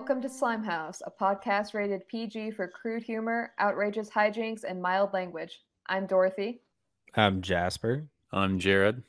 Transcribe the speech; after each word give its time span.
Welcome 0.00 0.22
to 0.22 0.30
Slime 0.30 0.64
House, 0.64 1.02
a 1.04 1.10
podcast 1.10 1.74
rated 1.74 2.08
PG 2.08 2.52
for 2.52 2.66
crude 2.66 3.02
humor, 3.02 3.52
outrageous 3.60 4.08
hijinks, 4.08 4.64
and 4.64 4.80
mild 4.80 5.12
language. 5.12 5.60
I'm 5.90 6.06
Dorothy. 6.06 6.62
I'm 7.16 7.42
Jasper. 7.42 8.06
I'm 8.32 8.58
Jared. 8.58 9.02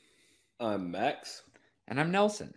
I'm 0.59 0.91
Max. 0.91 1.43
And 1.87 1.97
I'm 1.97 2.11
Nelson. 2.11 2.53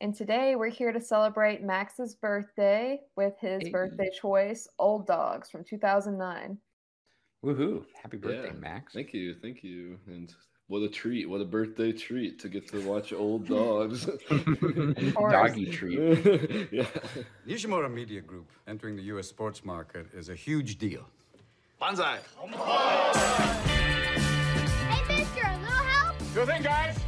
And 0.00 0.14
today 0.14 0.56
we're 0.56 0.70
here 0.70 0.92
to 0.92 1.00
celebrate 1.00 1.62
Max's 1.62 2.14
birthday 2.14 3.02
with 3.16 3.34
his 3.38 3.64
Hey. 3.64 3.70
birthday 3.70 4.08
choice, 4.18 4.66
Old 4.78 5.06
Dogs 5.06 5.50
from 5.50 5.62
2009. 5.62 6.56
Woohoo. 7.44 7.84
Happy 8.02 8.16
birthday, 8.16 8.46
Yeah. 8.46 8.52
Max. 8.60 8.94
Thank 8.94 9.12
you, 9.12 9.34
thank 9.34 9.62
you. 9.62 10.00
And 10.06 10.34
what 10.72 10.80
a 10.80 10.88
treat, 10.88 11.28
what 11.28 11.42
a 11.42 11.44
birthday 11.44 11.92
treat 11.92 12.38
to 12.38 12.48
get 12.48 12.66
to 12.66 12.80
watch 12.88 13.12
old 13.12 13.46
dogs. 13.46 14.08
Of. 14.30 15.30
Doggy 15.30 15.66
treat. 15.66 15.98
yeah. 16.72 16.86
Nishimura 17.46 17.92
Media 17.92 18.22
Group 18.22 18.48
entering 18.66 18.96
the 18.96 19.02
U.S. 19.02 19.28
sports 19.28 19.66
market 19.66 20.06
is 20.14 20.30
a 20.30 20.34
huge 20.34 20.78
deal. 20.78 21.06
Banzai. 21.78 22.20
Hey, 24.88 25.18
mister, 25.18 25.46
a 25.46 25.58
little 25.58 25.74
help? 25.74 26.16
Sure 26.32 26.46
thing, 26.46 26.62
guys. 26.62 26.98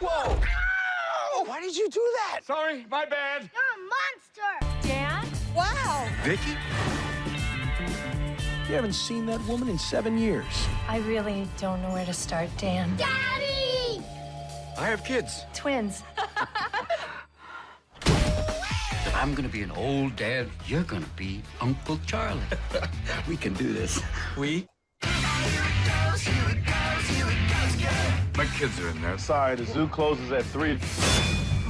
Oh. 0.00 0.38
Whoa! 1.34 1.44
Why 1.44 1.60
did 1.60 1.76
you 1.76 1.90
do 1.90 2.12
that? 2.16 2.42
Sorry, 2.44 2.86
my 2.88 3.06
bad. 3.06 3.50
You're 3.52 3.62
a 3.74 3.78
monster! 3.90 4.86
Dan? 4.86 5.26
Wow! 5.52 6.08
Vicky? 6.22 6.93
You 8.68 8.74
haven't 8.74 8.94
seen 8.94 9.26
that 9.26 9.46
woman 9.46 9.68
in 9.68 9.78
seven 9.78 10.16
years. 10.16 10.66
I 10.88 10.96
really 11.00 11.46
don't 11.58 11.82
know 11.82 11.92
where 11.92 12.06
to 12.06 12.14
start, 12.14 12.48
Dan. 12.56 12.96
Daddy! 12.96 14.02
I 14.78 14.86
have 14.86 15.04
kids. 15.04 15.44
Twins. 15.52 16.02
I'm 19.14 19.34
gonna 19.34 19.50
be 19.50 19.60
an 19.60 19.70
old 19.72 20.16
dad. 20.16 20.48
You're 20.66 20.82
gonna 20.82 21.04
be 21.14 21.42
Uncle 21.60 22.00
Charlie. 22.06 22.40
we 23.28 23.36
can 23.36 23.52
do 23.52 23.70
this. 23.74 24.00
We? 24.38 24.66
My 28.36 28.46
kids 28.56 28.80
are 28.80 28.88
in 28.88 29.02
there. 29.02 29.18
Sorry, 29.18 29.56
the 29.56 29.66
zoo 29.66 29.88
closes 29.88 30.32
at 30.32 30.44
3. 30.46 30.78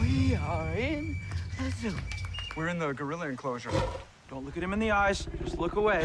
We 0.00 0.36
are 0.36 0.72
in 0.74 1.16
the 1.58 1.70
zoo. 1.72 1.96
We're 2.56 2.68
in 2.68 2.78
the 2.78 2.92
gorilla 2.92 3.28
enclosure. 3.28 3.72
Don't 4.30 4.44
look 4.44 4.56
at 4.56 4.62
him 4.62 4.72
in 4.72 4.78
the 4.78 4.90
eyes. 4.90 5.28
Just 5.44 5.58
look 5.58 5.76
away. 5.76 6.02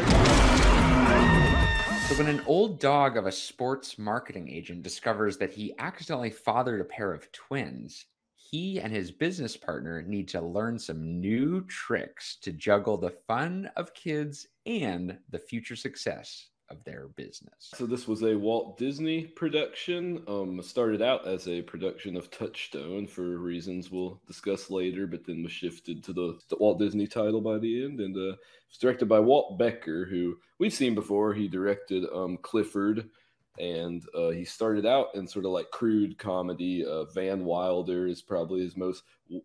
So, 2.08 2.16
when 2.16 2.28
an 2.28 2.42
old 2.46 2.78
dog 2.78 3.16
of 3.16 3.26
a 3.26 3.32
sports 3.32 3.98
marketing 3.98 4.48
agent 4.50 4.82
discovers 4.82 5.36
that 5.38 5.52
he 5.52 5.74
accidentally 5.78 6.30
fathered 6.30 6.80
a 6.80 6.84
pair 6.84 7.12
of 7.12 7.30
twins, 7.32 8.06
he 8.34 8.80
and 8.80 8.92
his 8.92 9.10
business 9.10 9.56
partner 9.56 10.02
need 10.02 10.28
to 10.28 10.40
learn 10.40 10.78
some 10.78 11.20
new 11.20 11.64
tricks 11.66 12.36
to 12.42 12.52
juggle 12.52 12.98
the 12.98 13.14
fun 13.26 13.70
of 13.76 13.94
kids 13.94 14.48
and 14.66 15.16
the 15.30 15.38
future 15.38 15.76
success 15.76 16.49
of 16.70 16.82
their 16.84 17.08
business. 17.08 17.72
So 17.74 17.84
this 17.84 18.06
was 18.06 18.22
a 18.22 18.36
Walt 18.36 18.78
Disney 18.78 19.24
production. 19.24 20.22
Um, 20.28 20.62
started 20.62 21.02
out 21.02 21.26
as 21.26 21.48
a 21.48 21.62
production 21.62 22.16
of 22.16 22.30
Touchstone 22.30 23.06
for 23.06 23.38
reasons 23.38 23.90
we'll 23.90 24.20
discuss 24.26 24.70
later, 24.70 25.06
but 25.06 25.24
then 25.24 25.42
was 25.42 25.52
shifted 25.52 26.02
to 26.04 26.12
the, 26.12 26.38
the 26.48 26.56
Walt 26.58 26.78
Disney 26.78 27.06
title 27.06 27.40
by 27.40 27.58
the 27.58 27.84
end, 27.84 28.00
and 28.00 28.16
uh, 28.16 28.36
it's 28.68 28.78
directed 28.78 29.08
by 29.08 29.18
Walt 29.18 29.58
Becker, 29.58 30.04
who 30.04 30.36
we've 30.58 30.72
seen 30.72 30.94
before. 30.94 31.34
He 31.34 31.48
directed 31.48 32.04
um, 32.14 32.38
Clifford, 32.40 33.08
and 33.58 34.04
uh, 34.14 34.30
he 34.30 34.44
started 34.44 34.86
out 34.86 35.08
in 35.14 35.26
sort 35.26 35.44
of 35.44 35.50
like 35.50 35.70
crude 35.70 36.18
comedy. 36.18 36.84
Uh, 36.86 37.04
Van 37.06 37.44
Wilder 37.44 38.06
is 38.06 38.22
probably 38.22 38.60
his 38.60 38.76
most 38.76 39.02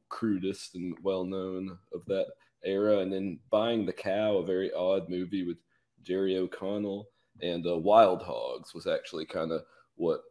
crudest 0.10 0.76
and 0.76 0.96
well 1.02 1.24
known 1.24 1.78
of 1.94 2.06
that 2.06 2.28
era, 2.64 3.00
and 3.00 3.12
then 3.12 3.40
Buying 3.50 3.86
the 3.86 3.94
Cow, 3.94 4.38
a 4.38 4.46
very 4.46 4.72
odd 4.74 5.10
movie 5.10 5.44
with 5.44 5.58
Jerry 6.04 6.38
O'Connell 6.38 7.08
and 7.42 7.66
uh, 7.68 7.78
Wild 7.78 8.22
Hogs 8.22 8.74
was 8.74 8.88
actually 8.88 9.26
kind 9.26 9.52
of 9.52 9.64
what 9.96 10.22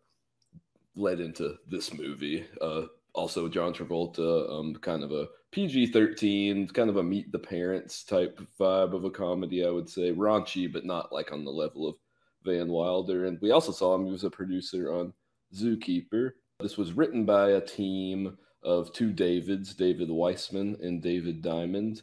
led 0.97 1.21
into 1.21 1.57
this 1.69 1.93
movie. 1.93 2.47
Uh, 2.61 2.83
also, 3.15 3.49
John 3.49 3.73
Travolta, 3.73 4.51
um, 4.51 4.75
kind 4.77 5.05
of 5.05 5.13
a 5.13 5.29
PG 5.53 5.87
13, 5.89 6.69
kind 6.69 6.91
of 6.91 6.97
a 6.97 7.03
meet 7.03 7.31
the 7.31 7.39
parents 7.39 8.03
type 8.03 8.41
vibe 8.59 8.93
of 8.93 9.05
a 9.05 9.11
comedy, 9.11 9.65
I 9.65 9.71
would 9.71 9.89
say. 9.89 10.13
Raunchy, 10.13 10.73
but 10.73 10.85
not 10.85 11.13
like 11.13 11.33
on 11.33 11.45
the 11.45 11.51
level 11.51 11.89
of 11.89 11.95
Van 12.45 12.69
Wilder. 12.69 13.27
And 13.27 13.39
we 13.41 13.53
also 13.53 13.73
saw 13.73 13.95
him, 13.95 14.05
he 14.05 14.11
was 14.11 14.25
a 14.25 14.31
producer 14.31 14.93
on 14.93 15.13
Zookeeper. 15.55 16.33
This 16.61 16.77
was 16.77 16.93
written 16.93 17.25
by 17.25 17.51
a 17.51 17.61
team 17.61 18.37
of 18.65 18.93
two 18.93 19.13
Davids, 19.13 19.75
David 19.75 20.11
Weissman 20.11 20.77
and 20.83 21.03
David 21.03 21.43
Diamond. 21.43 22.03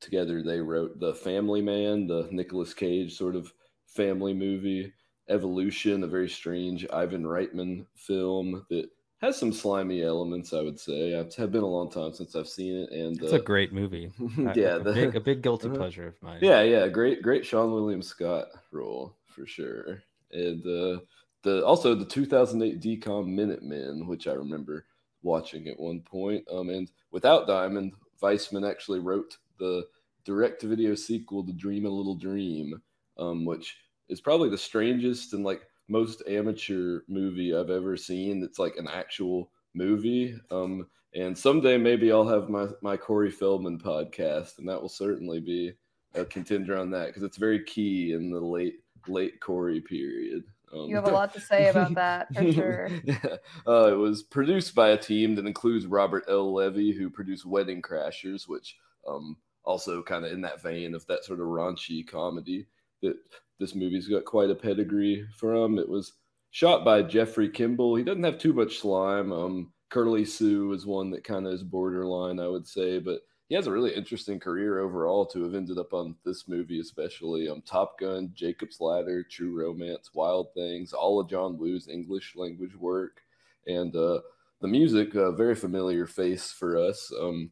Together, 0.00 0.42
they 0.42 0.60
wrote 0.60 0.98
The 0.98 1.14
Family 1.14 1.62
Man, 1.62 2.06
the 2.06 2.28
Nicolas 2.30 2.74
Cage 2.74 3.16
sort 3.16 3.36
of 3.36 3.52
family 3.94 4.32
movie, 4.34 4.92
Evolution, 5.28 6.02
a 6.04 6.06
very 6.06 6.28
strange 6.28 6.86
Ivan 6.92 7.24
Reitman 7.24 7.86
film 7.94 8.66
that 8.70 8.88
has 9.18 9.38
some 9.38 9.52
slimy 9.52 10.02
elements, 10.02 10.52
I 10.52 10.60
would 10.62 10.78
say. 10.80 11.10
It's 11.12 11.36
have 11.36 11.52
been 11.52 11.62
a 11.62 11.66
long 11.66 11.90
time 11.90 12.12
since 12.12 12.34
I've 12.34 12.48
seen 12.48 12.76
it, 12.76 12.90
and 12.90 13.22
It's 13.22 13.32
uh, 13.32 13.36
a 13.36 13.40
great 13.42 13.72
movie. 13.72 14.10
Yeah, 14.56 14.76
a, 14.76 14.80
big, 14.80 15.14
a 15.16 15.20
big 15.20 15.42
guilty 15.46 15.68
Uh-huh. 15.68 15.76
pleasure 15.76 16.08
of 16.08 16.20
mine. 16.22 16.40
yeah, 16.42 16.62
yeah, 16.62 16.88
great, 16.88 17.22
great 17.22 17.44
Seann 17.44 17.72
William 17.72 18.02
Scott 18.02 18.48
role 18.72 19.14
for 19.26 19.46
sure, 19.46 20.02
and 20.32 20.66
uh, 20.66 21.00
the 21.42 21.64
also 21.64 21.94
the 21.94 22.04
2008 22.04 22.80
DCOM 22.80 23.26
Minutemen, 23.28 24.06
which 24.06 24.26
I 24.26 24.32
remember 24.32 24.86
watching 25.22 25.68
at 25.68 25.78
one 25.78 26.00
point. 26.00 26.44
Um, 26.52 26.68
and 26.68 26.90
without 27.12 27.46
Diamond, 27.46 27.92
Weissman 28.20 28.64
actually 28.64 28.98
wrote 28.98 29.38
the 29.58 29.86
direct-to-video 30.24 30.94
sequel 30.96 31.44
to 31.46 31.52
Dream 31.52 31.86
a 31.86 31.88
Little 31.88 32.16
Dream, 32.16 32.80
um, 33.18 33.44
which 33.44 33.76
is 34.12 34.20
probably 34.20 34.50
the 34.50 34.58
strangest 34.58 35.32
and 35.32 35.42
like 35.44 35.62
most 35.88 36.22
amateur 36.28 37.00
movie 37.08 37.54
I've 37.54 37.70
ever 37.70 37.96
seen. 37.96 38.42
It's 38.42 38.58
like 38.58 38.76
an 38.76 38.88
actual 38.88 39.50
movie. 39.74 40.36
Um, 40.50 40.86
and 41.14 41.36
someday 41.36 41.76
maybe 41.78 42.12
I'll 42.12 42.28
have 42.28 42.48
my 42.48 42.68
my 42.82 42.96
Corey 42.96 43.30
Feldman 43.30 43.78
podcast, 43.78 44.58
and 44.58 44.68
that 44.68 44.80
will 44.80 44.88
certainly 44.88 45.40
be 45.40 45.72
a 46.14 46.24
contender 46.24 46.78
on 46.78 46.90
that 46.90 47.06
because 47.06 47.22
it's 47.22 47.38
very 47.38 47.64
key 47.64 48.12
in 48.12 48.30
the 48.30 48.40
late 48.40 48.80
late 49.08 49.40
Corey 49.40 49.80
period. 49.80 50.44
Um, 50.72 50.88
You 50.88 50.94
have 50.96 51.08
a 51.08 51.10
lot 51.10 51.34
to 51.34 51.40
say 51.40 51.68
about 51.68 51.94
that, 51.96 52.34
for 52.34 52.52
sure. 52.52 52.88
yeah. 53.04 53.36
Uh, 53.66 53.92
it 53.92 53.96
was 53.96 54.22
produced 54.22 54.74
by 54.74 54.90
a 54.90 54.96
team 54.96 55.34
that 55.34 55.46
includes 55.46 55.86
Robert 55.86 56.24
L. 56.28 56.52
Levy, 56.52 56.92
who 56.92 57.10
produced 57.10 57.44
Wedding 57.44 57.82
Crashers, 57.82 58.48
which 58.48 58.76
um, 59.06 59.36
also 59.64 60.02
kind 60.02 60.24
of 60.24 60.32
in 60.32 60.40
that 60.42 60.62
vein 60.62 60.94
of 60.94 61.06
that 61.06 61.24
sort 61.24 61.40
of 61.40 61.46
raunchy 61.46 62.06
comedy 62.06 62.66
that 63.02 63.16
this 63.62 63.76
movie's 63.76 64.08
got 64.08 64.24
quite 64.24 64.50
a 64.50 64.54
pedigree 64.56 65.24
from. 65.36 65.78
It 65.78 65.88
was 65.88 66.14
shot 66.50 66.84
by 66.84 67.02
Jeffrey 67.02 67.48
Kimball. 67.48 67.94
He 67.94 68.02
doesn't 68.02 68.24
have 68.24 68.38
too 68.38 68.52
much 68.52 68.80
slime. 68.80 69.32
Um, 69.32 69.72
Curly 69.88 70.24
Sue 70.24 70.72
is 70.72 70.84
one 70.84 71.10
that 71.10 71.22
kind 71.22 71.46
of 71.46 71.52
is 71.52 71.62
borderline, 71.62 72.40
I 72.40 72.48
would 72.48 72.66
say, 72.66 72.98
but 72.98 73.20
he 73.48 73.54
has 73.54 73.68
a 73.68 73.70
really 73.70 73.94
interesting 73.94 74.40
career 74.40 74.80
overall 74.80 75.24
to 75.26 75.44
have 75.44 75.54
ended 75.54 75.78
up 75.78 75.92
on 75.92 76.16
this 76.24 76.48
movie, 76.48 76.80
especially 76.80 77.48
um, 77.48 77.62
Top 77.62 78.00
Gun, 78.00 78.32
Jacob's 78.34 78.80
Ladder, 78.80 79.22
True 79.22 79.56
Romance, 79.56 80.10
Wild 80.12 80.48
Things, 80.54 80.92
all 80.92 81.20
of 81.20 81.30
John 81.30 81.56
Woo's 81.56 81.86
English 81.86 82.34
language 82.34 82.74
work, 82.74 83.20
and 83.68 83.94
uh, 83.94 84.20
the 84.60 84.68
music, 84.68 85.14
a 85.14 85.30
very 85.30 85.54
familiar 85.54 86.06
face 86.06 86.50
for 86.50 86.78
us. 86.78 87.12
Um, 87.20 87.50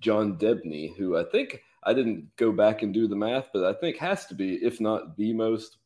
John 0.00 0.36
Debney, 0.36 0.96
who 0.96 1.16
I 1.16 1.24
think 1.24 1.62
I 1.84 1.94
didn't 1.94 2.28
go 2.36 2.52
back 2.52 2.82
and 2.82 2.92
do 2.92 3.08
the 3.08 3.16
math, 3.16 3.48
but 3.52 3.64
I 3.64 3.78
think 3.78 3.96
has 3.96 4.26
to 4.26 4.34
be, 4.34 4.54
if 4.56 4.80
not 4.80 5.16
the 5.16 5.32
most, 5.32 5.78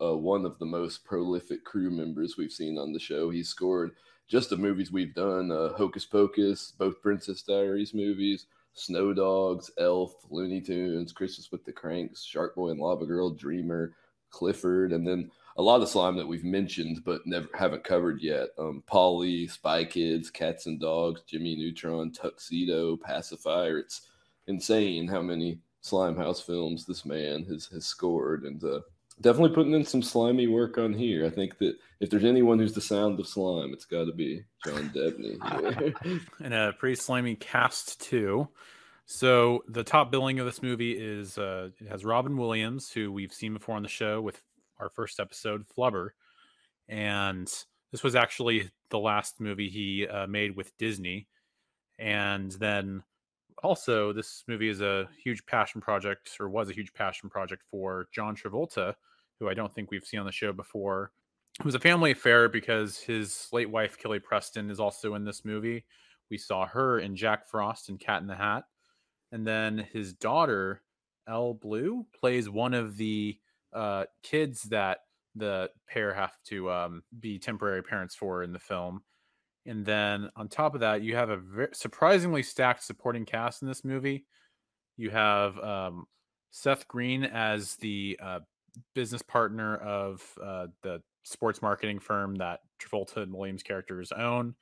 uh, 0.00 0.16
one 0.16 0.44
of 0.44 0.58
the 0.58 0.66
most 0.66 1.04
prolific 1.04 1.64
crew 1.64 1.90
members 1.90 2.36
we've 2.36 2.52
seen 2.52 2.78
on 2.78 2.92
the 2.92 3.00
show. 3.00 3.30
He 3.30 3.42
scored 3.42 3.92
just 4.28 4.50
the 4.50 4.56
movies 4.56 4.92
we've 4.92 5.14
done 5.14 5.50
uh, 5.50 5.72
Hocus 5.72 6.04
Pocus, 6.04 6.72
both 6.78 7.02
Princess 7.02 7.42
Diaries 7.42 7.94
movies, 7.94 8.46
Snow 8.74 9.12
Dogs, 9.12 9.70
Elf, 9.78 10.14
Looney 10.30 10.60
Tunes, 10.60 11.12
Christmas 11.12 11.50
with 11.50 11.64
the 11.64 11.72
Cranks, 11.72 12.24
Shark 12.24 12.54
Boy 12.54 12.70
and 12.70 12.80
Lava 12.80 13.06
Girl, 13.06 13.30
Dreamer, 13.30 13.94
Clifford, 14.30 14.92
and 14.92 15.06
then 15.06 15.30
a 15.56 15.62
lot 15.62 15.82
of 15.82 15.88
slime 15.88 16.16
that 16.16 16.26
we've 16.26 16.44
mentioned 16.44 17.02
but 17.04 17.26
never 17.26 17.48
haven't 17.54 17.84
covered 17.84 18.20
yet. 18.22 18.48
Um, 18.58 18.82
Paulie, 18.90 19.50
Spy 19.50 19.84
Kids, 19.84 20.30
Cats 20.30 20.66
and 20.66 20.80
Dogs, 20.80 21.22
Jimmy 21.26 21.56
Neutron, 21.56 22.12
Tuxedo, 22.12 22.96
Pacifier. 22.96 23.78
It's 23.78 24.08
insane 24.46 25.08
how 25.08 25.22
many 25.22 25.58
Slime 25.80 26.16
House 26.16 26.40
films 26.40 26.84
this 26.84 27.04
man 27.04 27.44
has, 27.46 27.66
has 27.66 27.86
scored, 27.86 28.44
and 28.44 28.62
uh, 28.62 28.80
definitely 29.20 29.54
putting 29.54 29.74
in 29.74 29.84
some 29.84 30.02
slimy 30.02 30.46
work 30.46 30.78
on 30.78 30.92
here. 30.92 31.26
I 31.26 31.30
think 31.30 31.58
that 31.58 31.76
if 32.00 32.10
there's 32.10 32.24
anyone 32.24 32.58
who's 32.58 32.74
the 32.74 32.80
sound 32.80 33.18
of 33.18 33.26
slime, 33.26 33.72
it's 33.72 33.86
got 33.86 34.04
to 34.04 34.12
be 34.12 34.44
John 34.64 34.90
Debney. 34.94 36.20
and 36.42 36.54
a 36.54 36.74
pretty 36.78 36.96
slimy 36.96 37.36
cast 37.36 38.00
too. 38.00 38.48
So 39.06 39.64
the 39.68 39.82
top 39.82 40.12
billing 40.12 40.38
of 40.38 40.46
this 40.46 40.62
movie 40.62 40.92
is 40.92 41.36
uh, 41.36 41.70
it 41.80 41.88
has 41.88 42.04
Robin 42.04 42.36
Williams, 42.36 42.92
who 42.92 43.10
we've 43.10 43.32
seen 43.32 43.54
before 43.54 43.76
on 43.76 43.82
the 43.82 43.88
show 43.88 44.20
with 44.20 44.40
our 44.80 44.90
first 44.90 45.20
episode, 45.20 45.64
Flubber, 45.68 46.10
and 46.88 47.52
this 47.92 48.02
was 48.02 48.14
actually 48.14 48.70
the 48.90 48.98
last 48.98 49.40
movie 49.40 49.68
he 49.68 50.06
uh, 50.06 50.26
made 50.26 50.56
with 50.56 50.76
Disney. 50.78 51.26
And 51.98 52.52
then 52.52 53.02
also, 53.62 54.12
this 54.12 54.44
movie 54.48 54.68
is 54.68 54.80
a 54.80 55.08
huge 55.22 55.44
passion 55.46 55.80
project, 55.80 56.30
or 56.40 56.48
was 56.48 56.70
a 56.70 56.72
huge 56.74 56.94
passion 56.94 57.28
project 57.28 57.62
for 57.70 58.08
John 58.12 58.34
Travolta, 58.34 58.94
who 59.38 59.48
I 59.48 59.54
don't 59.54 59.72
think 59.74 59.90
we've 59.90 60.04
seen 60.04 60.20
on 60.20 60.26
the 60.26 60.32
show 60.32 60.52
before. 60.52 61.12
It 61.58 61.66
was 61.66 61.74
a 61.74 61.80
family 61.80 62.12
affair 62.12 62.48
because 62.48 62.98
his 62.98 63.48
late 63.52 63.68
wife, 63.68 63.98
Kelly 63.98 64.18
Preston, 64.18 64.70
is 64.70 64.80
also 64.80 65.14
in 65.14 65.24
this 65.24 65.44
movie. 65.44 65.84
We 66.30 66.38
saw 66.38 66.64
her 66.66 67.00
in 67.00 67.16
Jack 67.16 67.48
Frost 67.48 67.88
and 67.88 68.00
Cat 68.00 68.22
in 68.22 68.28
the 68.28 68.36
Hat. 68.36 68.64
And 69.32 69.46
then 69.46 69.86
his 69.92 70.14
daughter, 70.14 70.82
Ella 71.28 71.54
Bleu, 71.54 72.06
plays 72.18 72.48
one 72.48 72.72
of 72.72 72.96
the 72.96 73.38
uh, 73.72 74.04
kids 74.22 74.62
that 74.64 74.98
the 75.34 75.70
pair 75.88 76.12
have 76.12 76.32
to 76.46 76.70
um, 76.70 77.02
be 77.18 77.38
temporary 77.38 77.82
parents 77.82 78.14
for 78.14 78.42
in 78.42 78.52
the 78.52 78.58
film. 78.58 79.02
And 79.66 79.84
then 79.84 80.30
on 80.36 80.48
top 80.48 80.74
of 80.74 80.80
that, 80.80 81.02
you 81.02 81.14
have 81.16 81.30
a 81.30 81.36
very 81.36 81.68
surprisingly 81.72 82.42
stacked 82.42 82.82
supporting 82.82 83.24
cast 83.24 83.62
in 83.62 83.68
this 83.68 83.84
movie. 83.84 84.24
You 84.96 85.10
have 85.10 85.58
um, 85.58 86.06
Seth 86.50 86.88
Green 86.88 87.24
as 87.24 87.76
the 87.76 88.18
uh, 88.22 88.40
business 88.94 89.22
partner 89.22 89.76
of 89.76 90.22
uh, 90.42 90.66
the 90.82 91.02
sports 91.22 91.62
marketing 91.62 91.98
firm 91.98 92.36
that 92.36 92.60
Travolta 92.80 93.18
and 93.18 93.32
Williams 93.32 93.62
characters 93.62 94.12
own. 94.12 94.54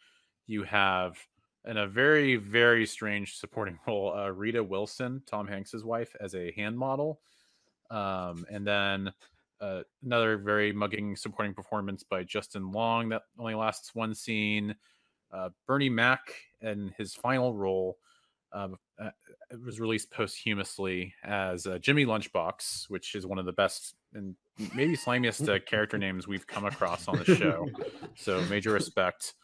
You 0.46 0.64
have 0.64 1.16
in 1.64 1.76
a 1.76 1.87
very 1.87 2.37
very 2.37 2.87
strange 2.87 3.37
supporting 3.37 3.78
role 3.87 4.14
uh, 4.14 4.28
Rita 4.31 4.62
Wilson, 4.62 5.22
Tom 5.26 5.46
Hanks's 5.46 5.84
wife, 5.84 6.14
as 6.20 6.34
a 6.34 6.52
hand 6.52 6.78
model, 6.78 7.20
um, 7.90 8.46
and 8.50 8.67
then 8.67 9.12
uh, 9.61 9.82
another 10.05 10.38
very 10.38 10.73
mugging 10.73 11.17
supporting 11.17 11.55
performance 11.55 12.02
by 12.02 12.23
Justin 12.23 12.70
Long 12.70 13.08
that 13.08 13.23
only 13.38 13.55
lasts 13.55 13.94
one 13.94 14.14
scene. 14.14 14.75
Uh, 15.32 15.50
Bernie 15.67 15.88
Mac 15.88 16.20
and 16.62 16.93
his 16.96 17.14
final 17.14 17.55
role 17.55 17.99
uh, 18.52 18.69
uh, 19.02 19.11
was 19.64 19.81
released 19.81 20.11
posthumously 20.11 21.14
as 21.23 21.67
uh, 21.67 21.79
Jimmy 21.79 22.06
Lunchbox, 22.06 22.88
which 22.88 23.14
is 23.14 23.26
one 23.26 23.38
of 23.38 23.44
the 23.44 23.52
best 23.52 23.94
and 24.14 24.34
maybe 24.75 24.96
slimiest 24.96 25.49
uh, 25.55 25.58
character 25.64 25.99
names 25.99 26.26
we've 26.26 26.46
come 26.46 26.64
across 26.64 27.08
on 27.08 27.19
the 27.19 27.25
show. 27.37 27.69
So 28.17 28.41
major 28.46 28.73
respect. 28.73 29.34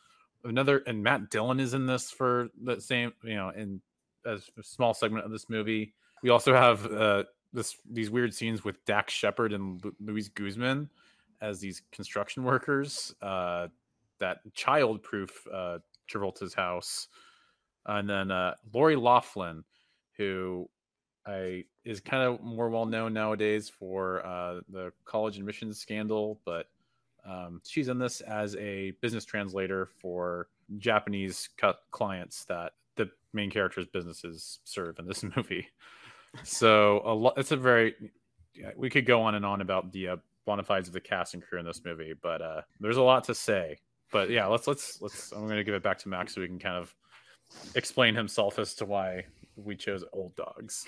Another 0.43 0.83
and 0.87 1.03
Matt 1.03 1.31
Dillon 1.31 1.61
is 1.61 1.75
in 1.75 1.87
this 1.87 2.11
for 2.11 2.49
the 2.63 2.81
same, 2.81 3.13
you 3.23 3.35
know, 3.35 3.51
in 3.51 3.81
a 4.25 4.39
small 4.63 4.95
segment 4.95 5.25
of 5.25 5.31
this 5.31 5.49
movie. 5.49 5.95
We 6.23 6.31
also 6.31 6.55
have 6.55 6.91
uh, 6.91 7.25
this 7.55 7.77
these 7.91 8.11
weird 8.11 8.35
scenes 8.35 8.65
with 8.65 8.85
Dax 8.85 9.13
Shepard 9.13 9.53
and 9.53 9.83
Lu- 9.83 9.95
Luis 10.01 10.29
Guzman 10.29 10.91
as 11.41 11.61
these 11.61 11.83
construction 11.93 12.45
workers. 12.45 13.15
Uh, 13.23 13.69
that 14.21 14.39
child-proof 14.55 15.47
uh, 15.53 15.79
Travolta's 16.11 16.55
house, 16.55 17.09
and 17.87 18.09
then 18.09 18.31
uh, 18.31 18.55
Lori 18.73 18.97
Loughlin, 18.97 19.65
who 20.17 20.69
I 21.27 21.65
is 21.85 22.01
kind 22.01 22.23
of 22.23 22.43
more 22.43 22.69
well 22.69 22.87
known 22.87 23.13
nowadays 23.13 23.69
for 23.69 24.25
uh, 24.27 24.61
the 24.69 24.93
college 25.05 25.39
admissions 25.39 25.79
scandal, 25.79 26.41
but 26.45 26.69
um, 27.27 27.61
she's 27.65 27.89
in 27.89 27.99
this 27.99 28.21
as 28.21 28.55
a 28.57 28.93
business 29.01 29.25
translator 29.25 29.89
for 30.01 30.49
Japanese 30.79 31.49
clients 31.91 32.45
that 32.45 32.73
the 32.97 33.11
main 33.33 33.51
character's 33.51 33.87
businesses 33.87 34.61
serve 34.65 34.99
in 34.99 35.07
this 35.07 35.23
movie. 35.37 35.67
So 36.43 37.03
a 37.05 37.15
lot. 37.15 37.35
It's 37.37 37.53
a 37.53 37.57
very. 37.57 37.95
We 38.77 38.91
could 38.91 39.07
go 39.07 39.23
on 39.23 39.35
and 39.35 39.45
on 39.45 39.61
about 39.61 39.93
the 39.93 40.09
uh, 40.09 40.17
bona 40.47 40.63
fides 40.63 40.89
of 40.89 40.95
the 40.95 41.01
cast 41.01 41.35
and 41.35 41.43
crew 41.43 41.59
in 41.59 41.67
this 41.67 41.83
movie, 41.85 42.15
but 42.21 42.41
uh, 42.43 42.63
there's 42.81 42.97
a 42.97 43.03
lot 43.03 43.25
to 43.25 43.35
say. 43.35 43.79
But 44.13 44.31
yeah, 44.31 44.47
let's 44.47 44.67
let's 44.67 45.01
let's. 45.01 45.33
I'm 45.33 45.47
going 45.47 45.57
to 45.57 45.65
give 45.65 45.75
it 45.75 45.83
back 45.83 45.99
to 45.99 46.09
Max 46.09 46.35
so 46.35 46.41
we 46.41 46.47
can 46.47 46.59
kind 46.59 46.77
of 46.77 46.95
explain 47.75 48.15
himself 48.15 48.59
as 48.59 48.75
to 48.77 48.85
why 48.85 49.27
we 49.57 49.77
chose 49.77 50.05
Old 50.13 50.37
Dogs. 50.37 50.87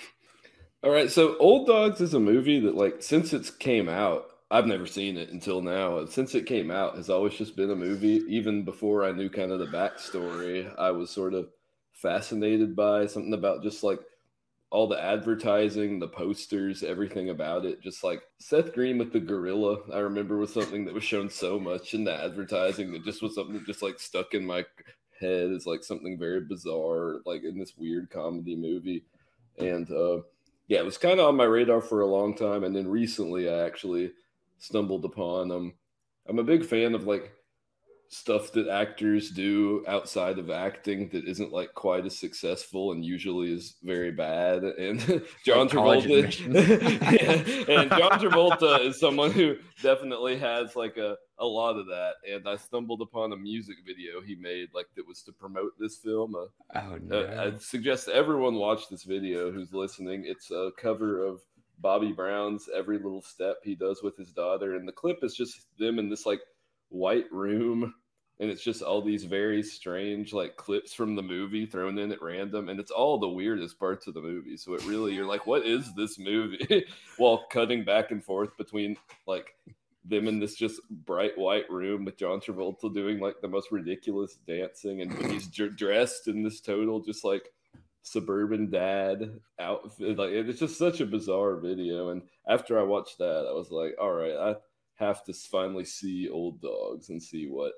All 0.83 0.91
right, 0.91 1.09
so 1.09 1.37
Old 1.37 1.67
Dogs 1.67 2.01
is 2.01 2.13
a 2.13 2.19
movie 2.19 2.59
that, 2.59 2.75
like, 2.75 3.01
since 3.01 3.33
it's 3.33 3.49
came 3.49 3.89
out, 3.89 4.25
I've 4.51 4.67
never 4.67 4.85
seen 4.85 5.17
it 5.17 5.29
until 5.29 5.61
now. 5.61 6.05
Since 6.05 6.35
it 6.35 6.45
came 6.45 6.69
out, 6.69 6.95
has 6.95 7.09
always 7.09 7.33
just 7.33 7.55
been 7.55 7.71
a 7.71 7.75
movie. 7.75 8.21
Even 8.29 8.63
before 8.63 9.03
I 9.03 9.11
knew 9.11 9.29
kind 9.29 9.51
of 9.51 9.59
the 9.59 9.65
backstory, 9.65 10.71
I 10.77 10.91
was 10.91 11.09
sort 11.09 11.33
of 11.33 11.49
fascinated 11.93 12.75
by 12.75 13.07
something 13.07 13.33
about 13.33 13.63
just 13.63 13.83
like 13.83 13.99
all 14.69 14.87
the 14.87 15.01
advertising, 15.01 15.99
the 15.99 16.07
posters, 16.07 16.83
everything 16.83 17.29
about 17.29 17.65
it. 17.65 17.81
Just 17.81 18.03
like 18.03 18.21
Seth 18.39 18.73
Green 18.73 18.97
with 18.97 19.13
the 19.13 19.19
gorilla, 19.19 19.77
I 19.93 19.99
remember 19.99 20.37
was 20.37 20.53
something 20.53 20.83
that 20.85 20.93
was 20.93 21.03
shown 21.03 21.29
so 21.29 21.59
much 21.59 21.93
in 21.93 22.03
the 22.03 22.13
advertising 22.13 22.91
that 22.91 23.05
just 23.05 23.21
was 23.21 23.35
something 23.35 23.53
that 23.53 23.65
just 23.65 23.81
like 23.81 23.99
stuck 23.99 24.33
in 24.33 24.45
my 24.45 24.65
head 25.19 25.51
as 25.51 25.65
like 25.65 25.83
something 25.83 26.19
very 26.19 26.41
bizarre, 26.41 27.19
like 27.25 27.43
in 27.43 27.57
this 27.57 27.77
weird 27.77 28.09
comedy 28.09 28.55
movie. 28.55 29.05
And 29.57 29.89
uh, 29.89 30.21
yeah, 30.67 30.79
it 30.79 30.85
was 30.85 30.97
kind 30.97 31.19
of 31.19 31.27
on 31.27 31.37
my 31.37 31.45
radar 31.45 31.81
for 31.81 32.01
a 32.01 32.07
long 32.07 32.35
time. 32.35 32.63
And 32.63 32.75
then 32.75 32.87
recently 32.87 33.49
I 33.49 33.65
actually 33.65 34.11
stumbled 34.59 35.05
upon 35.05 35.51
um 35.51 35.73
I'm 36.27 36.39
a 36.39 36.43
big 36.43 36.65
fan 36.65 36.93
of 36.93 37.07
like 37.07 37.31
stuff 38.09 38.51
that 38.53 38.67
actors 38.67 39.31
do 39.31 39.83
outside 39.87 40.39
of 40.39 40.49
acting 40.49 41.09
that 41.09 41.25
isn't 41.25 41.51
like 41.51 41.73
quite 41.73 42.05
as 42.05 42.17
successful 42.17 42.91
and 42.91 43.03
usually 43.05 43.51
is 43.53 43.75
very 43.83 44.11
bad. 44.11 44.63
And 44.63 44.99
John 45.45 45.67
Like 45.67 46.03
Travolta, 46.05 46.07
yeah, 47.67 47.81
and 47.81 47.89
John 47.91 48.19
Travolta 48.19 48.85
is 48.85 48.99
someone 48.99 49.31
who 49.31 49.57
definitely 49.81 50.37
has 50.37 50.75
like 50.75 50.97
a, 50.97 51.15
a 51.39 51.45
lot 51.45 51.77
of 51.77 51.85
that. 51.87 52.13
And 52.29 52.47
I 52.47 52.55
stumbled 52.55 53.01
upon 53.01 53.33
a 53.33 53.37
music 53.37 53.75
video 53.85 54.21
he 54.21 54.35
made 54.35 54.69
like 54.73 54.87
that 54.95 55.07
was 55.07 55.21
to 55.23 55.31
promote 55.31 55.71
this 55.79 55.97
film. 55.97 56.35
Uh, 56.35 56.45
Oh 56.79 56.97
no. 57.01 57.21
uh, 57.23 57.51
I 57.53 57.57
suggest 57.59 58.07
everyone 58.09 58.55
watch 58.55 58.89
this 58.89 59.03
video 59.03 59.51
who's 59.51 59.73
listening. 59.73 60.23
It's 60.25 60.51
a 60.51 60.71
cover 60.77 61.23
of 61.25 61.41
Bobby 61.79 62.11
Brown's 62.11 62.69
Every 62.75 62.97
Little 62.97 63.21
Step 63.21 63.57
he 63.63 63.75
does 63.75 64.01
with 64.01 64.17
his 64.17 64.31
daughter. 64.31 64.75
And 64.75 64.87
the 64.87 64.91
clip 64.93 65.19
is 65.23 65.35
just 65.35 65.67
them 65.77 65.99
in 65.99 66.09
this 66.09 66.25
like 66.25 66.41
white 66.89 67.25
room. 67.31 67.93
And 68.39 68.51
it's 68.51 68.63
just 68.63 68.83
all 68.83 69.01
these 69.01 69.23
very 69.23 69.63
strange 69.63 70.31
like 70.31 70.57
clips 70.57 70.93
from 70.93 71.15
the 71.15 71.23
movie 71.23 71.65
thrown 71.65 71.97
in 71.97 72.11
at 72.11 72.21
random. 72.21 72.69
And 72.69 72.79
it's 72.79 72.91
all 72.91 73.17
the 73.17 73.27
weirdest 73.27 73.79
parts 73.79 74.05
of 74.05 74.13
the 74.13 74.21
movie. 74.21 74.57
So 74.57 74.73
it 74.75 74.85
really, 74.85 75.15
you're 75.15 75.25
like, 75.25 75.47
what 75.47 75.65
is 75.65 75.93
this 75.95 76.19
movie? 76.19 76.85
While 77.17 77.45
cutting 77.49 77.83
back 77.83 78.11
and 78.11 78.23
forth 78.23 78.55
between 78.57 78.95
like 79.25 79.55
them 80.05 80.27
in 80.27 80.39
this 80.39 80.55
just 80.55 80.79
bright 80.89 81.37
white 81.37 81.69
room 81.69 82.05
with 82.05 82.17
John 82.17 82.39
Travolta 82.39 82.93
doing 82.93 83.19
like 83.19 83.41
the 83.41 83.47
most 83.47 83.71
ridiculous 83.71 84.37
dancing, 84.47 85.01
and 85.01 85.13
he's 85.31 85.47
dr- 85.47 85.75
dressed 85.75 86.27
in 86.27 86.43
this 86.43 86.61
total 86.61 87.01
just 87.01 87.25
like 87.25 87.49
suburban 88.03 88.69
dad 88.69 89.39
outfit. 89.59 90.17
Like 90.17 90.31
it's 90.31 90.59
just 90.59 90.77
such 90.77 91.01
a 91.01 91.05
bizarre 91.05 91.57
video. 91.57 92.09
And 92.09 92.23
after 92.47 92.79
I 92.79 92.83
watched 92.83 93.17
that, 93.17 93.47
I 93.49 93.53
was 93.53 93.71
like, 93.71 93.95
all 93.99 94.13
right, 94.13 94.35
I 94.35 94.55
have 94.95 95.23
to 95.25 95.33
finally 95.33 95.85
see 95.85 96.29
Old 96.29 96.61
Dogs 96.61 97.09
and 97.09 97.21
see 97.21 97.47
what 97.47 97.73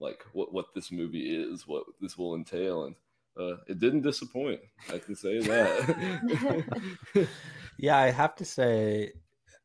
like 0.00 0.24
what 0.32 0.52
what 0.52 0.66
this 0.74 0.90
movie 0.90 1.36
is, 1.36 1.66
what 1.66 1.84
this 2.00 2.16
will 2.18 2.34
entail, 2.34 2.84
and. 2.84 2.96
Uh, 3.38 3.56
it 3.68 3.78
didn't 3.78 4.02
disappoint. 4.02 4.60
I 4.92 4.98
can 4.98 5.14
say 5.14 5.38
that. 5.38 7.28
yeah, 7.78 7.96
I 7.96 8.10
have 8.10 8.34
to 8.34 8.44
say, 8.44 9.12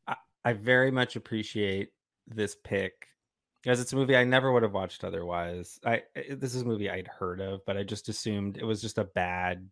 I, 0.06 0.14
I 0.44 0.52
very 0.52 0.92
much 0.92 1.16
appreciate 1.16 1.90
this 2.28 2.54
pick 2.54 3.08
because 3.66 3.80
it's 3.80 3.92
a 3.92 3.96
movie 3.96 4.16
I 4.16 4.22
never 4.22 4.52
would 4.52 4.62
have 4.62 4.72
watched 4.72 5.02
otherwise. 5.02 5.80
I 5.84 6.02
this 6.30 6.54
is 6.54 6.62
a 6.62 6.66
movie 6.66 6.88
I'd 6.88 7.08
heard 7.08 7.40
of, 7.40 7.66
but 7.66 7.76
I 7.76 7.82
just 7.82 8.08
assumed 8.08 8.56
it 8.56 8.64
was 8.64 8.80
just 8.80 8.98
a 8.98 9.04
bad 9.04 9.68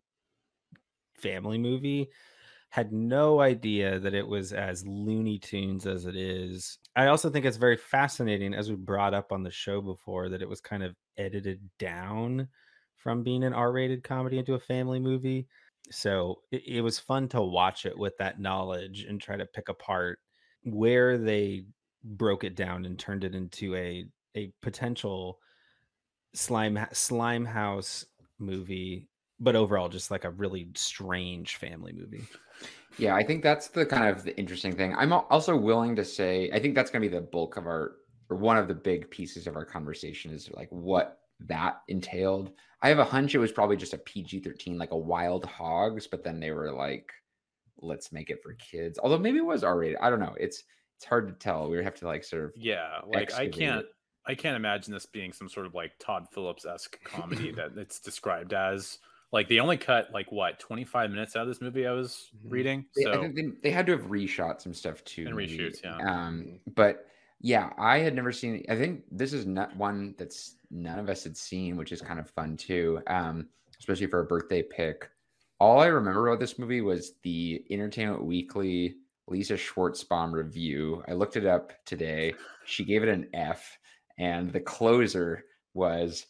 family 1.17 1.57
movie. 1.57 2.09
Had 2.69 2.91
no 2.91 3.39
idea 3.39 3.99
that 3.99 4.13
it 4.13 4.27
was 4.27 4.51
as 4.51 4.85
Looney 4.85 5.39
Tunes 5.39 5.87
as 5.87 6.05
it 6.05 6.15
is. 6.15 6.77
I 6.95 7.07
also 7.07 7.29
think 7.29 7.45
it's 7.45 7.57
very 7.57 7.77
fascinating, 7.77 8.53
as 8.53 8.69
we 8.69 8.75
brought 8.75 9.13
up 9.13 9.31
on 9.31 9.43
the 9.43 9.51
show 9.51 9.81
before, 9.81 10.29
that 10.29 10.41
it 10.41 10.49
was 10.49 10.59
kind 10.59 10.83
of 10.83 10.95
edited 11.17 11.61
down 11.79 12.49
from 12.97 13.23
being 13.23 13.43
an 13.43 13.53
R-rated 13.53 14.03
comedy 14.03 14.39
into 14.39 14.55
a 14.55 14.59
family 14.59 14.99
movie. 14.99 15.47
So 15.91 16.41
it, 16.51 16.63
it 16.67 16.81
was 16.81 16.99
fun 16.99 17.29
to 17.29 17.41
watch 17.41 17.85
it 17.85 17.97
with 17.97 18.17
that 18.17 18.39
knowledge 18.39 19.05
and 19.07 19.21
try 19.21 19.37
to 19.37 19.45
pick 19.45 19.69
apart 19.69 20.19
where 20.63 21.17
they 21.17 21.65
broke 22.03 22.43
it 22.43 22.55
down 22.55 22.85
and 22.85 22.97
turned 22.99 23.23
it 23.23 23.35
into 23.35 23.75
a 23.75 24.05
a 24.35 24.51
potential 24.61 25.39
slime 26.33 26.77
slime 26.91 27.45
house 27.45 28.05
movie 28.37 29.07
but 29.39 29.55
overall 29.55 29.89
just 29.89 30.11
like 30.11 30.25
a 30.25 30.29
really 30.29 30.67
strange 30.75 31.55
family 31.55 31.93
movie 31.93 32.23
Yeah, 32.97 33.15
I 33.15 33.23
think 33.23 33.43
that's 33.43 33.67
the 33.67 33.85
kind 33.85 34.07
of 34.07 34.23
the 34.23 34.37
interesting 34.37 34.75
thing. 34.75 34.95
I'm 34.95 35.13
also 35.13 35.55
willing 35.55 35.95
to 35.95 36.05
say 36.05 36.49
I 36.53 36.59
think 36.59 36.75
that's 36.75 36.89
going 36.89 37.01
to 37.03 37.09
be 37.09 37.15
the 37.15 37.21
bulk 37.21 37.57
of 37.57 37.65
our 37.65 37.97
or 38.29 38.37
one 38.37 38.57
of 38.57 38.67
the 38.67 38.75
big 38.75 39.09
pieces 39.11 39.47
of 39.47 39.55
our 39.55 39.65
conversation 39.65 40.31
is 40.31 40.49
like 40.51 40.69
what 40.69 41.19
that 41.41 41.81
entailed. 41.87 42.51
I 42.81 42.89
have 42.89 42.99
a 42.99 43.05
hunch 43.05 43.35
it 43.35 43.39
was 43.39 43.51
probably 43.51 43.77
just 43.77 43.93
a 43.93 43.99
PG-13 43.99 44.79
like 44.79 44.91
a 44.91 44.97
Wild 44.97 45.45
Hogs, 45.45 46.07
but 46.07 46.23
then 46.23 46.39
they 46.39 46.51
were 46.51 46.71
like 46.71 47.11
let's 47.81 48.11
make 48.11 48.29
it 48.29 48.41
for 48.41 48.53
kids. 48.53 48.99
Although 49.01 49.17
maybe 49.17 49.37
it 49.37 49.45
was 49.45 49.63
R-rated. 49.63 49.97
I 50.01 50.09
don't 50.09 50.19
know. 50.19 50.35
It's 50.39 50.63
it's 50.97 51.05
hard 51.05 51.27
to 51.27 51.33
tell. 51.33 51.69
We 51.69 51.75
would 51.75 51.85
have 51.85 51.95
to 51.95 52.07
like 52.07 52.23
sort 52.23 52.45
of 52.45 52.51
Yeah, 52.55 52.99
like 53.05 53.33
I 53.33 53.47
can't. 53.47 53.85
I 54.27 54.33
can't 54.33 54.55
imagine 54.55 54.91
this 54.91 55.05
being 55.05 55.33
some 55.33 55.49
sort 55.49 55.67
of 55.67 55.75
like 55.75 55.91
Todd 55.99 56.25
Phillips 56.33 56.65
esque 56.65 56.97
comedy 57.03 57.51
that 57.55 57.77
it's 57.77 57.99
described 57.99 58.53
as. 58.53 58.97
Like 59.35 59.49
they 59.49 59.59
only 59.59 59.75
cut 59.75 60.13
like 60.13 60.31
what 60.31 60.59
25 60.59 61.11
minutes 61.11 61.35
out 61.35 61.41
of 61.41 61.49
this 61.49 61.59
movie 61.59 61.85
I 61.85 61.91
was 61.91 62.29
reading. 62.47 62.85
They, 62.95 63.05
I 63.05 63.15
So 63.15 63.21
think 63.21 63.35
they, 63.35 63.43
they 63.63 63.69
had 63.69 63.85
to 63.87 63.91
have 63.91 64.03
reshot 64.03 64.61
some 64.61 64.73
stuff 64.73 65.03
too. 65.03 65.25
And 65.27 65.35
reshoots, 65.35 65.83
yeah. 65.83 65.97
Um, 65.97 66.57
but 66.73 67.07
yeah, 67.41 67.71
I 67.77 67.97
had 67.97 68.15
never 68.15 68.31
seen. 68.31 68.63
I 68.69 68.77
think 68.77 69.03
this 69.11 69.33
is 69.33 69.45
not 69.45 69.75
one 69.75 70.15
that's 70.17 70.55
none 70.71 70.99
of 70.99 71.09
us 71.09 71.25
had 71.25 71.35
seen, 71.35 71.75
which 71.75 71.91
is 71.91 72.01
kind 72.01 72.17
of 72.17 72.29
fun 72.29 72.55
too. 72.55 73.01
Um, 73.07 73.49
especially 73.77 74.07
for 74.07 74.21
a 74.21 74.25
birthday 74.25 74.63
pick. 74.63 75.09
All 75.59 75.81
I 75.81 75.87
remember 75.87 76.29
about 76.29 76.39
this 76.39 76.57
movie 76.57 76.79
was 76.79 77.15
the 77.23 77.61
Entertainment 77.69 78.23
Weekly 78.23 78.95
Lisa 79.27 79.55
Schwarzbaum 79.55 80.31
review. 80.31 81.03
I 81.09 81.13
looked 81.13 81.35
it 81.35 81.45
up 81.45 81.73
today. 81.85 82.33
She 82.65 82.85
gave 82.85 83.03
it 83.03 83.09
an 83.09 83.27
F, 83.33 83.77
and 84.17 84.53
the 84.53 84.61
closer 84.61 85.43
was 85.73 86.25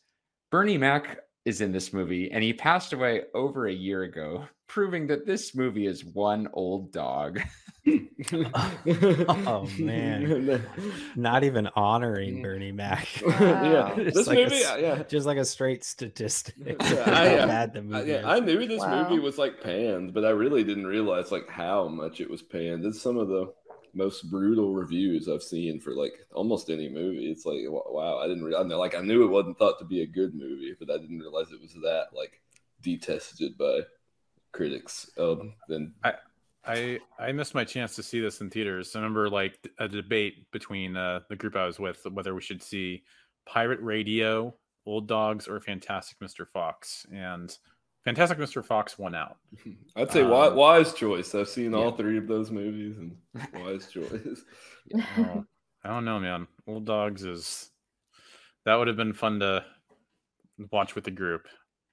Bernie 0.50 0.80
Mac 0.80 1.20
is 1.46 1.62
in 1.62 1.72
this 1.72 1.94
movie, 1.94 2.32
and 2.32 2.44
he 2.44 2.54
passed 2.54 2.92
away 2.94 3.22
over 3.34 3.68
a 3.68 3.74
year 3.74 4.04
ago, 4.04 4.46
proving 4.68 5.08
that 5.08 5.26
this 5.26 5.56
movie 5.56 5.86
is 5.88 6.04
one 6.04 6.48
old 6.54 6.92
dog. 6.92 7.40
oh 8.34 9.70
man, 9.78 10.64
not 11.16 11.44
even 11.44 11.68
honoring 11.76 12.42
Bernie 12.42 12.72
Mac. 12.72 13.08
yeah, 13.22 13.94
Just 13.96 14.16
this 14.16 14.28
like 14.28 14.38
a 14.40 14.44
movie, 14.44 14.56
s- 14.56 14.78
yeah. 14.80 15.04
just 15.04 15.28
like 15.28 15.38
a 15.38 15.46
straight 15.46 15.84
statistic. 15.84 16.56
Yeah, 16.58 17.04
I, 17.06 17.30
how 17.30 17.36
uh, 17.36 17.48
bad 17.48 17.74
the 17.74 17.80
I- 17.80 17.82
movie 17.84 18.12
yeah. 18.12 18.22
I 18.26 18.40
knew 18.40 18.66
this 18.68 18.82
Wow. 18.82 19.08
movie 19.08 19.20
was 19.22 19.38
like 19.38 19.62
panned, 19.62 20.14
but 20.14 20.26
I 20.26 20.30
really 20.32 20.64
didn't 20.64 20.88
realize 20.88 21.32
like 21.32 21.48
how 21.48 21.88
much 21.88 22.20
it 22.22 22.30
was 22.30 22.42
panned. 22.42 22.86
It's 22.86 23.02
some 23.02 23.18
of 23.18 23.28
the 23.28 23.54
most 23.96 24.30
brutal 24.30 24.74
reviews 24.74 25.28
I've 25.28 25.42
seen 25.42 25.80
for 25.80 25.94
like 25.94 26.14
almost 26.34 26.70
any 26.70 26.90
movie. 26.90 27.32
It's 27.32 27.46
like 27.46 27.62
wow, 27.68 28.18
I 28.18 28.28
didn't. 28.28 28.44
Re- 28.44 28.56
I 28.56 28.62
like 28.62 28.96
I 28.96 29.02
knew 29.02 29.24
it 29.24 29.32
wasn't 29.32 29.58
thought 29.58 29.80
to 29.80 29.86
be 29.86 30.02
a 30.02 30.08
good 30.08 30.36
movie, 30.36 30.76
but 30.80 30.92
I 30.92 30.98
didn't 30.98 31.20
realize 31.20 31.52
it 31.52 31.62
was 31.62 31.74
that 31.82 32.08
like 32.14 32.42
detested 32.82 33.58
by 33.58 33.82
critics. 34.52 35.10
Um, 35.18 35.54
then 35.68 35.94
I 36.04 36.14
I 36.66 37.00
I 37.18 37.32
missed 37.32 37.56
my 37.56 37.64
chance 37.64 37.96
to 37.96 38.04
see 38.04 38.20
this 38.20 38.42
in 38.42 38.50
theaters. 38.50 38.96
I 38.96 39.00
remember 39.00 39.30
like 39.30 39.58
a 39.80 39.88
debate 39.88 40.52
between 40.52 40.98
uh, 40.98 41.22
the 41.30 41.36
group 41.36 41.56
I 41.56 41.66
was 41.66 41.80
with 41.80 42.06
whether 42.12 42.36
we 42.36 42.42
should 42.42 42.62
see 42.62 43.04
Pirate 43.46 43.82
Radio, 43.82 44.56
Old 44.86 45.08
Dogs, 45.08 45.48
or 45.48 45.60
Fantastic 45.60 46.20
Mr. 46.20 46.48
Fox, 46.48 47.06
and 47.14 47.56
Fantastic 48.06 48.38
Mr. 48.38 48.64
Fox 48.64 48.98
won 49.00 49.16
out. 49.16 49.38
I'd 49.96 50.12
say 50.12 50.22
wi- 50.22 50.48
Um, 50.48 50.56
wise 50.56 50.94
choice. 50.94 51.34
I've 51.36 51.50
seen 51.50 51.74
all 51.74 51.92
three 51.92 52.18
of 52.18 52.28
those 52.28 52.52
movies, 52.52 52.98
and 52.98 53.18
wise 53.54 53.88
choice. 53.88 54.44
Oh, 55.18 55.44
I 55.84 55.88
don't 55.90 56.06
know, 56.06 56.20
man. 56.20 56.48
Old 56.68 56.86
Dogs 56.86 57.24
is 57.24 57.72
that 58.66 58.76
would 58.76 58.88
have 58.88 58.98
been 58.98 59.14
fun 59.14 59.40
to 59.40 59.66
watch 60.72 60.94
with 60.94 61.04
the 61.04 61.12
group. 61.12 61.48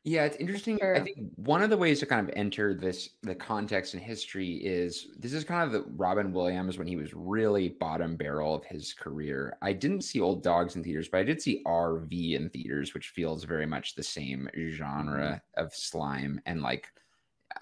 Yeah, 0.05 0.25
it's 0.25 0.37
interesting. 0.39 0.83
I 0.83 0.99
think 0.99 1.19
one 1.37 1.63
of 1.63 1.71
the 1.71 1.77
ways 1.77 2.01
to 2.01 2.07
kind 2.07 2.29
of 2.29 2.35
enter 2.35 2.75
this 2.75 3.11
the 3.23 3.37
context 3.37 3.95
and 3.95 4.03
history 4.03 4.55
is 4.57 5.07
this 5.17 5.33
is 5.33 5.45
kind 5.45 5.63
of 5.63 5.71
the 5.71 5.89
Robin 5.97 6.33
Williams 6.33 6.77
when 6.77 6.89
he 6.89 6.97
was 6.97 7.15
really 7.15 7.69
bottom 7.69 8.17
barrel 8.17 8.57
of 8.57 8.65
his 8.65 8.93
career. 8.93 9.57
I 9.63 9.73
didn't 9.73 10.03
see 10.03 10.21
Old 10.21 10.43
Dogs 10.43 10.75
in 10.75 10.83
theaters, 10.83 11.09
but 11.09 11.19
I 11.19 11.23
did 11.23 11.41
see 11.41 11.63
RV 11.65 12.35
in 12.35 12.51
theaters, 12.51 12.95
which 12.95 13.11
feels 13.11 13.45
very 13.45 13.65
much 13.65 13.95
the 13.95 14.03
same 14.03 14.49
mm-hmm. 14.57 14.75
genre 14.75 15.41
of 15.57 15.73
slime. 15.73 16.41
And 16.47 16.63
like 16.63 16.89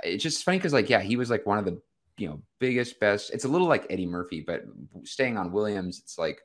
it's 0.02 0.22
just 0.22 0.42
funny 0.42 0.56
because 0.56 0.72
like 0.72 0.88
yeah, 0.88 1.00
he 1.00 1.16
was 1.16 1.28
like 1.28 1.44
one 1.44 1.58
of 1.58 1.66
the 1.66 1.78
you 2.16 2.26
know 2.26 2.40
biggest 2.58 2.98
best. 3.00 3.34
It's 3.34 3.44
a 3.44 3.48
little 3.48 3.68
like 3.68 3.86
Eddie 3.90 4.06
Murphy, 4.06 4.40
but 4.40 4.64
staying 5.04 5.36
on 5.36 5.52
Williams, 5.52 5.98
it's 5.98 6.16
like 6.16 6.40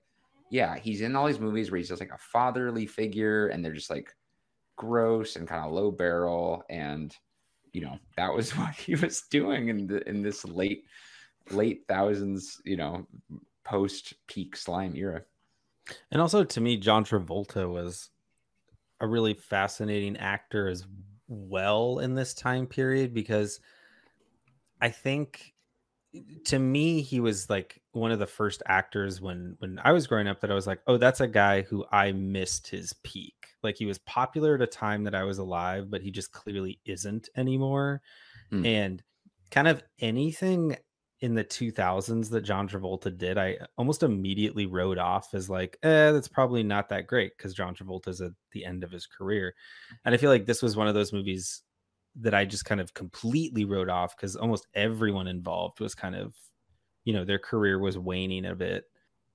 yeah, 0.52 0.78
he's 0.78 1.00
in 1.00 1.16
all 1.16 1.25
these 1.25 1.40
movies 1.40 1.72
where 1.72 1.78
he's 1.78 1.88
just 1.88 2.02
like 2.02 2.12
a 2.12 2.18
fatherly 2.18 2.86
figure, 2.86 3.48
and 3.48 3.64
they're 3.64 3.72
just 3.72 3.90
like 3.90 4.14
gross 4.75 5.36
and 5.36 5.48
kind 5.48 5.65
of 5.65 5.72
low 5.72 5.91
barrel 5.91 6.63
and 6.70 7.15
you 7.72 7.82
know 7.82 7.98
that 8.17 8.34
was 8.34 8.51
what 8.58 8.74
he 8.75 8.96
was 8.96 9.24
doing 9.29 9.70
in 9.70 9.88
the 9.88 10.08
in 10.08 10.22
this 10.22 10.46
late 10.46 10.84
late 11.51 11.84
thousands 11.88 12.62
you 12.65 12.75
know 12.77 13.05
post 13.63 14.13
peak 14.27 14.55
slime 14.55 14.96
era 14.96 15.22
And 16.12 16.22
also 16.22 16.44
to 16.44 16.62
me, 16.62 16.77
John 16.77 17.05
Travolta 17.05 17.70
was 17.70 18.10
a 19.00 19.08
really 19.08 19.34
fascinating 19.34 20.17
actor 20.17 20.67
as 20.67 20.86
well 21.27 22.00
in 22.00 22.15
this 22.15 22.34
time 22.34 22.67
period 22.67 23.13
because 23.13 23.60
I 24.82 24.89
think 24.89 25.53
to 26.46 26.60
me 26.60 27.01
he 27.01 27.20
was 27.20 27.50
like 27.50 27.82
one 27.91 28.12
of 28.12 28.20
the 28.20 28.27
first 28.27 28.63
actors 28.65 29.20
when 29.20 29.55
when 29.60 29.79
I 29.84 29.91
was 29.91 30.08
growing 30.08 30.27
up 30.27 30.41
that 30.41 30.51
I 30.51 30.55
was 30.55 30.67
like, 30.67 30.82
oh, 30.88 30.98
that's 30.98 31.20
a 31.20 31.27
guy 31.27 31.62
who 31.62 31.86
I 31.91 32.12
missed 32.12 32.67
his 32.67 32.94
peak. 33.03 33.45
Like 33.64 33.78
he 33.78 33.86
was 33.86 33.98
popular 34.00 34.56
at 34.56 34.62
a 34.62 34.68
time 34.68 35.04
that 35.04 35.16
I 35.16 35.24
was 35.24 35.38
alive, 35.38 35.90
but 35.90 36.02
he 36.02 36.12
just 36.12 36.32
clearly 36.32 36.80
isn't 36.86 37.30
anymore. 37.36 38.02
Hmm. 38.50 38.66
And 38.66 39.04
kind 39.52 39.68
of 39.68 39.84
anything 40.00 40.78
in 41.22 41.34
the 41.34 41.44
2000s 41.44 42.30
that 42.30 42.42
John 42.42 42.68
Travolta 42.68 43.16
did, 43.18 43.38
I 43.38 43.58
almost 43.78 44.04
immediately 44.04 44.66
wrote 44.66 44.98
off 44.98 45.34
as 45.34 45.50
like, 45.50 45.78
eh, 45.84 46.12
that's 46.12 46.28
probably 46.28 46.62
not 46.62 46.90
that 46.90 47.08
great 47.08 47.38
because 47.38 47.54
John 47.54 47.74
Travolta's 47.74 48.22
at 48.22 48.32
the 48.52 48.66
end 48.66 48.84
of 48.84 48.92
his 48.92 49.08
career. 49.08 49.56
And 50.04 50.14
I 50.14 50.18
feel 50.18 50.30
like 50.30 50.46
this 50.46 50.62
was 50.62 50.76
one 50.76 50.88
of 50.88 50.94
those 50.94 51.14
movies 51.14 51.64
that 52.18 52.34
I 52.34 52.46
just 52.46 52.66
kind 52.66 52.82
of 52.82 52.94
completely 52.94 53.66
wrote 53.66 53.90
off 53.90 54.16
because 54.16 54.36
almost 54.36 54.68
everyone 54.74 55.28
involved 55.28 55.80
was 55.80 55.96
kind 55.96 56.16
of, 56.16 56.36
you 57.04 57.14
know, 57.14 57.26
their 57.26 57.40
career 57.40 57.80
was 57.80 57.98
waning 57.98 58.46
a 58.46 58.56
bit. 58.56 58.86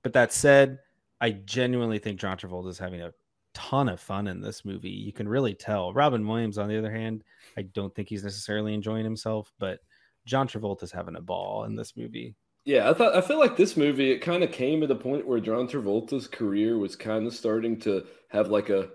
But 0.03 0.13
that 0.13 0.33
said, 0.33 0.79
I 1.19 1.31
genuinely 1.31 1.99
think 1.99 2.19
John 2.19 2.37
Travolta 2.37 2.69
is 2.69 2.79
having 2.79 3.01
a 3.01 3.13
ton 3.53 3.89
of 3.89 3.99
fun 3.99 4.27
in 4.27 4.41
this 4.41 4.65
movie. 4.65 4.89
You 4.89 5.13
can 5.13 5.27
really 5.27 5.53
tell. 5.53 5.93
Robin 5.93 6.27
Williams, 6.27 6.57
on 6.57 6.69
the 6.69 6.77
other 6.77 6.91
hand, 6.91 7.23
I 7.57 7.63
don't 7.63 7.93
think 7.93 8.09
he's 8.09 8.23
necessarily 8.23 8.73
enjoying 8.73 9.03
himself, 9.03 9.51
but 9.59 9.79
John 10.25 10.47
Travolta's 10.47 10.91
having 10.91 11.15
a 11.15 11.21
ball 11.21 11.65
in 11.65 11.75
this 11.75 11.95
movie. 11.97 12.35
Yeah, 12.63 12.89
I 12.89 12.93
thought 12.93 13.15
I 13.15 13.21
feel 13.21 13.39
like 13.39 13.57
this 13.57 13.75
movie 13.75 14.11
it 14.11 14.19
kind 14.19 14.43
of 14.43 14.51
came 14.51 14.83
at 14.83 14.91
a 14.91 14.95
point 14.95 15.27
where 15.27 15.39
John 15.39 15.67
Travolta's 15.67 16.27
career 16.27 16.77
was 16.77 16.95
kind 16.95 17.25
of 17.25 17.33
starting 17.33 17.79
to 17.79 18.05
have 18.29 18.49
like 18.49 18.69
a 18.69 18.89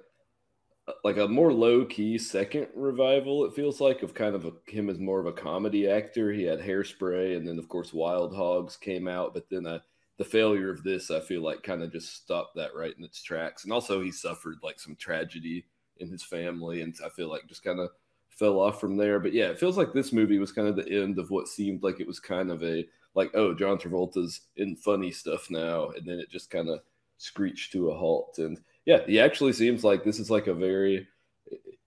like 1.02 1.16
a 1.16 1.26
more 1.26 1.52
low 1.52 1.84
key 1.84 2.16
second 2.16 2.68
revival. 2.76 3.44
It 3.44 3.54
feels 3.54 3.80
like 3.80 4.02
of 4.02 4.14
kind 4.14 4.36
of 4.36 4.44
a, 4.44 4.52
him 4.70 4.88
as 4.88 5.00
more 5.00 5.18
of 5.18 5.26
a 5.26 5.32
comedy 5.32 5.88
actor. 5.88 6.32
He 6.32 6.44
had 6.44 6.60
Hairspray, 6.60 7.36
and 7.36 7.46
then 7.46 7.58
of 7.58 7.68
course 7.68 7.92
Wild 7.92 8.34
Hogs 8.34 8.76
came 8.76 9.08
out, 9.08 9.34
but 9.34 9.50
then 9.50 9.66
uh, 9.66 9.80
the 10.18 10.24
failure 10.24 10.70
of 10.70 10.82
this, 10.82 11.10
I 11.10 11.20
feel 11.20 11.42
like, 11.42 11.62
kind 11.62 11.82
of 11.82 11.92
just 11.92 12.14
stopped 12.14 12.56
that 12.56 12.74
right 12.74 12.94
in 12.96 13.04
its 13.04 13.22
tracks. 13.22 13.64
And 13.64 13.72
also, 13.72 14.00
he 14.00 14.10
suffered 14.10 14.58
like 14.62 14.80
some 14.80 14.96
tragedy 14.96 15.66
in 15.98 16.08
his 16.08 16.22
family, 16.22 16.82
and 16.82 16.94
I 17.04 17.08
feel 17.08 17.28
like 17.28 17.46
just 17.46 17.64
kind 17.64 17.80
of 17.80 17.90
fell 18.28 18.60
off 18.60 18.80
from 18.80 18.96
there. 18.96 19.18
But 19.20 19.32
yeah, 19.32 19.46
it 19.46 19.58
feels 19.58 19.76
like 19.76 19.92
this 19.92 20.12
movie 20.12 20.38
was 20.38 20.52
kind 20.52 20.68
of 20.68 20.76
the 20.76 20.88
end 20.88 21.18
of 21.18 21.30
what 21.30 21.48
seemed 21.48 21.82
like 21.82 22.00
it 22.00 22.06
was 22.06 22.20
kind 22.20 22.50
of 22.50 22.62
a 22.62 22.86
like, 23.14 23.30
oh, 23.34 23.54
John 23.54 23.78
Travolta's 23.78 24.42
in 24.56 24.76
funny 24.76 25.10
stuff 25.10 25.50
now, 25.50 25.88
and 25.90 26.06
then 26.06 26.18
it 26.18 26.30
just 26.30 26.50
kind 26.50 26.68
of 26.68 26.80
screeched 27.18 27.72
to 27.72 27.90
a 27.90 27.96
halt. 27.96 28.38
And 28.38 28.60
yeah, 28.84 29.00
he 29.06 29.18
actually 29.18 29.54
seems 29.54 29.84
like 29.84 30.04
this 30.04 30.18
is 30.18 30.30
like 30.30 30.46
a 30.46 30.54
very 30.54 31.08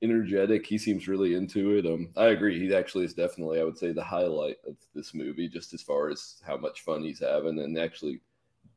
energetic. 0.01 0.65
He 0.65 0.77
seems 0.77 1.07
really 1.07 1.35
into 1.35 1.77
it. 1.77 1.85
Um, 1.85 2.09
I 2.15 2.27
agree. 2.27 2.59
He 2.59 2.73
actually 2.73 3.05
is 3.05 3.13
definitely, 3.13 3.59
I 3.59 3.63
would 3.63 3.77
say, 3.77 3.91
the 3.91 4.03
highlight 4.03 4.57
of 4.67 4.75
this 4.93 5.13
movie, 5.13 5.49
just 5.49 5.73
as 5.73 5.81
far 5.81 6.09
as 6.09 6.41
how 6.45 6.57
much 6.57 6.81
fun 6.81 7.03
he's 7.03 7.19
having, 7.19 7.59
and 7.59 7.77
actually 7.77 8.21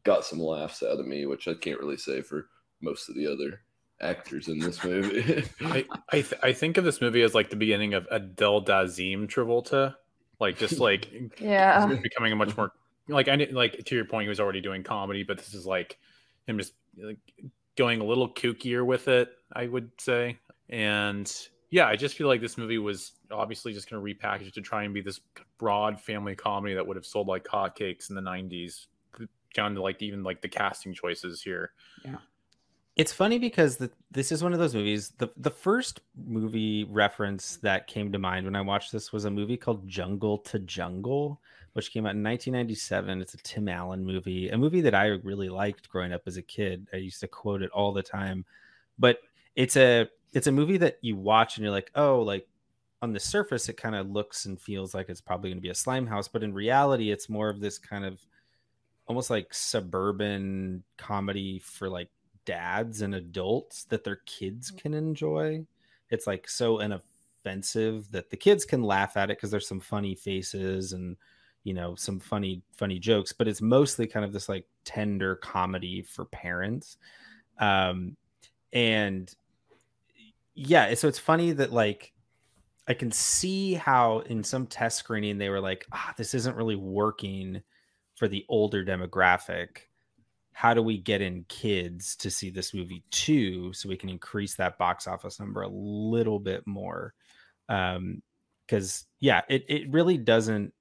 got 0.05 0.25
some 0.25 0.41
laughs 0.41 0.83
out 0.83 0.99
of 0.99 1.07
me, 1.07 1.27
which 1.27 1.49
I 1.49 1.55
can't 1.55 1.79
really 1.81 1.97
say 1.97 2.23
for 2.23 2.49
most 2.81 3.09
of 3.09 3.15
the 3.15 3.27
other 3.27 3.61
actors 4.01 4.49
in 4.49 4.59
this 4.59 4.83
movie. 4.83 5.45
I 5.61 5.85
I, 6.11 6.23
th- 6.23 6.41
I 6.43 6.53
think 6.53 6.77
of 6.77 6.85
this 6.85 7.01
movie 7.01 7.23
as 7.23 7.35
like 7.35 7.51
the 7.51 7.57
beginning 7.57 7.95
of 7.95 8.07
Adele 8.11 8.63
Dazim 8.63 9.29
Travolta, 9.29 9.95
like 10.41 10.59
just 10.59 10.81
like 10.81 11.09
Yeah. 11.39 11.87
becoming 12.03 12.33
a 12.33 12.37
much 12.37 12.57
more 12.57 12.73
like 13.09 13.29
I 13.29 13.37
didn't 13.37 13.55
like 13.55 13.85
to 13.85 13.95
your 13.95 14.05
point. 14.05 14.25
He 14.25 14.29
was 14.29 14.41
already 14.41 14.61
doing 14.61 14.83
comedy, 14.83 15.23
but 15.23 15.39
this 15.39 15.55
is 15.55 15.67
like 15.67 15.99
him 16.47 16.59
just 16.59 16.73
like 16.97 17.19
going 17.77 18.01
a 18.01 18.05
little 18.05 18.29
kookier 18.29 18.85
with 18.85 19.09
it. 19.09 19.31
I 19.53 19.67
would 19.67 19.91
say, 19.99 20.39
and 20.73 21.49
yeah, 21.71 21.87
I 21.87 21.95
just 21.95 22.17
feel 22.17 22.27
like 22.27 22.41
this 22.41 22.59
movie 22.59 22.79
was 22.79 23.13
obviously 23.31 23.73
just 23.73 23.89
going 23.89 24.05
to 24.05 24.15
repackage 24.15 24.53
to 24.55 24.61
try 24.61 24.83
and 24.83 24.93
be 24.93 25.03
this 25.03 25.21
broad 25.59 26.01
family 26.01 26.35
comedy 26.35 26.75
that 26.75 26.85
would 26.85 26.97
have 26.97 27.07
sold 27.07 27.29
like 27.29 27.45
hotcakes 27.45 28.11
in 28.11 28.17
the 28.17 28.23
'90s. 28.23 28.87
Down 29.55 29.75
to 29.75 29.83
like 29.83 30.01
even 30.01 30.23
like 30.23 30.41
the 30.41 30.49
casting 30.49 30.95
choices 30.95 31.43
here. 31.43 31.73
yeah 32.07 32.17
It's 32.97 33.13
funny 33.13 33.39
because 33.39 33.77
the, 33.77 33.91
this 34.11 34.33
is 34.33 34.43
one 34.43 34.55
of 34.55 34.59
those 34.59 34.75
movies. 34.75 35.11
The 35.19 35.31
the 35.37 35.51
first 35.51 36.01
movie 36.17 36.85
reference 36.85 37.57
that 37.57 37.87
came 37.87 38.11
to 38.13 38.19
mind 38.19 38.47
when 38.47 38.57
I 38.57 38.63
watched 38.63 38.93
this 38.93 39.13
was 39.13 39.27
a 39.27 39.31
movie 39.31 39.59
called 39.59 39.87
Jungle 39.87 40.39
to 40.39 40.59
Jungle, 40.59 41.39
which 41.75 41.93
came 41.93 42.07
out 42.07 42.17
in 42.17 42.23
1997. 42.23 43.21
It's 43.21 43.35
a 43.35 43.39
Tim 43.39 43.69
Allen 43.69 44.03
movie, 44.03 44.49
a 44.49 44.57
movie 44.57 44.81
that 44.81 44.95
I 44.95 45.07
really 45.07 45.51
liked 45.51 45.91
growing 45.91 46.15
up 46.15 46.23
as 46.27 46.39
a 46.39 46.43
kid. 46.43 46.89
I 46.95 46.97
used 46.97 47.21
to 47.21 47.29
quote 47.29 47.63
it 47.63 47.71
all 47.73 47.93
the 47.93 48.03
time. 48.03 48.47
But 48.99 49.19
it's 49.55 49.77
a 49.77 50.09
it's 50.33 50.47
a 50.47 50.53
movie 50.53 50.79
that 50.79 50.99
you 51.03 51.17
watch 51.17 51.57
and 51.57 51.65
you're 51.65 51.73
like, 51.73 51.91
oh, 51.95 52.21
like 52.21 52.47
on 53.03 53.13
the 53.13 53.21
surface 53.21 53.69
it 53.69 53.77
kind 53.77 53.95
of 53.95 54.11
looks 54.11 54.47
and 54.47 54.61
feels 54.61 54.95
like 54.95 55.09
it's 55.09 55.21
probably 55.21 55.51
going 55.51 55.59
to 55.59 55.63
be 55.63 55.71
a 55.71 55.75
slime 55.75 56.07
house, 56.07 56.29
but 56.29 56.43
in 56.43 56.55
reality 56.55 57.11
it's 57.11 57.29
more 57.29 57.49
of 57.49 57.61
this 57.61 57.79
kind 57.79 58.05
of 58.05 58.25
almost 59.07 59.31
like 59.31 59.53
suburban 59.53 60.83
comedy 60.97 61.59
for 61.59 61.89
like 61.89 62.09
dads 62.45 63.03
and 63.03 63.15
adults 63.15 63.85
that 63.85 64.05
their 64.05 64.21
kids 64.27 64.71
can 64.71 64.95
enjoy. 64.95 65.65
It's 66.11 66.27
like 66.27 66.49
so 66.49 66.79
inoffensive 66.79 68.11
that 68.13 68.31
the 68.31 68.37
kids 68.37 68.65
can 68.65 68.83
laugh 68.83 69.17
at 69.17 69.31
it 69.31 69.37
because 69.37 69.51
there's 69.51 69.69
some 69.69 69.81
funny 69.81 70.15
faces 70.15 70.93
and 70.93 71.17
you 71.65 71.75
know 71.75 71.95
some 71.95 72.19
funny 72.19 72.61
funny 72.73 72.99
jokes 72.99 73.33
but 73.33 73.47
it's 73.47 73.63
mostly 73.63 74.07
kind 74.07 74.25
of 74.25 74.33
this 74.33 74.49
like 74.49 74.67
tender 74.85 75.37
comedy 75.37 76.03
for 76.03 76.25
parents 76.25 76.97
um 77.59 78.17
and 78.73 79.35
yeah 80.55 80.93
so 80.95 81.09
it's 81.09 81.19
funny 81.19 81.53
that 81.53 81.73
like 81.73 82.13
i 82.89 82.95
can 82.95 83.11
see 83.11 83.75
how 83.75 84.21
in 84.21 84.45
some 84.45 84.67
test 84.67 84.99
screening 84.99 85.39
they 85.39 85.49
were 85.49 85.61
like 85.61 85.87
ah 85.93 86.13
this 86.17 86.35
isn't 86.35 86.57
really 86.57 86.77
working 86.77 87.63
for 88.23 88.29
the 88.29 88.45
older 88.49 88.85
demographic. 88.85 89.89
How 90.53 90.75
do 90.75 90.83
we 90.83 90.99
get 90.99 91.21
in 91.21 91.45
kids 91.49 92.15
to 92.17 92.31
see 92.31 92.51
this 92.51 92.75
movie 92.75 93.03
too 93.11 93.73
so 93.73 93.89
we 93.89 93.97
can 93.97 94.09
increase 94.09 94.55
that 94.57 94.79
box 94.79 95.07
office 95.07 95.41
number 95.41 95.63
a 95.63 95.69
little 95.69 96.39
bit 96.39 96.67
more? 96.67 97.15
Um 97.69 98.23
because 98.69 99.07
yeah 99.19 99.43
it, 99.49 99.65
it 99.69 99.91
really 99.91 100.17
doesn't 100.17 100.73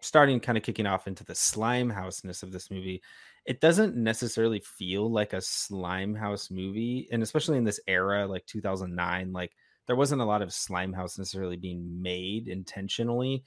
starting 0.00 0.40
kind 0.40 0.58
of 0.58 0.64
kicking 0.64 0.86
off 0.86 1.06
into 1.06 1.24
the 1.24 1.36
slime 1.36 1.88
houseness 1.88 2.42
of 2.42 2.50
this 2.50 2.68
movie 2.68 3.00
it 3.44 3.60
doesn't 3.60 3.96
necessarily 3.96 4.60
feel 4.60 5.10
like 5.10 5.32
a 5.32 5.40
slime 5.40 6.14
house 6.14 6.50
movie 6.50 7.08
and 7.10 7.22
especially 7.22 7.58
in 7.58 7.64
this 7.64 7.80
era 7.86 8.26
like 8.26 8.46
2009 8.46 9.32
like 9.32 9.52
there 9.86 9.96
wasn't 9.96 10.20
a 10.20 10.24
lot 10.24 10.42
of 10.42 10.52
slime 10.52 10.92
house 10.92 11.18
necessarily 11.18 11.56
being 11.56 12.00
made 12.00 12.48
intentionally 12.48 13.42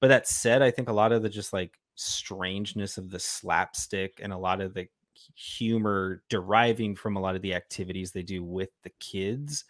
but 0.00 0.08
that 0.08 0.28
said 0.28 0.62
i 0.62 0.70
think 0.70 0.88
a 0.88 0.92
lot 0.92 1.12
of 1.12 1.22
the 1.22 1.28
just 1.28 1.52
like 1.52 1.78
strangeness 1.94 2.98
of 2.98 3.10
the 3.10 3.18
slapstick 3.18 4.20
and 4.22 4.32
a 4.32 4.38
lot 4.38 4.60
of 4.60 4.74
the 4.74 4.86
humor 5.34 6.22
deriving 6.28 6.94
from 6.94 7.16
a 7.16 7.20
lot 7.20 7.34
of 7.34 7.42
the 7.42 7.54
activities 7.54 8.12
they 8.12 8.22
do 8.22 8.44
with 8.44 8.70
the 8.84 8.92
kids 9.00 9.64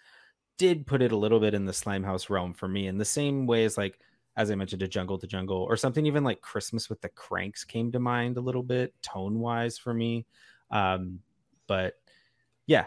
did 0.58 0.86
put 0.86 1.00
it 1.00 1.12
a 1.12 1.16
little 1.16 1.40
bit 1.40 1.54
in 1.54 1.64
the 1.64 1.72
Slimehouse 1.72 2.28
realm 2.28 2.52
for 2.52 2.68
me 2.68 2.86
in 2.86 2.98
the 2.98 3.04
same 3.04 3.46
way 3.46 3.64
as 3.64 3.78
like 3.78 3.98
as 4.38 4.52
I 4.52 4.54
mentioned, 4.54 4.82
a 4.82 4.88
jungle 4.88 5.18
to 5.18 5.26
jungle 5.26 5.64
or 5.68 5.76
something 5.76 6.06
even 6.06 6.22
like 6.22 6.40
Christmas 6.40 6.88
with 6.88 7.00
the 7.00 7.08
Cranks 7.08 7.64
came 7.64 7.90
to 7.90 7.98
mind 7.98 8.36
a 8.36 8.40
little 8.40 8.62
bit 8.62 8.94
tone 9.02 9.40
wise 9.40 9.76
for 9.76 9.92
me. 9.92 10.26
Um, 10.70 11.18
but 11.66 11.94
yeah, 12.66 12.86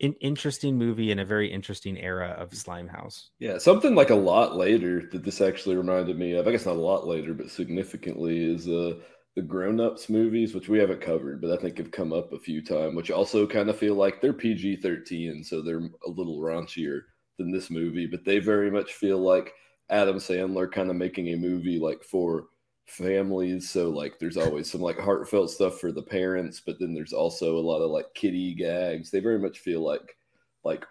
an 0.00 0.14
interesting 0.20 0.78
movie 0.78 1.10
in 1.10 1.18
a 1.18 1.24
very 1.24 1.52
interesting 1.52 1.98
era 1.98 2.36
of 2.38 2.50
Slimehouse. 2.50 3.30
Yeah, 3.40 3.58
something 3.58 3.96
like 3.96 4.10
a 4.10 4.14
lot 4.14 4.54
later 4.56 5.02
that 5.10 5.24
this 5.24 5.40
actually 5.40 5.74
reminded 5.74 6.16
me 6.16 6.34
of. 6.34 6.46
I 6.46 6.52
guess 6.52 6.66
not 6.66 6.76
a 6.76 6.80
lot 6.80 7.04
later, 7.04 7.34
but 7.34 7.50
significantly 7.50 8.54
is 8.54 8.68
uh 8.68 8.94
the 9.34 9.42
grown 9.42 9.80
ups 9.80 10.08
movies, 10.08 10.54
which 10.54 10.68
we 10.68 10.78
haven't 10.78 11.00
covered, 11.00 11.40
but 11.40 11.50
I 11.50 11.60
think 11.60 11.78
have 11.78 11.90
come 11.90 12.12
up 12.12 12.32
a 12.32 12.38
few 12.38 12.62
times, 12.62 12.94
which 12.94 13.10
also 13.10 13.44
kind 13.46 13.70
of 13.70 13.78
feel 13.78 13.94
like 13.94 14.20
they're 14.20 14.32
PG 14.32 14.76
13, 14.76 15.42
so 15.42 15.62
they're 15.62 15.88
a 16.06 16.10
little 16.10 16.38
raunchier 16.38 17.00
than 17.38 17.50
this 17.50 17.70
movie, 17.70 18.06
but 18.06 18.24
they 18.24 18.38
very 18.38 18.70
much 18.70 18.92
feel 18.92 19.18
like 19.18 19.52
Adam 19.92 20.16
Sandler 20.16 20.70
kind 20.70 20.90
of 20.90 20.96
making 20.96 21.28
a 21.28 21.36
movie 21.36 21.78
like 21.78 22.02
for 22.02 22.46
families. 22.86 23.70
So 23.70 23.90
like 23.90 24.18
there's 24.18 24.36
always 24.36 24.70
some 24.70 24.80
like 24.80 24.98
heartfelt 24.98 25.50
stuff 25.50 25.78
for 25.78 25.92
the 25.92 26.02
parents, 26.02 26.60
but 26.64 26.76
then 26.80 26.94
there's 26.94 27.12
also 27.12 27.56
a 27.56 27.60
lot 27.60 27.80
of 27.80 27.90
like 27.90 28.06
kitty 28.14 28.54
gags. 28.54 29.10
They 29.10 29.20
very 29.20 29.38
much 29.38 29.60
feel 29.60 29.80
like 29.80 30.16
like 30.64 30.84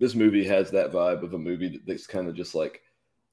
this 0.00 0.14
movie 0.14 0.44
has 0.44 0.70
that 0.70 0.92
vibe 0.92 1.22
of 1.22 1.34
a 1.34 1.38
movie 1.38 1.80
that's 1.86 2.06
kind 2.06 2.28
of 2.28 2.34
just 2.34 2.54
like 2.54 2.80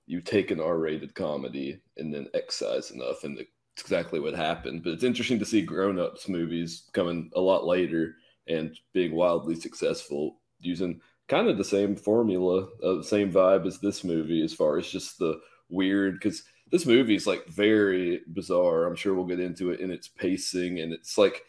you 0.07 0.21
take 0.21 0.51
an 0.51 0.59
R-rated 0.59 1.15
comedy 1.15 1.81
and 1.97 2.13
then 2.13 2.27
excise 2.33 2.91
enough, 2.91 3.23
and 3.23 3.37
it's 3.39 3.49
exactly 3.79 4.19
what 4.19 4.33
happened. 4.33 4.83
But 4.83 4.93
it's 4.93 5.03
interesting 5.03 5.39
to 5.39 5.45
see 5.45 5.61
grown-ups 5.61 6.27
movies 6.27 6.89
coming 6.93 7.29
a 7.35 7.41
lot 7.41 7.65
later 7.65 8.15
and 8.47 8.77
being 8.93 9.15
wildly 9.15 9.55
successful 9.55 10.41
using 10.59 10.99
kind 11.31 11.47
of 11.47 11.57
the 11.57 11.63
same 11.63 11.95
formula, 11.95 12.67
uh, 12.83 13.01
same 13.01 13.31
vibe 13.31 13.65
as 13.65 13.79
this 13.79 14.03
movie, 14.03 14.43
as 14.43 14.53
far 14.53 14.77
as 14.77 14.89
just 14.89 15.17
the 15.17 15.39
weird. 15.69 16.15
Because 16.15 16.43
this 16.71 16.85
movie 16.85 17.15
is 17.15 17.25
like 17.25 17.47
very 17.47 18.19
bizarre. 18.33 18.85
I'm 18.85 18.97
sure 18.97 19.13
we'll 19.13 19.25
get 19.25 19.39
into 19.39 19.71
it 19.71 19.79
in 19.79 19.91
its 19.91 20.09
pacing, 20.09 20.81
and 20.81 20.91
it's 20.91 21.17
like 21.17 21.41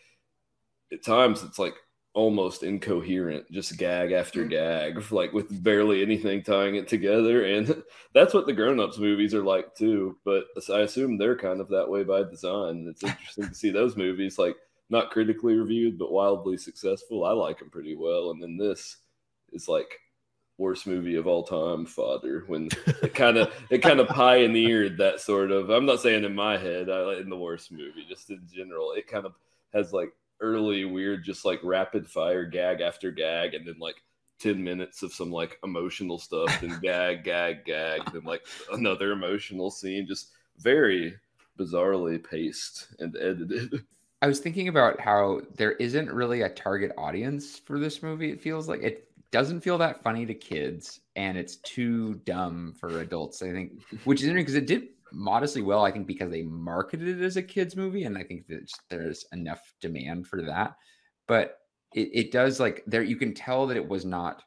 at 0.93 1.03
times 1.03 1.43
it's 1.43 1.59
like 1.59 1.75
almost 2.15 2.63
incoherent, 2.63 3.51
just 3.51 3.77
gag 3.77 4.13
after 4.13 4.45
gag, 4.45 5.03
like 5.11 5.33
with 5.33 5.63
barely 5.65 6.01
anything 6.03 6.45
tying 6.45 6.77
it 6.77 6.87
together. 6.87 7.45
And 7.45 7.83
that's 8.15 8.35
what 8.35 8.47
the 8.47 8.53
grown-ups 8.53 8.99
movies 8.99 9.35
are 9.35 9.43
like 9.43 9.75
too. 9.75 10.17
But 10.25 10.45
I 10.73 10.81
assume 10.81 11.19
they're 11.19 11.37
kind 11.37 11.61
of 11.61 11.69
that 11.71 11.89
way 11.89 12.05
by 12.05 12.23
design. 12.23 12.87
It's 12.89 13.03
interesting 13.03 13.49
to 13.49 13.55
see 13.55 13.71
those 13.71 13.97
movies 13.97 14.39
like 14.39 14.57
not 14.91 15.11
critically 15.11 15.55
reviewed, 15.55 15.99
but 15.99 16.13
wildly 16.13 16.57
successful. 16.57 17.25
I 17.25 17.33
like 17.33 17.59
them 17.59 17.71
pretty 17.71 17.97
well. 17.97 18.31
And 18.31 18.41
then 18.41 18.57
this 18.57 18.99
is 19.53 19.69
like 19.69 20.01
worst 20.59 20.87
movie 20.87 21.17
of 21.17 21.27
all 21.27 21.43
time 21.43 21.87
Father, 21.87 22.45
when 22.47 22.69
it 23.03 23.15
kind 23.15 23.37
of 23.37 23.53
it 23.71 23.79
kind 23.79 24.01
of 24.01 24.09
pioneered 24.09 24.99
that 24.99 25.21
sort 25.21 25.51
of 25.51 25.71
i'm 25.71 25.87
not 25.87 26.01
saying 26.01 26.25
in 26.25 26.35
my 26.35 26.57
head 26.57 26.89
I, 26.89 27.15
in 27.15 27.29
the 27.29 27.37
worst 27.37 27.73
movie 27.73 28.07
just 28.09 28.31
in 28.31 28.41
general 28.53 28.93
it 28.93 29.07
kind 29.09 29.27
of 29.27 29.35
has 29.73 29.93
like 29.93 30.13
early 30.41 30.85
weird 30.85 31.25
just 31.25 31.45
like 31.45 31.61
rapid 31.63 32.09
fire 32.09 32.45
gag 32.45 32.81
after 32.81 33.11
gag 33.11 33.55
and 33.55 33.67
then 33.67 33.77
like 33.81 33.97
10 34.41 34.63
minutes 34.63 35.03
of 35.03 35.13
some 35.13 35.31
like 35.31 35.59
emotional 35.65 36.19
stuff 36.19 36.63
and 36.63 36.81
gag 36.83 37.25
gag 37.25 37.65
gag 37.65 38.01
then 38.13 38.25
like 38.25 38.43
another 38.73 39.13
emotional 39.13 39.71
scene 39.71 40.07
just 40.07 40.31
very 40.59 41.15
bizarrely 41.59 42.23
paced 42.23 42.89
and 42.99 43.17
edited. 43.17 43.85
I 44.21 44.27
was 44.27 44.39
thinking 44.39 44.69
about 44.69 45.01
how 45.01 45.41
there 45.57 45.73
isn't 45.73 46.13
really 46.13 46.43
a 46.43 46.49
target 46.49 46.93
audience 46.97 47.59
for 47.59 47.79
this 47.79 48.03
movie 48.03 48.31
it 48.31 48.41
feels 48.41 48.69
like. 48.69 48.83
It 48.83 49.09
doesn't 49.33 49.61
feel 49.61 49.79
that 49.79 50.03
funny 50.03 50.25
to 50.25 50.35
kids 50.35 51.01
and 51.17 51.37
it's 51.37 51.57
too 51.57 52.15
dumb 52.25 52.75
for 52.79 53.01
adults 53.01 53.43
i 53.43 53.51
think 53.51 53.83
which 54.05 54.21
is 54.21 54.29
interesting 54.29 54.45
because 54.45 54.55
it 54.55 54.67
did 54.67 54.89
modestly 55.13 55.63
well 55.63 55.85
i 55.85 55.91
think 55.91 56.07
because 56.07 56.31
they 56.31 56.43
marketed 56.43 57.21
it 57.21 57.25
as 57.25 57.37
a 57.37 57.43
kids 57.43 57.75
movie 57.77 58.05
and 58.05 58.17
i 58.17 58.23
think 58.23 58.47
that 58.47 58.71
there's 58.89 59.27
enough 59.33 59.75
demand 59.81 60.27
for 60.27 60.43
that. 60.43 60.77
But 61.27 61.59
it, 61.95 62.11
it 62.13 62.33
does 62.33 62.59
like 62.59 62.83
there 62.87 63.03
you 63.03 63.17
can 63.17 63.35
tell 63.35 63.67
that 63.67 63.77
it 63.77 63.87
was 63.87 64.05
not 64.05 64.43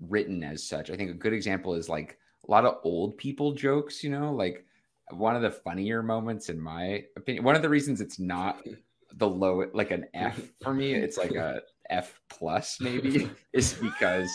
written 0.00 0.42
as 0.42 0.66
such. 0.66 0.90
I 0.90 0.96
think 0.96 1.10
a 1.10 1.14
good 1.14 1.32
example 1.32 1.74
is 1.74 1.88
like 1.88 2.18
a 2.46 2.50
lot 2.50 2.64
of 2.64 2.78
old 2.82 3.16
people 3.18 3.52
jokes 3.52 4.02
you 4.02 4.10
know 4.10 4.32
like 4.32 4.64
one 5.10 5.36
of 5.36 5.42
the 5.42 5.50
funnier 5.50 6.02
moments 6.02 6.48
in 6.48 6.58
my 6.58 7.04
opinion 7.16 7.44
one 7.44 7.54
of 7.54 7.62
the 7.62 7.68
reasons 7.68 8.00
it's 8.00 8.18
not 8.18 8.62
the 9.16 9.28
low 9.28 9.64
like 9.74 9.90
an 9.90 10.06
f 10.14 10.40
for 10.62 10.72
me 10.72 10.94
it's 10.94 11.18
like 11.18 11.32
a 11.32 11.60
F 11.92 12.20
plus 12.28 12.80
maybe 12.80 13.30
is 13.52 13.74
because 13.74 14.30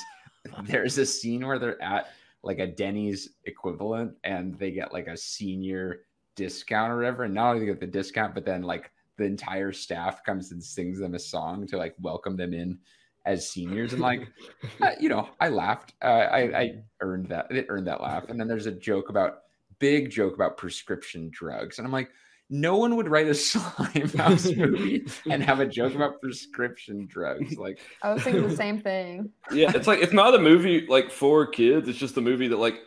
there's 0.64 0.98
a 0.98 1.06
scene 1.06 1.46
where 1.46 1.60
they're 1.60 1.82
at 1.82 2.08
like 2.44 2.60
a 2.60 2.68
Denny's 2.68 3.30
equivalent 3.46 4.14
and 4.24 4.58
they 4.58 4.72
get 4.72 4.94
like 4.94 5.08
a 5.08 5.18
senior 5.18 6.02
discount 6.36 6.94
or 6.94 6.98
whatever. 6.98 7.24
And 7.24 7.34
not 7.34 7.50
only 7.50 7.60
they 7.62 7.66
get 7.66 7.80
the 7.80 7.88
discount, 7.88 8.34
but 8.34 8.46
then 8.46 8.62
like 8.62 8.92
the 9.18 9.26
entire 9.26 9.74
staff 9.74 10.24
comes 10.24 10.52
and 10.52 10.64
sings 10.64 11.00
them 11.00 11.16
a 11.16 11.20
song 11.20 11.68
to 11.68 11.78
like 11.78 11.96
welcome 12.00 12.38
them 12.38 12.54
in 12.54 12.78
as 13.26 13.50
seniors. 13.50 13.94
And 13.94 14.02
like, 14.02 14.28
uh, 14.82 14.92
you 15.00 15.10
know, 15.10 15.28
I 15.40 15.50
laughed. 15.50 15.94
Uh, 16.02 16.28
I, 16.32 16.40
I 16.60 16.84
earned 17.02 17.28
that. 17.30 17.52
It 17.52 17.66
earned 17.70 17.88
that 17.88 18.02
laugh. 18.02 18.30
And 18.30 18.40
then 18.40 18.48
there's 18.48 18.68
a 18.68 18.72
joke 18.72 19.10
about 19.10 19.40
big 19.80 20.10
joke 20.10 20.36
about 20.36 20.58
prescription 20.58 21.30
drugs. 21.34 21.80
And 21.80 21.86
I'm 21.86 21.92
like, 21.92 22.12
no 22.50 22.78
one 22.78 22.96
would 22.96 23.10
write 23.10 23.28
a 23.28 23.34
slime 23.36 24.10
house 24.10 24.50
movie 24.52 25.06
and 25.30 25.44
have 25.44 25.60
a 25.60 25.66
joke 25.66 25.96
about 25.96 26.22
prescription 26.22 27.06
drugs. 27.08 27.58
Like 27.58 27.80
I 28.02 28.14
was 28.14 28.24
thinking 28.24 28.48
the 28.48 28.56
same 28.56 28.80
thing. 28.80 29.32
Yeah, 29.52 29.72
it's 29.76 29.88
like 29.88 30.00
it's 30.00 30.14
not 30.14 30.36
a 30.36 30.40
movie 30.40 30.86
like 30.88 31.12
for 31.12 31.48
kids. 31.48 31.88
It's 31.88 31.98
just 31.98 32.18
a 32.18 32.22
movie 32.22 32.48
that 32.48 32.58
like 32.58 32.80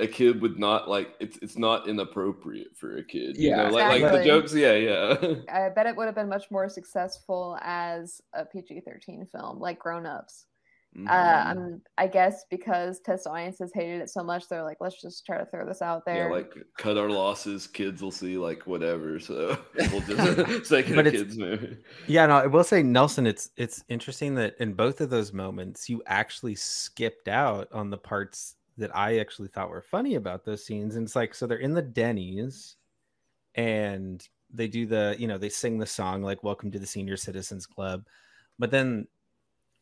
a 0.00 0.06
kid 0.06 0.40
would 0.40 0.58
not 0.58 0.88
like. 0.88 1.14
It's 1.20 1.38
it's 1.42 1.58
not 1.58 1.88
inappropriate 1.88 2.76
for 2.76 2.96
a 2.96 3.04
kid. 3.04 3.36
You 3.36 3.50
Yeah, 3.50 3.68
know? 3.68 3.70
like 3.70 4.02
like 4.02 4.12
the 4.12 4.24
jokes. 4.24 4.54
Yeah, 4.54 4.72
yeah. 4.74 5.16
I 5.48 5.68
bet 5.68 5.86
it 5.86 5.96
would 5.96 6.06
have 6.06 6.14
been 6.14 6.28
much 6.28 6.50
more 6.50 6.68
successful 6.68 7.58
as 7.62 8.20
a 8.32 8.44
PG 8.44 8.82
13 8.86 9.26
film, 9.26 9.60
like 9.60 9.78
Grown 9.78 10.06
Ups. 10.06 10.46
Mhm. 10.96 11.08
Uh, 11.08 11.44
I'm, 11.50 11.82
I 11.98 12.06
guess 12.06 12.44
because 12.50 13.00
test 13.00 13.26
audiences 13.26 13.72
hated 13.74 14.00
it 14.00 14.10
so 14.10 14.22
much, 14.22 14.48
they're 14.48 14.62
like, 14.62 14.76
let's 14.80 15.00
just 15.00 15.26
try 15.26 15.38
to 15.38 15.46
throw 15.46 15.66
this 15.66 15.82
out 15.82 16.04
there. 16.04 16.14
yeah, 16.16 16.22
there. 16.22 16.32
like 16.32 16.54
cut 16.78 16.96
our 16.96 17.10
losses. 17.10 17.66
Kids 17.66 18.00
will 18.00 18.12
see 18.12 18.38
like 18.38 18.66
whatever. 18.66 19.18
So 19.18 19.58
we'll 19.76 20.00
just 20.02 20.70
take 20.70 20.88
it 20.88 21.06
a 21.06 21.10
kids 21.10 21.36
movie. 21.36 21.78
Yeah, 22.06 22.26
no, 22.26 22.36
I 22.36 22.46
will 22.46 22.64
say, 22.64 22.82
Nelson, 22.82 23.26
it's 23.26 23.50
it's 23.56 23.82
interesting 23.88 24.34
that 24.36 24.54
in 24.60 24.74
both 24.74 25.00
of 25.00 25.10
those 25.10 25.32
moments, 25.32 25.88
you 25.88 26.02
actually 26.06 26.54
skipped 26.54 27.28
out 27.28 27.68
on 27.72 27.90
the 27.90 27.98
parts 27.98 28.56
that 28.76 28.94
I 28.94 29.18
actually 29.18 29.48
thought 29.48 29.70
were 29.70 29.82
funny 29.82 30.14
about 30.14 30.44
those 30.44 30.64
scenes. 30.64 30.96
And 30.96 31.06
it's 31.06 31.16
like, 31.16 31.34
so 31.34 31.46
they're 31.46 31.58
in 31.58 31.74
the 31.74 31.82
Denny's 31.82 32.76
and 33.54 34.26
they 34.52 34.68
do 34.68 34.86
the, 34.86 35.16
you 35.18 35.28
know, 35.28 35.38
they 35.38 35.48
sing 35.48 35.78
the 35.78 35.86
song 35.86 36.22
like 36.22 36.42
Welcome 36.42 36.70
to 36.72 36.78
the 36.78 36.86
Senior 36.86 37.16
Citizens 37.16 37.66
Club. 37.66 38.04
But 38.58 38.70
then 38.70 39.06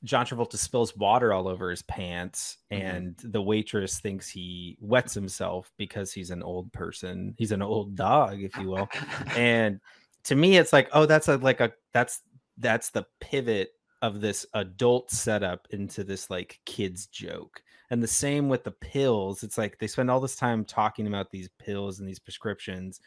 John 0.05 0.27
Travolta 0.27 0.57
spills 0.57 0.97
water 0.97 1.33
all 1.33 1.47
over 1.47 1.71
his 1.71 1.83
pants, 1.83 2.59
Mhm. 2.73 2.81
and 2.81 3.17
the 3.19 3.41
waitress 3.43 4.01
thinks 4.01 4.29
he 4.29 4.77
wets 4.81 5.15
himself 5.15 5.71
because 5.77 6.13
he's 6.13 6.31
an 6.31 6.43
old 6.43 6.73
person. 6.73 7.35
He's 7.39 7.53
an 7.53 7.63
old 7.63 7.95
dog, 7.95 8.43
if 8.43 8.57
you 8.57 8.69
will. 8.69 8.89
and 9.37 9.81
to 10.25 10.35
me, 10.35 10.57
it's 10.57 10.73
like, 10.73 10.89
oh, 10.93 11.07
that's 11.07 11.29
a 11.29 11.37
like 11.37 11.61
a 11.61 11.73
that's 11.93 12.23
that's 12.59 12.91
the 12.91 13.07
pivot 13.21 13.75
of 14.03 14.21
this 14.21 14.45
adult 14.55 15.11
setup 15.11 15.69
into 15.71 16.03
this 16.03 16.29
like 16.31 16.61
kids 16.65 17.07
joke. 17.07 17.63
And 17.91 18.03
the 18.03 18.09
same 18.09 18.49
with 18.49 18.65
the 18.65 18.71
pills. 18.73 19.43
It's 19.45 19.59
like 19.59 19.79
they 19.79 19.87
spend 19.87 20.11
all 20.11 20.21
this 20.21 20.35
time 20.37 20.65
talking 20.65 21.07
about 21.07 21.31
these 21.31 21.49
pills 21.59 22.01
and 22.01 22.09
these 22.09 22.19
prescriptions, 22.19 23.01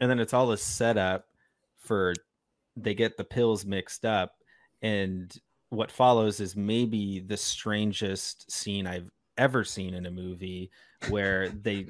and 0.00 0.10
then 0.10 0.18
it's 0.18 0.34
all 0.34 0.50
a 0.50 0.58
setup 0.58 1.28
for 1.78 2.14
they 2.76 2.94
get 2.94 3.16
the 3.16 3.24
pills 3.24 3.64
mixed 3.64 4.04
up, 4.04 4.36
and 4.82 5.36
what 5.70 5.90
follows 5.90 6.40
is 6.40 6.56
maybe 6.56 7.20
the 7.20 7.36
strangest 7.36 8.50
scene 8.50 8.86
I've 8.86 9.10
ever 9.36 9.64
seen 9.64 9.94
in 9.94 10.06
a 10.06 10.10
movie 10.10 10.70
where 11.08 11.48
they 11.50 11.86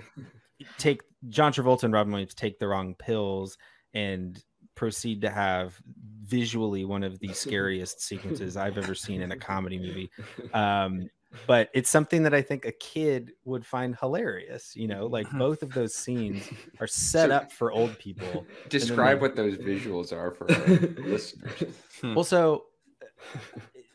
take 0.78 1.02
John 1.28 1.52
Travolta 1.52 1.84
and 1.84 1.92
Robin 1.92 2.12
Williams 2.12 2.34
take 2.34 2.58
the 2.58 2.68
wrong 2.68 2.94
pills 2.94 3.56
and 3.94 4.42
proceed 4.74 5.20
to 5.22 5.30
have 5.30 5.80
visually 6.22 6.84
one 6.84 7.02
of 7.02 7.18
the 7.20 7.32
scariest 7.32 8.00
sequences 8.02 8.56
I've 8.56 8.78
ever 8.78 8.94
seen 8.94 9.22
in 9.22 9.32
a 9.32 9.36
comedy 9.36 9.78
movie. 9.78 10.10
Um, 10.52 11.08
but 11.46 11.68
it's 11.74 11.90
something 11.90 12.22
that 12.22 12.32
I 12.34 12.40
think 12.42 12.64
a 12.64 12.72
kid 12.72 13.32
would 13.44 13.64
find 13.66 13.96
hilarious. 13.96 14.74
You 14.76 14.88
know, 14.88 15.06
like 15.06 15.30
both 15.32 15.62
of 15.62 15.72
those 15.72 15.94
scenes 15.94 16.42
are 16.80 16.86
set 16.86 17.28
So- 17.30 17.36
up 17.36 17.52
for 17.52 17.72
old 17.72 17.98
people. 17.98 18.46
Describe 18.68 19.16
like- 19.16 19.22
what 19.22 19.36
those 19.36 19.56
visuals 19.56 20.12
are 20.12 20.30
for 20.32 20.50
our 20.50 20.66
listeners. 21.06 21.64
well, 22.02 22.24
so 22.24 22.64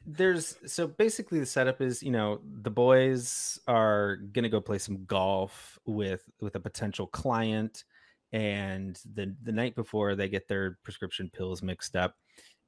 there's 0.05 0.57
so 0.65 0.87
basically 0.87 1.39
the 1.39 1.45
setup 1.45 1.81
is 1.81 2.03
you 2.03 2.11
know 2.11 2.41
the 2.61 2.69
boys 2.69 3.59
are 3.67 4.17
gonna 4.33 4.49
go 4.49 4.59
play 4.59 4.77
some 4.77 5.05
golf 5.05 5.79
with 5.85 6.23
with 6.41 6.55
a 6.55 6.59
potential 6.59 7.07
client, 7.07 7.83
and 8.31 8.99
the 9.13 9.35
the 9.43 9.51
night 9.51 9.75
before 9.75 10.15
they 10.15 10.27
get 10.27 10.47
their 10.47 10.77
prescription 10.83 11.29
pills 11.33 11.61
mixed 11.61 11.95
up, 11.95 12.15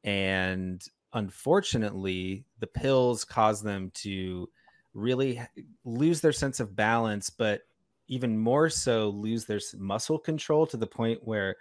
and 0.04 0.86
unfortunately 1.14 2.46
the 2.60 2.68
pills 2.68 3.24
cause 3.24 3.62
them 3.62 3.92
to 3.94 4.50
really 4.94 5.42
lose 5.84 6.22
their 6.22 6.32
sense 6.32 6.60
of 6.60 6.76
balance, 6.76 7.30
but 7.30 7.62
even 8.08 8.38
more 8.38 8.70
so 8.70 9.10
lose 9.10 9.46
their 9.46 9.60
muscle 9.78 10.20
control 10.20 10.66
to 10.68 10.78
the 10.78 10.88
point 10.88 11.20
where 11.24 11.56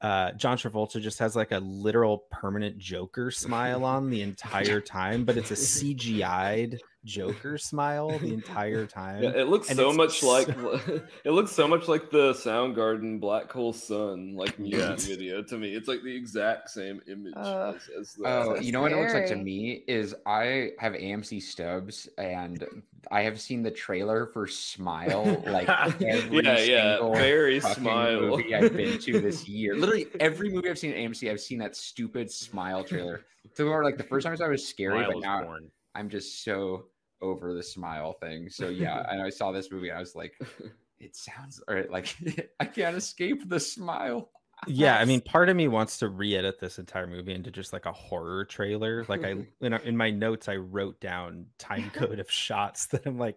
uh, 0.00 0.32
John 0.32 0.58
Travolta 0.58 1.00
just 1.00 1.18
has 1.20 1.34
like 1.34 1.52
a 1.52 1.58
literal 1.58 2.24
permanent 2.30 2.78
Joker 2.78 3.30
smile 3.30 3.84
on 3.96 4.10
the 4.10 4.22
entire 4.22 4.80
time, 4.80 5.24
but 5.24 5.36
it's 5.36 5.50
a 5.50 5.54
CGI'd 5.54 6.80
Joker 7.06 7.56
smile 7.56 8.18
the 8.18 8.34
entire 8.34 8.84
time. 8.84 9.22
Yeah, 9.22 9.30
it 9.30 9.48
looks 9.48 9.70
And 9.70 9.78
so 9.78 9.92
much 9.92 10.20
so- 10.20 10.28
like 10.28 10.48
it 11.24 11.30
looks 11.30 11.52
so 11.52 11.66
much 11.66 11.88
like 11.88 12.10
the 12.10 12.32
Soundgarden 12.34 13.20
Black 13.20 13.50
Hole 13.50 13.72
Sun 13.72 14.34
like 14.36 14.58
music 14.58 14.98
video 15.00 15.42
to 15.44 15.56
me. 15.56 15.74
It's 15.74 15.88
like 15.88 16.02
the 16.02 16.14
exact 16.14 16.68
same 16.70 17.00
image 17.08 17.32
Ugh. 17.36 17.76
as, 17.76 17.88
as 17.98 18.14
the 18.14 18.26
Oh, 18.26 18.54
so 18.56 18.60
you 18.60 18.72
know 18.72 18.80
what 18.82 18.92
it 18.92 18.96
looks 18.96 19.14
like 19.14 19.26
to 19.28 19.36
me 19.36 19.84
is 19.86 20.14
I 20.26 20.72
have 20.80 20.92
AMC 20.94 21.40
stubs 21.42 22.08
and 22.18 22.66
I 23.10 23.22
have 23.22 23.40
seen 23.40 23.62
the 23.62 23.70
trailer 23.70 24.26
for 24.26 24.48
Smile 24.48 25.42
like 25.46 25.68
every 26.02 26.42
yeah, 26.44 26.58
yeah, 26.58 26.92
single 26.96 27.14
very 27.14 27.60
fucking 27.60 27.84
smile. 27.84 28.20
movie 28.22 28.52
I've 28.54 28.76
been 28.76 28.98
to 28.98 29.20
this 29.20 29.46
year. 29.48 29.76
Literally 29.76 30.08
every 30.18 30.50
movie 30.50 30.68
I've 30.68 30.78
seen 30.78 30.90
at 30.92 30.96
AMC, 30.98 31.30
I've 31.30 31.40
seen 31.40 31.60
that 31.60 31.76
stupid 31.76 32.30
Smile 32.32 32.82
trailer. 32.82 33.20
So 33.54 33.68
or 33.68 33.84
like 33.84 33.96
the 33.96 34.02
first 34.02 34.24
time 34.24 34.32
I 34.32 34.36
saw 34.36 34.46
it 34.46 34.50
was 34.50 34.66
scary, 34.66 34.98
Smile 35.04 35.12
but 35.12 35.22
now 35.22 35.42
born. 35.44 35.70
I'm 35.94 36.08
just 36.10 36.42
so 36.44 36.86
over 37.22 37.54
the 37.54 37.62
Smile 37.62 38.14
thing. 38.14 38.48
So 38.48 38.68
yeah, 38.70 39.04
and 39.10 39.22
I 39.22 39.30
saw 39.30 39.52
this 39.52 39.70
movie, 39.70 39.90
I 39.90 40.00
was 40.00 40.14
like, 40.14 40.34
it 40.98 41.16
sounds 41.16 41.62
or 41.68 41.86
like 41.90 42.16
I 42.60 42.64
can't 42.64 42.96
escape 42.96 43.48
the 43.48 43.60
smile. 43.60 44.30
yeah, 44.66 44.98
I 44.98 45.04
mean, 45.04 45.20
part 45.20 45.50
of 45.50 45.56
me 45.56 45.68
wants 45.68 45.98
to 45.98 46.08
re-edit 46.08 46.58
this 46.58 46.78
entire 46.78 47.06
movie 47.06 47.34
into 47.34 47.50
just 47.50 47.74
like 47.74 47.84
a 47.84 47.92
horror 47.92 48.44
trailer. 48.46 49.04
Like 49.06 49.22
I 49.24 49.36
in, 49.60 49.72
in 49.74 49.96
my 49.96 50.10
notes, 50.10 50.48
I 50.48 50.56
wrote 50.56 50.98
down 51.00 51.46
time 51.58 51.90
code 51.90 52.18
of 52.18 52.30
shots 52.30 52.86
that 52.86 53.06
I'm 53.06 53.18
like, 53.18 53.36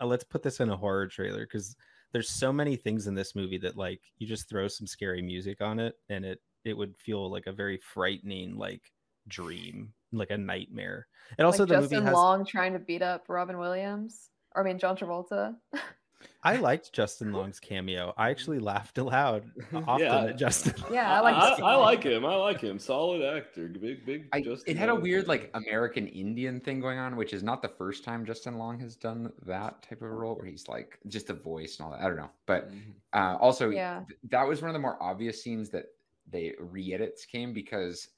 let's 0.00 0.24
put 0.24 0.42
this 0.42 0.60
in 0.60 0.70
a 0.70 0.76
horror 0.76 1.06
trailer 1.06 1.40
because 1.40 1.76
there's 2.12 2.30
so 2.30 2.52
many 2.52 2.76
things 2.76 3.06
in 3.06 3.14
this 3.14 3.36
movie 3.36 3.58
that 3.58 3.76
like 3.76 4.00
you 4.18 4.26
just 4.26 4.48
throw 4.48 4.66
some 4.66 4.86
scary 4.86 5.22
music 5.22 5.60
on 5.60 5.78
it 5.78 5.94
and 6.08 6.24
it 6.24 6.40
it 6.64 6.76
would 6.76 6.96
feel 6.96 7.30
like 7.30 7.46
a 7.46 7.52
very 7.52 7.78
frightening 7.78 8.56
like 8.56 8.92
dream, 9.28 9.92
like 10.12 10.30
a 10.30 10.38
nightmare. 10.38 11.06
And 11.36 11.46
also 11.46 11.64
like 11.64 11.68
the 11.68 11.74
Justin 11.80 11.98
movie 11.98 12.06
has 12.06 12.14
Long 12.14 12.44
trying 12.46 12.72
to 12.72 12.78
beat 12.78 13.02
up 13.02 13.24
Robin 13.28 13.58
Williams, 13.58 14.30
or 14.54 14.62
I 14.62 14.64
mean 14.64 14.78
John 14.78 14.96
Travolta. 14.96 15.54
I 16.42 16.56
liked 16.60 16.92
Justin 16.92 17.32
Long's 17.32 17.60
cameo. 17.60 18.12
I 18.16 18.30
actually 18.30 18.58
laughed 18.58 18.96
aloud 18.98 19.44
often 19.74 20.04
Yeah. 20.06 20.24
at 20.24 20.38
Justin. 20.38 20.74
Yeah, 20.90 21.12
I 21.16 21.20
like. 21.20 21.34
I, 21.36 21.62
I 21.62 21.74
like 21.76 22.02
him. 22.02 22.24
I 22.24 22.34
like 22.34 22.60
him. 22.60 22.78
Solid 22.78 23.22
actor. 23.22 23.68
Big, 23.68 24.04
big. 24.06 24.28
I, 24.32 24.40
Justin 24.40 24.74
it 24.74 24.78
had 24.78 24.88
a 24.88 24.94
weird 24.94 25.24
fan. 25.26 25.28
like 25.28 25.50
American 25.54 26.08
Indian 26.08 26.60
thing 26.60 26.80
going 26.80 26.98
on, 26.98 27.14
which 27.16 27.32
is 27.34 27.42
not 27.42 27.60
the 27.62 27.68
first 27.68 28.02
time 28.04 28.24
Justin 28.24 28.56
Long 28.56 28.80
has 28.80 28.96
done 28.96 29.30
that 29.46 29.82
type 29.82 30.00
of 30.02 30.10
role 30.10 30.34
where 30.36 30.46
he's 30.46 30.66
like 30.68 30.98
just 31.08 31.28
a 31.30 31.34
voice 31.34 31.78
and 31.78 31.84
all 31.86 31.92
that. 31.92 32.00
I 32.00 32.04
don't 32.08 32.16
know, 32.16 32.30
but 32.46 32.70
Mhm. 32.72 32.94
uh, 33.12 33.36
also 33.38 33.68
Yeah. 33.68 34.02
th- 34.08 34.18
that 34.30 34.48
was 34.48 34.60
one 34.62 34.70
of 34.70 34.74
the 34.74 34.80
more 34.80 35.00
obvious 35.02 35.42
scenes 35.42 35.68
that 35.70 35.84
they 36.30 36.54
re-edits 36.58 37.24
came 37.26 37.52
because 37.52 38.08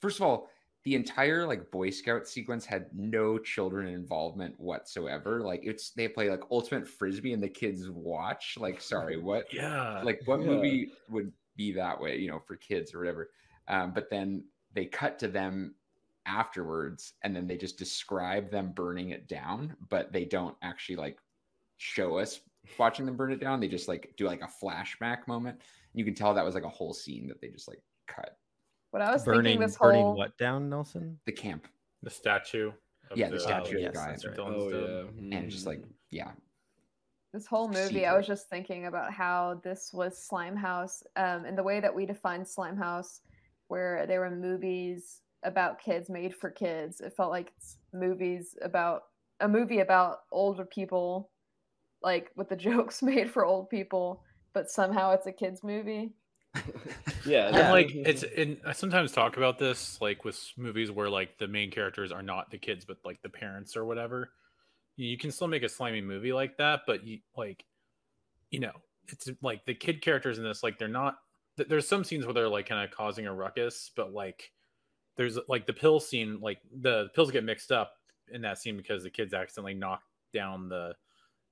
first 0.00 0.18
of 0.18 0.26
all 0.26 0.50
the 0.86 0.94
entire 0.94 1.44
like 1.48 1.68
boy 1.72 1.90
scout 1.90 2.28
sequence 2.28 2.64
had 2.64 2.86
no 2.94 3.38
children 3.38 3.88
involvement 3.88 4.54
whatsoever. 4.60 5.40
Like 5.40 5.62
it's 5.64 5.90
they 5.90 6.06
play 6.06 6.30
like 6.30 6.44
ultimate 6.48 6.86
frisbee 6.86 7.32
and 7.32 7.42
the 7.42 7.48
kids 7.48 7.90
watch 7.90 8.54
like 8.56 8.80
sorry 8.80 9.16
what 9.16 9.52
Yeah. 9.52 10.00
like 10.04 10.20
what 10.26 10.38
Yeah. 10.38 10.46
movie 10.46 10.92
would 11.10 11.32
be 11.56 11.72
that 11.72 12.00
way 12.00 12.18
you 12.18 12.28
know 12.30 12.38
for 12.38 12.54
kids 12.54 12.94
or 12.94 13.00
whatever? 13.00 13.30
Um, 13.66 13.94
but 13.94 14.08
then 14.10 14.44
they 14.74 14.84
cut 14.86 15.18
to 15.18 15.28
them 15.28 15.74
afterwards 16.24 17.14
and 17.24 17.34
then 17.34 17.48
they 17.48 17.56
just 17.56 17.78
describe 17.78 18.48
them 18.52 18.70
burning 18.72 19.10
it 19.10 19.26
down 19.26 19.76
but 19.90 20.12
they 20.12 20.24
don't 20.24 20.56
actually 20.62 20.96
like 20.96 21.18
show 21.78 22.16
us 22.16 22.40
watching 22.78 23.06
them 23.06 23.16
burn 23.16 23.32
it 23.32 23.40
down. 23.40 23.58
They 23.58 23.66
just 23.66 23.88
like 23.88 24.14
do 24.16 24.26
like 24.26 24.42
a 24.42 24.64
flashback 24.64 25.26
moment. 25.26 25.60
You 25.94 26.04
can 26.04 26.14
tell 26.14 26.32
that 26.32 26.44
was 26.44 26.54
like 26.54 26.62
a 26.62 26.68
whole 26.68 26.94
scene 26.94 27.26
that 27.26 27.40
they 27.40 27.48
just 27.48 27.66
like 27.66 27.82
cut 28.06 28.38
What 28.90 29.02
I 29.02 29.12
was 29.12 29.24
burning 29.24 29.44
thinking 29.44 29.60
this 29.60 29.76
burning 29.76 30.02
whole 30.02 30.16
what 30.16 30.36
down, 30.38 30.68
Nelson? 30.68 31.18
the 31.26 31.32
camp 31.32 31.68
the 32.02 32.10
statue. 32.10 32.72
of 33.10 33.16
Yeah, 33.18 33.30
the 33.30 33.40
statue 33.40 33.76
of 33.76 33.76
the 33.76 33.80
yes, 33.80 33.94
guy. 33.94 34.10
that's 34.10 34.26
right. 34.26 34.38
Oh 34.38 34.70
yeah. 34.70 35.36
and 35.36 35.44
it's 35.44 35.54
just 35.54 35.66
like 35.66 35.82
yeah 36.10 36.32
this 37.36 37.46
whole 37.46 37.68
movie, 37.68 38.06
I 38.06 38.16
was 38.16 38.26
just 38.26 38.48
thinking 38.48 38.86
about 38.86 39.12
how 39.12 39.60
this 39.62 39.90
was 39.92 40.26
Slimehouse, 40.32 41.02
um, 41.16 41.44
and 41.44 41.58
the 41.58 41.62
way 41.62 41.80
that 41.80 41.94
we 41.94 42.06
define 42.06 42.44
Slimehouse, 42.44 43.20
where 43.68 44.06
there 44.06 44.20
were 44.20 44.30
movies 44.30 45.20
about 45.42 45.78
kids 45.78 46.08
made 46.08 46.34
for 46.34 46.50
kids. 46.50 47.02
It 47.02 47.12
felt 47.14 47.30
like 47.30 47.52
it's 47.58 47.76
movies 47.92 48.56
about 48.62 49.02
a 49.40 49.48
movie 49.48 49.80
about 49.80 50.20
older 50.32 50.64
people, 50.64 51.30
like 52.02 52.30
with 52.36 52.48
the 52.48 52.56
jokes 52.70 53.02
made 53.02 53.30
for 53.30 53.44
old 53.44 53.68
people, 53.68 54.22
but 54.54 54.70
somehow 54.70 55.12
it's 55.12 55.26
a 55.26 55.32
kids 55.32 55.62
movie. 55.62 56.14
yeah. 57.26 57.48
And 57.48 57.72
like 57.72 57.90
it's 57.94 58.22
and 58.22 58.58
I 58.66 58.72
sometimes 58.72 59.12
talk 59.12 59.36
about 59.36 59.58
this 59.58 60.00
like 60.00 60.24
with 60.24 60.38
movies 60.56 60.90
where 60.90 61.08
like 61.08 61.38
the 61.38 61.48
main 61.48 61.70
characters 61.70 62.12
are 62.12 62.22
not 62.22 62.50
the 62.50 62.58
kids 62.58 62.84
but 62.84 62.98
like 63.04 63.20
the 63.22 63.28
parents 63.28 63.76
or 63.76 63.84
whatever. 63.84 64.30
You 64.96 65.18
can 65.18 65.30
still 65.30 65.48
make 65.48 65.62
a 65.62 65.68
slimy 65.68 66.00
movie 66.00 66.32
like 66.32 66.56
that, 66.58 66.80
but 66.86 67.04
you 67.06 67.18
like 67.36 67.64
you 68.50 68.60
know, 68.60 68.72
it's 69.08 69.28
like 69.42 69.64
the 69.66 69.74
kid 69.74 70.02
characters 70.02 70.38
in 70.38 70.44
this 70.44 70.62
like 70.62 70.78
they're 70.78 70.88
not 70.88 71.18
th- 71.56 71.68
there's 71.68 71.88
some 71.88 72.04
scenes 72.04 72.24
where 72.24 72.34
they're 72.34 72.48
like 72.48 72.66
kind 72.66 72.84
of 72.84 72.94
causing 72.94 73.26
a 73.26 73.34
ruckus, 73.34 73.90
but 73.96 74.12
like 74.12 74.52
there's 75.16 75.38
like 75.48 75.66
the 75.66 75.72
pill 75.72 76.00
scene 76.00 76.38
like 76.40 76.58
the 76.80 77.08
pills 77.14 77.30
get 77.30 77.44
mixed 77.44 77.72
up 77.72 77.94
in 78.32 78.42
that 78.42 78.58
scene 78.58 78.76
because 78.76 79.02
the 79.02 79.10
kids 79.10 79.34
accidentally 79.34 79.74
knock 79.74 80.02
down 80.32 80.68
the 80.68 80.94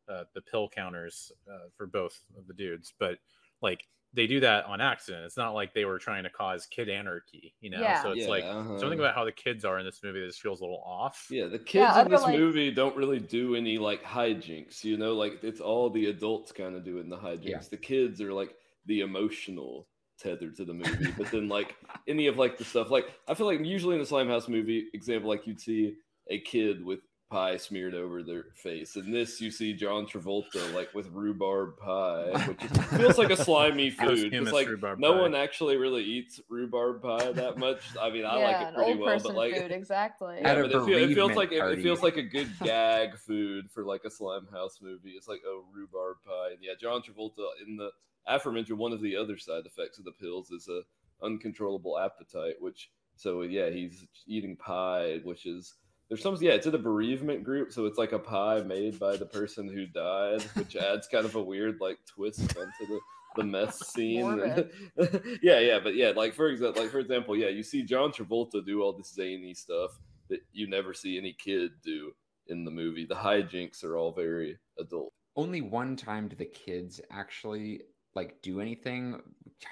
uh, 0.08 0.24
the 0.34 0.40
pill 0.42 0.68
counters 0.68 1.32
uh, 1.50 1.68
for 1.76 1.86
both 1.86 2.20
of 2.36 2.46
the 2.46 2.54
dudes, 2.54 2.92
but 2.98 3.18
like 3.62 3.86
they 4.14 4.26
do 4.26 4.40
that 4.40 4.64
on 4.66 4.80
accident. 4.80 5.24
It's 5.24 5.36
not 5.36 5.54
like 5.54 5.74
they 5.74 5.84
were 5.84 5.98
trying 5.98 6.22
to 6.22 6.30
cause 6.30 6.66
kid 6.66 6.88
anarchy, 6.88 7.54
you 7.60 7.68
know. 7.70 7.80
Yeah. 7.80 8.02
So 8.02 8.12
it's 8.12 8.22
Yeah, 8.22 8.28
like 8.28 8.44
uh-huh. 8.44 8.78
something 8.78 8.98
about 8.98 9.14
how 9.14 9.24
the 9.24 9.32
kids 9.32 9.64
are 9.64 9.78
in 9.78 9.84
this 9.84 10.00
movie 10.04 10.20
that 10.20 10.26
just 10.26 10.40
feels 10.40 10.60
a 10.60 10.64
little 10.64 10.82
off. 10.86 11.26
Yeah, 11.30 11.46
the 11.46 11.58
kids 11.58 11.74
Yeah, 11.94 12.02
in 12.02 12.10
this 12.10 12.22
like- 12.22 12.38
movie 12.38 12.70
don't 12.70 12.96
really 12.96 13.18
do 13.18 13.56
any 13.56 13.76
like 13.78 14.02
hijinks, 14.04 14.84
you 14.84 14.96
know, 14.96 15.14
like 15.14 15.42
it's 15.42 15.60
all 15.60 15.90
the 15.90 16.06
adults 16.06 16.52
kind 16.52 16.76
of 16.76 16.84
doing 16.84 17.08
the 17.08 17.16
hijinks. 17.18 17.44
Yeah. 17.48 17.60
The 17.70 17.76
kids 17.76 18.20
are 18.20 18.32
like 18.32 18.54
the 18.86 19.00
emotional 19.00 19.88
tether 20.18 20.50
to 20.50 20.64
the 20.64 20.74
movie, 20.74 21.12
but 21.18 21.30
then 21.32 21.48
like 21.48 21.74
any 22.06 22.28
of 22.28 22.38
like 22.38 22.56
the 22.56 22.64
stuff, 22.64 22.90
like 22.90 23.06
I 23.26 23.34
feel 23.34 23.46
like 23.46 23.60
usually 23.64 23.96
in 23.96 24.00
a 24.00 24.04
Slimehouse 24.04 24.48
movie, 24.48 24.86
example, 24.94 25.28
like 25.28 25.46
you'd 25.46 25.60
see 25.60 25.94
a 26.30 26.38
kid 26.40 26.84
with 26.84 27.00
pie 27.34 27.56
smeared 27.56 27.94
over 27.94 28.22
their 28.22 28.44
face. 28.54 28.94
And 28.94 29.12
this, 29.12 29.40
you 29.40 29.50
see 29.50 29.72
John 29.72 30.06
Travolta 30.06 30.72
like 30.72 30.94
with 30.94 31.08
rhubarb 31.08 31.76
pie, 31.76 32.30
which 32.46 32.62
is, 32.62 32.84
feels 32.96 33.18
like 33.18 33.30
a 33.30 33.36
slimy 33.36 33.90
food. 33.90 34.32
It's 34.32 34.52
like 34.52 34.68
no 34.98 35.14
pie. 35.14 35.20
one 35.20 35.34
actually 35.34 35.76
really 35.76 36.04
eats 36.04 36.40
rhubarb 36.48 37.02
pie 37.02 37.32
that 37.32 37.58
much. 37.58 37.80
I 38.00 38.10
mean, 38.10 38.24
I 38.24 38.38
yeah, 38.38 38.46
like 38.46 38.56
it 38.56 38.68
an 38.68 38.74
pretty 38.74 38.90
old 38.92 39.00
well, 39.00 39.18
but 39.18 39.34
like 39.34 39.56
food, 39.56 39.72
exactly. 39.72 40.36
At 40.36 40.56
yeah, 40.56 40.62
a 40.62 40.68
but 40.68 40.82
it, 40.82 40.86
feel, 40.86 41.10
it 41.10 41.14
feels 41.14 41.34
like 41.34 41.50
it, 41.50 41.58
it 41.58 41.82
feels 41.82 42.02
like 42.04 42.16
a 42.16 42.22
good 42.22 42.50
gag 42.62 43.18
food 43.18 43.68
for 43.68 43.84
like 43.84 44.04
a 44.04 44.10
slime 44.10 44.46
house 44.52 44.78
movie. 44.80 45.10
It's 45.10 45.26
like 45.26 45.40
oh 45.44 45.64
rhubarb 45.74 46.18
pie, 46.24 46.52
and 46.52 46.60
yeah, 46.62 46.74
John 46.80 47.02
Travolta 47.02 47.48
in 47.66 47.76
the 47.76 47.90
aforementioned 48.28 48.78
one 48.78 48.92
of 48.92 49.02
the 49.02 49.16
other 49.16 49.38
side 49.38 49.66
effects 49.66 49.98
of 49.98 50.04
the 50.04 50.12
pills 50.12 50.52
is 50.52 50.68
a 50.68 50.82
uncontrollable 51.24 51.98
appetite, 51.98 52.54
which 52.60 52.90
so 53.16 53.42
yeah 53.42 53.70
he's 53.70 54.06
eating 54.28 54.54
pie, 54.54 55.18
which 55.24 55.46
is 55.46 55.74
there's 56.08 56.22
some 56.22 56.36
yeah, 56.40 56.52
it's 56.52 56.66
in 56.66 56.74
a 56.74 56.78
bereavement 56.78 57.44
group, 57.44 57.72
so 57.72 57.86
it's 57.86 57.98
like 57.98 58.12
a 58.12 58.18
pie 58.18 58.60
made 58.60 58.98
by 58.98 59.16
the 59.16 59.26
person 59.26 59.68
who 59.68 59.86
died, 59.86 60.42
which 60.54 60.76
adds 60.90 61.06
kind 61.06 61.24
of 61.24 61.34
a 61.34 61.42
weird 61.42 61.78
like 61.80 61.98
twist 62.06 62.40
onto 62.56 62.86
the 62.86 63.00
the 63.36 63.44
mess 63.44 63.78
scene. 63.88 64.38
yeah, 65.42 65.58
yeah, 65.58 65.80
but 65.82 65.94
yeah, 65.94 66.12
like 66.14 66.34
for 66.34 66.48
example, 66.48 66.82
like 66.82 66.90
for 66.90 66.98
example, 66.98 67.36
yeah, 67.36 67.48
you 67.48 67.62
see 67.62 67.82
John 67.82 68.12
Travolta 68.12 68.64
do 68.64 68.82
all 68.82 68.92
this 68.92 69.12
zany 69.12 69.54
stuff 69.54 69.98
that 70.28 70.40
you 70.52 70.68
never 70.68 70.94
see 70.94 71.18
any 71.18 71.32
kid 71.32 71.72
do 71.82 72.12
in 72.48 72.64
the 72.64 72.70
movie. 72.70 73.06
The 73.06 73.14
hijinks 73.14 73.84
are 73.84 73.96
all 73.96 74.12
very 74.12 74.58
adult. 74.78 75.12
Only 75.36 75.62
one 75.62 75.96
time 75.96 76.28
do 76.28 76.36
the 76.36 76.44
kids 76.44 77.00
actually 77.10 77.82
like 78.14 78.40
do 78.42 78.60
anything 78.60 79.20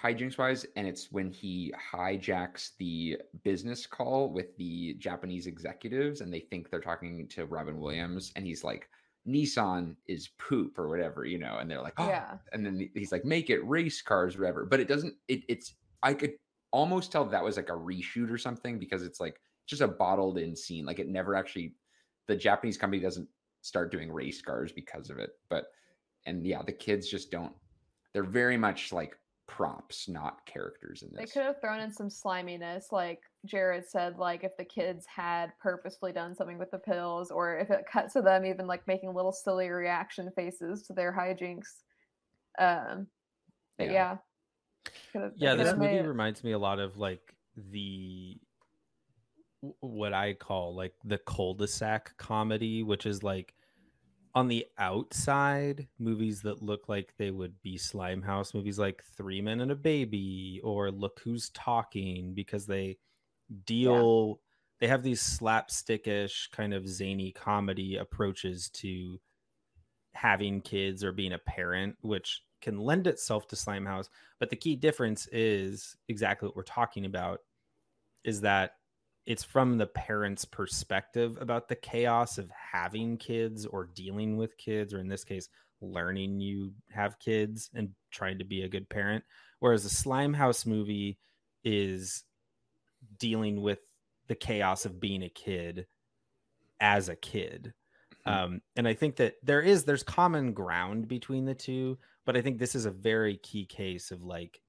hijinks 0.03 0.39
wise, 0.39 0.67
and 0.77 0.87
it's 0.87 1.13
when 1.13 1.31
he 1.31 1.73
hijacks 1.93 2.71
the 2.79 3.19
business 3.43 3.87
call 3.87 4.31
with 4.31 4.57
the 4.57 4.95
Japanese 4.95 5.47
executives, 5.47 6.21
and 6.21 6.33
they 6.33 6.41
think 6.41 6.71
they're 6.71 6.81
talking 6.81 7.29
to 7.29 7.47
Robin 7.47 7.79
Williams, 7.79 8.33
and 8.37 8.47
he's 8.47 8.65
like, 8.65 8.89
Nissan 9.27 9.95
is 10.07 10.31
poop 10.39 10.79
or 10.79 10.89
whatever, 10.89 11.25
you 11.25 11.39
know, 11.39 11.59
and 11.59 11.71
they're 11.71 11.83
like, 11.83 11.95
oh, 11.99 12.09
Yeah. 12.09 12.31
Ah, 12.33 12.39
and 12.53 12.65
then 12.67 12.91
he's 12.95 13.13
like, 13.13 13.25
make 13.25 13.51
it 13.51 13.67
race 13.67 14.03
cars, 14.03 14.37
whatever. 14.37 14.65
But 14.65 14.81
it 14.81 14.89
doesn't. 14.89 15.15
It, 15.29 15.43
it's 15.49 15.75
I 16.03 16.15
could 16.15 16.33
almost 16.73 17.13
tell 17.13 17.25
that 17.25 17.45
was 17.45 17.57
like 17.57 17.69
a 17.69 17.73
reshoot 17.73 18.31
or 18.31 18.39
something 18.39 18.79
because 18.79 19.03
it's 19.03 19.21
like 19.21 19.41
just 19.67 19.83
a 19.83 19.89
bottled 19.89 20.39
in 20.39 20.57
scene. 20.57 20.85
Like 20.85 20.99
it 20.99 21.09
never 21.09 21.37
actually. 21.37 21.75
The 22.29 22.37
Japanese 22.37 22.79
company 22.79 23.03
doesn't 23.03 23.29
start 23.63 23.93
doing 23.93 24.11
race 24.11 24.41
cars 24.41 24.73
because 24.73 25.11
of 25.11 25.19
it, 25.19 25.31
but 25.49 25.67
and 26.27 26.47
yeah, 26.47 26.63
the 26.63 26.73
kids 26.73 27.09
just 27.09 27.31
don't. 27.31 27.53
They're 28.13 28.23
very 28.25 28.57
much 28.57 28.93
like 28.93 29.17
props, 29.47 30.09
not 30.09 30.45
characters 30.47 31.03
in 31.03 31.11
this. 31.13 31.19
They 31.33 31.41
could 31.41 31.47
have 31.47 31.61
thrown 31.61 31.81
in 31.81 31.93
some 31.93 32.09
sliminess, 32.11 32.93
like 32.93 33.21
Jared 33.47 33.89
said, 33.89 34.19
like 34.19 34.45
if 34.45 34.57
the 34.57 34.65
kids 34.65 35.05
had 35.07 35.53
purposefully 35.61 36.13
done 36.13 36.35
something 36.35 36.59
with 36.59 36.71
the 36.71 36.79
pills, 36.79 37.31
or 37.31 37.59
if 37.59 37.71
it 37.71 37.85
cut 37.91 38.13
to 38.13 38.23
them 38.23 38.45
even 38.45 38.67
like 38.67 38.87
making 38.87 39.15
little 39.15 39.33
silly 39.33 39.69
reaction 39.69 40.31
faces 40.37 40.83
to 40.85 40.93
their 40.93 41.13
hijinks. 41.13 41.69
Um, 42.59 43.07
but 43.79 43.87
Yeah. 43.89 43.93
yeah, 43.93 44.17
Could've- 45.13 45.35
yeah 45.37 45.55
this 45.55 45.75
movie 45.77 45.97
it- 45.97 46.07
reminds 46.07 46.45
me 46.45 46.53
a 46.53 46.59
lot 46.59 46.79
of 46.79 46.97
like 46.99 47.35
the 47.57 48.39
what 49.81 50.13
i 50.13 50.33
call 50.35 50.75
like 50.75 50.93
the 51.05 51.19
cul-de-sac 51.19 52.17
comedy 52.17 52.83
which 52.83 53.07
is 53.07 53.23
like 53.23 53.55
on 54.35 54.49
the 54.49 54.67
outside 54.79 55.87
movies 55.99 56.43
that 56.43 56.63
look 56.63 56.89
like 56.89 57.13
they 57.19 57.31
would 57.31 57.61
be 57.63 57.77
slimehouse 57.77 58.55
movies 58.55 58.79
like 58.79 59.03
three 59.17 59.43
men 59.43 59.61
and 59.61 59.71
a 59.71 59.77
baby 59.77 60.61
or 60.65 60.91
look 60.91 61.21
who's 61.23 61.51
talking 61.51 62.33
because 62.35 62.67
they 62.67 62.97
deal 63.67 64.41
they 64.81 64.87
have 64.87 65.03
these 65.03 65.23
slapstickish 65.23 66.51
kind 66.51 66.73
of 66.73 66.89
zany 66.89 67.31
comedy 67.31 67.97
approaches 67.99 68.71
to 68.71 69.21
having 70.15 70.61
kids 70.61 71.05
or 71.05 71.13
being 71.13 71.33
a 71.33 71.39
parent 71.39 71.97
which 72.01 72.43
can 72.61 72.79
lend 72.79 73.07
itself 73.07 73.47
to 73.49 73.57
slimehouse. 73.57 74.09
But 74.39 74.51
the 74.51 74.57
key 74.57 74.77
difference 74.77 75.29
is 75.33 75.97
exactly 76.09 76.49
what 76.49 76.57
we're 76.57 76.63
talking 76.63 77.05
about 77.05 77.41
is 78.25 78.41
that 78.43 78.73
it's 79.27 79.45
from 79.45 79.79
the 79.79 79.87
parent's 79.87 80.45
perspective 80.45 81.39
about 81.41 81.69
the 81.69 81.77
chaos 81.77 82.39
of 82.39 82.51
having 82.51 83.17
kids 83.17 83.67
or 83.67 83.89
dealing 83.95 84.37
with 84.37 84.57
kids 84.59 84.93
or 84.93 84.99
in 84.99 85.09
this 85.09 85.25
case 85.25 85.49
learning 85.81 86.41
you 86.41 86.73
have 86.91 87.19
kids 87.19 87.71
and 87.75 87.91
trying 88.11 88.39
to 88.39 88.45
be 88.45 88.63
a 88.63 88.69
good 88.69 88.89
parent. 88.89 89.25
Whereas 89.61 89.85
a 89.85 89.89
slimehouse 89.89 90.67
movie 90.67 91.19
is 91.65 92.25
dealing 93.19 93.63
with 93.63 93.79
the 94.29 94.35
chaos 94.35 94.85
of 94.85 95.01
being 95.01 95.23
a 95.23 95.29
kid 95.29 95.87
as 96.81 97.09
a 97.09 97.17
kid. 97.17 97.75
Um, 98.25 98.61
and 98.77 98.87
i 98.87 98.95
think 98.95 99.17
that 99.17 99.35
there 99.43 99.61
is 99.61 99.83
there's 99.83 100.05
common 100.05 100.53
ground 100.53 101.09
between 101.09 101.45
the 101.45 101.57
two 101.57 101.99
but 102.25 102.37
i 102.37 102.41
think 102.41 102.57
this 102.57 102.77
is 102.77 102.87
a 102.87 102.91
very 102.93 103.37
key 103.39 103.67
case 103.67 104.13
of 104.13 104.23
like 104.23 104.61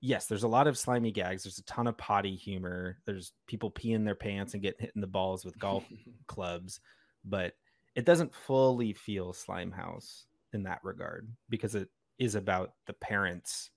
yes 0.00 0.26
there's 0.26 0.42
a 0.44 0.48
lot 0.48 0.66
of 0.66 0.78
slimy 0.78 1.10
gags 1.10 1.42
there's 1.42 1.58
a 1.58 1.64
ton 1.64 1.86
of 1.86 1.96
potty 1.98 2.34
humor 2.36 2.98
there's 3.06 3.32
people 3.46 3.70
peeing 3.70 4.04
their 4.04 4.14
pants 4.14 4.54
and 4.54 4.62
getting 4.62 4.80
hit 4.80 4.92
in 4.94 5.00
the 5.00 5.06
balls 5.06 5.44
with 5.44 5.58
golf 5.58 5.86
clubs 6.26 6.80
but 7.24 7.54
it 7.94 8.04
doesn't 8.04 8.34
fully 8.34 8.92
feel 8.92 9.32
slimehouse 9.32 10.24
in 10.52 10.62
that 10.62 10.80
regard 10.82 11.30
because 11.48 11.74
it 11.74 11.88
is 12.18 12.34
about 12.34 12.74
the 12.86 12.92
parents 12.94 13.70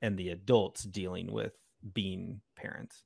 and 0.00 0.16
the 0.18 0.30
adults 0.30 0.84
dealing 0.84 1.30
with 1.32 1.52
being 1.94 2.40
parents 2.56 3.04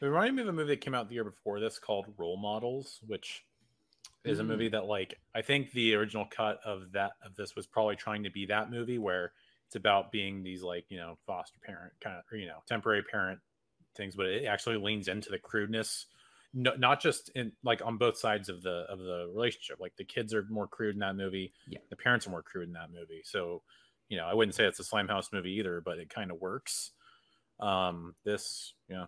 It 0.00 0.04
reminded 0.06 0.34
me 0.34 0.42
of 0.42 0.48
a 0.48 0.52
movie 0.52 0.74
that 0.74 0.80
came 0.80 0.94
out 0.94 1.08
the 1.08 1.14
year 1.14 1.24
before 1.24 1.60
this 1.60 1.78
called 1.78 2.06
Role 2.16 2.36
Models, 2.36 3.00
which 3.06 3.44
is 4.24 4.38
a 4.40 4.42
Mm. 4.42 4.46
movie 4.46 4.68
that 4.68 4.86
like 4.86 5.20
I 5.34 5.42
think 5.42 5.72
the 5.72 5.94
original 5.94 6.26
cut 6.26 6.58
of 6.64 6.92
that 6.92 7.12
of 7.22 7.34
this 7.36 7.54
was 7.54 7.66
probably 7.66 7.96
trying 7.96 8.22
to 8.24 8.30
be 8.30 8.46
that 8.46 8.70
movie 8.70 8.98
where 8.98 9.32
it's 9.74 9.80
about 9.80 10.12
being 10.12 10.42
these 10.44 10.62
like 10.62 10.84
you 10.88 10.96
know 10.96 11.18
foster 11.26 11.58
parent 11.64 11.92
kind 12.00 12.16
of 12.16 12.22
or, 12.30 12.36
you 12.38 12.46
know 12.46 12.58
temporary 12.68 13.02
parent 13.02 13.40
things, 13.96 14.14
but 14.14 14.26
it 14.26 14.44
actually 14.46 14.76
leans 14.76 15.08
into 15.08 15.30
the 15.30 15.38
crudeness, 15.38 16.06
no, 16.52 16.72
not 16.76 17.00
just 17.00 17.30
in 17.34 17.52
like 17.64 17.82
on 17.84 17.96
both 17.98 18.16
sides 18.16 18.48
of 18.48 18.62
the 18.62 18.84
of 18.88 18.98
the 19.00 19.28
relationship. 19.34 19.78
Like 19.80 19.96
the 19.96 20.04
kids 20.04 20.32
are 20.32 20.46
more 20.48 20.68
crude 20.68 20.94
in 20.94 21.00
that 21.00 21.16
movie, 21.16 21.52
Yeah. 21.68 21.80
the 21.90 21.96
parents 21.96 22.26
are 22.26 22.30
more 22.30 22.42
crude 22.42 22.68
in 22.68 22.74
that 22.74 22.90
movie. 22.92 23.22
So 23.24 23.62
you 24.08 24.16
know 24.16 24.26
I 24.26 24.34
wouldn't 24.34 24.54
say 24.54 24.64
it's 24.64 24.78
a 24.80 24.84
Slimehouse 24.84 25.32
movie 25.32 25.52
either, 25.58 25.80
but 25.80 25.98
it 25.98 26.08
kind 26.08 26.30
of 26.30 26.40
works. 26.40 26.92
Um, 27.58 28.14
this 28.24 28.74
yeah. 28.88 29.06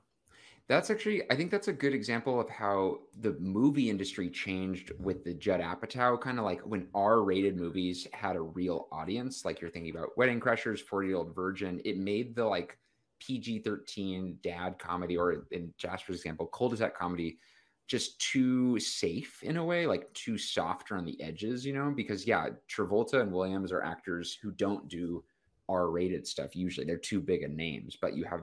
That's 0.68 0.90
actually, 0.90 1.22
I 1.31 1.37
think 1.37 1.52
that's 1.52 1.68
a 1.68 1.72
good 1.72 1.94
example 1.94 2.40
of 2.40 2.50
how 2.50 2.98
the 3.20 3.37
movie 3.38 3.88
industry 3.88 4.29
changed 4.29 4.90
with 4.98 5.22
the 5.22 5.33
Judd 5.33 5.61
Apatow 5.61 6.20
kind 6.20 6.40
of 6.40 6.44
like 6.44 6.61
when 6.62 6.88
R-rated 6.92 7.57
movies 7.57 8.07
had 8.12 8.35
a 8.35 8.40
real 8.40 8.88
audience. 8.90 9.44
Like 9.44 9.61
you're 9.61 9.70
thinking 9.70 9.94
about 9.94 10.16
Wedding 10.16 10.40
Crashers, 10.40 10.81
40 10.81 11.09
Year 11.09 11.16
Old 11.18 11.37
Virgin. 11.37 11.81
It 11.85 11.98
made 11.98 12.35
the 12.35 12.44
like 12.44 12.79
PG-13 13.20 14.42
dad 14.42 14.76
comedy, 14.81 15.16
or 15.16 15.46
in 15.52 15.72
Jasper's 15.79 16.16
example, 16.16 16.46
cul-de-sac 16.46 16.96
comedy, 16.98 17.38
just 17.87 18.20
too 18.20 18.81
safe 18.81 19.44
in 19.44 19.59
a 19.59 19.64
way, 19.64 19.87
like 19.87 20.12
too 20.14 20.37
softer 20.37 20.96
on 20.96 21.05
the 21.05 21.20
edges, 21.22 21.64
you 21.64 21.74
know? 21.74 21.92
Because 21.94 22.26
yeah, 22.26 22.48
Travolta 22.68 23.20
and 23.20 23.31
Williams 23.31 23.70
are 23.70 23.85
actors 23.85 24.37
who 24.42 24.50
don't 24.50 24.88
do 24.88 25.22
R-rated 25.68 26.26
stuff 26.26 26.57
usually. 26.57 26.85
They're 26.85 26.98
too 26.98 27.20
big 27.20 27.44
of 27.44 27.52
names, 27.52 27.96
but 28.00 28.16
you 28.16 28.24
have 28.24 28.42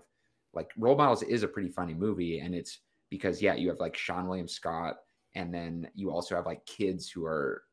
like 0.53 0.69
Role 0.77 0.95
Models 0.95 1.23
is 1.23 1.43
a 1.43 1.47
pretty 1.47 1.69
funny 1.69 1.93
movie, 1.93 2.39
and 2.39 2.53
it's 2.53 2.79
because 3.09 3.41
yeah, 3.41 3.55
you 3.55 3.69
have 3.69 3.79
like 3.79 3.95
Seann 3.95 4.27
William 4.27 4.47
Scott, 4.47 4.95
and 5.35 5.53
then 5.53 5.87
you 5.95 6.11
also 6.11 6.35
have 6.35 6.45
like 6.45 6.65
kids 6.65 7.09
who 7.09 7.25
are 7.25 7.63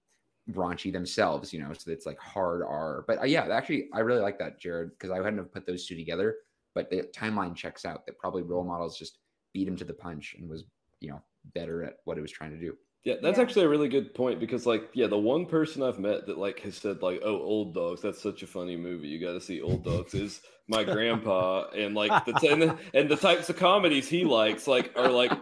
raunchy 0.53 0.93
themselves, 0.93 1.53
you 1.53 1.61
know, 1.61 1.73
so 1.73 1.90
it's 1.90 2.07
like 2.07 2.19
hard 2.19 2.62
R. 2.62 3.05
But 3.07 3.21
uh, 3.21 3.25
yeah, 3.25 3.49
actually, 3.51 3.88
I 3.95 4.01
really 4.01 4.21
like 4.21 4.38
that, 4.38 4.61
Jared, 4.61 4.90
because 4.90 5.11
I 5.11 5.16
hadn't 5.16 5.38
have 5.38 5.53
put 5.53 5.66
those 5.66 5.87
two 5.87 5.97
together, 5.97 6.37
but 6.75 6.90
the 6.90 7.03
timeline 7.14 7.55
checks 7.55 7.85
out 7.85 8.07
that 8.07 8.19
probably 8.19 8.43
Role 8.43 8.64
Models 8.64 8.99
just 8.99 9.19
beat 9.53 9.69
him 9.69 9.77
to 9.77 9.85
the 9.85 9.95
punch 9.95 10.37
and 10.38 10.49
was 10.49 10.64
you 11.01 11.11
know 11.11 11.21
better 11.55 11.85
at 11.85 11.97
what 12.05 12.19
it 12.19 12.23
was 12.23 12.33
trying 12.33 12.51
to 12.51 12.59
do. 12.59 12.75
Yeah, 13.05 13.15
that's 13.23 13.39
Yeah. 13.39 13.39
actually 13.39 13.65
a 13.65 13.69
really 13.69 13.89
good 13.89 14.15
point 14.15 14.41
because, 14.41 14.67
like, 14.67 14.91
yeah, 14.93 15.07
the 15.07 15.19
one 15.19 15.47
person 15.47 15.83
I've 15.83 15.99
met 15.99 16.27
that 16.27 16.37
like 16.37 16.61
has 16.61 16.77
said 16.77 17.01
like, 17.03 17.21
"Oh, 17.25 17.41
Old 17.41 17.73
Dogs, 17.75 18.03
that's 18.03 18.21
such 18.21 18.43
a 18.43 18.47
funny 18.47 18.77
movie. 18.77 19.09
You 19.09 19.19
got 19.19 19.33
to 19.33 19.41
see 19.41 19.63
Old 19.63 19.85
Dogs." 19.85 20.13
Is 20.15 20.43
my 20.69 20.85
grandpa, 20.85 21.69
and 21.71 21.95
like 21.95 22.23
the 22.27 22.37
and, 22.51 22.61
the 22.61 22.79
and 22.93 23.09
the 23.11 23.17
types 23.17 23.49
of 23.49 23.57
comedies 23.57 24.07
he 24.09 24.25
likes, 24.25 24.67
like, 24.67 24.93
are 24.97 25.11
like 25.11 25.33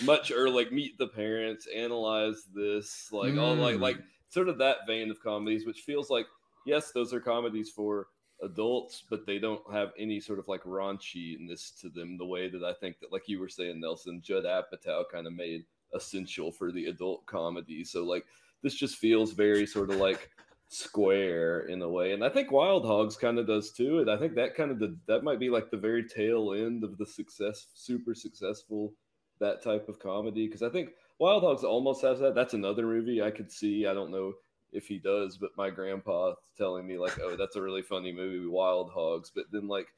much 0.00 0.32
or 0.32 0.50
like 0.50 0.72
Meet 0.72 0.98
the 0.98 1.06
Parents, 1.06 1.68
Analyze 1.68 2.46
This, 2.52 3.12
like 3.12 3.36
all 3.36 3.54
like 3.56 3.76
Mm. 3.76 3.80
like 3.80 4.00
sort 4.28 4.48
of 4.48 4.58
that 4.58 4.78
vein 4.88 5.08
of 5.10 5.20
comedies, 5.20 5.66
which 5.66 5.82
feels 5.82 6.10
like 6.10 6.26
yes, 6.64 6.90
those 6.92 7.14
are 7.14 7.20
comedies 7.20 7.70
for 7.70 8.08
adults, 8.42 9.04
but 9.08 9.24
they 9.24 9.38
don't 9.38 9.62
have 9.72 9.92
any 9.96 10.18
sort 10.18 10.40
of 10.40 10.48
like 10.48 10.62
raunchiness 10.64 11.78
to 11.80 11.88
them 11.88 12.16
the 12.18 12.26
way 12.26 12.48
that 12.48 12.64
I 12.64 12.72
think 12.74 12.98
that, 12.98 13.12
like 13.12 13.28
you 13.28 13.38
were 13.38 13.48
saying, 13.48 13.78
Nelson, 13.80 14.20
Judd 14.20 14.44
Apatow 14.44 15.04
kind 15.12 15.28
of 15.28 15.32
made 15.32 15.64
essential 15.94 16.50
for 16.52 16.72
the 16.72 16.86
adult 16.86 17.24
comedy. 17.26 17.84
So 17.84 18.04
like 18.04 18.24
this 18.62 18.74
just 18.74 18.96
feels 18.96 19.32
very 19.32 19.66
sort 19.66 19.90
of 19.90 19.96
like 19.96 20.30
square 20.68 21.60
in 21.60 21.82
a 21.82 21.88
way, 21.88 22.12
and 22.12 22.24
I 22.24 22.28
think 22.28 22.50
Wild 22.50 22.84
Hogs 22.84 23.16
kind 23.16 23.38
of 23.38 23.46
does 23.46 23.72
too. 23.72 24.00
And 24.00 24.10
I 24.10 24.16
think 24.16 24.34
that 24.34 24.56
kind 24.56 24.70
of 24.70 24.82
that 25.06 25.22
might 25.24 25.38
be 25.38 25.50
like 25.50 25.70
the 25.70 25.76
very 25.76 26.04
tail 26.06 26.52
end 26.54 26.84
of 26.84 26.98
the 26.98 27.06
success, 27.06 27.66
super 27.74 28.14
successful 28.14 28.92
that 29.40 29.62
type 29.62 29.88
of 29.88 29.98
comedy 29.98 30.46
because 30.46 30.62
I 30.62 30.70
think 30.70 30.90
Wild 31.18 31.42
Hogs 31.42 31.64
almost 31.64 32.02
has 32.02 32.18
that. 32.20 32.34
That's 32.34 32.54
another 32.54 32.86
movie 32.86 33.22
I 33.22 33.30
could 33.30 33.50
see. 33.50 33.86
I 33.86 33.94
don't 33.94 34.10
know 34.10 34.34
if 34.72 34.86
he 34.86 34.98
does, 34.98 35.36
but 35.36 35.56
my 35.56 35.70
grandpa 35.70 36.34
telling 36.56 36.86
me 36.86 36.98
like, 36.98 37.18
"Oh, 37.20 37.36
that's 37.36 37.56
a 37.56 37.62
really 37.62 37.82
funny 37.82 38.12
movie, 38.12 38.46
Wild 38.46 38.90
Hogs." 38.90 39.30
But 39.34 39.44
then 39.52 39.68
like, 39.68 39.88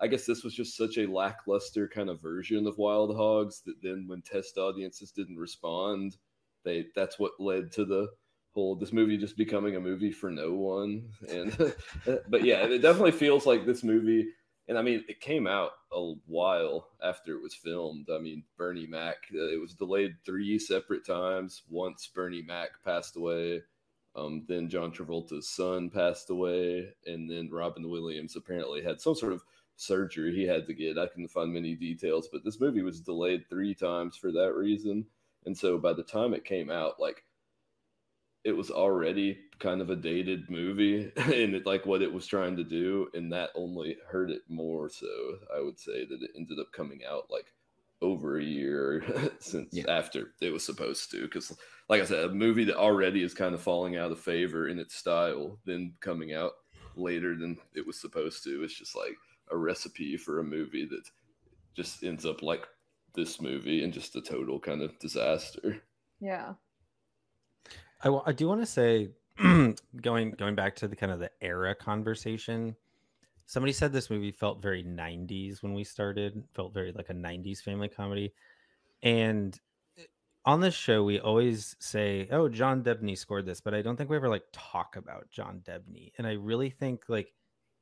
I 0.00 0.08
guess 0.08 0.26
this 0.26 0.44
was 0.44 0.54
just 0.54 0.76
such 0.76 0.98
a 0.98 1.10
lackluster 1.10 1.88
kind 1.88 2.10
of 2.10 2.20
version 2.20 2.66
of 2.66 2.78
Wild 2.78 3.16
Hogs 3.16 3.62
that 3.66 3.80
then 3.82 4.04
when 4.06 4.22
test 4.22 4.58
audiences 4.58 5.10
didn't 5.10 5.38
respond, 5.38 6.16
they 6.64 6.86
that's 6.94 7.18
what 7.18 7.32
led 7.38 7.72
to 7.72 7.84
the 7.84 8.08
whole 8.52 8.76
this 8.76 8.92
movie 8.92 9.16
just 9.16 9.36
becoming 9.36 9.76
a 9.76 9.80
movie 9.80 10.12
for 10.12 10.30
no 10.30 10.52
one. 10.52 11.08
And 11.28 11.74
but 12.28 12.44
yeah, 12.44 12.64
it 12.66 12.82
definitely 12.82 13.12
feels 13.12 13.46
like 13.46 13.64
this 13.64 13.82
movie 13.82 14.26
and 14.68 14.76
I 14.76 14.82
mean, 14.82 15.04
it 15.08 15.20
came 15.20 15.46
out 15.46 15.72
a 15.92 16.14
while 16.26 16.88
after 17.02 17.36
it 17.36 17.42
was 17.42 17.54
filmed. 17.54 18.08
I 18.12 18.18
mean, 18.18 18.42
Bernie 18.58 18.86
Mac, 18.86 19.16
uh, 19.32 19.46
it 19.46 19.60
was 19.60 19.74
delayed 19.74 20.16
three 20.24 20.58
separate 20.58 21.06
times. 21.06 21.62
Once 21.68 22.10
Bernie 22.12 22.42
Mac 22.42 22.70
passed 22.84 23.16
away, 23.16 23.62
um, 24.16 24.44
then 24.48 24.68
John 24.68 24.90
Travolta's 24.90 25.48
son 25.48 25.88
passed 25.88 26.30
away, 26.30 26.88
and 27.06 27.30
then 27.30 27.50
Robin 27.52 27.88
Williams 27.88 28.34
apparently 28.34 28.82
had 28.82 29.00
some 29.00 29.14
sort 29.14 29.32
of 29.32 29.44
surgery 29.76 30.34
he 30.34 30.44
had 30.44 30.66
to 30.66 30.74
get. 30.74 30.98
I 30.98 31.06
couldn't 31.06 31.28
find 31.28 31.52
many 31.52 31.74
details, 31.74 32.28
but 32.32 32.44
this 32.44 32.60
movie 32.60 32.82
was 32.82 33.00
delayed 33.00 33.48
three 33.48 33.74
times 33.74 34.16
for 34.16 34.32
that 34.32 34.54
reason. 34.54 35.06
And 35.44 35.56
so 35.56 35.78
by 35.78 35.92
the 35.92 36.02
time 36.02 36.34
it 36.34 36.44
came 36.44 36.70
out, 36.70 36.98
like 37.00 37.22
it 38.44 38.52
was 38.56 38.70
already 38.70 39.38
kind 39.58 39.80
of 39.80 39.90
a 39.90 39.96
dated 39.96 40.48
movie 40.50 41.10
and 41.16 41.54
it, 41.54 41.66
like 41.66 41.84
what 41.84 42.02
it 42.02 42.12
was 42.12 42.26
trying 42.26 42.56
to 42.56 42.64
do, 42.64 43.08
and 43.14 43.32
that 43.32 43.50
only 43.54 43.96
hurt 44.08 44.30
it 44.30 44.42
more. 44.48 44.88
So 44.88 45.06
I 45.54 45.60
would 45.60 45.78
say 45.78 46.04
that 46.04 46.22
it 46.22 46.30
ended 46.36 46.58
up 46.60 46.72
coming 46.72 47.00
out 47.08 47.30
like 47.30 47.46
over 48.02 48.38
a 48.38 48.44
year 48.44 49.04
since 49.40 49.74
Yeah. 49.74 49.84
after 49.88 50.34
it 50.40 50.50
was 50.52 50.64
supposed 50.64 51.10
to. 51.12 51.22
Because, 51.22 51.56
like 51.88 52.02
I 52.02 52.04
said, 52.04 52.24
a 52.24 52.28
movie 52.32 52.64
that 52.64 52.76
already 52.76 53.22
is 53.22 53.34
kind 53.34 53.54
of 53.54 53.62
falling 53.62 53.96
out 53.96 54.12
of 54.12 54.20
favor 54.20 54.68
in 54.68 54.78
its 54.78 54.94
style, 54.94 55.58
then 55.64 55.94
coming 56.00 56.32
out 56.32 56.52
later 56.94 57.36
than 57.36 57.58
it 57.74 57.86
was 57.86 58.00
supposed 58.00 58.44
to, 58.44 58.62
it's 58.62 58.74
just 58.74 58.94
like 58.96 59.16
a 59.50 59.56
recipe 59.56 60.16
for 60.16 60.40
a 60.40 60.44
movie 60.44 60.86
that 60.86 61.04
just 61.74 62.02
ends 62.02 62.24
up 62.24 62.42
like 62.42 62.66
this 63.14 63.40
movie 63.40 63.82
and 63.82 63.92
just 63.92 64.16
a 64.16 64.20
total 64.20 64.58
kind 64.58 64.82
of 64.82 64.98
disaster. 64.98 65.82
Yeah. 66.20 66.54
I, 68.02 68.10
I 68.26 68.32
do 68.32 68.48
want 68.48 68.60
to 68.60 68.66
say 68.66 69.10
going 70.02 70.30
going 70.32 70.54
back 70.54 70.76
to 70.76 70.88
the 70.88 70.96
kind 70.96 71.12
of 71.12 71.18
the 71.18 71.30
era 71.40 71.74
conversation 71.74 72.74
somebody 73.46 73.72
said 73.72 73.92
this 73.92 74.10
movie 74.10 74.32
felt 74.32 74.60
very 74.60 74.82
90s 74.82 75.62
when 75.62 75.74
we 75.74 75.84
started 75.84 76.42
felt 76.54 76.74
very 76.74 76.92
like 76.92 77.10
a 77.10 77.14
90s 77.14 77.60
family 77.60 77.88
comedy 77.88 78.32
and 79.02 79.60
eh, 79.98 80.02
on 80.44 80.60
this 80.60 80.74
show 80.74 81.04
we 81.04 81.20
always 81.20 81.76
say 81.78 82.28
oh 82.32 82.48
john 82.48 82.82
debney 82.82 83.16
scored 83.16 83.46
this 83.46 83.60
but 83.60 83.74
i 83.74 83.82
don't 83.82 83.96
think 83.96 84.10
we 84.10 84.16
ever 84.16 84.28
like 84.28 84.44
talk 84.52 84.96
about 84.96 85.30
john 85.30 85.60
debney 85.66 86.12
and 86.18 86.26
i 86.26 86.32
really 86.32 86.70
think 86.70 87.04
like 87.08 87.32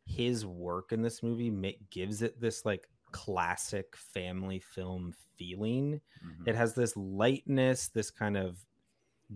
his 0.05 0.45
work 0.47 0.93
in 0.93 1.03
this 1.03 1.23
movie 1.23 1.51
gives 1.91 2.23
it 2.23 2.41
this 2.41 2.65
like 2.65 2.89
classic 3.13 3.97
family 3.97 4.59
film 4.61 5.15
feeling 5.37 6.01
Mhm. 6.25 6.49
it 6.49 6.55
has 6.55 6.75
this 6.75 6.97
lightness 6.97 7.89
this 7.89 8.11
kind 8.11 8.37
of 8.37 8.65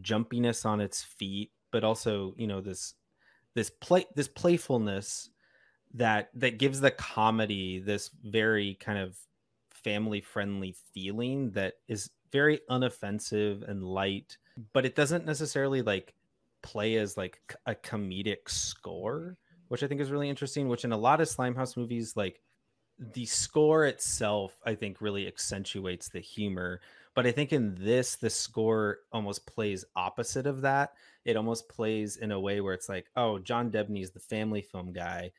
jumpiness 0.00 0.64
on 0.66 0.81
its 0.81 1.02
feet 1.02 1.52
but 1.70 1.85
also 1.85 2.35
you 2.37 2.46
know 2.46 2.61
this 2.61 2.94
this 3.54 3.70
play 3.70 4.04
this 4.14 4.28
playfulness 4.28 5.31
that 5.94 6.31
that 6.35 6.59
gives 6.59 6.81
the 6.81 6.90
comedy 6.90 7.78
this 7.78 8.11
very 8.24 8.74
kind 8.76 8.98
of 8.98 9.18
family 9.70 10.20
friendly 10.20 10.72
feeling 10.92 11.50
that 11.52 11.74
is 11.88 12.11
very 12.31 12.61
unoffensive 12.70 13.66
and 13.68 13.83
light 13.85 14.37
but 14.72 14.85
it 14.85 14.94
doesn't 14.94 15.24
necessarily 15.24 15.83
like 15.83 16.14
play 16.62 16.96
as 16.96 17.16
like 17.16 17.40
a 17.66 17.74
comedic 17.74 18.48
score 18.48 19.38
which 19.68 19.83
i 19.83 19.87
think 19.87 20.00
is 20.00 20.11
really 20.11 20.28
interesting 20.28 20.68
which 20.68 20.85
in 20.85 20.92
a 20.92 20.96
lot 20.96 21.20
of 21.20 21.28
slimehouse 21.28 21.76
movies 21.76 22.16
like 22.16 22.40
the 22.98 23.26
score 23.26 23.87
itself 23.87 24.59
i 24.66 24.74
think 24.74 25.00
really 25.00 25.26
accentuates 25.26 26.09
the 26.09 26.20
humor. 26.20 26.81
But 27.14 27.26
i 27.26 27.33
think 27.33 27.52
in 27.52 27.74
this 27.78 28.16
the 28.16 28.31
score 28.31 28.98
almost 29.12 29.46
plays 29.46 29.85
opposite 29.96 30.46
of 30.46 30.62
that. 30.62 30.92
It 31.24 31.37
almost 31.37 31.68
plays 31.68 32.16
in 32.16 32.33
a 32.33 32.40
way 32.40 32.61
where 32.61 32.74
it's 32.74 32.88
like 32.88 33.07
oh 33.16 33.38
john 33.38 33.70
debney 33.70 34.02
is 34.02 34.11
the 34.11 34.20
family 34.20 34.62
film 34.62 34.92
guy. 34.92 35.33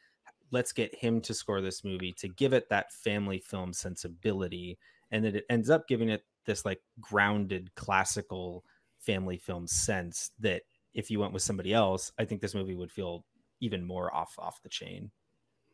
Let's 0.51 0.71
get 0.71 0.95
him 0.95 1.21
to 1.21 1.33
score 1.33 1.61
this 1.61 1.83
movie 1.83 2.13
to 2.13 2.27
give 2.27 2.53
it 2.53 2.69
that 2.69 2.91
family 2.91 3.39
film 3.39 3.71
sensibility. 3.71 4.79
And 5.11 5.23
then 5.23 5.35
it 5.35 5.45
ends 5.49 5.69
up 5.69 5.87
giving 5.87 6.09
it 6.09 6.23
this 6.45 6.65
like 6.65 6.81
grounded 6.99 7.73
classical 7.75 8.63
family 8.99 9.37
film 9.37 9.67
sense 9.67 10.31
that 10.39 10.63
if 10.93 11.11
you 11.11 11.19
went 11.19 11.33
with 11.33 11.43
somebody 11.43 11.73
else 11.73 12.11
i 12.19 12.25
think 12.25 12.41
this 12.41 12.55
movie 12.55 12.75
would 12.75 12.91
feel 12.91 13.23
even 13.61 13.85
more 13.85 14.13
off 14.13 14.35
off 14.37 14.61
the 14.63 14.69
chain 14.69 15.11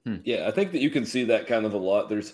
hmm. 0.05 0.17
Yeah, 0.23 0.47
I 0.47 0.51
think 0.51 0.71
that 0.71 0.81
you 0.81 0.89
can 0.89 1.05
see 1.05 1.23
that 1.25 1.47
kind 1.47 1.65
of 1.65 1.73
a 1.73 1.77
lot. 1.77 2.09
There's 2.09 2.33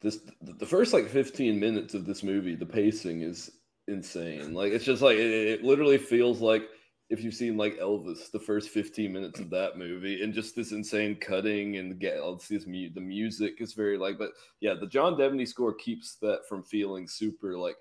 this 0.00 0.20
the 0.42 0.66
first 0.66 0.92
like 0.92 1.08
15 1.08 1.58
minutes 1.58 1.94
of 1.94 2.04
this 2.04 2.22
movie, 2.22 2.54
the 2.54 2.66
pacing 2.66 3.22
is 3.22 3.50
insane. 3.88 4.52
Like 4.52 4.72
it's 4.72 4.84
just 4.84 5.02
like 5.02 5.16
it, 5.16 5.30
it 5.30 5.64
literally 5.64 5.98
feels 5.98 6.40
like 6.40 6.68
if 7.10 7.22
you've 7.22 7.34
seen 7.34 7.56
like 7.56 7.78
Elvis, 7.78 8.30
the 8.30 8.40
first 8.40 8.70
15 8.70 9.12
minutes 9.12 9.38
of 9.38 9.50
that 9.50 9.78
movie, 9.78 10.22
and 10.22 10.32
just 10.32 10.56
this 10.56 10.72
insane 10.72 11.16
cutting 11.16 11.76
and 11.76 11.98
get 11.98 12.18
all 12.18 12.36
this 12.36 12.66
mu- 12.66 12.92
the 12.92 13.00
music 13.00 13.54
is 13.60 13.74
very 13.74 13.98
like, 13.98 14.18
but 14.18 14.30
yeah, 14.60 14.74
the 14.74 14.86
John 14.86 15.14
Debney 15.14 15.46
score 15.46 15.74
keeps 15.74 16.16
that 16.16 16.40
from 16.48 16.62
feeling 16.62 17.06
super 17.06 17.56
like 17.58 17.76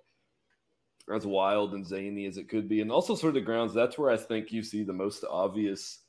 as 1.13 1.25
wild 1.25 1.73
and 1.73 1.85
zany 1.85 2.25
as 2.25 2.37
it 2.37 2.49
could 2.49 2.67
be, 2.69 2.81
and 2.81 2.91
also 2.91 3.15
sort 3.15 3.37
of 3.37 3.45
grounds. 3.45 3.73
That's 3.73 3.97
where 3.97 4.09
I 4.09 4.17
think 4.17 4.51
you 4.51 4.63
see 4.63 4.83
the 4.83 4.93
most 4.93 5.25
obvious 5.29 5.99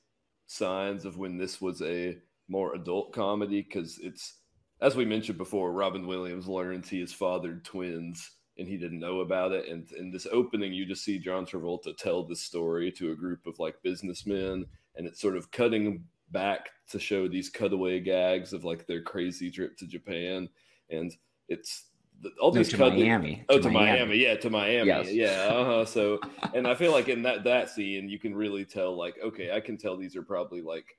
signs 0.47 1.05
of 1.05 1.17
when 1.17 1.37
this 1.37 1.61
was 1.61 1.83
a 1.83 2.17
more 2.49 2.75
adult 2.75 3.13
comedy 3.13 3.63
because 3.63 3.99
it's 4.03 4.35
as 4.81 4.95
we 4.95 5.05
mentioned 5.05 5.39
before 5.39 5.73
robin 5.73 6.07
williams 6.07 6.47
learns 6.47 6.89
he 6.89 7.01
has 7.01 7.13
fathered 7.13 7.65
twins 7.65 8.33
and 8.59 8.69
he 8.69 8.77
didn't 8.77 9.01
know 9.01 9.21
about 9.21 9.53
it. 9.53 9.69
And 9.69 9.91
in 9.93 10.11
this 10.11 10.27
opening 10.31 10.73
you 10.73 10.87
just 10.87 11.05
see 11.05 11.19
john 11.19 11.47
travolta 11.47 11.97
tell 11.97 12.23
this 12.23 12.43
story 12.43 12.93
to 12.93 13.13
a 13.13 13.17
group 13.17 13.47
of 13.47 13.59
like 13.59 13.83
businessmen 13.83 14.67
and 14.97 15.07
it's 15.07 15.21
sort 15.21 15.37
of 15.37 15.51
cutting 15.51 16.05
back 16.31 16.71
to 16.91 16.99
show 16.99 17.29
these 17.29 17.49
cutaway 17.49 18.01
gags 18.01 18.53
of 18.53 18.65
like 18.65 18.87
their 18.87 19.03
crazy 19.03 19.51
trip 19.51 19.77
to 19.79 19.87
japan. 19.87 20.49
And 20.91 21.15
it's 21.49 21.87
all 22.41 22.51
No, 22.53 22.59
these 22.59 22.71
to 22.71 22.79
Miami. 22.79 23.45
oh 23.49 23.57
To 23.57 23.63
to 23.65 23.71
miami. 23.71 23.99
Miami. 23.99 24.17
yeah 24.19 24.35
to 24.37 24.51
miami 24.51 24.87
Yes. 24.87 25.11
yeah 25.13 25.47
uh-huh 25.55 25.85
so 25.85 26.19
and 26.55 26.67
i 26.67 26.75
feel 26.75 26.93
like 26.93 27.09
in 27.09 27.23
that 27.23 27.45
that 27.45 27.71
scene 27.71 28.09
you 28.09 28.19
can 28.19 28.35
really 28.35 28.65
tell 28.65 28.97
like 28.97 29.17
okay 29.23 29.53
i 29.53 29.61
can 29.61 29.77
tell 29.77 29.97
these 29.97 30.17
are 30.17 30.23
probably 30.23 30.61
like 30.63 30.97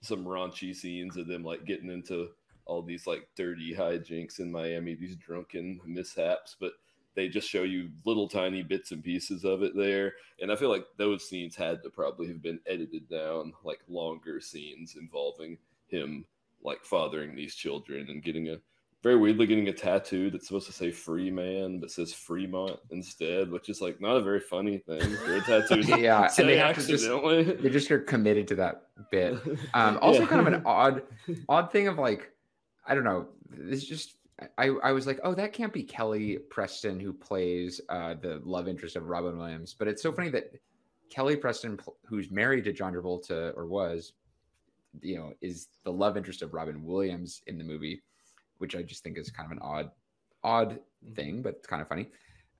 some 0.00 0.24
raunchy 0.24 0.74
scenes 0.74 1.16
of 1.16 1.26
them 1.26 1.42
like 1.44 1.64
getting 1.64 1.90
into 1.90 2.28
all 2.66 2.82
these 2.82 3.06
like 3.06 3.28
dirty 3.36 3.74
hijinks 3.74 4.38
in 4.38 4.50
Miami, 4.50 4.94
these 4.94 5.16
drunken 5.16 5.78
mishaps, 5.84 6.56
but 6.58 6.72
they 7.14 7.28
just 7.28 7.46
show 7.48 7.62
you 7.62 7.90
little 8.06 8.26
tiny 8.26 8.62
bits 8.62 8.90
and 8.90 9.04
pieces 9.04 9.44
of 9.44 9.62
it 9.62 9.76
there. 9.76 10.14
And 10.40 10.50
I 10.50 10.56
feel 10.56 10.70
like 10.70 10.86
those 10.96 11.28
scenes 11.28 11.54
had 11.54 11.82
to 11.82 11.90
probably 11.90 12.26
have 12.28 12.40
been 12.42 12.58
edited 12.66 13.06
down, 13.10 13.52
like 13.64 13.80
longer 13.86 14.40
scenes 14.40 14.96
involving 14.98 15.58
him 15.88 16.24
like 16.62 16.82
fathering 16.84 17.34
these 17.36 17.54
children 17.54 18.08
and 18.08 18.22
getting 18.22 18.48
a 18.48 18.56
very 19.04 19.16
weirdly 19.16 19.46
getting 19.46 19.68
a 19.68 19.72
tattoo 19.72 20.30
that's 20.30 20.46
supposed 20.48 20.66
to 20.66 20.72
say 20.72 20.90
free 20.90 21.30
man 21.30 21.78
but 21.78 21.90
says 21.90 22.12
Fremont 22.12 22.80
instead, 22.90 23.50
which 23.50 23.68
is 23.68 23.80
like 23.82 24.00
not 24.00 24.16
a 24.16 24.22
very 24.22 24.40
funny 24.40 24.78
thing 24.78 25.14
for 25.18 25.36
a 25.36 25.40
tattoo. 25.42 25.80
yeah, 26.00 26.28
and 26.38 26.48
they 26.48 26.56
to 26.56 26.72
just 26.74 26.90
accidentally. 26.90 27.42
they 27.44 27.68
just 27.70 27.90
are 27.90 28.00
committed 28.00 28.48
to 28.48 28.54
that 28.56 28.84
bit. 29.12 29.38
Um, 29.74 29.98
also, 30.00 30.22
Yeah. 30.22 30.26
kind 30.26 30.40
of 30.46 30.52
an 30.54 30.62
odd, 30.66 31.02
odd 31.48 31.70
thing 31.70 31.86
of 31.86 31.98
like, 31.98 32.32
I 32.86 32.94
don't 32.94 33.04
know. 33.04 33.28
It's 33.68 33.84
just 33.84 34.16
I 34.58 34.68
I 34.82 34.92
was 34.92 35.06
like, 35.06 35.20
oh, 35.22 35.34
that 35.34 35.52
can't 35.52 35.72
be 35.72 35.82
Kelly 35.82 36.38
Preston 36.50 36.98
who 36.98 37.12
plays 37.12 37.80
uh, 37.90 38.14
the 38.14 38.40
love 38.44 38.66
interest 38.68 38.96
of 38.96 39.06
Robin 39.08 39.36
Williams. 39.38 39.76
But 39.78 39.86
it's 39.86 40.02
so 40.02 40.12
funny 40.12 40.30
that 40.30 40.50
Kelly 41.10 41.36
Preston, 41.36 41.78
who's 42.06 42.30
married 42.30 42.64
to 42.64 42.72
John 42.72 42.94
Travolta 42.94 43.56
or 43.56 43.66
was, 43.66 44.14
you 45.02 45.16
know, 45.16 45.34
is 45.42 45.68
the 45.84 45.92
love 45.92 46.16
interest 46.16 46.40
of 46.42 46.54
Robin 46.54 46.82
Williams 46.84 47.42
in 47.46 47.58
the 47.58 47.64
movie, 47.64 48.02
which 48.58 48.74
I 48.76 48.82
just 48.82 49.02
think 49.02 49.18
is 49.18 49.30
kind 49.30 49.46
of 49.46 49.52
an 49.52 49.62
odd, 49.62 49.90
odd 50.42 50.78
thing, 51.14 51.42
but 51.42 51.54
it's 51.54 51.66
kind 51.66 51.82
of 51.82 51.88
funny. 51.88 52.08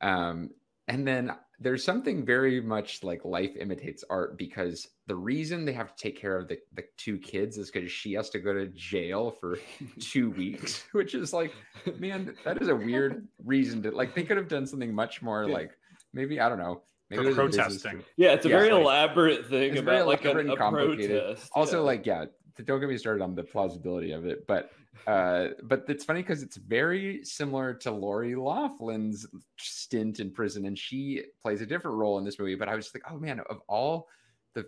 Um, 0.00 0.50
and 0.88 1.06
then 1.06 1.32
there's 1.60 1.84
something 1.84 2.26
very 2.26 2.60
much 2.60 3.02
like 3.02 3.24
life 3.24 3.52
imitates 3.58 4.04
art 4.10 4.36
because 4.36 4.88
the 5.06 5.14
reason 5.14 5.64
they 5.64 5.72
have 5.72 5.94
to 5.94 6.02
take 6.02 6.20
care 6.20 6.36
of 6.36 6.48
the, 6.48 6.58
the 6.74 6.82
two 6.98 7.16
kids 7.18 7.56
is 7.56 7.70
because 7.70 7.90
she 7.90 8.12
has 8.14 8.28
to 8.30 8.38
go 8.38 8.52
to 8.52 8.66
jail 8.68 9.30
for 9.30 9.58
two 10.00 10.30
weeks, 10.30 10.84
which 10.92 11.14
is 11.14 11.32
like, 11.32 11.52
man, 11.98 12.34
that 12.44 12.60
is 12.60 12.68
a 12.68 12.76
weird 12.76 13.26
reason 13.44 13.82
to 13.82 13.90
like. 13.92 14.14
They 14.14 14.24
could 14.24 14.36
have 14.36 14.48
done 14.48 14.66
something 14.66 14.94
much 14.94 15.22
more 15.22 15.44
Yeah. 15.48 15.54
like 15.54 15.70
maybe 16.12 16.40
I 16.40 16.48
don't 16.48 16.58
know. 16.58 16.82
Maybe 17.10 17.22
For 17.22 17.28
it 17.28 17.28
was 17.28 17.38
a 17.38 17.44
business 17.46 17.82
protesting. 17.82 18.04
Yeah, 18.16 18.32
it's 18.32 18.46
a 18.46 18.48
Yeah, 18.48 18.58
very 18.58 18.72
like- 18.72 18.82
elaborate 18.82 19.46
thing 19.48 19.72
about 19.78 19.84
very 19.84 20.02
like 20.02 20.24
a, 20.24 20.30
a 20.30 20.70
protest. 20.70 21.50
Also, 21.54 21.76
yeah. 21.78 21.82
like, 21.84 22.06
yeah, 22.06 22.24
don't 22.64 22.80
get 22.80 22.88
me 22.88 22.96
started 22.96 23.22
on 23.22 23.34
the 23.34 23.42
plausibility 23.44 24.12
of 24.12 24.24
it, 24.26 24.46
but 24.46 24.70
uh, 25.06 25.48
but 25.62 25.84
it's 25.88 26.04
funny 26.04 26.22
because 26.22 26.42
it's 26.42 26.56
very 26.56 27.24
similar 27.24 27.74
to 27.74 27.90
Lori 27.90 28.34
Loughlin's 28.34 29.26
stint 29.58 30.20
in 30.20 30.30
prison, 30.30 30.66
and 30.66 30.78
she 30.78 31.22
plays 31.42 31.60
a 31.60 31.66
different 31.66 31.96
role 31.96 32.18
in 32.18 32.24
this 32.24 32.38
movie. 32.38 32.54
But 32.54 32.68
I 32.68 32.74
was 32.74 32.90
like, 32.94 33.02
oh 33.10 33.18
man, 33.18 33.40
of 33.50 33.60
all 33.68 34.08
the 34.54 34.66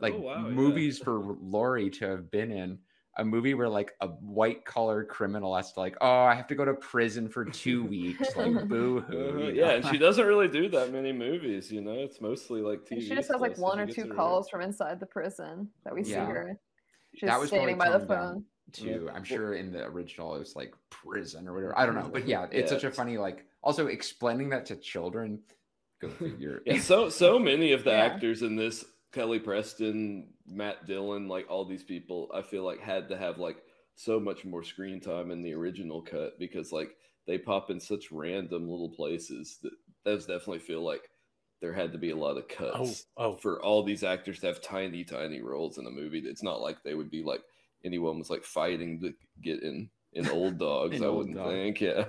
like 0.00 0.14
Oh, 0.14 0.20
wow, 0.20 0.34
yeah. 0.46 0.54
movies 0.54 0.98
for 0.98 1.20
Lori 1.40 1.90
to 1.90 2.06
have 2.08 2.30
been 2.30 2.50
in, 2.50 2.78
a 3.18 3.24
movie 3.24 3.54
where 3.54 3.68
like 3.68 3.92
a 4.02 4.08
white 4.08 4.64
collar 4.66 5.02
criminal 5.04 5.56
has 5.56 5.72
to 5.72 5.80
like, 5.80 5.96
oh, 6.02 6.24
I 6.24 6.34
have 6.34 6.46
to 6.48 6.54
go 6.54 6.64
to 6.66 6.74
prison 6.74 7.28
for 7.30 7.44
two 7.46 7.84
weeks, 7.84 8.36
like 8.36 8.52
boo 8.68 9.00
hoo. 9.00 9.28
Uh-huh, 9.30 9.48
yeah, 9.48 9.70
and 9.70 9.86
she 9.86 9.96
doesn't 9.98 10.26
really 10.32 10.48
do 10.48 10.68
that 10.68 10.92
many 10.92 11.12
movies, 11.12 11.72
you 11.72 11.80
know. 11.80 11.92
It's 11.94 12.20
mostly 12.20 12.60
like 12.60 12.80
TV. 12.84 13.00
She 13.02 13.14
just 13.14 13.30
has 13.30 13.40
like 13.40 13.56
one 13.56 13.80
or 13.80 13.86
gets 13.86 13.96
two 13.96 14.08
her- 14.08 14.14
calls 14.14 14.50
from 14.50 14.60
inside 14.60 15.00
the 15.00 15.06
prison 15.06 15.68
that 15.84 15.94
we 15.94 16.04
see 16.04 16.12
her. 16.12 16.58
She's 17.14 17.28
That 17.28 17.40
was 17.40 17.48
standing 17.48 17.78
by 17.78 17.88
the 17.90 18.00
phone. 18.00 18.08
down. 18.08 18.44
Phone. 18.72 18.86
to 18.86 19.04
Yeah. 19.06 19.12
I'm 19.14 19.24
sure 19.24 19.54
in 19.54 19.72
the 19.72 19.84
original 19.84 20.34
it 20.34 20.38
was 20.40 20.56
like 20.56 20.74
prison 20.90 21.48
or 21.48 21.54
whatever. 21.54 21.78
I 21.78 21.86
don't 21.86 21.94
know. 21.94 22.08
But 22.12 22.26
yeah, 22.28 22.46
it's 22.50 22.70
Yeah. 22.70 22.78
such 22.78 22.84
a 22.84 22.90
funny 22.90 23.18
like 23.18 23.44
also 23.62 23.86
explaining 23.86 24.48
that 24.50 24.66
to 24.66 24.76
children. 24.76 25.40
Go 26.00 26.08
figure. 26.10 26.62
Yeah, 26.66 26.78
so 26.80 27.08
so 27.08 27.38
many 27.38 27.72
of 27.72 27.84
the 27.84 27.90
Yeah. 27.90 28.04
actors 28.04 28.42
in 28.42 28.56
this, 28.56 28.84
Kelly 29.12 29.38
Preston, 29.38 30.28
Matt 30.46 30.86
Dillon, 30.86 31.28
like 31.28 31.46
all 31.48 31.64
these 31.64 31.84
people, 31.84 32.30
I 32.34 32.42
feel 32.42 32.64
like 32.64 32.80
had 32.80 33.08
to 33.08 33.16
have 33.16 33.38
like 33.38 33.62
so 33.94 34.20
much 34.20 34.44
more 34.44 34.62
screen 34.62 35.00
time 35.00 35.30
in 35.30 35.42
the 35.42 35.54
original 35.54 36.02
cut 36.02 36.38
because 36.38 36.70
like 36.70 36.90
they 37.26 37.38
pop 37.38 37.70
in 37.70 37.80
such 37.80 38.12
random 38.12 38.68
little 38.68 38.90
places 38.90 39.58
that 39.62 39.72
those 40.04 40.26
definitely 40.26 40.58
feel 40.60 40.82
like 40.84 41.08
there 41.62 41.72
had 41.72 41.90
to 41.92 41.98
be 41.98 42.10
a 42.10 42.16
lot 42.16 42.36
of 42.36 42.44
oh, 42.44 42.54
cuts 42.54 43.06
Oh, 43.16 43.24
oh. 43.24 43.36
for 43.36 43.62
all 43.62 43.82
these 43.82 44.04
actors 44.04 44.40
to 44.40 44.46
have 44.48 44.60
tiny, 44.60 45.02
tiny 45.02 45.40
roles 45.40 45.78
in 45.78 45.86
a 45.86 45.90
movie. 45.90 46.18
It's 46.18 46.42
not 46.42 46.60
like 46.60 46.82
they 46.82 46.94
would 46.94 47.10
be 47.10 47.22
like 47.24 47.40
anyone 47.86 48.18
was 48.18 48.28
like 48.30 48.44
fighting 48.44 49.00
to 49.00 49.12
get 49.42 49.62
in 49.62 49.88
in 50.12 50.28
old 50.28 50.58
dogs. 50.66 50.96
In 50.96 51.02
I 51.04 51.06
Old 51.06 51.16
wouldn't 51.18 51.36
Dog. 51.36 51.50
think. 51.50 51.80
Yeah. 51.80 52.04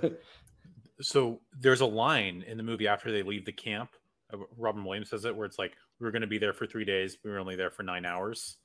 so 1.00 1.40
there's 1.58 1.80
a 1.80 1.86
line 1.86 2.44
in 2.46 2.56
the 2.56 2.62
movie 2.62 2.88
after 2.88 3.10
they 3.12 3.22
leave 3.22 3.44
the 3.44 3.52
camp. 3.52 3.90
uh, 4.32 4.38
Robin 4.56 4.84
Williams 4.84 5.10
says 5.10 5.24
it, 5.24 5.34
where 5.36 5.46
it's 5.46 5.58
like, 5.58 5.72
"We 6.00 6.04
were 6.04 6.10
going 6.10 6.22
to 6.22 6.28
be 6.28 6.38
there 6.38 6.52
for 6.52 6.66
three 6.66 6.84
days. 6.84 7.18
We 7.24 7.30
were 7.30 7.38
only 7.38 7.56
there 7.56 7.70
for 7.70 7.82
nine 7.82 8.04
hours," 8.04 8.58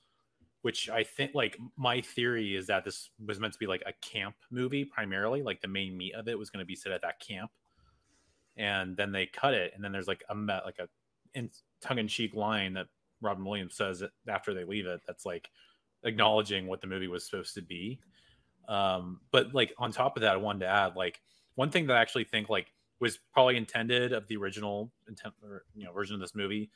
which 0.61 0.89
I 0.89 1.03
think, 1.03 1.31
like, 1.35 1.57
my 1.77 2.01
theory 2.01 2.55
is 2.55 2.67
that 2.67 2.83
this 2.85 3.09
was 3.25 3.39
meant 3.39 3.53
to 3.53 3.59
be 3.59 3.67
like 3.67 3.83
a 3.85 3.93
camp 4.05 4.35
movie 4.51 4.85
primarily. 4.85 5.41
Like 5.43 5.61
the 5.61 5.67
main 5.67 5.95
meat 5.97 6.15
of 6.15 6.27
it 6.27 6.37
was 6.39 6.49
going 6.49 6.63
to 6.63 6.67
be 6.67 6.75
set 6.75 6.91
at 6.91 7.01
that 7.03 7.19
camp, 7.19 7.51
and 8.57 8.95
then 8.97 9.11
they 9.11 9.25
cut 9.25 9.53
it, 9.53 9.71
and 9.75 9.83
then 9.83 9.91
there's 9.91 10.07
like 10.07 10.23
a 10.29 10.35
me- 10.35 10.59
like 10.65 10.79
a 10.79 10.87
in 11.35 11.49
tongue 11.81 11.99
in 11.99 12.07
cheek 12.07 12.33
line 12.35 12.73
that 12.73 12.87
Robin 13.21 13.43
Williams 13.45 13.75
says 13.75 14.03
after 14.27 14.53
they 14.53 14.63
leave 14.63 14.85
it. 14.85 15.01
That's 15.07 15.25
like 15.25 15.49
acknowledging 16.03 16.67
what 16.67 16.81
the 16.81 16.87
movie 16.87 17.07
was 17.07 17.25
supposed 17.25 17.53
to 17.55 17.61
be. 17.61 17.99
Um, 18.67 19.19
but 19.31 19.53
like 19.53 19.73
on 19.77 19.91
top 19.91 20.15
of 20.15 20.21
that, 20.21 20.33
I 20.33 20.37
wanted 20.37 20.59
to 20.59 20.67
add 20.67 20.95
like 20.95 21.21
one 21.55 21.69
thing 21.69 21.87
that 21.87 21.97
I 21.97 22.01
actually 22.01 22.23
think 22.23 22.49
like 22.49 22.67
was 22.99 23.19
probably 23.33 23.57
intended 23.57 24.13
of 24.13 24.27
the 24.27 24.37
original 24.37 24.91
intent 25.07 25.33
or 25.43 25.65
you 25.75 25.85
know 25.85 25.91
version 25.91 26.15
of 26.15 26.21
this 26.21 26.35
movie 26.35 26.69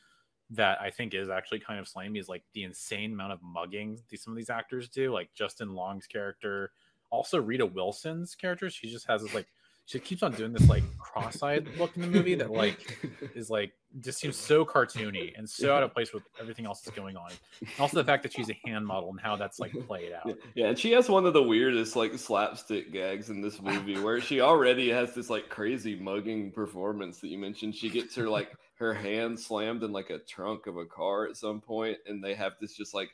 that 0.49 0.79
I 0.81 0.89
think 0.89 1.13
is 1.13 1.29
actually 1.29 1.59
kind 1.59 1.79
of 1.79 1.87
slimy 1.87 2.19
is 2.19 2.29
like 2.29 2.43
the 2.53 2.63
insane 2.63 3.13
amount 3.13 3.33
of 3.33 3.39
mugging 3.41 3.99
these 4.09 4.23
some 4.23 4.33
of 4.33 4.37
these 4.37 4.49
actors 4.49 4.89
do. 4.89 5.13
Like 5.13 5.29
Justin 5.33 5.73
Long's 5.73 6.07
character, 6.07 6.71
also 7.09 7.41
Rita 7.41 7.65
Wilson's 7.65 8.35
character. 8.35 8.69
She 8.69 8.89
just 8.89 9.07
has 9.07 9.23
this 9.23 9.33
like 9.33 9.47
she 9.87 9.99
keeps 9.99 10.21
on 10.21 10.33
doing 10.33 10.51
this 10.51 10.67
like 10.67 10.83
cross-eyed 10.99 11.65
look 11.79 11.95
in 11.95 12.01
the 12.01 12.09
movie 12.09 12.35
that 12.35 12.51
like 12.51 12.99
is 13.35 13.49
like 13.49 13.71
just 14.01 14.19
seems 14.19 14.35
so 14.35 14.65
cartoony 14.65 15.31
and 15.37 15.49
so 15.49 15.73
out 15.73 15.81
of 15.81 15.93
place 15.93 16.13
with 16.13 16.23
everything 16.41 16.65
else 16.65 16.81
that's 16.81 16.95
going 16.95 17.15
on. 17.15 17.31
And 17.61 17.69
also 17.79 17.95
the 17.95 18.03
fact 18.03 18.21
that 18.23 18.33
she's 18.33 18.49
a 18.49 18.59
hand 18.65 18.85
model 18.85 19.09
and 19.09 19.19
how 19.19 19.37
that's 19.37 19.59
like 19.59 19.71
played 19.87 20.11
out. 20.11 20.27
Yeah, 20.27 20.33
yeah, 20.55 20.65
and 20.67 20.77
she 20.77 20.91
has 20.91 21.07
one 21.07 21.25
of 21.25 21.31
the 21.31 21.41
weirdest 21.41 21.95
like 21.95 22.19
slapstick 22.19 22.91
gags 22.91 23.29
in 23.29 23.41
this 23.41 23.61
movie 23.61 23.97
where 24.03 24.19
she 24.19 24.41
already 24.41 24.89
has 24.89 25.15
this 25.15 25.29
like 25.29 25.47
crazy 25.47 25.95
mugging 25.95 26.51
performance 26.51 27.19
that 27.19 27.29
you 27.29 27.37
mentioned. 27.37 27.73
She 27.73 27.89
gets 27.89 28.13
her 28.15 28.27
like 28.27 28.51
her 28.79 28.93
hand 28.93 29.39
slammed 29.39 29.83
in 29.83 29.93
like 29.93 30.09
a 30.09 30.19
trunk 30.19 30.67
of 30.67 30.75
a 30.75 30.85
car 30.85 31.27
at 31.27 31.37
some 31.37 31.61
point, 31.61 31.97
and 32.07 32.21
they 32.21 32.35
have 32.35 32.53
this 32.59 32.75
just 32.75 32.93
like 32.93 33.11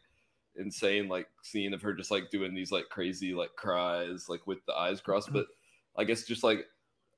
insane 0.56 1.08
like 1.08 1.28
scene 1.44 1.74
of 1.74 1.84
her 1.84 1.94
just 1.94 2.10
like 2.10 2.32
doing 2.32 2.54
these 2.56 2.72
like 2.72 2.90
crazy 2.90 3.34
like 3.34 3.50
cries 3.56 4.28
like 4.28 4.46
with 4.48 4.66
the 4.66 4.74
eyes 4.74 5.02
crossed. 5.02 5.32
But 5.32 5.46
I 5.96 6.04
guess 6.04 6.24
just 6.24 6.44
like 6.44 6.66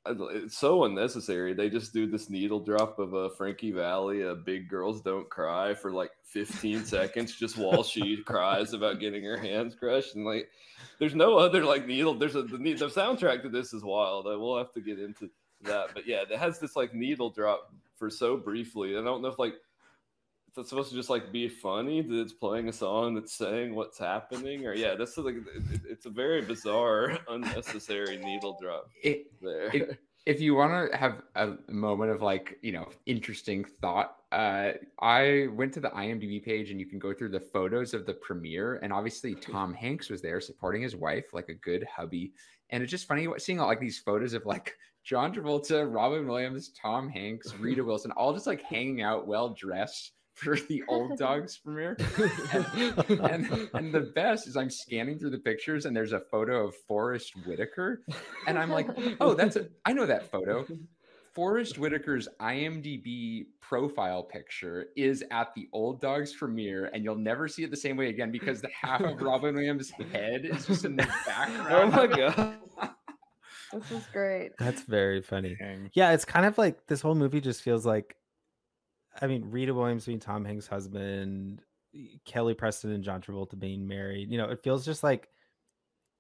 it's 0.08 0.58
so 0.58 0.84
unnecessary. 0.84 1.54
They 1.54 1.70
just 1.70 1.94
do 1.94 2.06
this 2.06 2.30
needle 2.30 2.60
drop 2.60 3.00
of 3.00 3.14
a 3.14 3.30
Frankie 3.32 3.72
Valli, 3.72 4.22
a 4.22 4.36
big 4.36 4.70
girls 4.70 5.02
don't 5.02 5.30
cry 5.30 5.74
for 5.74 5.92
like 5.92 6.12
15 6.26 6.86
seconds, 6.86 7.36
just 7.36 7.58
while 7.58 7.84
she 7.84 8.18
cries 8.18 8.74
about 8.74 9.00
getting 9.00 9.24
her 9.24 9.38
hands 9.38 9.76
crushed. 9.76 10.16
And 10.16 10.26
like, 10.26 10.50
there's 11.00 11.16
no 11.16 11.38
other 11.38 11.64
like 11.64 11.88
needle. 11.88 12.14
There's 12.14 12.36
a 12.36 12.44
the, 12.44 12.58
the 12.58 12.88
soundtrack 12.88 13.42
to 13.44 13.50
this 13.50 13.74
is 13.74 13.84
wild. 13.84 14.28
I 14.28 14.36
will 14.36 14.58
have 14.58 14.72
to 14.74 14.82
get 14.82 15.00
into 15.00 15.30
that, 15.64 15.90
but 15.94 16.08
yeah, 16.08 16.24
it 16.30 16.38
has 16.38 16.60
this 16.60 16.76
like 16.76 16.94
needle 16.94 17.32
drop 17.32 17.74
for 17.96 18.10
so 18.10 18.38
briefly. 18.38 18.98
I 18.98 19.02
don't 19.02 19.22
know 19.22 19.30
if 19.30 19.40
like 19.40 19.56
it's 20.62 20.70
supposed 20.70 20.90
to 20.90 20.96
just 20.96 21.10
like 21.10 21.32
be 21.32 21.48
funny 21.48 22.02
that 22.02 22.20
it's 22.22 22.34
playing 22.34 22.70
a 22.70 22.74
song 22.74 23.14
that's 23.16 23.34
saying 23.34 23.76
what's 23.76 23.98
happening, 23.98 24.66
or 24.66 24.74
yeah, 24.74 24.96
that's 24.96 25.18
like 25.18 25.36
it, 25.36 25.44
it- 25.74 25.82
it's 25.90 26.06
a 26.06 26.10
very 26.10 26.42
bizarre, 26.42 27.18
unnecessary 27.30 28.18
needle 28.18 28.58
drop 28.62 28.90
It, 29.04 29.28
there. 29.42 29.70
if, 29.76 29.98
if 30.26 30.42
you 30.42 30.56
want 30.56 30.92
to 30.92 30.98
have 30.98 31.22
a 31.36 31.54
moment 31.70 32.12
of 32.12 32.22
like 32.22 32.58
you 32.62 32.72
know 32.72 32.90
interesting 33.06 33.64
thought 33.64 34.18
uh 34.32 34.72
i 35.00 35.48
went 35.54 35.72
to 35.72 35.80
the 35.80 35.90
imdb 35.92 36.44
page 36.44 36.72
and 36.72 36.80
you 36.80 36.86
can 36.88 36.98
go 36.98 37.14
through 37.14 37.30
the 37.30 37.40
photos 37.40 37.94
of 37.94 38.08
the 38.08 38.14
premiere 38.16 38.78
and 38.82 38.92
obviously 38.92 39.36
tom 39.36 39.72
hanks 39.84 40.10
was 40.10 40.24
there 40.24 40.42
supporting 40.42 40.82
his 40.82 40.96
wife 40.96 41.26
like 41.32 41.50
a 41.50 41.54
good 41.54 41.86
hubby 41.96 42.32
and 42.72 42.82
it's 42.82 42.90
just 42.90 43.08
funny 43.08 43.28
seeing 43.38 43.60
all 43.60 43.68
like 43.68 43.80
these 43.80 44.00
photos 44.00 44.34
of 44.34 44.44
like 44.48 44.76
john 45.04 45.32
travolta 45.32 45.86
robin 45.94 46.28
williams 46.28 46.70
tom 46.70 47.08
hanks 47.08 47.54
rita 47.60 47.84
wilson 47.84 48.10
all 48.14 48.34
just 48.34 48.48
like 48.48 48.64
hanging 48.64 49.04
out 49.04 49.28
well 49.28 49.50
dressed 49.50 50.14
for 50.36 50.58
the 50.68 50.84
old 50.90 51.18
dogs 51.18 51.58
premiere 51.64 51.98
and, 52.54 53.10
and, 53.10 53.70
and 53.74 53.94
the 53.94 54.12
best 54.14 54.48
is 54.48 54.56
i'm 54.56 54.70
scanning 54.70 55.18
through 55.18 55.30
the 55.30 55.40
pictures 55.40 55.86
and 55.86 55.96
there's 55.96 56.12
a 56.12 56.20
photo 56.20 56.68
of 56.68 56.76
forest 56.88 57.34
whitaker 57.46 58.04
and 58.48 58.60
i'm 58.60 58.70
like 58.70 58.88
oh 59.20 59.34
that's 59.34 59.56
a 59.56 59.68
i 59.86 59.94
know 59.94 60.06
that 60.06 60.30
photo 60.30 60.66
forest 61.34 61.78
whitaker's 61.78 62.28
imdb 62.42 63.46
profile 63.62 64.24
picture 64.24 64.88
is 64.96 65.24
at 65.32 65.54
the 65.56 65.68
old 65.72 66.02
dogs 66.02 66.34
premiere 66.34 66.92
and 66.94 67.04
you'll 67.04 67.16
never 67.16 67.48
see 67.48 67.64
it 67.64 67.72
the 67.72 67.78
same 67.78 67.96
way 67.96 68.10
again 68.10 68.30
because 68.32 68.62
the 68.62 68.70
half 68.70 69.02
of 69.02 69.22
robin 69.22 69.56
williams 69.56 69.90
head 70.12 70.46
is 70.46 70.68
just 70.68 70.86
in 70.86 70.98
the 70.98 71.08
background. 71.26 71.68
oh 71.72 71.88
my 71.88 72.08
god. 72.08 72.58
This 73.74 73.92
is 73.92 74.06
great. 74.14 74.52
That's 74.58 74.84
very 74.84 75.22
funny. 75.22 75.58
Dang. 75.60 75.90
Yeah, 75.94 76.12
it's 76.12 76.24
kind 76.24 76.46
of 76.46 76.58
like 76.58 76.88
this 76.88 77.02
whole 77.02 77.16
movie 77.16 77.42
just 77.42 77.62
feels 77.62 77.86
like 77.86 78.16
I 79.22 79.28
mean, 79.28 79.50
Rita 79.50 79.74
Williams 79.74 80.06
being 80.06 80.20
Tom 80.20 80.46
Hanks' 80.46 80.68
husband, 80.68 81.62
Kelly 82.26 82.54
Preston 82.54 82.92
and 82.92 83.04
John 83.04 83.22
Travolta 83.22 83.58
being 83.58 83.88
married. 83.88 84.32
You 84.32 84.38
know, 84.38 84.50
it 84.50 84.64
feels 84.64 84.86
just 84.86 85.04
like 85.04 85.30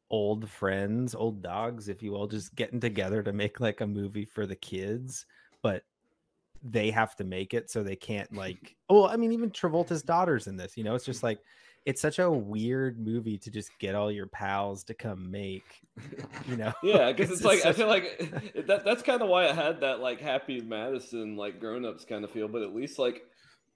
old 0.09 0.49
friends, 0.49 1.15
old 1.15 1.41
dogs, 1.41 1.89
if 1.89 2.01
you 2.01 2.11
will, 2.11 2.27
just 2.27 2.55
getting 2.55 2.79
together 2.79 3.21
to 3.23 3.33
make 3.33 3.59
like 3.59 3.81
a 3.81 3.87
movie 3.87 4.25
for 4.25 4.45
the 4.45 4.55
kids, 4.55 5.25
but 5.61 5.83
they 6.63 6.89
have 6.89 7.15
to 7.15 7.23
make 7.23 7.53
it 7.53 7.69
so 7.69 7.83
they 7.83 7.95
can't 7.95 8.33
like 8.35 8.75
oh 8.89 9.07
i 9.07 9.15
mean 9.15 9.31
even 9.31 9.51
travolta's 9.51 10.01
daughters 10.01 10.47
in 10.47 10.57
this 10.57 10.75
you 10.75 10.83
know 10.83 10.95
it's 10.95 11.05
just 11.05 11.21
like 11.21 11.39
it's 11.85 12.01
such 12.01 12.17
a 12.19 12.29
weird 12.29 12.99
movie 12.99 13.37
to 13.37 13.51
just 13.51 13.69
get 13.79 13.93
all 13.95 14.11
your 14.11 14.25
pals 14.25 14.83
to 14.85 14.93
come 14.93 15.29
make 15.29 15.63
you 16.47 16.57
know 16.57 16.73
Yeah, 16.83 17.11
because 17.11 17.31
it's, 17.31 17.41
just 17.41 17.45
like 17.45 17.65
I 17.65 17.73
feel 17.73 17.87
like 17.87 18.03
eh, 18.19 18.61
that 18.67 18.83
that's 18.83 19.03
kind 19.03 19.21
of 19.21 19.29
why 19.29 19.45
it 19.45 19.55
had 19.55 19.81
that 19.81 19.99
like 19.99 20.19
Happy 20.19 20.61
Madison 20.61 21.37
like 21.37 21.59
grown 21.59 21.85
ups 21.85 22.05
kind 22.05 22.23
of 22.23 22.31
feel, 22.31 22.47
but 22.47 22.63
at 22.63 22.75
least 22.75 22.99
like 22.99 23.21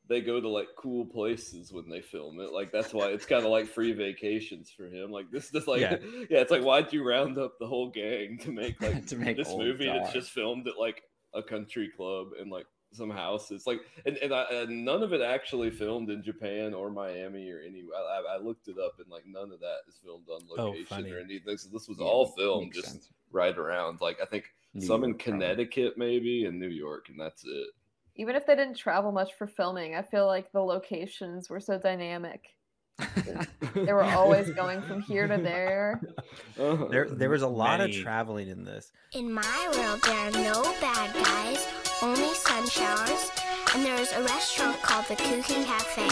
they 0.10 0.22
go 0.22 0.42
to 0.42 0.50
like 0.50 0.68
cool 0.76 1.06
places 1.06 1.72
when 1.72 1.88
they 1.88 2.02
film 2.02 2.40
it. 2.40 2.52
Like 2.52 2.72
that's 2.72 2.94
why 2.94 3.08
it's 3.10 3.28
kind 3.28 3.46
of 3.46 3.52
like 3.52 3.68
free 3.68 3.94
vacations 3.94 4.72
for 4.76 4.88
him. 4.88 5.12
Like 5.12 5.30
this 5.32 5.54
is 5.54 5.68
like 5.68 5.82
Yeah. 5.82 5.98
yeah. 6.30 6.40
it's 6.40 6.52
like 6.52 6.64
why'd 6.64 6.92
you 6.92 7.08
round 7.08 7.38
up 7.38 7.54
the 7.60 7.68
whole 7.68 7.92
gang 7.92 8.40
to 8.42 8.52
make 8.52 8.82
like 8.82 9.06
to 9.08 9.16
make 9.16 9.38
this 9.38 9.50
movie 9.50 9.86
that's 9.86 10.12
just 10.12 10.32
filmed 10.32 10.68
at 10.68 10.80
like 10.80 11.02
a 11.36 11.44
country 11.44 11.90
club 11.96 12.30
and 12.40 12.52
like 12.52 12.66
some 12.92 13.10
houses 13.10 13.68
like 13.68 13.80
and, 14.06 14.18
and, 14.18 14.34
I, 14.34 14.44
and 14.52 14.84
none 14.84 15.04
of 15.04 15.14
it 15.14 15.22
actually 15.22 15.70
filmed 15.70 16.10
in 16.10 16.24
japan 16.24 16.74
or 16.74 16.90
miami 16.90 17.50
or 17.52 17.60
any 17.60 17.84
I, 17.96 18.00
I- 18.00 18.36
I 18.36 18.38
looked 18.42 18.68
it 18.68 18.78
up 18.80 18.94
and 19.00 19.08
like 19.10 19.26
none 19.28 19.52
of 19.52 19.60
that 19.60 19.78
is 19.88 20.00
filmed 20.04 20.28
on 20.30 20.42
Oh, 20.58 20.66
location 20.70 20.88
funny. 20.88 21.12
or 21.12 21.20
anything 21.20 21.58
so 21.58 21.70
this 21.72 21.88
was 21.88 21.98
Yeah, 22.00 22.06
all 22.08 22.26
filmed 22.38 22.74
just 22.74 22.88
sense. 22.92 23.10
right 23.32 23.56
around 23.58 24.02
like 24.02 24.18
i 24.22 24.26
think 24.26 24.46
New 24.74 24.86
some 24.86 25.04
in 25.04 25.12
York, 25.12 25.24
probably. 25.24 25.40
connecticut 25.40 25.98
maybe 25.98 26.46
and 26.46 26.60
new 26.60 26.68
york 26.70 27.10
and 27.10 27.20
that's 27.20 27.44
it 27.46 27.68
Even 28.16 28.36
if 28.36 28.46
they 28.48 28.56
didn't 28.56 28.76
travel 28.78 29.12
much 29.12 29.34
for 29.36 29.48
filming, 29.48 29.96
I 29.96 30.02
feel 30.02 30.26
like 30.28 30.52
the 30.52 30.60
locations 30.62 31.50
were 31.50 31.60
so 31.62 31.78
dynamic. 31.80 32.42
They 33.76 33.94
were 33.94 34.04
always 34.04 34.50
going 34.52 34.82
from 34.82 35.02
here 35.02 35.28
to 35.28 35.38
there. 35.38 36.02
Uh-huh. 36.60 36.86
there 36.90 37.08
there 37.10 37.30
was 37.30 37.42
a 37.44 37.48
lot 37.48 37.80
Many- 37.80 37.96
of 37.98 38.02
traveling 38.04 38.50
in 38.50 38.64
this 38.66 38.92
In 39.14 39.32
my 39.32 39.60
world, 39.78 40.02
there 40.04 40.18
are 40.18 40.32
no 40.32 40.64
bad 40.82 41.14
guys, 41.14 41.68
only 42.02 42.34
sun 42.34 42.68
showers, 42.68 43.32
and 43.74 43.86
there's 43.86 44.12
a 44.14 44.24
restaurant 44.24 44.82
called 44.82 45.06
the 45.06 45.16
Cooking 45.16 45.64
Cafe. 45.64 46.08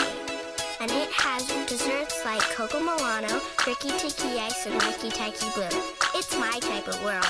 And 0.79 0.91
it 0.91 1.09
has 1.11 1.41
desserts 1.65 2.23
like 2.23 2.41
Coco 2.55 2.79
Milano, 2.79 3.41
Ricky 3.65 3.89
Tiki 3.97 4.39
Ice, 4.39 4.67
and 4.67 4.75
Mikey 4.77 5.09
Taiki 5.09 5.49
Blue. 5.55 5.81
It's 6.13 6.37
my 6.37 6.59
type 6.61 6.87
of 6.87 7.03
world. 7.03 7.25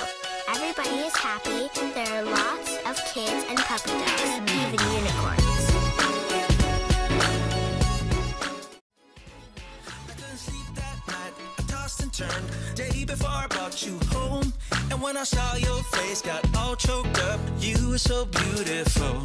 Everybody 0.50 0.96
is 1.08 1.16
happy. 1.16 1.70
There 1.94 2.12
are 2.18 2.24
lots 2.24 2.76
of 2.86 2.96
kids 3.14 3.46
and 3.48 3.58
puppy 3.58 3.92
dogs, 3.92 4.36
even 4.36 4.80
unicorns. 4.92 5.57
When 15.08 15.16
I 15.16 15.24
saw 15.24 15.56
your 15.56 15.82
face, 15.84 16.20
got 16.20 16.44
all 16.54 16.76
choked 16.76 17.18
up. 17.30 17.40
You 17.60 17.76
were 17.88 18.04
so 18.12 18.26
beautiful. 18.26 19.24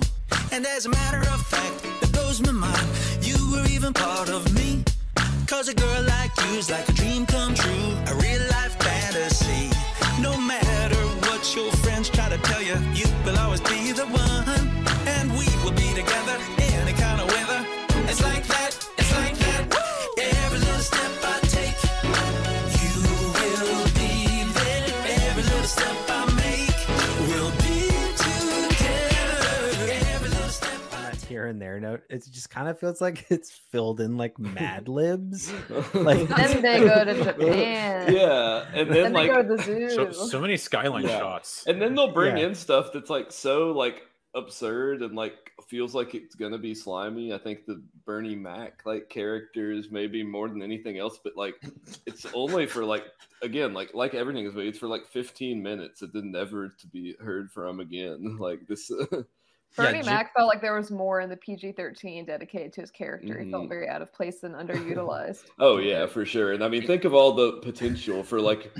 And 0.53 0.65
as 0.65 0.85
a 0.85 0.89
matter 0.89 1.19
of 1.33 1.41
fact, 1.45 1.85
it 2.01 2.09
blows 2.13 2.39
my 2.39 2.53
mind. 2.53 2.87
You 3.21 3.35
were 3.51 3.65
even 3.67 3.91
part 3.91 4.29
of 4.29 4.41
me. 4.55 4.85
Cause 5.45 5.67
a 5.67 5.73
girl 5.73 6.01
like 6.03 6.31
you's 6.47 6.71
like 6.71 6.87
a 6.87 6.93
dream 6.93 7.25
come 7.25 7.53
true, 7.53 7.89
a 8.11 8.15
real 8.23 8.43
life 8.55 8.75
fantasy. 8.81 9.63
No 10.21 10.37
matter 10.37 11.03
what 11.27 11.53
your 11.53 11.69
friends 11.83 12.09
try 12.09 12.29
to 12.29 12.37
tell 12.37 12.61
you, 12.61 12.77
you 12.93 13.07
will 13.25 13.37
always 13.37 13.59
be 13.59 13.91
the 13.91 14.05
one. 14.05 14.63
And 15.15 15.31
we 15.31 15.47
will 15.63 15.75
be 15.83 15.89
together 16.01 16.37
on 31.53 31.61
and 31.61 31.61
there 31.61 31.79
note, 31.79 32.01
it 32.09 32.25
just 32.31 32.49
kind 32.49 32.67
of 32.67 32.79
feels 32.79 32.99
like 33.01 33.25
it's 33.31 33.51
filled 33.51 34.01
in 34.01 34.17
like 34.17 34.37
Mad 34.39 34.87
Libs. 34.87 35.51
like 35.93 36.27
Then 36.27 36.61
they 36.61 36.79
go 36.79 37.05
to 37.05 37.13
Japan. 37.23 38.13
Yeah, 38.13 38.65
and 38.73 38.89
then, 38.89 39.03
Then 39.03 39.13
they 39.13 39.29
like 39.29 39.31
go 39.31 39.41
to 39.43 39.55
the 39.55 39.63
zoo. 39.63 39.89
So, 39.89 40.11
so 40.11 40.39
many 40.41 40.57
skyline 40.57 41.03
Yeah. 41.03 41.19
shots. 41.19 41.65
and 41.67 41.81
then 41.81 41.95
they'll 41.95 42.11
bring 42.13 42.37
Yeah. 42.37 42.47
in 42.47 42.55
stuff 42.55 42.91
that's 42.93 43.09
like 43.09 43.31
so 43.31 43.71
like 43.71 44.03
absurd 44.35 45.03
and 45.03 45.15
like 45.15 45.51
feels 45.67 45.93
like 45.93 46.15
it's 46.15 46.33
gonna 46.35 46.57
be 46.57 46.73
slimy. 46.73 47.33
I 47.33 47.37
think 47.37 47.65
the 47.65 47.83
Bernie 48.05 48.35
Mac 48.35 48.81
like 48.85 49.07
character 49.09 49.71
is 49.71 49.91
maybe 49.91 50.23
more 50.23 50.49
than 50.49 50.61
anything 50.63 50.97
else, 50.97 51.19
but 51.23 51.37
like 51.37 51.55
it's 52.07 52.25
only 52.33 52.65
for 52.65 52.83
like 52.83 53.05
again 53.43 53.73
like 53.73 53.93
like 53.93 54.13
everything 54.15 54.45
is 54.45 54.53
made. 54.55 54.67
it's 54.67 54.79
for 54.79 54.87
like 54.87 55.05
15 55.07 55.61
minutes 55.61 56.01
and 56.01 56.11
then 56.13 56.31
never 56.31 56.69
to 56.69 56.87
be 56.87 57.15
heard 57.19 57.51
from 57.51 57.79
again. 57.79 58.37
Like 58.39 58.65
this. 58.67 58.91
Bernie 59.75 59.99
Jim- 59.99 60.05
Mac 60.07 60.33
felt 60.35 60.47
like 60.47 60.61
there 60.61 60.75
was 60.75 60.91
more 60.91 61.21
in 61.21 61.29
the 61.29 61.37
PG 61.37 61.71
13 61.73 62.25
dedicated 62.25 62.71
to 62.73 62.81
his 62.81 62.91
character. 62.91 63.39
He 63.39 63.45
Mhm. 63.45 63.51
felt 63.51 63.69
very 63.69 63.87
out 63.89 64.01
of 64.01 64.13
place 64.13 64.43
and 64.43 64.53
underutilized. 64.55 65.45
Oh 65.59 65.77
yeah, 65.77 66.05
for 66.05 66.25
sure. 66.25 66.53
And 66.53 66.63
I 66.63 66.67
mean, 66.67 66.85
think 66.85 67.05
of 67.05 67.13
all 67.13 67.31
the 67.33 67.53
potential 67.61 68.23
for 68.23 68.39
like 68.39 68.71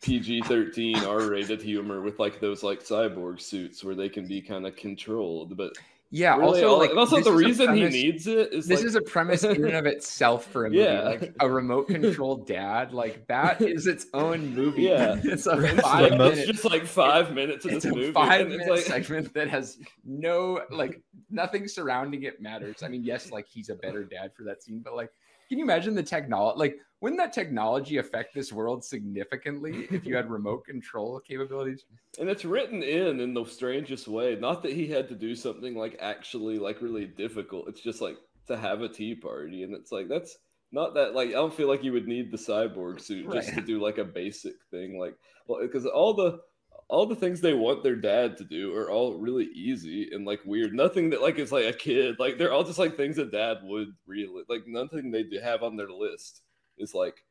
PG 0.00 0.42
thirteen 0.42 0.96
R 1.04 1.28
rated 1.28 1.60
humor 1.62 2.00
with 2.00 2.18
like 2.18 2.40
those 2.40 2.62
like 2.62 2.80
cyborg 2.82 3.40
suits 3.40 3.84
where 3.84 3.94
they 3.94 4.08
can 4.08 4.26
be 4.26 4.40
kind 4.40 4.66
of 4.66 4.76
controlled. 4.76 5.56
But 5.56 5.72
Yeah. 6.16 6.36
really, 6.36 6.46
also, 6.62 6.68
all- 6.68 6.78
like 6.78 6.94
also 6.96 7.20
the 7.20 7.32
reason 7.32 7.66
premise- 7.66 7.92
he 7.94 8.02
needs 8.04 8.26
it 8.28 8.52
is 8.52 8.66
this 8.66 8.80
like, 8.80 8.86
is 8.86 8.94
a 8.94 9.00
premise 9.02 9.42
in 9.42 9.64
and 9.64 9.74
of 9.74 9.86
itself 9.86 10.46
for 10.46 10.66
a 10.66 10.70
movie. 10.70 10.82
Yeah. 10.84 11.00
Like 11.02 11.34
a 11.40 11.48
remote 11.50 11.88
controlled 11.88 12.46
dad, 12.58 12.92
like 12.92 13.26
that 13.26 13.60
is 13.60 13.86
its 13.88 14.06
own 14.14 14.54
movie. 14.54 14.82
Yeah. 14.82 15.20
it's 15.24 15.46
a 15.46 15.58
it's, 15.58 15.80
five 15.82 16.02
like- 16.02 16.18
minute, 16.18 16.38
it's 16.38 16.46
just 16.46 16.64
like 16.64 16.86
five 16.86 17.32
minutes 17.34 17.64
of 17.64 17.72
it's 17.72 17.84
this 17.84 17.92
a 17.92 17.96
movie. 17.96 18.12
five 18.12 18.42
and 18.42 18.50
minute 18.50 18.68
like, 18.70 18.80
segment 18.84 19.34
that 19.34 19.48
has 19.48 19.78
no 20.04 20.60
like 20.70 21.02
nothing 21.30 21.66
surrounding 21.66 22.22
it 22.22 22.40
matters. 22.40 22.82
I 22.82 22.88
mean, 22.88 23.02
yes, 23.02 23.30
like 23.32 23.46
he's 23.48 23.68
a 23.68 23.74
better 23.74 24.04
dad 24.04 24.30
for 24.36 24.44
that 24.44 24.62
scene, 24.62 24.80
but 24.84 24.94
like, 24.94 25.10
can 25.48 25.58
you 25.58 25.64
imagine 25.64 25.94
the 25.94 26.02
technology? 26.02 26.58
Like, 26.58 26.76
wouldn't 27.04 27.20
that 27.20 27.34
technology 27.34 27.98
affect 27.98 28.34
this 28.34 28.50
world 28.50 28.82
significantly 28.82 29.86
if 29.90 30.06
you 30.06 30.16
had 30.16 30.30
remote 30.30 30.64
control 30.72 31.20
capabilities? 31.20 31.84
and 32.18 32.30
it's 32.30 32.46
written 32.46 32.82
in 32.82 33.20
in 33.20 33.34
the 33.34 33.44
strangest 33.44 34.08
way. 34.08 34.36
Not 34.36 34.62
that 34.62 34.72
he 34.72 34.86
had 34.88 35.06
to 35.10 35.14
do 35.14 35.34
something 35.34 35.74
like 35.76 35.98
actually 36.00 36.58
like 36.58 36.80
really 36.80 37.04
difficult. 37.04 37.68
It's 37.68 37.82
just 37.82 38.00
like 38.00 38.16
to 38.48 38.56
have 38.56 38.80
a 38.80 38.88
tea 38.88 39.14
party, 39.14 39.64
and 39.64 39.74
it's 39.74 39.92
like 39.92 40.08
that's 40.08 40.38
not 40.72 40.94
that 40.94 41.14
like 41.14 41.28
I 41.28 41.32
don't 41.32 41.52
feel 41.52 41.68
like 41.68 41.84
you 41.84 41.92
would 41.92 42.08
need 42.08 42.30
the 42.32 42.38
cyborg 42.38 43.02
suit 43.02 43.30
just 43.30 43.48
Right. 43.50 43.58
to 43.58 43.66
do 43.66 43.82
like 43.82 43.98
a 43.98 44.04
basic 44.04 44.54
thing, 44.70 44.98
like 44.98 45.14
well 45.46 45.60
because 45.60 45.84
all 45.84 46.14
the 46.14 46.40
all 46.88 47.04
the 47.04 47.16
things 47.16 47.40
they 47.40 47.52
want 47.54 47.82
their 47.82 47.96
dad 47.96 48.38
to 48.38 48.44
do 48.44 48.74
are 48.74 48.90
all 48.90 49.18
really 49.18 49.50
easy 49.54 50.08
and 50.12 50.24
like 50.26 50.40
weird. 50.46 50.72
Nothing 50.72 51.10
that 51.10 51.20
like 51.20 51.38
is 51.38 51.52
like 51.52 51.66
a 51.66 51.72
kid. 51.76 52.16
Like 52.18 52.38
they're 52.38 52.52
all 52.52 52.64
just 52.64 52.78
like 52.78 52.96
things 52.96 53.16
that 53.16 53.30
dad 53.30 53.58
would 53.64 53.88
really 54.06 54.42
like. 54.48 54.62
Nothing 54.66 55.10
they 55.10 55.24
have 55.42 55.62
on 55.62 55.76
their 55.76 55.90
list 55.90 56.40
is 56.78 56.94
like 56.94 57.24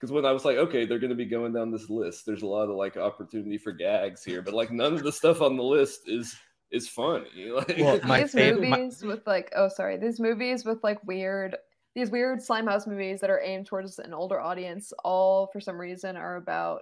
because 0.00 0.12
when 0.12 0.26
I 0.26 0.32
was 0.32 0.44
like, 0.44 0.56
okay, 0.56 0.84
they're 0.84 0.98
going 0.98 1.10
to 1.10 1.16
be 1.16 1.24
going 1.26 1.52
down 1.52 1.70
this 1.70 1.88
list, 1.88 2.26
there's 2.26 2.42
a 2.42 2.46
lot 2.46 2.68
of 2.68 2.74
like 2.76 2.96
opportunity 2.96 3.56
for 3.56 3.70
gags 3.70 4.24
here, 4.24 4.42
but 4.42 4.52
like 4.54 4.72
none 4.72 4.94
of 4.94 5.04
the 5.04 5.12
stuff 5.12 5.40
on 5.40 5.56
the 5.56 5.62
list 5.62 6.08
is 6.08 6.34
is 6.72 6.88
funny. 6.88 7.28
Like, 7.54 7.76
Well, 7.78 8.00
my 8.04 8.22
these 8.22 8.34
fav- 8.34 8.60
my- 8.68 8.78
movies 8.78 9.02
with 9.02 9.26
like 9.26 9.52
oh 9.54 9.68
sorry 9.68 9.96
these 9.98 10.18
movies 10.18 10.64
with 10.64 10.82
like 10.82 10.98
weird 11.06 11.56
these 11.94 12.10
weird 12.10 12.40
slimehouse 12.40 12.86
movies 12.86 13.20
that 13.20 13.28
are 13.30 13.40
aimed 13.44 13.66
towards 13.66 13.98
an 13.98 14.14
older 14.14 14.40
audience 14.40 14.92
all 15.04 15.46
for 15.52 15.60
some 15.60 15.78
reason 15.78 16.16
are 16.16 16.36
about 16.36 16.80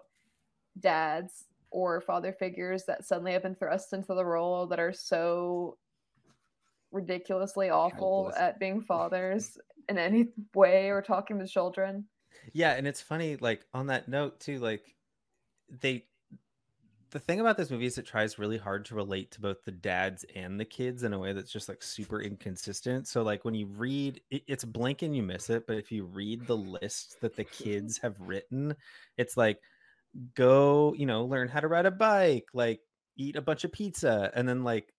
dads 0.78 1.44
or 1.72 2.00
father 2.00 2.32
figures 2.32 2.84
that 2.86 3.04
suddenly 3.04 3.32
have 3.32 3.42
been 3.42 3.54
thrust 3.56 3.92
into 3.92 4.14
the 4.14 4.24
role 4.24 4.66
that 4.68 4.78
are 4.78 4.92
so 4.92 5.76
ridiculously 6.92 7.70
awful 7.70 8.24
Helpless. 8.24 8.40
at 8.40 8.58
being 8.60 8.80
fathers 8.80 9.58
in 9.90 9.98
any 9.98 10.28
way 10.54 10.90
or 10.90 11.02
talking 11.02 11.38
to 11.38 11.46
children 11.46 12.08
Yeah, 12.52 12.72
and 12.72 12.86
it's 12.86 13.00
funny, 13.00 13.36
like 13.36 13.66
on 13.74 13.86
that 13.88 14.08
note 14.08 14.40
too, 14.40 14.58
like 14.58 14.94
they 15.68 16.06
the 17.10 17.18
thing 17.18 17.40
about 17.40 17.56
this 17.56 17.70
movie 17.70 17.86
is 17.86 17.98
it 17.98 18.06
tries 18.06 18.38
really 18.38 18.56
hard 18.58 18.84
to 18.84 18.94
relate 18.94 19.32
to 19.32 19.40
both 19.40 19.64
the 19.64 19.72
dads 19.72 20.24
and 20.36 20.60
the 20.60 20.64
kids 20.64 21.02
in 21.02 21.12
a 21.12 21.18
way 21.18 21.32
that's 21.32 21.50
just 21.50 21.68
like 21.68 21.82
super 21.82 22.20
inconsistent. 22.22 23.08
So 23.08 23.22
like 23.22 23.44
when 23.44 23.54
you 23.54 23.66
read 23.66 24.20
it, 24.30 24.44
it's 24.46 24.64
blink 24.64 25.02
and 25.02 25.14
you 25.16 25.22
miss 25.22 25.50
it, 25.50 25.66
but 25.66 25.76
if 25.76 25.90
you 25.90 26.04
read 26.04 26.46
the 26.46 26.56
list 26.56 27.20
that 27.20 27.34
the 27.34 27.44
kids 27.44 27.98
have 28.02 28.20
written, 28.20 28.76
it's 29.16 29.36
like 29.36 29.58
go, 30.34 30.94
you 30.94 31.06
know, 31.06 31.24
learn 31.24 31.48
how 31.48 31.60
to 31.60 31.68
ride 31.68 31.86
a 31.86 31.90
bike, 31.90 32.46
like 32.54 32.80
eat 33.16 33.36
a 33.36 33.42
bunch 33.42 33.64
of 33.64 33.72
pizza, 33.72 34.30
and 34.34 34.48
then 34.48 34.62
like 34.62 34.92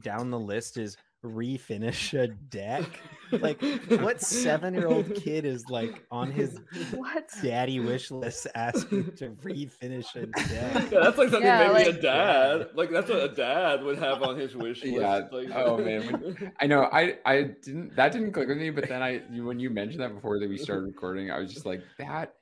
down 0.00 0.30
the 0.30 0.40
list 0.40 0.78
is 0.78 0.96
refinish 1.24 2.18
a 2.18 2.28
deck. 2.28 2.84
Like 3.32 3.60
what 4.00 4.20
seven 4.22 4.72
year 4.74 4.86
old 4.86 5.14
kid 5.16 5.44
is 5.44 5.68
like 5.68 6.04
on 6.10 6.30
his 6.30 6.58
what 6.94 7.28
daddy 7.42 7.80
wish 7.80 8.10
list 8.10 8.46
asking 8.54 9.12
to 9.16 9.30
refinish 9.30 10.14
a 10.14 10.26
deck? 10.26 10.90
yeah, 10.90 11.00
that's 11.02 11.18
like 11.18 11.28
something 11.30 11.42
Yeah, 11.42 11.72
maybe 11.72 11.86
like- 11.90 11.96
a 11.98 12.00
dad 12.00 12.68
like 12.74 12.90
that's 12.90 13.10
what 13.10 13.18
a 13.22 13.28
dad 13.34 13.82
would 13.82 13.98
have 13.98 14.22
on 14.22 14.38
his 14.38 14.54
wish 14.56 14.82
list. 14.84 14.96
Yeah. 14.96 15.22
Like, 15.30 15.50
Oh, 15.54 15.76
man, 15.78 16.06
when- 16.06 16.52
I 16.60 16.66
know. 16.66 16.84
I 16.92 17.18
I 17.26 17.42
didn't 17.62 17.94
that 17.96 18.12
didn't 18.12 18.32
click 18.32 18.48
with 18.48 18.58
me, 18.58 18.70
but 18.70 18.88
then 18.88 19.02
I 19.02 19.18
when 19.42 19.58
you 19.58 19.70
mentioned 19.70 20.02
that 20.02 20.14
before 20.14 20.38
that 20.38 20.48
we 20.48 20.56
started 20.56 20.86
recording, 20.86 21.30
I 21.30 21.38
was 21.38 21.52
just 21.52 21.66
like, 21.66 21.82
that 21.98 22.34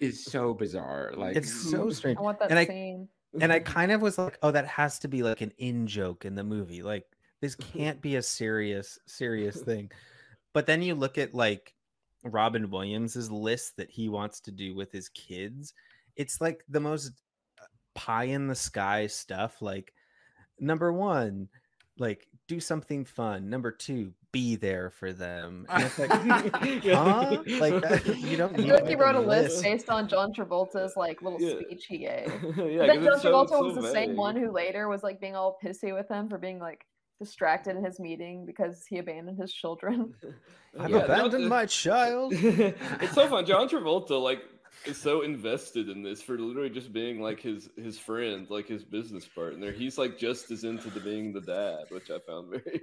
is 0.00 0.24
so 0.24 0.52
bizarre. 0.54 1.12
Like 1.16 1.36
It's 1.36 1.52
so 1.70 1.90
strange. 1.90 2.18
i 2.18 2.20
want 2.22 2.38
that 2.40 2.50
And 2.50 2.58
I 2.58 2.66
scene 2.66 3.08
and 3.40 3.52
I 3.52 3.60
kind 3.60 3.92
of 3.92 4.00
was 4.02 4.18
like, 4.18 4.38
oh, 4.42 4.50
that 4.50 4.66
has 4.66 4.98
to 5.00 5.08
be 5.08 5.22
like 5.22 5.40
an 5.40 5.52
in 5.58 5.86
joke 5.86 6.24
in 6.24 6.34
the 6.34 6.44
movie. 6.44 6.82
Like 6.82 7.04
this 7.40 7.54
can't 7.54 8.00
be 8.00 8.16
a 8.16 8.22
serious, 8.22 8.98
serious 9.06 9.60
thing. 9.62 9.90
But 10.54 10.66
then 10.66 10.82
you 10.82 10.94
look 10.94 11.18
at 11.18 11.34
like 11.34 11.74
Robin 12.24 12.70
Williams's 12.70 13.30
list 13.30 13.76
that 13.76 13.90
he 13.90 14.08
wants 14.08 14.40
to 14.40 14.50
do 14.50 14.74
with 14.74 14.90
his 14.90 15.08
kids. 15.10 15.72
It's 16.16 16.40
like 16.40 16.64
the 16.68 16.80
most 16.80 17.12
uh, 17.60 17.64
pie 17.94 18.24
in 18.24 18.48
the 18.48 18.54
sky 18.56 19.06
stuff. 19.06 19.62
Like 19.62 19.92
number 20.58 20.92
one, 20.92 21.48
like 21.98 22.26
do 22.48 22.58
something 22.60 23.04
fun. 23.04 23.48
Number 23.50 23.70
two, 23.70 24.12
be 24.32 24.56
there 24.56 24.90
for 24.90 25.12
them. 25.12 25.64
And 25.68 25.84
it's 25.84 25.98
like, 25.98 26.10
huh? 26.12 27.42
Like 27.60 27.80
that, 27.82 28.16
you 28.18 28.36
don't 28.36 28.56
need 28.58 28.72
like 28.72 28.86
he 28.88 28.94
wrote 28.96 29.14
a 29.14 29.20
list 29.20 29.50
list. 29.52 29.62
based 29.62 29.90
on 29.90 30.08
John 30.08 30.32
Travolta's 30.32 30.96
like 30.96 31.22
little 31.22 31.40
Yeah. 31.40 31.60
speech 31.60 31.86
he 31.86 31.98
gave. 31.98 32.32
yeah, 32.56 32.86
then 32.86 33.04
John 33.04 33.12
it's 33.14 33.22
so- 33.22 33.32
Travolta 33.32 33.48
so 33.50 33.64
was 33.64 33.74
the 33.76 33.92
same 33.92 34.16
one 34.16 34.34
who 34.36 34.50
later 34.50 34.88
was 34.88 35.02
like 35.04 35.20
being 35.20 35.36
all 35.36 35.56
pissy 35.64 35.94
with 35.94 36.08
him 36.08 36.28
for 36.28 36.38
being 36.38 36.58
like 36.58 36.84
distracted 37.18 37.76
in 37.76 37.84
his 37.84 37.98
meeting 38.00 38.46
because 38.46 38.86
he 38.88 38.98
abandoned 38.98 39.38
his 39.40 39.52
children. 39.52 40.14
I've 40.78 40.90
Yeah, 40.90 40.98
abandoned 40.98 41.42
John- 41.44 41.48
my 41.48 41.66
child. 41.82 42.32
it's 42.34 43.14
so 43.14 43.28
fun. 43.28 43.44
John 43.46 43.68
Travolta 43.68 44.20
like 44.20 44.42
is 44.84 44.96
so 44.96 45.22
invested 45.22 45.88
in 45.88 46.02
this 46.02 46.22
for 46.22 46.38
literally 46.38 46.70
just 46.70 46.92
being 46.92 47.20
like 47.20 47.40
his 47.40 47.68
his 47.76 47.98
friend, 47.98 48.46
like 48.50 48.68
his 48.68 48.84
business 48.84 49.26
partner. 49.26 49.72
He's 49.72 49.98
like 49.98 50.18
just 50.18 50.50
as 50.50 50.64
into 50.64 50.90
the 50.90 51.00
being 51.00 51.32
the 51.32 51.40
dad, 51.40 51.84
which 51.90 52.10
I 52.10 52.18
found 52.20 52.50
very. 52.50 52.82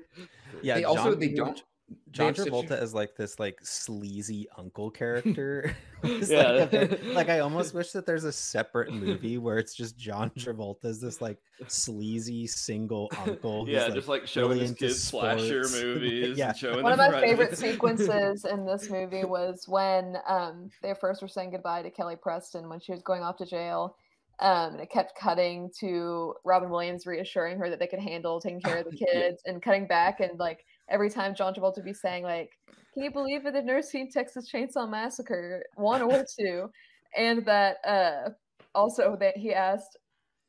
Yeah, 0.62 0.76
they 0.76 0.84
also 0.84 1.12
John- 1.12 1.20
they 1.20 1.30
don't 1.30 1.58
they 1.58 1.64
John 2.12 2.34
have 2.34 2.46
Travolta 2.46 2.82
is 2.82 2.94
like 2.94 3.16
this 3.16 3.40
like 3.40 3.60
sleazy 3.62 4.48
uncle 4.58 4.90
character. 4.90 5.76
Yeah. 6.06 6.52
like, 6.52 6.74
a 6.74 7.00
like 7.14 7.30
I 7.30 7.40
almost 7.40 7.74
wish 7.74 7.92
that 7.94 8.06
there's 8.06 8.26
a 8.26 8.32
separate 8.32 8.94
movie 8.94 9.40
where 9.40 9.58
it's 9.58 9.74
just 9.74 9.98
John 9.98 10.30
Travolta 10.38 10.86
as 10.86 11.02
this 11.02 11.20
like 11.20 11.40
sleazy 11.68 12.46
single 12.46 13.10
uncle. 13.26 13.66
who's, 13.66 13.74
Yeah, 13.74 13.90
just 13.90 14.08
like 14.08 14.28
showing 14.28 14.50
really 14.50 14.62
his 14.62 14.70
into 14.72 14.86
kids 14.88 15.02
slasher 15.04 15.64
movies. 15.72 16.38
Yeah. 16.38 16.54
and 16.62 16.84
One 16.84 16.92
of 16.92 17.00
my 17.00 17.10
running. 17.10 17.30
favorite 17.30 17.58
sequences 17.58 18.46
in 18.46 18.68
this 18.68 18.90
movie 18.90 19.26
was 19.26 19.68
when 19.68 20.18
um, 20.28 20.70
they 20.84 20.94
first 20.94 21.24
were 21.24 21.28
saying 21.28 21.52
goodbye 21.52 21.82
to 21.82 21.90
Kelly 21.90 22.18
Preston 22.22 22.70
when 22.70 22.80
she 22.80 22.92
was 22.92 23.02
going 23.02 23.24
off 23.24 23.38
to 23.38 23.46
jail. 23.46 23.96
Um, 24.40 24.74
and 24.74 24.82
it 24.82 24.92
kept 24.92 25.18
cutting 25.18 25.72
to 25.80 26.36
Robin 26.44 26.70
Williams 26.70 27.08
reassuring 27.08 27.58
her 27.58 27.70
that 27.70 27.80
they 27.80 27.88
could 27.88 28.00
handle 28.00 28.40
taking 28.40 28.62
care 28.62 28.78
of 28.78 28.86
the 28.86 28.96
kids 28.96 29.42
and 29.46 29.62
cutting 29.62 29.88
back. 29.88 30.20
And 30.20 30.38
like 30.38 30.66
every 30.90 31.10
time 31.10 31.36
John 31.36 31.54
Travolta 31.54 31.78
would 31.78 31.86
be 31.86 31.94
saying, 31.94 32.24
like, 32.24 32.52
can 32.94 33.04
you 33.04 33.12
believe 33.12 33.44
that 33.44 33.54
they've 33.54 33.64
never 33.64 33.82
seen 33.82 34.10
Texas 34.10 34.50
Chainsaw 34.52 34.90
Massacre 34.90 35.64
one 35.76 36.02
or 36.02 36.26
two? 36.40 36.70
And 37.18 37.46
that 37.46 37.78
uh, 37.86 38.30
also 38.74 39.18
that 39.20 39.38
he 39.38 39.54
asked, 39.54 39.98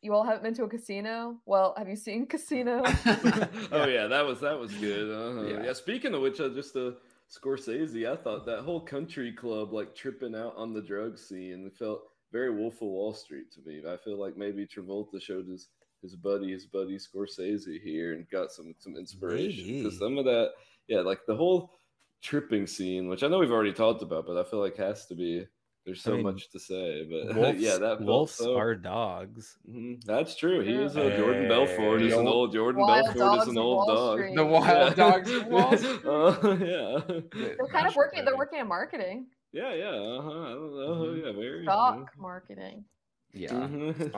you 0.03 0.13
all 0.13 0.25
haven't 0.25 0.43
been 0.43 0.55
to 0.55 0.65
a 0.65 0.69
casino? 0.69 1.39
Well, 1.47 1.75
have 1.77 1.89
you 1.89 1.97
seen 1.97 2.27
Casino? 2.27 2.83
oh 3.73 3.87
yeah, 3.87 4.07
that 4.07 4.25
was 4.25 4.41
that 4.41 4.59
was 4.59 4.73
good. 4.75 5.11
Uh-huh. 5.11 5.47
Yeah. 5.47 5.65
Yeah. 5.65 5.73
Speaking 5.73 6.15
of 6.15 6.23
which, 6.23 6.41
uh, 6.41 6.51
just 6.51 6.77
a 6.77 6.95
Scorsese, 7.31 8.11
I 8.11 8.17
thought 8.17 8.47
that 8.47 8.61
whole 8.61 8.81
country 8.81 9.33
club 9.33 9.73
like 9.73 9.95
tripping 9.95 10.37
out 10.37 10.55
on 10.57 10.73
the 10.73 10.83
drug 10.83 11.19
scene 11.19 11.71
felt 11.77 12.03
very 12.33 12.51
Wolf 12.51 12.75
of 12.75 12.89
Wall 12.89 13.15
Street 13.15 13.51
to 13.53 13.61
me. 13.67 13.83
I 13.89 13.97
feel 13.97 14.21
like 14.21 14.37
maybe 14.37 14.67
Travolta 14.67 15.21
showed 15.21 15.49
his 15.49 15.69
his 16.03 16.15
buddy, 16.17 16.53
his 16.53 16.67
buddy 16.67 16.97
Scorsese 16.99 17.81
here, 17.83 18.15
and 18.15 18.29
got 18.31 18.53
some 18.53 18.75
some 18.79 18.97
inspiration 18.97 19.79
because 19.83 19.99
some 19.99 20.19
of 20.19 20.25
that, 20.27 20.51
yeah, 20.89 21.01
like 21.01 21.21
the 21.27 21.37
whole 21.37 21.73
tripping 22.23 22.67
scene, 22.67 23.09
which 23.09 23.23
I 23.23 23.29
know 23.29 23.39
we've 23.39 23.51
already 23.53 23.73
talked 23.73 24.03
about, 24.03 24.27
but 24.27 24.37
I 24.37 24.45
feel 24.49 24.61
like 24.61 24.77
has 24.77 25.07
to 25.07 25.15
be. 25.15 25.47
There's 25.85 26.01
I 26.05 26.11
so 26.11 26.15
mean, 26.17 26.25
much 26.25 26.51
to 26.51 26.59
say, 26.59 27.07
but 27.09 27.37
Wolves, 27.37 27.61
yeah, 27.61 27.77
that 27.79 28.01
wolves 28.01 28.33
so- 28.33 28.57
are 28.59 28.75
dogs. 28.75 29.57
Mhm, 29.71 30.03
That's 30.05 30.35
true. 30.35 30.61
He 30.61 30.73
is 30.75 30.97
Yeah. 30.97 31.03
a 31.05 31.17
Jordan 31.17 31.47
Belfort. 31.49 32.03
Is 32.03 32.13
an 32.13 32.27
old 32.27 32.53
Jordan 32.53 32.85
Belfort 32.85 33.17
dogs 33.17 33.43
is 33.45 33.49
an 33.51 33.59
old 33.59 33.87
dog. 33.87 34.19
Street. 34.19 34.35
The 34.35 34.45
wild 34.45 34.97
dogs 35.05 35.31
Wall 35.45 35.73
Uh, 35.73 36.57
yeah. 36.57 37.21
They're 37.33 37.69
kind 37.71 37.87
of 37.87 37.95
working. 37.95 38.25
They're 38.25 38.37
working 38.37 38.59
in 38.59 38.67
marketing, 38.67 39.29
Yeah, 39.53 39.73
yeah. 39.75 39.91
Uh 39.91 40.23
huh. 40.23 40.31
I 40.31 40.49
don't 40.55 40.77
know. 40.77 40.95
Mhm. 41.07 41.25
Yeah, 41.25 41.33
very. 41.41 41.63
stock 41.63 42.13
marketing. 42.19 42.85
Yeah. 43.33 43.51
Mhm. 43.53 44.11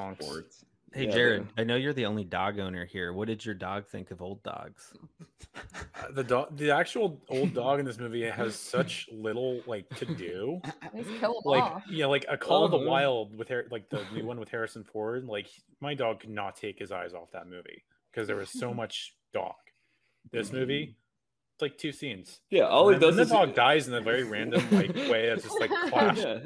Stonks. 0.88 0.92
Sports. 0.92 0.98
Hey 0.98 1.04
Yeah, 1.06 1.10
Jared, 1.12 1.48
the- 1.54 1.60
I 1.60 1.64
know 1.64 1.76
you're 1.76 1.92
the 1.92 2.06
only 2.06 2.24
dog 2.24 2.58
owner 2.58 2.84
here. 2.84 3.12
What 3.12 3.28
did 3.28 3.44
your 3.44 3.54
dog 3.54 3.86
think 3.86 4.10
of 4.10 4.22
old 4.22 4.42
dogs? 4.42 4.92
Uh, 5.54 6.10
the 6.12 6.24
dog, 6.24 6.56
the 6.56 6.70
actual 6.70 7.20
old 7.28 7.54
dog 7.54 7.80
in 7.80 7.86
this 7.86 7.98
movie 7.98 8.22
has 8.24 8.54
such 8.54 9.08
little 9.12 9.60
like 9.66 9.88
to 9.96 10.06
do. 10.06 10.60
He's 10.94 11.06
kill 11.20 11.36
'em 11.36 11.42
Like 11.50 11.62
off. 11.62 11.82
yeah, 11.90 12.06
like 12.06 12.24
a 12.28 12.36
Call 12.36 12.64
of 12.64 12.70
the 12.70 12.78
Uh-huh. 12.78 12.86
Wild 12.88 13.36
with 13.36 13.48
Har- 13.48 13.66
like 13.70 13.88
the 13.90 14.02
new 14.14 14.24
one 14.26 14.38
with 14.40 14.48
Harrison 14.50 14.84
Ford. 14.84 15.24
Like 15.24 15.48
my 15.80 15.94
dog 15.94 16.20
could 16.20 16.30
not 16.30 16.56
take 16.56 16.78
his 16.78 16.92
eyes 16.92 17.14
off 17.14 17.30
that 17.32 17.46
movie 17.48 17.84
because 18.12 18.26
there 18.26 18.36
was 18.36 18.50
so 18.50 18.72
much 18.82 19.14
dog. 19.32 19.54
This 20.30 20.52
movie, 20.52 20.96
it's 21.54 21.62
like 21.62 21.78
two 21.78 21.90
scenes. 21.92 22.40
Yeah, 22.50 22.64
all 22.64 22.88
he 22.88 22.94
And 22.94 23.02
then 23.02 23.08
does 23.10 23.16
the 23.16 23.22
is 23.22 23.30
dog 23.30 23.54
dies 23.54 23.88
in 23.88 23.94
a 23.94 24.00
very 24.00 24.24
random 24.24 24.62
like 24.72 24.94
way. 24.94 25.26
It's 25.28 25.42
just 25.44 25.58
like 25.58 25.70
clash. 25.90 26.18
yeah, 26.18 26.38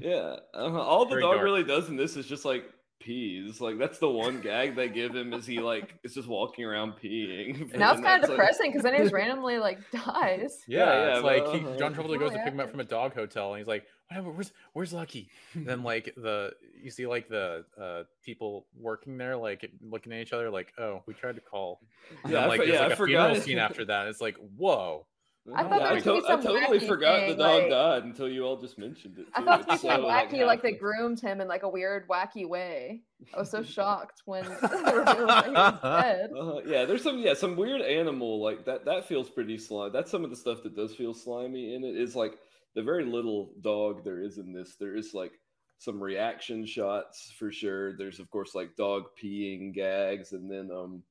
yeah. 0.00 0.36
Uh-huh. 0.54 0.80
All 0.80 1.04
the 1.04 1.10
Very 1.10 1.22
dog 1.22 1.34
dark. 1.34 1.44
really 1.44 1.64
does 1.64 1.88
in 1.88 1.96
this 1.96 2.16
is 2.16 2.26
just 2.26 2.44
like 2.46 2.64
pees. 3.00 3.60
Like 3.60 3.78
that's 3.78 3.98
the 3.98 4.08
one 4.08 4.40
gag 4.40 4.74
they 4.76 4.88
give 4.88 5.14
him 5.14 5.32
is 5.32 5.46
he 5.46 5.60
like 5.60 5.94
is 6.04 6.14
just 6.14 6.28
walking 6.28 6.64
around 6.64 6.94
peeing. 7.02 7.60
And 7.72 7.78
now 7.78 7.90
it's 7.90 7.98
And 7.98 8.04
kind 8.06 8.22
of 8.24 8.30
depressing 8.30 8.70
because 8.70 8.82
then 8.82 8.94
he 8.94 9.00
just 9.00 9.12
randomly 9.14 9.58
like 9.58 9.78
dies. 9.90 10.62
Yeah, 10.66 10.78
Yeah, 10.78 11.08
it's 11.08 11.16
yeah, 11.16 11.18
like 11.20 11.46
he, 11.48 11.58
uh-huh. 11.66 11.76
John 11.78 11.94
Travolta 11.94 12.18
goes 12.18 12.32
to 12.32 12.40
Oh, 12.40 12.44
pick 12.44 12.52
him 12.52 12.60
up 12.60 12.70
from 12.70 12.80
a 12.80 12.84
dog 12.84 13.14
hotel, 13.14 13.52
and 13.52 13.58
he's 13.58 13.68
like, 13.68 13.84
"Whatever, 14.08 14.30
where's 14.30 14.52
where's 14.72 14.92
Lucky?" 14.92 15.28
then 15.54 15.82
like 15.92 16.12
the 16.16 16.52
you 16.82 16.90
see 16.90 17.06
like 17.06 17.28
the 17.28 17.64
uh, 17.80 18.02
people 18.24 18.66
working 18.78 19.18
there 19.18 19.36
like 19.36 19.70
looking 19.82 20.12
at 20.12 20.20
each 20.20 20.32
other 20.32 20.50
like, 20.50 20.72
"Oh, 20.78 21.02
we 21.06 21.14
tried 21.14 21.36
to 21.36 21.40
call." 21.42 21.80
And 22.24 22.32
Yeah, 22.32 22.40
then, 22.40 22.48
like 22.48 22.60
for- 22.60 22.66
there's 22.66 22.74
yeah, 22.78 22.82
like 22.86 22.90
I 22.90 22.94
a 22.94 23.06
funeral 23.06 23.34
scene 23.36 23.58
after 23.58 23.84
that. 23.86 24.08
It's 24.08 24.20
like, 24.20 24.36
whoa. 24.56 25.06
I 25.54 25.62
thought 25.62 25.80
there 25.82 25.94
was 25.94 26.02
to- 26.04 26.32
I 26.32 26.36
totally 26.40 26.80
forgot 26.80 27.28
the 27.28 27.34
dog 27.36 27.62
like- 27.62 27.70
died 27.70 28.04
until 28.04 28.28
you 28.28 28.42
all 28.44 28.56
just 28.56 28.78
mentioned 28.78 29.18
it. 29.18 29.26
I 29.34 29.42
thought 29.42 29.60
It's 29.60 29.80
something 29.82 29.90
so, 29.90 30.04
wacky, 30.04 30.44
like 30.46 30.62
they 30.62 30.72
groomed 30.72 31.20
him 31.20 31.40
in 31.40 31.48
like 31.48 31.62
a 31.62 31.68
weird, 31.68 32.08
wacky 32.08 32.48
way. 32.48 33.02
I 33.34 33.38
was 33.38 33.50
so 33.50 33.62
shocked 33.64 34.22
when 34.24 34.44
they 34.62 34.92
revealed 34.92 35.28
that 35.28 35.44
he 35.46 35.52
was 35.52 35.80
dead. 35.82 36.30
Uh, 36.36 36.60
yeah, 36.66 36.84
there's 36.84 37.02
some 37.02 37.18
yeah 37.18 37.34
some 37.34 37.56
weird 37.56 37.80
animal 37.82 38.42
like 38.42 38.64
that. 38.64 38.84
That 38.84 39.06
feels 39.06 39.30
pretty 39.30 39.58
slimy. 39.58 39.92
That's 39.92 40.10
some 40.10 40.24
of 40.24 40.30
the 40.30 40.36
stuff 40.36 40.62
that 40.64 40.74
does 40.74 40.94
feel 40.94 41.14
slimy 41.14 41.74
in 41.74 41.84
it. 41.84 41.96
Is 41.96 42.16
like 42.16 42.38
the 42.74 42.82
very 42.82 43.04
little 43.04 43.50
dog 43.60 44.04
there 44.04 44.22
is 44.22 44.38
in 44.38 44.52
this. 44.52 44.76
There 44.78 44.96
is 44.96 45.14
like 45.14 45.32
some 45.78 46.02
reaction 46.02 46.64
shots 46.66 47.32
for 47.38 47.52
sure. 47.52 47.96
There's 47.96 48.18
of 48.18 48.30
course 48.30 48.54
like 48.54 48.74
dog 48.76 49.04
peeing 49.22 49.74
gags, 49.74 50.32
and 50.32 50.50
then 50.50 50.70
um, 50.74 51.02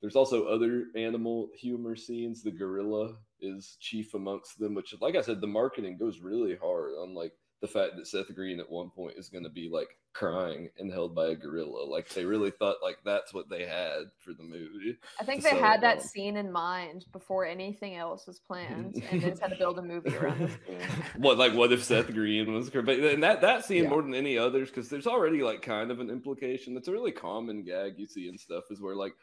there's 0.00 0.16
also 0.16 0.44
other 0.44 0.86
animal 0.96 1.48
humor 1.58 1.96
scenes. 1.96 2.42
The 2.42 2.50
gorilla 2.50 3.16
is 3.44 3.76
chief 3.80 4.14
amongst 4.14 4.58
them, 4.58 4.74
which 4.74 4.94
like 5.00 5.16
I 5.16 5.20
said, 5.20 5.40
the 5.40 5.46
marketing 5.46 5.98
goes 5.98 6.20
really 6.20 6.56
hard 6.56 6.92
on 6.94 7.14
like 7.14 7.32
the 7.60 7.68
fact 7.68 7.96
that 7.96 8.06
Seth 8.06 8.34
Green 8.34 8.60
at 8.60 8.70
one 8.70 8.90
point 8.90 9.14
is 9.16 9.28
going 9.28 9.44
to 9.44 9.50
be 9.50 9.70
like 9.72 9.88
crying 10.12 10.68
and 10.78 10.92
held 10.92 11.14
by 11.14 11.28
a 11.28 11.34
gorilla. 11.34 11.84
Like 11.84 12.08
they 12.10 12.24
really 12.24 12.50
thought 12.50 12.76
like 12.82 12.98
that's 13.04 13.32
what 13.32 13.48
they 13.48 13.64
had 13.64 14.02
for 14.18 14.32
the 14.34 14.42
movie. 14.42 14.98
I 15.18 15.24
think 15.24 15.42
they 15.42 15.56
had 15.56 15.80
that 15.82 15.98
on. 15.98 16.02
scene 16.02 16.36
in 16.36 16.52
mind 16.52 17.06
before 17.12 17.46
anything 17.46 17.96
else 17.96 18.26
was 18.26 18.38
planned, 18.38 18.94
and 19.10 19.22
they 19.22 19.30
just 19.30 19.40
had 19.42 19.50
to 19.50 19.56
build 19.56 19.78
a 19.78 19.82
movie 19.82 20.14
around 20.16 20.40
this. 20.40 20.56
What 21.16 21.38
like 21.38 21.54
what 21.54 21.72
if 21.72 21.82
Seth 21.82 22.12
Green 22.12 22.52
was 22.52 22.70
but 22.70 22.88
and 22.88 23.22
that 23.22 23.40
that 23.40 23.64
scene 23.64 23.84
Yeah. 23.84 23.88
more 23.90 24.02
than 24.02 24.14
any 24.14 24.36
others 24.36 24.68
because 24.68 24.88
there's 24.88 25.06
already 25.06 25.42
like 25.42 25.62
kind 25.62 25.90
of 25.90 26.00
an 26.00 26.10
implication. 26.10 26.74
That's 26.74 26.88
a 26.88 26.92
really 26.92 27.12
common 27.12 27.64
gag 27.64 27.94
you 27.98 28.06
see 28.06 28.28
in 28.28 28.36
stuff 28.36 28.64
is 28.70 28.80
where 28.82 28.94
like 28.96 29.14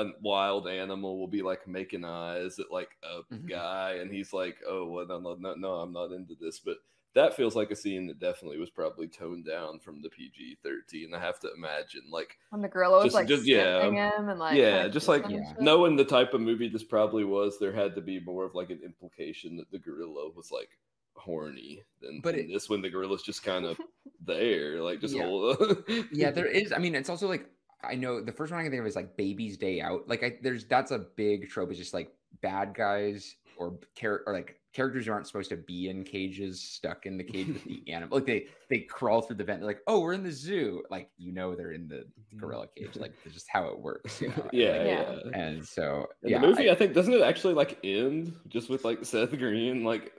a 0.00 0.12
wild 0.22 0.68
animal 0.68 1.18
will 1.18 1.28
be 1.28 1.42
like 1.42 1.66
making 1.66 2.04
eyes 2.04 2.58
at 2.58 2.70
like 2.70 2.90
a 3.02 3.22
Mhm. 3.34 3.48
guy 3.48 3.92
and 4.00 4.12
he's 4.12 4.32
like, 4.32 4.56
oh 4.66 4.86
well, 4.86 5.06
no, 5.06 5.18
no, 5.18 5.34
no, 5.38 5.54
no, 5.54 5.72
I'm 5.74 5.92
not 5.92 6.12
into 6.12 6.34
this, 6.40 6.58
but. 6.60 6.78
That 7.14 7.34
feels 7.34 7.56
like 7.56 7.70
a 7.70 7.74
scene 7.76 8.06
that 8.08 8.20
definitely 8.20 8.58
was 8.58 8.68
probably 8.70 9.08
toned 9.08 9.46
down 9.46 9.80
from 9.80 10.02
the 10.02 10.10
PG 10.10 10.58
thirteen. 10.62 11.14
I 11.14 11.18
have 11.18 11.40
to 11.40 11.50
imagine, 11.56 12.02
like 12.12 12.36
When 12.50 12.60
the 12.60 12.68
gorilla 12.68 12.96
was 12.98 13.04
Just- 13.06 13.14
like 13.14 13.26
just- 13.26 13.46
yeah, 13.46 13.82
him 13.88 14.28
and 14.28 14.38
like 14.38 14.56
yeah, 14.56 14.82
kinda 14.82 14.90
just 14.90 15.08
like 15.08 15.26
Yeah. 15.28 15.54
knowing 15.58 15.96
the 15.96 16.04
type 16.04 16.34
of 16.34 16.42
movie 16.42 16.68
this 16.68 16.84
probably 16.84 17.24
was, 17.24 17.58
there 17.58 17.72
had 17.72 17.94
to 17.96 18.02
be 18.02 18.20
more 18.20 18.44
of 18.44 18.54
like 18.54 18.68
an 18.70 18.80
implication 18.84 19.56
that 19.56 19.70
the 19.72 19.78
gorilla 19.78 20.30
was 20.36 20.52
like 20.52 20.68
horny 21.16 21.82
than, 22.00 22.20
But 22.20 22.36
than 22.36 22.44
it- 22.44 22.52
this 22.52 22.68
when 22.68 22.82
the 22.82 22.90
gorilla's 22.90 23.22
just 23.22 23.42
kind 23.42 23.64
of 23.64 23.80
there, 24.20 24.80
like 24.82 25.00
just 25.00 25.16
Yeah. 25.16 25.24
hold. 25.24 25.84
yeah, 26.12 26.30
there 26.30 26.46
is. 26.60 26.72
I 26.72 26.78
mean, 26.78 26.94
it's 26.94 27.08
also 27.08 27.26
like 27.26 27.48
I 27.82 27.94
know 27.94 28.20
the 28.20 28.32
first 28.32 28.50
one 28.52 28.60
I 28.60 28.62
can 28.64 28.72
think 28.72 28.80
of 28.80 28.86
is 28.86 28.96
like 28.96 29.16
Baby's 29.16 29.56
Day 29.56 29.80
Out. 29.80 30.08
Like, 30.08 30.22
I, 30.24 30.36
there's 30.42 30.64
that's 30.64 30.90
a 30.90 30.98
big 30.98 31.48
trope. 31.48 31.70
Is 31.70 31.78
just 31.78 31.94
like 31.94 32.12
bad 32.42 32.74
guys 32.74 33.36
or 33.56 33.78
char- 33.96 34.22
or 34.26 34.32
like 34.32 34.56
characters 34.74 35.06
who 35.06 35.12
aren't 35.12 35.26
supposed 35.26 35.48
to 35.50 35.56
be 35.56 35.88
in 35.88 36.04
cages, 36.04 36.60
stuck 36.60 37.06
in 37.06 37.16
the 37.16 37.24
cage 37.24 37.46
with 37.48 37.64
the 37.64 37.82
animal. 37.92 38.18
Like 38.18 38.26
they 38.26 38.46
they 38.68 38.80
crawl 38.80 39.22
through 39.22 39.36
the 39.36 39.44
vent. 39.44 39.60
They're 39.60 39.66
like, 39.68 39.80
oh, 39.86 40.00
we're 40.00 40.12
in 40.12 40.22
the 40.24 40.30
zoo. 40.32 40.82
Like 40.90 41.10
you 41.18 41.32
know 41.32 41.54
they're 41.54 41.72
in 41.72 41.88
the 41.88 42.04
gorilla 42.36 42.66
cage. 42.76 42.96
Like 42.96 43.12
it's 43.24 43.34
just 43.34 43.46
how 43.48 43.66
it 43.68 43.78
works. 43.78 44.20
You 44.20 44.28
know? 44.28 44.34
Mm-hmm. 44.38 44.56
yeah, 44.56 44.68
Like, 44.68 44.86
yeah. 44.86 45.14
Yeah. 45.32 45.38
And 45.38 45.66
so 45.66 46.06
And 46.22 46.30
yeah, 46.32 46.40
the 46.40 46.46
movie, 46.48 46.68
I- 46.68 46.72
I, 46.72 46.76
think, 46.76 46.94
doesn't 46.94 47.12
it 47.14 47.22
actually 47.22 47.54
like 47.54 47.78
end 47.84 48.34
just 48.48 48.68
with 48.68 48.84
like 48.84 49.04
Seth 49.04 49.30
Green 49.38 49.84
like 49.84 50.06
s- 50.06 50.10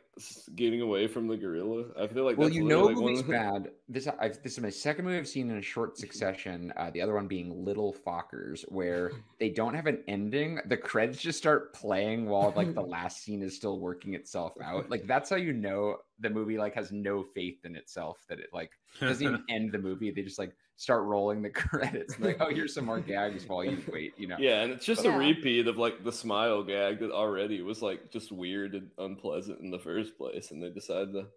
getting 0.55 0.81
away 0.81 1.07
from 1.07 1.27
the 1.27 1.37
gorilla? 1.37 1.85
I 1.99 2.07
feel 2.07 2.23
like 2.23 2.37
well, 2.37 2.49
you 2.49 2.63
know, 2.63 2.85
like, 2.85 2.95
movie's 2.95 3.23
bad. 3.23 3.71
This 3.87 4.07
I've, 4.07 4.41
this 4.43 4.53
is 4.53 4.59
my 4.59 4.69
second 4.69 5.05
movie 5.05 5.17
I've 5.17 5.27
seen 5.27 5.49
in 5.49 5.57
a 5.57 5.61
short 5.61 5.97
succession. 5.97 6.73
Uh, 6.77 6.89
the 6.91 7.01
other 7.01 7.13
one 7.13 7.27
being 7.27 7.65
Little 7.65 7.95
Fockers, 8.05 8.63
where 8.69 9.11
they 9.39 9.49
don't 9.49 9.73
have 9.73 9.87
an 9.87 10.03
ending. 10.07 10.59
The 10.65 10.77
credits 10.77 11.21
just 11.21 11.37
start 11.37 11.73
playing 11.73 12.27
while 12.27 12.53
like 12.55 12.73
the 12.73 12.81
last 12.97 13.23
scene 13.23 13.41
is 13.41 13.55
still 13.55 13.79
working 13.79 14.13
itself 14.13 14.53
out. 14.63 14.89
Like 14.89 15.07
that's 15.07 15.29
how 15.29 15.35
you 15.35 15.53
know 15.53 15.97
the 16.19 16.29
movie 16.29 16.57
like 16.57 16.75
has 16.75 16.91
no 16.91 17.23
faith 17.23 17.63
in 17.65 17.75
itself 17.75 18.17
that 18.27 18.39
it 18.39 18.49
like 18.53 18.71
doesn't 18.99 19.25
even 19.25 19.43
end 19.49 19.71
the 19.71 19.77
movie. 19.79 20.11
They 20.11 20.21
just 20.21 20.39
like 20.39 20.53
start 20.75 21.03
rolling 21.03 21.41
the 21.41 21.49
credits. 21.67 22.19
Like, 22.19 22.37
oh, 22.39 22.49
here's 22.49 22.73
some 22.73 22.85
more 22.85 22.99
gags 22.99 23.47
while 23.47 23.63
you 23.63 23.81
wait. 23.91 24.13
You 24.17 24.27
know. 24.27 24.37
Yeah, 24.39 24.61
and 24.61 24.71
it's 24.71 24.85
just 24.85 25.03
Yeah. 25.03 25.15
a 25.15 25.17
repeat 25.17 25.67
of 25.67 25.77
like 25.77 26.03
the 26.03 26.11
smile 26.11 26.63
gag 26.63 26.99
that 26.99 27.11
already 27.11 27.61
was 27.61 27.81
like 27.81 28.11
just 28.11 28.31
weird 28.31 28.75
and 28.75 28.89
unpleasant 28.97 29.59
in 29.61 29.71
the 29.71 29.79
first 29.79 30.17
place, 30.17 30.51
and 30.51 30.61
they 30.61 30.69
decided 30.69 31.13
to 31.13 31.27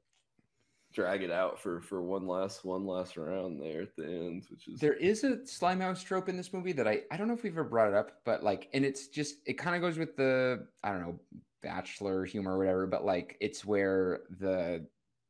drag 0.93 1.23
it 1.23 1.31
out 1.31 1.59
for 1.59 1.81
for 1.81 2.03
one 2.03 2.27
last 2.27 2.65
one 2.67 2.85
last 2.87 3.17
round 3.17 3.59
there 3.61 3.83
at 3.83 3.97
the 3.97 4.05
end, 4.05 4.45
which 4.51 4.69
is 4.69 4.79
There 4.79 4.93
is 4.93 5.25
a 5.25 5.37
Slimehouse 5.39 6.05
trope 6.05 6.29
in 6.29 6.37
this 6.37 6.53
movie 6.53 6.73
that 6.73 6.87
I 6.87 7.03
I 7.11 7.17
don't 7.17 7.29
know 7.29 7.35
if 7.35 7.43
we've 7.43 7.53
ever 7.53 7.65
brought 7.65 7.89
it 7.89 7.95
up, 7.95 8.21
but 8.25 8.43
like, 8.43 8.69
and 8.75 8.85
it's 8.85 9.07
just 9.09 9.37
it 9.47 9.55
kind 9.55 9.75
of 9.75 9.81
goes 9.81 9.97
with 9.99 10.17
the 10.17 10.67
I 10.85 10.91
don't 10.91 11.01
know 11.01 11.19
bachelor 11.63 12.25
humor 12.25 12.55
or 12.55 12.59
whatever, 12.59 12.87
but 12.87 13.05
like 13.05 13.37
it's 13.41 13.65
where 13.65 14.21
the 14.39 14.87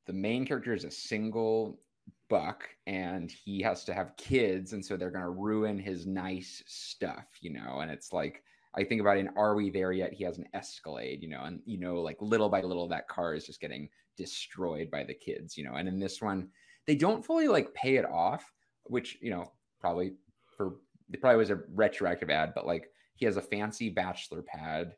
the 0.07 0.13
main 0.13 0.45
character 0.45 0.75
is 0.75 0.85
a 0.85 0.91
single 0.91 1.81
buck 2.29 2.69
and 2.87 3.31
he 3.31 3.63
has 3.63 3.85
to 3.85 3.95
have 3.95 4.17
kids, 4.17 4.73
and 4.73 4.85
so 4.85 4.97
they're 4.97 5.11
gonna 5.11 5.31
ruin 5.31 5.79
his 5.79 6.07
nice 6.07 6.63
stuff, 6.67 7.27
you 7.41 7.53
know, 7.53 7.81
and 7.81 7.91
it's 7.91 8.13
like. 8.13 8.43
I 8.75 8.85
think 8.85 9.03
about 9.03 9.19
in 9.19 9.29
Are 9.37 9.55
We 9.55 9.69
There 9.69 9.93
Yet? 9.93 10.15
He 10.15 10.25
has 10.25 10.39
an 10.39 10.49
Escalade, 10.55 11.23
you 11.23 11.29
know, 11.29 11.43
and 11.43 11.61
you 11.67 11.79
know, 11.79 11.97
like 12.01 12.17
little 12.23 12.49
by 12.49 12.63
little, 12.63 12.89
that 12.89 13.07
car 13.07 13.35
is 13.35 13.45
just 13.45 13.61
getting 13.61 13.87
destroyed 14.17 14.91
by 14.91 15.05
the 15.05 15.13
kids, 15.13 15.59
you 15.59 15.65
know. 15.65 15.75
And 15.75 15.87
in 15.87 15.99
this 15.99 16.23
one, 16.23 16.49
they 16.87 16.95
don't 16.95 17.23
fully 17.23 17.49
like 17.49 17.75
pay 17.75 17.97
it 17.97 18.07
off, 18.07 18.51
which 18.85 19.19
you 19.21 19.31
know 19.31 19.53
probably 19.79 20.15
for 20.57 20.77
it 21.13 21.21
probably 21.21 21.37
was 21.37 21.51
a 21.51 21.61
retroactive 21.75 22.31
ad, 22.31 22.53
but 22.55 22.67
like 22.67 22.89
he 23.15 23.27
has 23.27 23.37
a 23.37 23.43
fancy 23.43 23.91
bachelor 23.91 24.43
pad, 24.43 24.95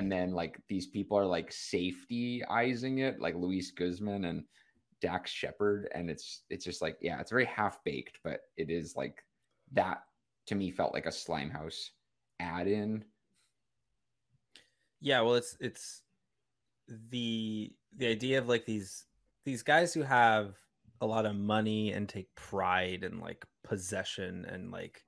and 0.00 0.10
then 0.10 0.32
like 0.32 0.58
these 0.66 0.86
people 0.86 1.18
are 1.18 1.26
like 1.26 1.52
safety 1.52 2.42
eyesing 2.50 3.00
it, 3.00 3.20
like 3.20 3.34
Luis 3.34 3.70
Guzman 3.70 4.24
and 4.24 4.44
Dax 5.02 5.30
Shepard, 5.30 5.90
and 5.94 6.08
it's 6.08 6.44
it's 6.48 6.64
just 6.64 6.80
like 6.80 6.96
yeah, 7.02 7.20
it's 7.20 7.30
very 7.30 7.44
half 7.44 7.84
baked, 7.84 8.18
but 8.24 8.40
it 8.56 8.70
is 8.70 8.96
like 8.96 9.22
that 9.72 9.98
to 10.46 10.54
me 10.54 10.70
felt 10.70 10.94
like 10.94 11.04
a 11.04 11.10
Slimehouse 11.10 11.90
add 12.40 12.66
in. 12.66 13.04
Yeah, 15.02 15.20
well, 15.20 15.34
it's 15.34 15.54
it's 15.60 16.00
the 16.88 17.70
the 17.94 18.06
idea 18.06 18.38
of 18.38 18.48
like 18.48 18.64
these 18.64 19.04
these 19.44 19.62
guys 19.62 19.92
who 19.92 20.02
have 20.02 20.54
a 21.02 21.06
lot 21.06 21.26
of 21.26 21.36
money 21.36 21.92
and 21.92 22.08
take 22.08 22.34
pride 22.36 23.04
in 23.04 23.20
like 23.20 23.44
possession 23.64 24.46
and 24.46 24.70
like 24.70 25.04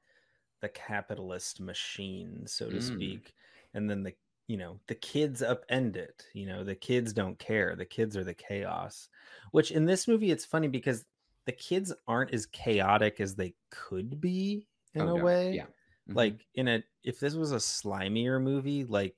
the 0.61 0.69
capitalist 0.69 1.63
machine, 1.63 2.43
so 2.47 2.69
to 2.69 2.77
Mm. 2.77 2.83
speak, 2.83 3.33
and 3.73 3.89
then 3.89 4.03
the 4.03 4.13
you 4.53 4.59
know 4.59 4.79
the 4.87 4.95
kids 4.95 5.41
upend 5.41 5.97
it 5.97 6.27
you 6.35 6.45
know 6.45 6.63
the 6.63 6.75
kids 6.75 7.15
don't 7.15 7.39
care 7.39 7.75
the 7.75 7.87
kids 7.87 8.19
are 8.19 8.23
the 8.25 8.35
chaos 8.35 9.09
which 9.53 9.71
in 9.71 9.87
this 9.87 10.07
movie 10.07 10.31
it's 10.31 10.45
funny 10.45 10.69
because 10.69 11.07
the 11.47 11.53
kids 11.53 11.91
aren't 12.07 12.35
as 12.35 12.45
chaotic 12.45 13.19
as 13.19 13.35
they 13.35 13.55
could 13.71 14.21
be 14.21 14.67
in 14.95 15.01
Oh, 15.01 15.07
a 15.07 15.17
no. 15.17 15.25
way 15.25 15.53
Yeah. 15.55 15.65
Mhm. 16.07 16.15
like 16.17 16.47
in 16.55 16.69
a 16.69 16.85
if 17.03 17.19
this 17.19 17.33
was 17.35 17.53
a 17.53 17.57
slimier 17.57 18.43
movie 18.43 18.85
like 18.85 19.17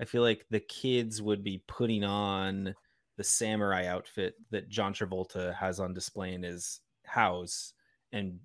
i 0.00 0.04
feel 0.04 0.22
like 0.22 0.46
the 0.50 0.60
kids 0.60 1.20
would 1.20 1.42
be 1.42 1.64
putting 1.66 2.04
on 2.04 2.72
the 3.16 3.24
samurai 3.24 3.86
outfit 3.86 4.36
that 4.50 4.68
john 4.68 4.94
travolta 4.94 5.52
has 5.52 5.80
on 5.80 5.94
display 5.94 6.32
in 6.32 6.44
his 6.44 6.80
house 7.04 7.72
and 8.12 8.38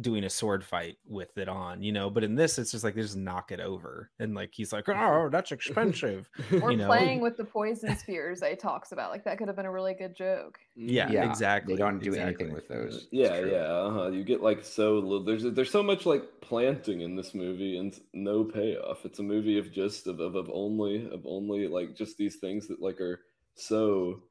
doing 0.00 0.24
a 0.24 0.30
sword 0.30 0.64
fight 0.64 0.96
with 1.06 1.36
it 1.38 1.48
on 1.48 1.82
you 1.82 1.92
know 1.92 2.10
but 2.10 2.24
in 2.24 2.34
this 2.34 2.58
it's 2.58 2.70
just 2.70 2.84
like 2.84 2.94
they 2.94 3.02
just 3.02 3.16
knock 3.16 3.50
it 3.50 3.60
over 3.60 4.10
and 4.18 4.34
like 4.34 4.50
he's 4.52 4.72
like 4.72 4.88
oh 4.88 5.28
that's 5.30 5.52
expensive 5.52 6.28
Or 6.62 6.70
you 6.70 6.76
know 6.76 6.86
playing 6.86 7.20
with 7.20 7.36
the 7.36 7.44
poison 7.44 7.96
spears 7.96 8.42
I 8.42 8.54
talks 8.54 8.92
about. 8.92 9.10
Like 9.10 9.24
that 9.24 9.38
could 9.38 9.48
have 9.48 9.56
been 9.56 9.66
a 9.66 9.70
really 9.70 9.94
good 9.94 10.16
joke. 10.16 10.58
yeah, 10.74 11.10
Yeah, 11.10 11.28
exactly 11.28 11.74
They 11.74 11.78
don't 11.78 11.98
do 11.98 12.10
exactly. 12.10 12.46
anything 12.46 12.54
with 12.54 12.68
those. 12.68 13.08
Yeah, 13.10 13.38
yeah. 13.40 13.56
Uh-huh. 13.56 14.10
You 14.10 14.24
get 14.24 14.42
like 14.42 14.64
so 14.64 14.94
little. 14.94 15.24
There's 15.24 15.44
there's 15.44 15.70
so 15.70 15.82
much 15.82 16.06
like 16.06 16.22
planting 16.40 17.02
in 17.02 17.16
this 17.16 17.34
movie 17.34 17.78
and 17.78 17.98
no 18.12 18.44
payoff. 18.44 19.04
It's 19.04 19.18
a 19.18 19.22
movie 19.22 19.58
of 19.58 19.72
just 19.72 20.06
of, 20.06 20.20
of, 20.20 20.34
of 20.34 20.50
only 20.52 21.08
of 21.10 21.22
only 21.26 21.68
like 21.68 21.94
just 21.94 22.16
these 22.16 22.36
things 22.36 22.66
that 22.68 22.80
like 22.80 23.00
are 23.00 23.20
so 23.54 24.22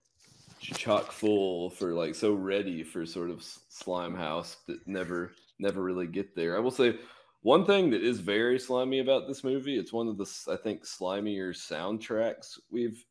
chock 0.64 1.12
full 1.12 1.70
for 1.70 1.94
like 1.94 2.16
so 2.16 2.34
ready 2.34 2.84
for 2.84 3.06
sort 3.06 3.30
of 3.30 3.44
slime 3.44 4.16
house 4.16 4.58
that 4.68 4.88
never 4.88 5.32
never 5.60 5.84
really 5.84 6.08
get 6.08 6.36
there. 6.36 6.56
I 6.56 6.60
will 6.60 6.72
say 6.72 6.98
one 7.42 7.66
thing 7.66 7.90
that 7.92 8.02
is 8.02 8.20
very 8.20 8.58
slimy 8.58 9.00
about 9.00 9.28
this 9.28 9.44
movie. 9.44 9.78
It's 9.78 9.94
one 9.94 10.08
of 10.08 10.18
the 10.18 10.26
I 10.52 10.56
think 10.56 10.84
slimier 10.86 11.52
soundtracks 11.52 12.60
we've 12.72 13.04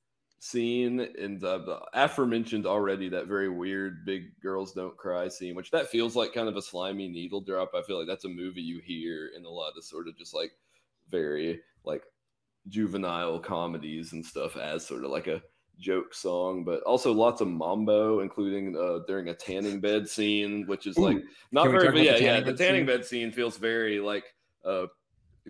scene 0.43 0.99
and 0.99 1.45
uh, 1.45 1.79
aforementioned 1.95 2.67
already 2.67 3.09
that 3.09 3.29
very 3.29 3.49
weird 3.49 4.05
big 4.05 4.25
girls 4.41 4.73
don't 4.73 4.97
cry 4.97 5.29
scene 5.29 5.55
which 5.55 5.71
that 5.71 5.87
feels 5.87 6.17
like 6.17 6.35
kind 6.35 6.49
of 6.49 6.57
a 6.57 6.63
slimy 6.63 7.07
needle 7.07 7.41
drop 7.41 7.71
i 7.77 7.83
feel 7.83 7.97
like 7.97 8.09
that's 8.09 8.25
a 8.25 8.29
movie 8.29 8.61
you 8.61 8.81
hear 8.81 9.31
in 9.37 9.45
a 9.45 9.49
lot 9.49 9.73
of 9.77 9.85
sort 9.85 10.09
of 10.09 10.19
just 10.19 10.35
like 10.35 10.51
very 11.09 11.61
like 11.85 12.03
juvenile 12.67 13.39
comedies 13.39 14.15
and 14.15 14.27
stuff 14.27 14.57
as 14.57 14.85
sort 14.85 15.05
of 15.05 15.13
like 15.13 15.29
a 15.29 15.41
joke 15.83 16.15
song 16.15 16.65
but 16.65 16.81
also 16.85 17.13
lots 17.13 17.41
of 17.41 17.49
mambo 17.49 18.21
including 18.21 18.77
uh, 18.77 19.01
during 19.07 19.29
a 19.29 19.35
tanning 19.35 19.81
bed 19.81 20.09
scene 20.09 20.65
which 20.67 20.87
is 20.87 20.97
like 20.97 21.17
Ooh, 21.17 21.25
not 21.51 21.71
very 21.71 21.89
but 21.89 22.03
yeah 22.03 22.17
yeah 22.17 22.41
the 22.41 22.55
tanning 22.55 22.81
scene? 22.81 22.87
bed 22.87 23.05
scene 23.05 23.33
feels 23.33 23.57
very 23.57 23.99
like 24.01 24.25
uh 24.65 24.87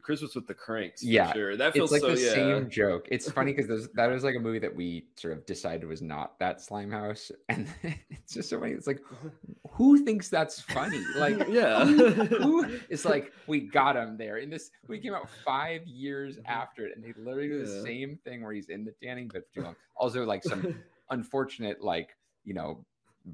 christmas 0.01 0.34
with 0.34 0.47
the 0.47 0.55
cranks 0.55 1.03
for 1.03 1.07
Yeah, 1.09 1.32
sure 1.32 1.57
that 1.57 1.72
feels 1.74 1.93
it's 1.93 2.03
like 2.03 2.11
so 2.11 2.14
the 2.16 2.20
yeah 2.22 2.32
same 2.32 2.70
joke. 2.70 3.09
It's 3.11 3.30
funny 3.30 3.53
because 3.57 3.88
that 3.95 4.07
was 4.07 4.24
like 4.24 4.36
a 4.36 4.40
movie 4.40 4.59
that 4.61 4.74
we 4.74 5.07
sort 5.16 5.34
of 5.36 5.45
decided 5.47 5.86
was 5.86 6.01
not 6.03 6.38
that 6.38 6.61
slime 6.61 6.90
house, 6.90 7.30
and 7.49 7.66
it's 8.11 8.34
just 8.34 8.49
so 8.49 8.59
funny. 8.61 8.72
It's 8.72 8.86
like, 8.86 9.01
who 9.70 10.05
thinks 10.05 10.28
that's 10.28 10.61
funny? 10.61 11.03
Like, 11.16 11.47
yeah 11.49 11.84
who, 11.84 12.09
who- 12.24 12.78
it's 12.88 13.05
like 13.05 13.32
we 13.47 13.61
got 13.61 13.97
him 13.97 14.16
there. 14.16 14.38
In 14.38 14.49
this, 14.51 14.70
we 14.88 14.99
came 14.99 15.14
out 15.14 15.28
five 15.45 15.86
years 15.86 16.38
after 16.47 16.86
it, 16.86 16.97
and 16.97 17.05
they 17.05 17.12
literally 17.20 17.49
do 17.49 17.59
the 17.59 17.64
Mm-hmm. 17.64 17.76
Yeah. 17.76 17.82
same 17.84 18.18
thing 18.24 18.43
where 18.43 18.53
he's 18.53 18.68
in 18.70 18.84
the 18.84 18.93
tanning 19.03 19.28
bed 19.28 19.43
for 19.49 19.55
too 19.55 19.62
long. 19.64 19.76
Also, 19.97 20.24
like 20.24 20.43
some 20.43 20.74
unfortunate, 21.11 21.82
like 21.82 22.16
you 22.45 22.55
know, 22.55 22.84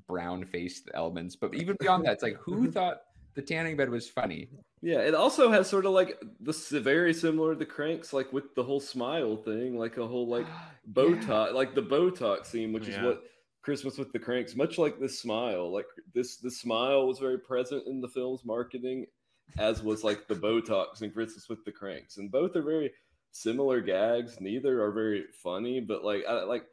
brown 0.06 0.44
faced 0.44 0.90
elements. 0.94 1.36
But 1.36 1.54
even 1.54 1.76
beyond 1.80 2.04
that, 2.04 2.12
it's 2.14 2.22
like 2.22 2.36
who 2.36 2.70
thought 2.70 3.02
the 3.38 3.42
tanning 3.42 3.76
bed 3.76 3.88
was 3.88 4.08
funny? 4.08 4.48
Yeah, 4.82 4.98
it 4.98 5.14
also 5.14 5.48
has 5.52 5.70
sort 5.70 5.86
of 5.86 5.92
like 5.92 6.20
the 6.40 6.52
very 6.82 7.14
similar 7.14 7.52
to 7.52 7.58
the 7.58 7.64
cranks, 7.64 8.12
like 8.12 8.32
with 8.32 8.52
the 8.56 8.64
whole 8.64 8.80
smile 8.80 9.36
thing, 9.36 9.78
like 9.78 9.96
a 9.96 10.04
whole 10.04 10.26
like 10.26 10.46
Botox, 10.92 11.54
like 11.54 11.76
the 11.76 11.82
Botox 11.82 12.46
scene, 12.46 12.72
which 12.72 12.88
is 12.88 12.98
what 12.98 13.22
Christmas 13.62 13.96
with 13.96 14.12
the 14.12 14.18
Cranks, 14.18 14.56
much 14.56 14.76
like 14.76 14.98
this 14.98 15.20
smile, 15.20 15.72
like 15.72 15.86
this 16.14 16.38
this 16.38 16.58
smile 16.60 17.06
was 17.06 17.20
very 17.20 17.38
present 17.38 17.86
in 17.86 18.00
the 18.00 18.08
film's 18.08 18.44
marketing, 18.44 19.06
as 19.56 19.84
was 19.84 20.02
like 20.02 20.26
the 20.26 20.34
Botox 20.34 21.02
and 21.02 21.14
Christmas 21.14 21.48
with 21.48 21.64
the 21.64 21.70
Cranks, 21.70 22.16
and 22.16 22.32
both 22.32 22.56
are 22.56 22.62
very 22.62 22.90
similar 23.30 23.80
gags. 23.80 24.40
Neither 24.40 24.82
are 24.82 24.90
very 24.90 25.26
funny, 25.44 25.78
but 25.78 26.04
like 26.04 26.24
I 26.28 26.42
like. 26.42 26.64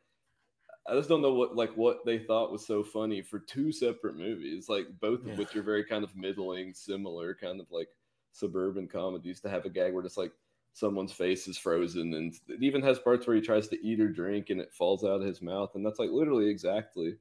I 0.87 0.93
just 0.93 1.09
don't 1.09 1.21
know 1.21 1.33
what 1.33 1.55
like 1.55 1.75
what 1.75 2.05
they 2.05 2.19
thought 2.19 2.51
was 2.51 2.65
so 2.65 2.83
funny 2.83 3.21
for 3.21 3.39
two 3.39 3.71
separate 3.71 4.17
movies, 4.17 4.69
like 4.69 4.85
both 4.99 5.25
of 5.25 5.37
which 5.37 5.55
are 5.55 5.63
very 5.63 5.83
kind 5.83 6.03
of 6.03 6.15
middling, 6.15 6.73
similar, 6.73 7.33
kind 7.33 7.59
of 7.59 7.67
like 7.71 7.89
suburban 8.33 8.87
comedies. 8.87 9.41
To 9.41 9.49
have 9.49 9.65
a 9.65 9.69
gag 9.69 9.93
where 9.93 10.03
just 10.03 10.17
like 10.17 10.31
someone's 10.73 11.11
face 11.11 11.47
is 11.47 11.57
frozen, 11.57 12.13
and 12.13 12.35
it 12.49 12.61
even 12.61 12.83
has 12.83 12.99
parts 12.99 13.25
where 13.25 13.35
he 13.35 13.41
tries 13.41 13.67
to 13.69 13.83
eat 13.87 13.99
or 13.99 14.09
drink 14.09 14.49
and 14.51 14.61
it 14.61 14.73
falls 14.73 15.03
out 15.03 15.21
of 15.21 15.27
his 15.27 15.41
mouth, 15.41 15.71
and 15.75 15.85
that's 15.85 15.99
like 15.99 16.11
literally 16.11 16.49
exactly 16.49 17.15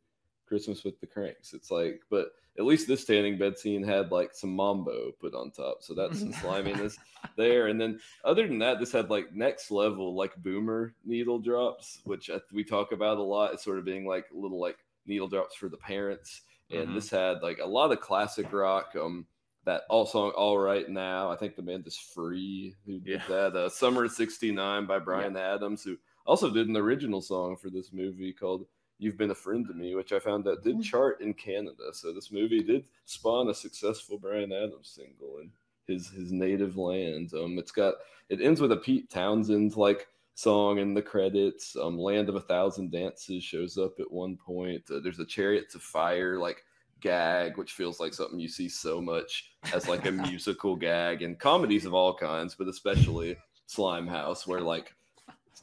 Christmas 0.47 0.85
with 0.85 1.01
the 1.01 1.07
Cranks. 1.07 1.53
It's 1.55 1.71
like, 1.71 2.03
but 2.11 2.29
at 2.59 2.65
least 2.65 2.87
this 2.87 3.05
tanning 3.05 3.37
bed 3.39 3.59
scene 3.59 3.83
had 3.83 4.13
like 4.13 4.33
some 4.35 4.55
mambo 4.55 5.11
put 5.21 5.35
on 5.35 5.51
top, 5.51 5.79
so 5.83 5.95
that's 5.95 6.21
some 6.21 6.33
sliminess 6.41 6.97
there. 7.37 7.67
And 7.69 7.81
then 7.81 7.99
other 8.25 8.47
than 8.47 8.59
that, 8.61 8.79
this 8.79 8.93
had 8.93 9.11
like 9.11 9.33
next 9.35 9.71
level 9.71 10.15
like 10.15 10.37
boomer 10.43 10.95
needle 11.05 11.39
drops, 11.39 12.01
which 12.05 12.31
I, 12.31 12.41
we 12.53 12.63
talk 12.65 12.93
about 12.93 13.19
a 13.19 13.23
lot. 13.23 13.53
It's 13.53 13.65
sort 13.65 13.79
of 13.79 13.85
being 13.85 14.07
like 14.07 14.27
little 14.33 14.61
like 14.61 14.79
needle 15.07 15.29
drops 15.29 15.57
for 15.57 15.69
the 15.69 15.77
parents. 15.79 16.43
And 16.71 16.89
Mhm. 16.89 16.95
this 16.95 17.11
had 17.11 17.43
like 17.43 17.59
a 17.59 17.67
lot 17.67 17.93
of 17.93 18.01
classic 18.01 18.53
rock. 18.53 18.95
Um, 18.99 19.27
that 19.67 19.83
all 19.89 20.05
song 20.07 20.31
"All 20.37 20.59
Right 20.59 20.89
Now." 20.91 21.31
I 21.31 21.37
think 21.37 21.57
the 21.57 21.63
band 21.63 21.87
is 21.87 21.97
Free 21.97 22.75
who 22.85 23.01
did 23.01 23.21
Yeah. 23.21 23.27
that. 23.29 23.57
Uh, 23.57 23.69
"Summer 23.71 24.07
'69" 24.09 24.85
by 24.87 24.99
Bryan 24.99 25.37
Adams, 25.39 25.83
who 25.83 25.97
also 26.27 26.51
did 26.51 26.69
an 26.69 26.77
original 26.77 27.21
song 27.23 27.57
for 27.57 27.71
this 27.71 27.91
movie 27.93 28.33
called 28.33 28.67
"You've 28.99 29.17
Been 29.17 29.31
a 29.31 29.35
Friend 29.35 29.67
to 29.67 29.75
Me," 29.75 29.95
which 29.95 30.13
I 30.13 30.19
found 30.19 30.47
out 30.49 30.63
did 30.63 30.83
chart 30.83 31.21
in 31.21 31.35
Canada. 31.35 31.93
So 31.93 32.13
this 32.13 32.33
movie 32.33 32.63
did 32.63 32.85
spawn 33.05 33.49
a 33.49 33.55
successful 33.55 34.19
Bryan 34.19 34.53
Adams 34.53 34.89
single 34.95 35.39
in 35.39 35.51
his 35.87 36.09
his 36.09 36.33
native 36.33 36.77
land. 36.77 37.33
Um, 37.35 37.59
it's 37.59 37.73
got 37.73 37.95
it 38.29 38.41
ends 38.41 38.61
with 38.61 38.73
a 38.73 38.77
Pete 38.77 39.11
Townshend 39.11 39.77
like 39.77 40.09
song 40.35 40.79
in 40.79 40.95
the 40.95 41.03
credits. 41.03 41.77
Um, 41.77 41.99
"Land 41.99 42.29
of 42.29 42.37
a 42.37 42.41
Thousand 42.41 42.91
Dances" 42.91 43.45
shows 43.45 43.79
up 43.79 43.99
at 44.01 44.11
one 44.11 44.37
point. 44.37 44.83
Uh, 44.91 45.01
there's 45.01 45.21
a 45.21 45.27
"Chariots 45.27 45.75
of 45.75 45.83
Fire" 45.83 46.39
like 46.39 46.65
gag, 47.01 47.59
which 47.59 47.73
feels 47.73 48.01
like 48.01 48.15
something 48.15 48.41
you 48.41 48.49
see 48.49 48.69
so 48.69 49.01
much 49.01 49.53
as 49.73 49.89
like 49.89 50.07
a 50.07 50.13
musical 50.13 50.75
gag 50.75 51.23
in 51.23 51.37
comedies 51.37 51.85
of 51.85 51.95
all 51.95 52.15
kinds, 52.15 52.55
but 52.55 52.69
especially 52.69 53.37
Slime 53.67 54.07
House, 54.07 54.47
where 54.47 54.61
like 54.61 54.95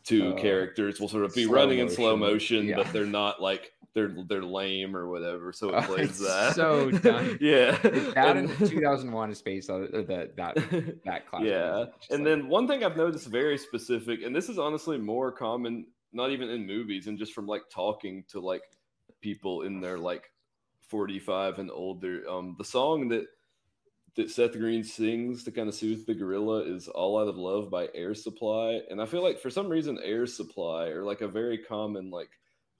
two 0.03 0.33
Uh, 0.33 0.39
characters 0.41 0.99
will 0.99 1.07
sort 1.07 1.23
of 1.25 1.33
be 1.35 1.45
running 1.45 1.79
in 1.79 1.89
slow 1.89 2.15
motion, 2.15 2.57
motion, 2.57 2.67
yeah. 2.67 2.75
but 2.77 2.91
they're 2.93 3.05
not 3.05 3.41
like 3.41 3.71
they're 3.93 4.15
they're 4.27 4.43
lame 4.43 4.95
or 4.95 5.09
whatever. 5.09 5.51
So 5.51 5.69
it 5.69 5.75
Oh, 5.77 5.81
plays 5.81 6.17
that. 6.19 6.55
so 6.55 6.89
dumb. 6.91 7.37
yeah. 7.41 7.71
That 8.15 8.37
in 8.37 8.47
2001: 8.57 9.31
A 9.31 9.35
Space 9.35 9.69
or 9.69 9.87
the 9.87 10.31
that 10.37 10.55
that 11.05 11.27
classic. 11.27 11.47
yeah. 11.49 11.85
And 12.09 12.23
like- 12.23 12.23
then 12.23 12.47
one 12.47 12.67
thing 12.67 12.83
I've 12.83 12.95
noticed 12.97 13.27
very 13.27 13.57
specific, 13.57 14.21
and 14.23 14.35
this 14.35 14.47
is 14.49 14.57
honestly 14.57 14.97
more 14.97 15.31
common, 15.31 15.87
not 16.13 16.31
even 16.31 16.49
in 16.49 16.65
movies, 16.65 17.07
and 17.07 17.17
just 17.17 17.33
from 17.33 17.47
like 17.47 17.63
talking 17.69 18.23
to 18.29 18.39
like 18.39 18.63
people 19.21 19.63
in 19.63 19.81
their 19.81 19.97
like 19.97 20.31
45 20.87 21.59
and 21.59 21.69
older. 21.71 22.23
Um, 22.29 22.55
the 22.57 22.63
song 22.65 23.07
that 23.09 23.25
that 24.15 24.29
Seth 24.29 24.53
Green 24.53 24.83
sings 24.83 25.43
to 25.43 25.51
kind 25.51 25.69
of 25.69 25.75
soothe 25.75 26.05
the 26.05 26.13
gorilla 26.13 26.63
is 26.63 26.87
"All 26.87 27.19
Out 27.19 27.27
of 27.27 27.37
Love" 27.37 27.69
by 27.69 27.87
Air 27.93 28.13
Supply, 28.13 28.81
and 28.89 29.01
I 29.01 29.05
feel 29.05 29.23
like 29.23 29.39
for 29.39 29.49
some 29.49 29.69
reason 29.69 29.97
Air 30.03 30.25
Supply 30.25 30.87
are 30.87 31.03
like 31.03 31.21
a 31.21 31.27
very 31.27 31.57
common 31.57 32.09
like 32.09 32.29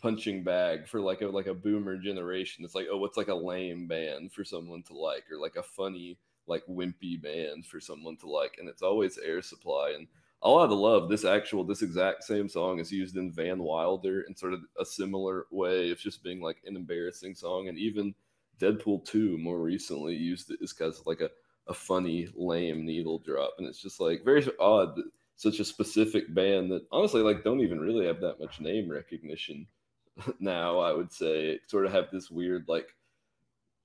punching 0.01 0.43
bag 0.43 0.87
for 0.87 0.99
like 0.99 1.21
a 1.21 1.27
like 1.27 1.47
a 1.47 1.53
boomer 1.53 1.97
generation. 1.97 2.65
It's 2.65 2.75
like 2.75 2.87
oh, 2.91 2.97
what's 2.97 3.17
like 3.17 3.29
a 3.29 3.35
lame 3.35 3.87
band 3.87 4.33
for 4.33 4.43
someone 4.43 4.83
to 4.83 4.93
like, 4.93 5.23
or 5.31 5.37
like 5.39 5.55
a 5.55 5.63
funny 5.63 6.17
like 6.47 6.63
wimpy 6.69 7.21
band 7.21 7.65
for 7.65 7.79
someone 7.79 8.17
to 8.17 8.29
like, 8.29 8.57
and 8.59 8.67
it's 8.67 8.81
always 8.81 9.17
Air 9.17 9.41
Supply 9.41 9.93
and. 9.95 10.07
All 10.43 10.59
out 10.59 10.71
of 10.71 10.79
love, 10.79 11.07
this 11.07 11.23
actual, 11.23 11.63
this 11.63 11.83
exact 11.83 12.23
same 12.23 12.49
song 12.49 12.79
is 12.79 12.91
used 12.91 13.15
in 13.15 13.31
Van 13.31 13.59
Wilder 13.59 14.21
in 14.21 14.35
sort 14.35 14.53
of 14.53 14.61
a 14.79 14.83
similar 14.83 15.45
way 15.51 15.91
of 15.91 15.99
just 15.99 16.23
being 16.23 16.41
like 16.41 16.63
an 16.65 16.75
embarrassing 16.75 17.35
song. 17.35 17.67
And 17.67 17.77
even 17.77 18.15
Deadpool 18.61 19.05
2 19.05 19.37
more 19.37 19.59
recently 19.59 20.15
used 20.15 20.51
it 20.51 20.59
as 20.61 20.73
kind 20.73 20.93
of 20.93 21.05
like 21.05 21.21
a, 21.21 21.29
a 21.67 21.73
funny, 21.73 22.27
lame 22.35 22.85
needle 22.85 23.19
drop. 23.19 23.55
And 23.57 23.67
it's 23.67 23.81
just 23.81 23.99
like 23.99 24.23
very 24.23 24.45
odd 24.59 24.95
that 24.95 25.09
such 25.35 25.59
a 25.59 25.65
specific 25.65 26.33
band 26.35 26.71
that 26.71 26.85
honestly 26.91 27.21
like 27.21 27.43
don't 27.43 27.61
even 27.61 27.79
really 27.79 28.05
have 28.05 28.21
that 28.21 28.39
much 28.39 28.61
name 28.61 28.89
recognition 28.89 29.65
now, 30.39 30.79
I 30.79 30.93
would 30.93 31.11
say. 31.11 31.59
Sort 31.67 31.85
of 31.85 31.91
have 31.91 32.05
this 32.11 32.29
weird 32.29 32.65
like 32.67 32.95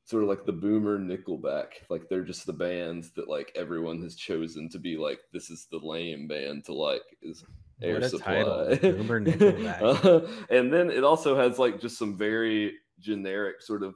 sort 0.05 0.23
of 0.23 0.29
like 0.29 0.45
the 0.45 0.53
boomer 0.53 0.99
Nickelback. 0.99 1.69
Like 1.89 2.09
they're 2.09 2.25
just 2.25 2.47
the 2.47 2.53
bands 2.53 3.11
that 3.13 3.29
like 3.29 3.53
everyone 3.57 4.03
has 4.03 4.15
chosen 4.15 4.69
to 4.71 4.79
be 4.79 4.97
like 4.97 5.21
this 5.33 5.51
is 5.51 5.67
the 5.71 5.79
lame 5.79 6.29
band 6.29 6.65
to 6.67 6.75
like 6.75 7.03
is 7.23 7.45
Air 7.83 7.95
What 7.95 8.03
a 8.05 8.09
Supply. 8.09 8.35
title, 8.35 8.77
Boomer 8.81 9.21
Nickelback. 9.21 10.05
Uh, 10.05 10.27
and 10.55 10.73
then 10.73 10.91
it 10.91 11.05
also 11.05 11.37
has 11.37 11.59
like 11.59 11.81
just 11.81 11.99
some 11.99 12.17
very 12.17 12.75
generic 13.01 13.61
sort 13.61 13.83
of 13.83 13.95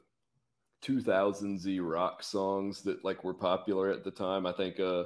2000 0.82 1.58
Z 1.58 1.80
rock 1.80 2.22
songs 2.22 2.82
that 2.82 3.04
like 3.04 3.24
were 3.24 3.34
popular 3.34 3.90
at 3.90 4.04
the 4.04 4.10
time. 4.10 4.46
I 4.46 4.52
think 4.52 4.80
uh 4.80 5.04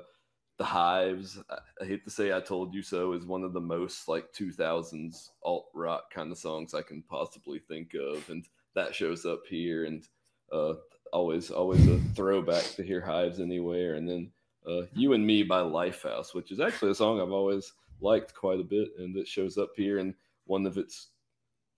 the 0.58 0.64
Hives. 0.64 1.38
I, 1.50 1.58
I 1.82 1.84
hate 1.84 2.04
to 2.04 2.10
say 2.10 2.32
I 2.32 2.40
told 2.40 2.74
you 2.74 2.82
so 2.82 3.12
is 3.12 3.26
one 3.26 3.42
of 3.42 3.52
the 3.52 3.60
most 3.60 4.08
like 4.08 4.32
2000s 4.32 5.30
alt 5.42 5.66
rock 5.74 6.12
kind 6.12 6.30
of 6.30 6.38
songs 6.38 6.74
I 6.74 6.82
can 6.82 7.02
possibly 7.02 7.58
think 7.58 7.94
of, 7.94 8.28
and 8.28 8.46
that 8.74 8.94
shows 8.94 9.24
up 9.24 9.42
here 9.48 9.84
and 9.84 10.06
uh, 10.52 10.74
always 11.12 11.50
always 11.50 11.86
a 11.88 11.98
throwback 12.14 12.64
to 12.76 12.82
hear 12.82 13.00
Hives 13.00 13.40
anywhere. 13.40 13.94
And 13.94 14.08
then 14.08 14.30
uh, 14.66 14.82
"You 14.92 15.12
and 15.14 15.26
Me" 15.26 15.42
by 15.42 15.60
Lifehouse, 15.60 16.34
which 16.34 16.52
is 16.52 16.60
actually 16.60 16.92
a 16.92 16.94
song 16.94 17.20
I've 17.20 17.32
always 17.32 17.72
liked 18.00 18.34
quite 18.34 18.60
a 18.60 18.64
bit, 18.64 18.90
and 18.98 19.16
it 19.16 19.26
shows 19.26 19.58
up 19.58 19.70
here 19.76 19.98
in 19.98 20.14
one 20.46 20.66
of 20.66 20.78
its 20.78 21.08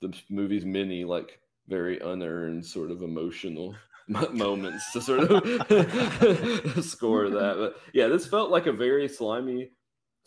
the 0.03 0.12
movie's 0.28 0.64
many 0.64 1.05
like 1.05 1.40
very 1.68 1.98
unearned 2.00 2.64
sort 2.64 2.90
of 2.90 3.02
emotional 3.02 3.74
moments 4.32 4.92
to 4.92 5.00
sort 5.00 5.20
of 5.20 6.84
score 6.84 7.28
that. 7.30 7.54
But 7.56 7.76
yeah, 7.92 8.08
this 8.08 8.26
felt 8.26 8.50
like 8.50 8.66
a 8.66 8.72
very 8.72 9.08
slimy 9.08 9.70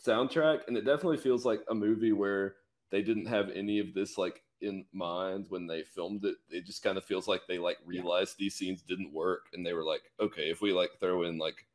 soundtrack, 0.04 0.68
and 0.68 0.76
it 0.76 0.84
definitely 0.84 1.18
feels 1.18 1.44
like 1.44 1.60
a 1.68 1.74
movie 1.74 2.12
where 2.12 2.56
they 2.90 3.02
didn't 3.02 3.26
have 3.26 3.50
any 3.54 3.78
of 3.78 3.94
this 3.94 4.18
like 4.18 4.42
in 4.60 4.84
mind 4.92 5.46
when 5.48 5.66
they 5.66 5.82
filmed 5.82 6.24
it. 6.24 6.36
It 6.50 6.66
just 6.66 6.82
kind 6.82 6.98
of 6.98 7.04
feels 7.04 7.26
like 7.26 7.42
they 7.48 7.58
like 7.58 7.78
realized 7.84 8.36
these 8.38 8.54
scenes 8.54 8.82
didn't 8.82 9.12
work, 9.12 9.46
and 9.52 9.64
they 9.64 9.72
were 9.72 9.84
like, 9.84 10.02
okay, 10.20 10.50
if 10.50 10.60
we 10.60 10.72
like 10.72 10.90
throw 11.00 11.22
in 11.22 11.38
like 11.38 11.66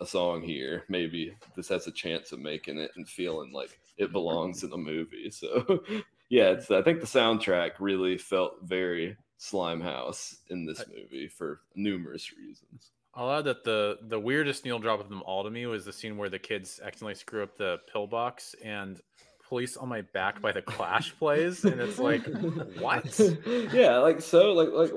a 0.00 0.06
song 0.06 0.42
here, 0.42 0.84
maybe 0.88 1.36
this 1.56 1.68
has 1.68 1.86
a 1.86 1.92
chance 1.92 2.32
of 2.32 2.38
making 2.38 2.78
it 2.78 2.90
and 2.96 3.08
feeling 3.08 3.52
like 3.52 3.78
it 3.98 4.12
belongs 4.12 4.62
in 4.64 4.72
a 4.72 4.76
movie. 4.76 5.30
So 5.30 5.82
yeah, 6.30 6.50
it's 6.50 6.70
I 6.70 6.80
think 6.80 7.00
the 7.00 7.06
soundtrack 7.06 7.72
really 7.80 8.16
felt 8.16 8.62
very 8.62 9.16
Slimehouse 9.38 10.36
in 10.48 10.64
this 10.64 10.84
movie 10.88 11.28
for 11.28 11.60
numerous 11.74 12.32
reasons. 12.32 12.92
I'll 13.14 13.32
add 13.32 13.44
that 13.44 13.64
the 13.64 13.98
the 14.02 14.18
weirdest 14.18 14.64
needle 14.64 14.78
drop 14.78 15.00
of 15.00 15.08
them 15.08 15.22
all 15.24 15.42
to 15.42 15.50
me 15.50 15.66
was 15.66 15.84
the 15.84 15.92
scene 15.92 16.16
where 16.16 16.28
the 16.28 16.38
kids 16.38 16.80
accidentally 16.82 17.16
screw 17.16 17.42
up 17.42 17.56
the 17.56 17.78
pillbox 17.92 18.54
and 18.64 19.00
police 19.48 19.76
on 19.76 19.88
my 19.88 20.02
back 20.02 20.40
by 20.40 20.52
the 20.52 20.62
clash 20.62 21.12
plays 21.18 21.64
and 21.64 21.80
it's 21.80 21.98
like 21.98 22.24
what? 22.78 23.20
Yeah 23.72 23.98
like 23.98 24.20
so 24.20 24.52
like 24.52 24.68
like 24.70 24.92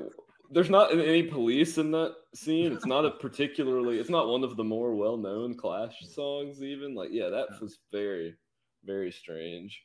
there's 0.50 0.70
not 0.70 0.92
any 0.92 1.24
police 1.24 1.78
in 1.78 1.90
that 1.90 2.14
scene. 2.32 2.72
It's 2.72 2.86
not 2.86 3.04
a 3.04 3.10
particularly 3.10 3.98
it's 3.98 4.10
not 4.10 4.28
one 4.28 4.44
of 4.44 4.56
the 4.56 4.62
more 4.62 4.94
well-known 4.94 5.56
clash 5.56 5.96
songs 6.08 6.62
even. 6.62 6.94
Like 6.94 7.08
yeah 7.10 7.30
that 7.30 7.60
was 7.60 7.78
very 7.90 8.36
very 8.84 9.10
strange 9.10 9.82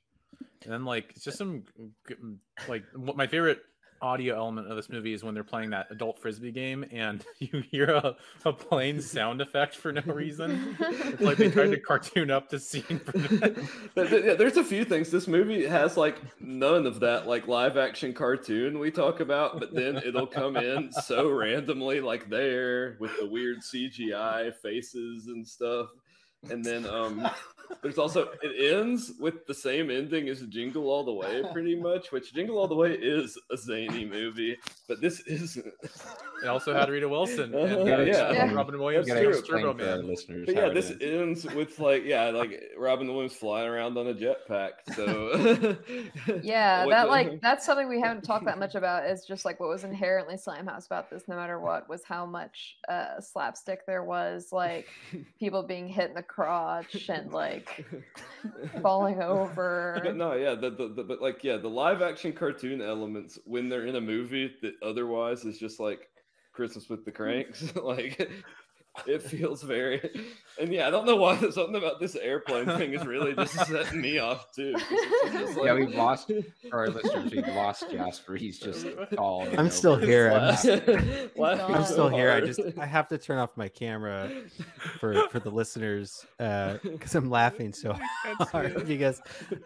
and 0.64 0.74
then 0.74 0.86
like 0.86 1.12
it's 1.16 1.24
just 1.24 1.38
some 1.38 1.64
like 2.68 2.84
what 2.96 3.16
my 3.16 3.28
favorite 3.28 3.60
audio 4.02 4.36
element 4.36 4.70
of 4.70 4.76
this 4.76 4.90
movie 4.90 5.14
is 5.14 5.24
when 5.24 5.34
they're 5.34 5.44
playing 5.44 5.70
that 5.72 5.88
adult 5.92 6.20
frisbee 6.20 6.52
game 6.52 6.86
and 6.92 7.26
you 7.40 7.64
hear 7.72 7.90
a, 7.90 8.16
a 8.46 8.54
plane 8.54 9.02
sound 9.02 9.42
effect 9.42 9.76
for 9.76 9.92
no 9.92 10.02
reason. 10.06 10.76
it's 10.80 11.22
like 11.22 11.38
they 11.38 11.50
tried 11.50 11.72
to 11.72 11.80
cartoon 11.88 12.32
up 12.32 12.50
the 12.50 12.60
scene. 12.60 13.02
yeah, 13.96 14.34
there's 14.36 14.58
a 14.58 14.64
few 14.64 14.86
things. 14.86 15.10
This 15.12 15.28
movie 15.28 15.66
has 15.66 15.98
like 15.98 16.20
none 16.40 16.86
of 16.86 17.00
that 17.02 17.28
like 17.28 17.48
live 17.48 17.78
action 17.78 18.14
cartoon 18.14 18.80
we 18.80 18.92
talk 18.92 19.20
about, 19.20 19.60
but 19.60 19.74
then 19.74 19.98
it'll 19.98 20.28
come 20.28 20.58
in 20.58 20.92
so 20.92 21.30
randomly, 21.30 22.00
like 22.02 22.30
there 22.30 22.98
with 23.00 23.12
the 23.20 23.28
weird 23.28 23.58
CGI 23.60 24.54
faces 24.56 25.28
and 25.28 25.48
stuff. 25.48 25.90
And 26.50 26.64
then 26.64 26.86
um 26.86 27.30
there's 27.82 27.98
also 27.98 28.30
it 28.42 28.74
ends 28.76 29.14
with 29.20 29.46
the 29.48 29.54
same 29.54 29.90
ending 29.90 30.30
as 30.30 30.42
Jingle 30.42 30.90
All 30.90 31.04
the 31.04 31.14
Way, 31.14 31.44
pretty 31.52 31.76
much. 31.76 32.12
Which 32.12 32.34
Jingle 32.34 32.58
All 32.58 32.68
the 32.68 32.76
Way 32.76 32.94
is 32.94 33.38
a 33.52 33.58
zany 33.58 34.06
movie, 34.06 34.58
but 34.88 35.02
this 35.02 35.22
isn't. 35.22 35.66
It 36.44 36.48
also 36.48 36.74
had 36.74 36.90
Rita 36.90 37.08
Wilson 37.08 37.54
and 37.54 37.88
yeah, 37.88 38.02
yeah. 38.02 38.54
Robin 38.54 38.80
Williams, 38.80 39.08
That's 39.08 39.48
Turbo 39.48 39.74
Man. 39.74 40.08
listeners. 40.08 40.46
But 40.46 40.56
yeah, 40.56 40.70
this 40.70 40.92
ends 41.02 41.46
with 41.54 41.80
like 41.80 42.04
yeah, 42.06 42.30
like 42.30 42.62
Robin 42.78 43.08
Williams 43.08 43.34
flying 43.34 43.68
around 43.68 43.98
on 43.98 44.08
a 44.08 44.14
jetpack. 44.14 44.72
So 44.96 45.78
yeah, 46.44 46.86
What 46.86 46.92
that 46.92 47.04
the- 47.06 47.10
like 47.10 47.42
that's 47.42 47.66
something 47.66 47.90
we 47.90 48.00
haven't 48.00 48.24
talked 48.24 48.46
that 48.46 48.60
much 48.60 48.76
about. 48.76 49.06
Is 49.10 49.26
just 49.26 49.46
like 49.46 49.60
what 49.60 49.70
was 49.70 49.84
inherently 49.84 50.36
Slimehouse 50.36 50.86
about 50.86 51.10
this, 51.10 51.24
no 51.28 51.36
matter 51.36 51.60
what, 51.60 51.90
was 51.90 52.04
how 52.04 52.26
much 52.26 52.78
uh, 52.88 53.20
slapstick 53.20 53.86
there 53.86 54.04
was, 54.04 54.50
like 54.52 54.88
people 55.40 55.64
being 55.64 55.88
hit 55.88 56.10
in 56.10 56.16
the 56.16 56.24
crotch 56.24 57.10
and 57.10 57.32
like 57.32 57.59
falling 58.82 59.22
over. 59.22 60.12
no, 60.16 60.34
yeah, 60.34 60.56
the, 60.56 60.70
the, 60.70 60.88
the 60.90 61.04
but 61.04 61.22
like 61.22 61.44
yeah, 61.44 61.58
the 61.58 61.70
live 61.70 62.02
action 62.02 62.34
cartoon 62.34 62.82
elements 62.82 63.40
when 63.46 63.70
they're 63.70 63.86
in 63.86 63.96
a 63.96 64.02
movie 64.02 64.52
that 64.62 64.74
otherwise 64.84 65.46
is 65.46 65.58
just 65.58 65.80
like 65.80 66.08
Christmas 66.54 66.90
with 66.90 67.06
the 67.06 67.12
Cranks, 67.12 67.74
like 67.84 68.30
it 69.08 69.22
feels 69.22 69.64
very 69.64 70.10
and 70.60 70.74
yeah, 70.74 70.88
I 70.88 70.92
don't 70.92 71.06
know 71.06 71.16
why 71.16 71.38
something 71.52 71.76
about 71.76 72.00
this 72.00 72.16
airplane 72.16 72.66
thing 72.66 72.94
is 72.94 73.06
really 73.06 73.34
just 73.34 73.54
setting 73.68 74.02
me 74.02 74.20
off 74.20 74.52
too 74.52 74.74
it's 74.76 75.34
just 75.34 75.60
yeah, 75.64 75.74
we've 75.74 75.94
lost 75.96 76.32
for 76.70 76.78
our 76.80 76.90
listeners. 76.90 77.32
We've 77.32 77.48
lost 77.48 77.90
Jasper. 77.92 78.36
He's 78.36 78.60
just 78.60 78.86
tall. 79.16 79.44
and 79.44 79.60
I'm 79.60 79.70
still 79.70 79.96
here. 79.96 80.32
I'm, 80.32 80.56
just- 80.56 80.66
I'm 81.40 81.86
still 81.86 82.10
here. 82.10 82.32
I 82.32 82.42
just 82.42 82.60
I 82.78 82.86
have 82.86 83.08
to 83.10 83.18
turn 83.18 83.38
off 83.38 83.56
my 83.58 83.68
camera 83.68 84.30
for 85.00 85.28
for 85.30 85.40
the 85.40 85.50
listeners 85.50 86.26
uh 86.40 86.78
because 86.84 87.16
I'm 87.16 87.30
laughing 87.30 87.74
so 87.74 87.98
hard 88.52 88.86
because 88.88 89.22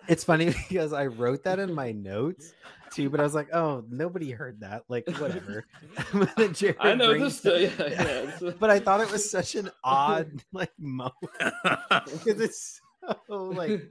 it's 0.08 0.24
funny 0.24 0.54
because 0.70 0.94
I 0.94 1.08
wrote 1.08 1.44
that 1.44 1.60
in 1.60 1.74
my 1.74 1.92
notes 1.92 2.54
too, 2.94 3.10
but 3.10 3.20
I 3.20 3.24
was 3.24 3.34
like, 3.36 3.54
oh, 3.54 3.84
nobody 3.89 4.32
heard 4.32 4.60
that. 4.62 4.84
Like 4.88 5.08
whatever. 5.18 5.66
Jared 6.54 6.78
I 6.80 6.94
know 6.96 7.10
brings 7.10 7.41
this. 7.41 7.72
it- 7.78 7.91
Yeah, 7.91 8.32
yeah, 8.41 8.52
but 8.60 8.70
I 8.70 8.80
thought 8.80 9.02
it 9.02 9.12
was 9.12 9.30
such 9.30 9.56
an 9.56 9.70
odd 9.84 10.44
like 10.52 10.72
moment 10.80 11.14
because 11.39 12.39
it's 12.39 12.82
so 13.28 13.44
like, 13.44 13.89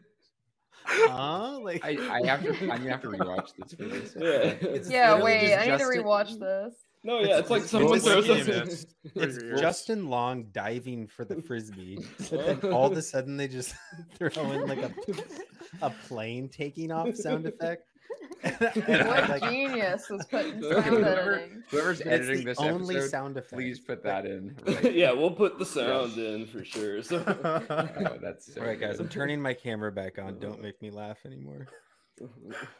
huh? 0.84 1.58
Like 1.60 1.84
I, 1.84 1.96
I 2.22 2.26
have 2.26 2.42
to. 2.42 2.50
I'm 2.62 2.78
gonna 2.78 2.90
have 2.90 3.02
to 3.02 3.08
rewatch 3.08 3.50
this 3.58 3.74
for 3.74 3.84
this. 3.84 4.14
Yeah. 4.18 4.68
It's 4.70 4.90
yeah, 4.90 5.20
wait, 5.22 5.48
just 5.48 5.52
I 5.58 5.64
need 5.66 5.72
to 5.72 5.78
Justin- 5.78 6.02
rewatch 6.04 6.38
this. 6.38 6.74
No, 7.04 7.18
yeah, 7.18 7.38
it's 7.40 7.50
like 7.50 7.62
It's- 7.64 7.70
someone 7.72 7.96
it's 7.96 8.04
throws 8.06 8.28
like- 8.28 8.48
us. 8.48 8.86
it's 9.16 9.60
Justin 9.60 10.08
Long 10.08 10.44
diving 10.52 11.08
for 11.08 11.24
the 11.24 11.42
frisbee, 11.42 11.98
but 12.30 12.62
then 12.62 12.72
all 12.72 12.86
of 12.86 12.96
a 12.96 13.02
sudden 13.02 13.36
they 13.36 13.48
just 13.48 13.74
throw 14.14 14.28
in 14.52 14.68
like 14.68 14.78
a 14.78 14.92
a 15.82 15.90
plane 16.06 16.48
taking 16.48 16.92
off 16.92 17.14
sound 17.16 17.44
effect. 17.46 17.88
And 18.42 19.02
I- 19.02 19.06
What 19.06 19.28
like- 19.40 19.50
genius 19.50 20.08
was 20.10 20.24
putting 20.26 20.54
Whoever- 20.58 21.34
editing. 21.34 21.62
Whoever's 21.70 22.00
it's 22.00 22.08
editing 22.08 22.38
the 22.38 22.44
this 22.44 22.58
only 22.60 22.96
episode, 22.96 23.10
sound 23.10 23.36
effect. 23.36 23.52
please 23.52 23.78
put 23.80 24.02
that 24.04 24.26
in. 24.26 24.56
Right. 24.66 24.94
yeah, 24.94 25.12
we'll 25.12 25.30
put 25.32 25.58
the 25.58 25.66
sound 25.66 26.16
in 26.16 26.46
for 26.46 26.64
sure. 26.64 27.02
So 27.02 27.22
Oh, 27.70 28.18
that's 28.20 28.52
so 28.54 28.60
all 28.60 28.66
right, 28.66 28.78
guys, 28.80 28.98
I'm 29.00 29.08
turning 29.08 29.40
my 29.40 29.54
camera 29.54 29.92
back 29.92 30.18
on. 30.18 30.38
Don't 30.38 30.60
make 30.62 30.80
me 30.82 30.90
laugh 30.90 31.18
anymore. 31.24 31.66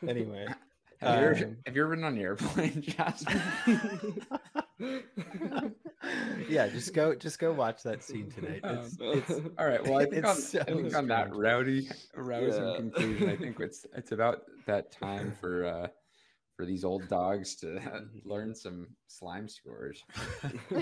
Anyway, 0.06 0.46
Have 1.02 1.20
you, 1.20 1.26
ever, 1.26 1.44
um, 1.44 1.56
have 1.66 1.76
you 1.76 1.82
ever 1.84 1.96
been 1.96 2.04
on 2.04 2.14
an 2.14 2.20
airplane, 2.20 2.80
Jasper? 2.86 3.42
yeah, 6.48 6.68
just 6.68 6.94
go, 6.94 7.14
just 7.14 7.38
go 7.38 7.52
watch 7.52 7.82
that 7.82 8.02
scene 8.02 8.30
tonight. 8.30 8.60
Um, 8.64 8.78
It's, 8.78 9.30
it's 9.30 9.40
All 9.58 9.66
right. 9.66 9.82
Well, 9.82 9.98
I 9.98 10.04
think, 10.06 10.24
on, 10.24 10.36
It's 10.36 10.48
so 10.50 10.60
I 10.60 10.64
think 10.64 10.94
on 10.94 11.08
that 11.08 11.34
rowdy, 11.34 11.88
rousing 12.14 12.64
Yeah. 12.68 12.76
conclusion, 12.76 13.28
I 13.30 13.36
think 13.36 13.58
it's 13.60 13.84
it's 13.96 14.12
about 14.12 14.42
that 14.66 14.92
time 14.92 15.32
for 15.40 15.64
uh 15.66 15.88
for 16.56 16.66
these 16.66 16.84
old 16.84 17.08
dogs 17.08 17.56
to 17.56 17.80
learn 18.24 18.54
some 18.54 18.86
slime 19.08 19.48
scores. 19.48 20.04
yeah. 20.70 20.80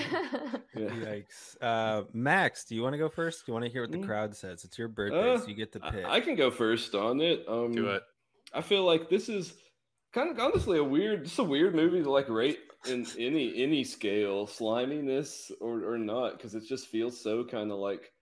yikes. 0.74 1.56
Uh, 1.62 2.02
Max, 2.12 2.64
do 2.64 2.74
you 2.74 2.82
want 2.82 2.92
to 2.94 2.98
go 2.98 3.08
first? 3.08 3.46
Do 3.46 3.50
you 3.50 3.54
want 3.54 3.64
to 3.66 3.70
hear 3.70 3.82
what 3.82 3.92
the 3.92 3.98
Mm. 3.98 4.06
crowd 4.06 4.34
says? 4.36 4.64
It's 4.64 4.76
your 4.78 4.88
birthday, 4.88 5.32
Uh, 5.34 5.38
so 5.38 5.46
you 5.46 5.54
get 5.54 5.72
to 5.72 5.80
I- 5.82 5.90
pick. 5.90 6.04
I 6.04 6.20
can 6.20 6.34
go 6.34 6.50
first 6.50 6.94
on 6.94 7.20
it. 7.20 7.44
Um, 7.48 7.72
Do 7.72 7.88
it. 7.88 8.02
I 8.52 8.60
feel 8.62 8.84
like 8.84 9.08
this 9.08 9.28
is 9.28 9.54
kind 10.12 10.30
of 10.30 10.38
honestly 10.38 10.78
a 10.78 10.84
weird, 10.84 11.24
just 11.24 11.38
a 11.38 11.44
weird 11.44 11.74
movie 11.74 12.02
to 12.02 12.10
like 12.10 12.28
rate 12.28 12.58
in 12.88 13.06
any 13.18 13.62
any 13.62 13.84
scale, 13.84 14.46
sliminess 14.46 15.50
or 15.60 15.84
or 15.84 15.98
not, 15.98 16.36
because 16.36 16.54
it 16.54 16.64
just 16.66 16.88
feels 16.88 17.20
so 17.20 17.44
kind 17.44 17.70
of 17.70 17.78
like 17.78 18.12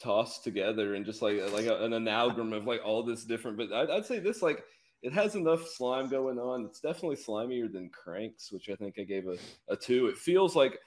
tossed 0.00 0.44
together 0.44 0.94
and 0.94 1.04
just 1.04 1.22
like 1.22 1.40
like 1.52 1.66
a, 1.66 1.84
an 1.84 1.92
amalgam 1.92 2.52
of 2.52 2.66
like 2.66 2.80
all 2.84 3.02
this 3.02 3.24
different. 3.24 3.56
But 3.56 3.72
I'd, 3.72 3.90
I'd 3.90 4.06
say 4.06 4.18
this 4.18 4.42
like 4.42 4.64
it 5.02 5.12
has 5.12 5.34
enough 5.34 5.66
slime 5.66 6.08
going 6.08 6.38
on. 6.38 6.64
It's 6.64 6.80
definitely 6.80 7.16
slimier 7.16 7.72
than 7.72 7.90
Cranks, 7.90 8.50
which 8.50 8.68
I 8.68 8.74
think 8.74 8.96
I 8.98 9.04
gave 9.04 9.26
a, 9.28 9.36
a 9.72 9.76
two. 9.76 10.08
It 10.08 10.18
feels 10.18 10.56
like 10.56 10.78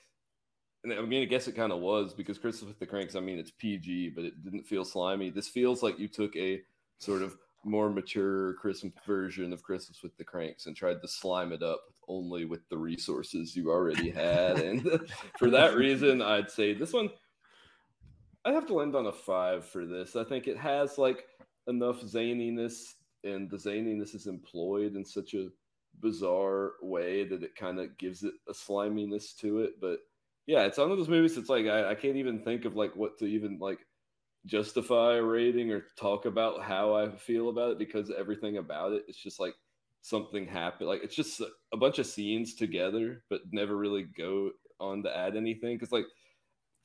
and 0.84 0.94
I 0.94 1.02
mean, 1.02 1.22
I 1.22 1.26
guess 1.26 1.48
it 1.48 1.56
kind 1.56 1.72
of 1.72 1.80
was 1.80 2.14
because 2.14 2.42
with 2.42 2.80
the 2.80 2.88
Cranks, 2.88 3.16
I 3.16 3.20
mean, 3.20 3.38
it's 3.38 3.52
PG, 3.52 4.14
but 4.16 4.26
it 4.26 4.44
didn't 4.44 4.64
feel 4.64 4.84
slimy. 4.84 5.30
This 5.30 5.48
feels 5.48 5.84
like 5.84 6.00
you 6.00 6.08
took 6.08 6.36
a 6.36 6.62
sort 6.98 7.22
of 7.22 7.38
more 7.64 7.90
mature 7.90 8.54
Christmas 8.54 8.94
version 9.06 9.54
of 9.54 9.64
Christmas 9.64 10.02
with 10.02 10.16
the 10.18 10.24
Cranks 10.24 10.66
and 10.66 10.76
tried 10.76 11.02
to 11.02 11.08
slime 11.08 11.52
it 11.52 11.62
up 11.62 11.82
only 12.08 12.46
with 12.46 12.68
the 12.70 12.78
resources 12.78 13.56
you 13.56 13.70
already 13.70 14.10
had. 14.10 14.60
and 14.60 14.88
for 15.38 15.50
that 15.50 15.76
reason, 15.76 16.22
I'd 16.22 16.50
say 16.50 16.74
this 16.74 16.94
one, 16.94 17.10
I 18.44 18.52
have 18.52 18.66
to 18.68 18.74
land 18.74 18.96
on 18.96 19.06
a 19.06 19.12
five 19.12 19.66
for 19.66 19.86
this. 19.86 20.16
I 20.16 20.24
think 20.24 20.48
it 20.48 20.58
has 20.58 20.98
like 20.98 21.26
enough 21.68 22.02
zaniness, 22.02 22.94
and 23.24 23.50
the 23.50 23.58
zaniness 23.58 24.16
is 24.16 24.28
employed 24.28 24.96
in 24.96 25.06
such 25.06 25.36
a 25.36 25.50
bizarre 26.00 26.74
way 26.82 27.24
that 27.26 27.44
it 27.44 27.56
kind 27.56 27.80
of 27.80 27.96
gives 27.98 28.24
it 28.24 28.34
a 28.50 28.54
sliminess 28.54 29.34
to 29.34 29.60
it. 29.60 29.80
But 29.80 30.00
yeah, 30.48 30.64
it's 30.64 30.80
one 30.80 30.92
of 30.92 30.98
those 30.98 31.08
movies 31.08 31.38
It's 31.38 31.50
like 31.50 31.68
I, 31.68 31.92
I 31.92 31.96
can't 31.96 32.18
even 32.18 32.40
think 32.40 32.66
of 32.66 32.76
like 32.76 32.96
what 32.96 33.20
to 33.20 33.26
even 33.26 33.60
like 33.60 33.86
justify 34.46 35.16
a 35.16 35.24
rating 35.24 35.72
or 35.72 35.86
talk 35.96 36.26
about 36.26 36.64
how 36.64 36.96
I 36.96 37.16
feel 37.16 37.50
about 37.50 37.72
it 37.72 37.80
because 37.80 38.12
everything 38.12 38.58
about 38.58 38.94
it 38.94 39.04
it's 39.08 39.22
just 39.22 39.40
like 39.40 39.54
something 40.02 40.48
happened 40.48 40.90
like 40.90 41.04
it's 41.04 41.16
just 41.16 41.42
a, 41.74 41.78
bunch 41.78 42.00
of 42.00 42.08
scenes 42.08 42.56
together 42.56 43.24
but 43.30 43.42
never 43.52 43.78
really 43.78 44.08
go 44.18 44.50
on 44.80 45.04
to 45.04 45.16
add 45.16 45.36
anything 45.36 45.76
because 45.76 45.92
like 45.92 46.06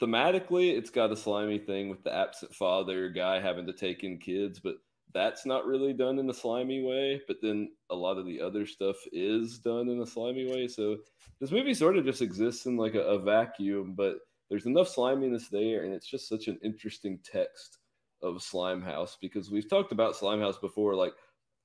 thematically 0.03 0.77
it's 0.77 0.91
got 0.91 1.11
a 1.11 1.17
slimy 1.17 1.59
thing 1.59 1.89
with 1.89 2.05
the 2.05 2.15
absent 2.15 2.55
father 2.55 3.09
guy 3.09 3.41
having 3.41 3.67
to 3.67 3.73
take 3.73 4.05
in 4.05 4.19
kids 4.19 4.61
but 4.61 4.75
that's 5.15 5.47
not 5.47 5.65
really 5.65 5.95
done 5.95 6.19
in 6.19 6.29
a 6.29 6.35
slimy 6.35 6.83
way 6.83 7.23
but 7.27 7.39
then 7.41 7.71
a 7.91 7.95
lot 7.95 8.19
of 8.19 8.27
the 8.27 8.41
other 8.41 8.67
stuff 8.67 8.97
is 9.13 9.59
done 9.59 9.89
in 9.89 10.01
a 10.01 10.07
slimy 10.07 10.51
way. 10.51 10.69
So 10.69 10.99
this 11.41 11.51
movie 11.51 11.75
sort 11.75 11.97
of 11.97 12.05
just 12.05 12.23
exists 12.23 12.67
in 12.67 12.77
like 12.77 12.95
a, 12.95 13.01
a 13.01 13.19
vacuum 13.19 13.95
but 13.97 14.17
there's 14.49 14.67
enough 14.67 14.89
sliminess 14.89 15.49
there 15.49 15.85
and 15.85 15.93
it's 15.93 16.09
just 16.09 16.29
such 16.29 16.49
an 16.49 16.59
interesting 16.63 17.19
text 17.25 17.79
of 18.23 18.37
slimehouse 18.37 19.17
because 19.21 19.51
we've 19.51 19.69
talked 19.69 19.93
about 19.93 20.15
slimehouse 20.15 20.61
before 20.61 20.95
like 20.95 21.13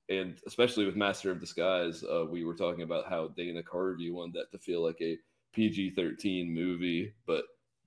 and 0.09 0.39
especially 0.47 0.85
with 0.85 0.95
master 0.95 1.31
of 1.31 1.39
disguise 1.39 2.03
uh, 2.03 2.25
we 2.29 2.43
were 2.43 2.55
talking 2.55 2.83
about 2.83 3.07
how 3.07 3.29
dana 3.29 3.61
carvey 3.61 4.11
wanted 4.11 4.33
that 4.33 4.51
to 4.51 4.59
feel 4.59 4.83
like 4.83 4.99
a 5.01 5.17
pg-13 5.53 6.53
movie 6.53 7.13
but 7.25 7.43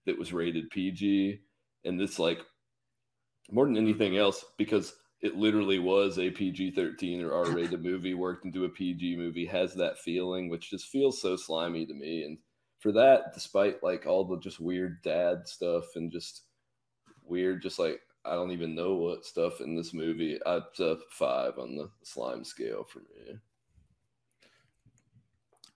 that 0.07 0.19
was 0.19 0.33
rated 0.33 0.71
pg 0.71 1.41
and 1.85 2.01
this 2.01 2.19
like 2.19 2.41
more 3.51 3.67
than 3.67 3.77
anything 3.77 4.17
else 4.17 4.45
because 4.57 4.95
it 5.21 5.37
literally 5.37 5.79
was 5.79 6.19
a 6.19 6.31
pg-13 6.31 7.23
or 7.23 7.35
r-rated 7.35 7.83
movie 7.83 8.15
worked 8.15 8.45
into 8.45 8.65
a 8.65 8.71
pg 8.71 9.17
movie 9.17 9.47
has 9.47 9.75
that 9.75 9.99
feeling 9.99 10.49
which 10.49 10.71
just 10.71 10.87
feels 10.87 11.21
so 11.21 11.37
slimy 11.37 11.85
to 11.85 11.95
me 11.95 12.25
and 12.25 12.39
for 12.85 12.93
that, 12.93 13.33
despite 13.33 13.83
like 13.83 14.05
all 14.05 14.25
the 14.25 14.39
just 14.39 14.61
weird 14.61 15.01
dad 15.03 15.49
stuff 15.49 15.97
and 15.97 16.13
just 16.13 16.43
weird, 17.25 17.63
just 17.63 17.79
like 17.79 17.99
I 18.27 18.35
don't 18.35 18.51
even 18.51 18.75
know 18.75 18.93
what 18.97 19.25
stuff 19.25 19.63
in 19.63 19.75
this 19.75 19.95
movie. 19.95 20.39
It's 20.45 20.81
a 20.81 20.99
five 21.09 21.59
on 21.59 21.77
the 21.77 21.89
slime 22.03 22.45
scale 22.45 22.85
for 22.85 22.99
me. 22.99 23.39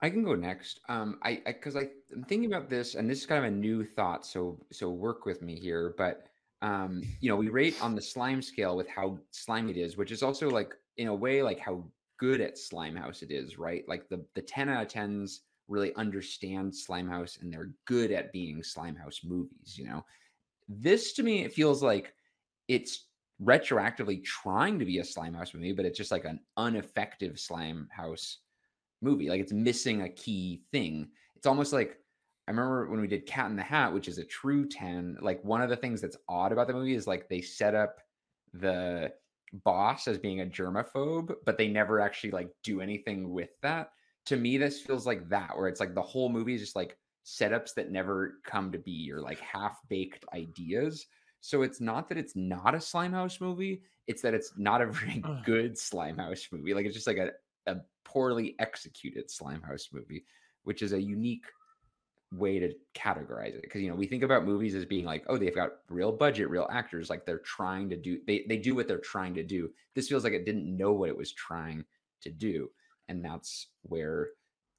I 0.02 0.10
can 0.10 0.22
go 0.22 0.34
next. 0.34 0.80
Um, 0.90 1.18
I 1.22 1.40
because 1.46 1.76
I, 1.76 1.88
am 2.12 2.24
thinking 2.28 2.52
about 2.52 2.68
this, 2.68 2.94
and 2.94 3.08
this 3.08 3.20
is 3.20 3.26
kind 3.26 3.42
of 3.42 3.50
a 3.50 3.56
new 3.56 3.86
thought. 3.86 4.26
So 4.26 4.60
so 4.70 4.90
work 4.90 5.24
with 5.24 5.40
me 5.40 5.58
here. 5.58 5.94
But 5.96 6.26
um, 6.60 7.02
you 7.22 7.30
know, 7.30 7.36
we 7.36 7.48
rate 7.48 7.82
on 7.82 7.94
the 7.94 8.02
slime 8.02 8.42
scale 8.42 8.76
with 8.76 8.86
how 8.86 9.18
slimy 9.30 9.70
it 9.70 9.78
is, 9.78 9.96
which 9.96 10.12
is 10.12 10.22
also 10.22 10.50
like 10.50 10.74
in 10.98 11.08
a 11.08 11.14
way 11.14 11.42
like 11.42 11.58
how 11.58 11.84
good 12.18 12.42
at 12.42 12.58
Slime 12.58 12.96
House 12.96 13.22
it 13.22 13.30
is, 13.30 13.58
right? 13.58 13.88
Like 13.88 14.10
the 14.10 14.22
the 14.34 14.42
ten 14.42 14.68
out 14.68 14.82
of 14.82 14.88
tens 14.88 15.40
really 15.68 15.94
understand 15.94 16.72
Slimehouse 16.72 17.40
and 17.40 17.52
they're 17.52 17.72
good 17.84 18.10
at 18.10 18.32
being 18.32 18.62
Slimehouse 18.62 19.24
movies, 19.24 19.76
you 19.76 19.86
know. 19.86 20.04
This 20.68 21.12
to 21.14 21.22
me 21.22 21.44
it 21.44 21.52
feels 21.52 21.82
like 21.82 22.14
it's 22.68 23.06
retroactively 23.42 24.22
trying 24.24 24.78
to 24.78 24.84
be 24.84 24.98
a 24.98 25.02
Slimehouse 25.02 25.54
movie, 25.54 25.72
but 25.72 25.84
it's 25.84 25.98
just 25.98 26.10
like 26.10 26.24
an 26.24 26.40
ineffective 26.58 27.36
Slimehouse 27.36 28.36
movie. 29.00 29.28
Like 29.28 29.40
it's 29.40 29.52
missing 29.52 30.02
a 30.02 30.08
key 30.08 30.62
thing. 30.72 31.08
It's 31.36 31.46
almost 31.46 31.72
like 31.72 31.98
I 32.46 32.50
remember 32.50 32.88
when 32.88 33.00
we 33.00 33.06
did 33.06 33.26
Cat 33.26 33.50
in 33.50 33.56
the 33.56 33.62
Hat, 33.62 33.92
which 33.92 34.08
is 34.08 34.18
a 34.18 34.24
true 34.24 34.66
10, 34.66 35.18
like 35.20 35.44
one 35.44 35.60
of 35.60 35.68
the 35.68 35.76
things 35.76 36.00
that's 36.00 36.16
odd 36.28 36.50
about 36.50 36.66
the 36.66 36.72
movie 36.72 36.94
is 36.94 37.06
like 37.06 37.28
they 37.28 37.42
set 37.42 37.74
up 37.74 38.00
the 38.54 39.12
boss 39.64 40.08
as 40.08 40.18
being 40.18 40.40
a 40.40 40.46
germaphobe, 40.46 41.34
but 41.44 41.58
they 41.58 41.68
never 41.68 42.00
actually 42.00 42.30
like 42.30 42.48
do 42.64 42.80
anything 42.80 43.30
with 43.32 43.50
that 43.62 43.90
to 44.28 44.36
me 44.36 44.56
this 44.58 44.80
feels 44.80 45.06
like 45.06 45.28
that 45.28 45.56
where 45.56 45.68
it's 45.68 45.80
like 45.80 45.94
the 45.94 46.02
whole 46.02 46.28
movie 46.28 46.54
is 46.54 46.60
just 46.60 46.76
like 46.76 46.96
setups 47.24 47.74
that 47.74 47.90
never 47.90 48.38
come 48.44 48.72
to 48.72 48.78
be 48.78 49.10
or 49.12 49.20
like 49.20 49.38
half 49.40 49.78
baked 49.88 50.24
ideas. 50.34 51.06
So 51.40 51.62
it's 51.62 51.80
not 51.80 52.08
that 52.08 52.18
it's 52.18 52.34
not 52.34 52.74
a 52.74 52.78
slimehouse 52.78 53.40
movie 53.40 53.82
it's 54.08 54.22
that 54.22 54.34
it's 54.34 54.52
not 54.56 54.82
a 54.82 54.86
very 54.86 55.22
good 55.44 55.74
slimehouse 55.74 56.50
movie 56.50 56.74
like 56.74 56.86
it's 56.86 56.94
just 56.94 57.06
like 57.06 57.18
a, 57.18 57.30
a 57.70 57.76
poorly 58.04 58.56
executed 58.58 59.28
slimehouse 59.28 59.92
movie 59.92 60.24
which 60.64 60.82
is 60.82 60.92
a 60.92 61.00
unique 61.00 61.44
way 62.32 62.58
to 62.58 62.74
categorize 62.94 63.54
it 63.54 63.62
because 63.62 63.80
you 63.80 63.88
know 63.88 63.94
we 63.94 64.06
think 64.06 64.22
about 64.22 64.44
movies 64.44 64.74
as 64.74 64.84
being 64.84 65.04
like 65.04 65.24
oh 65.28 65.38
they've 65.38 65.54
got 65.54 65.70
real 65.88 66.12
budget 66.12 66.50
real 66.50 66.68
actors 66.70 67.08
like 67.08 67.24
they're 67.24 67.38
trying 67.38 67.88
to 67.88 67.96
do 67.96 68.18
they, 68.26 68.44
they 68.48 68.58
do 68.58 68.74
what 68.74 68.86
they're 68.88 68.98
trying 68.98 69.32
to 69.34 69.42
do. 69.42 69.70
This 69.94 70.08
feels 70.08 70.24
like 70.24 70.34
it 70.34 70.44
didn't 70.44 70.76
know 70.76 70.92
what 70.92 71.08
it 71.08 71.16
was 71.16 71.32
trying 71.32 71.84
to 72.20 72.30
do 72.30 72.68
and 73.08 73.24
that's 73.24 73.68
where 73.82 74.28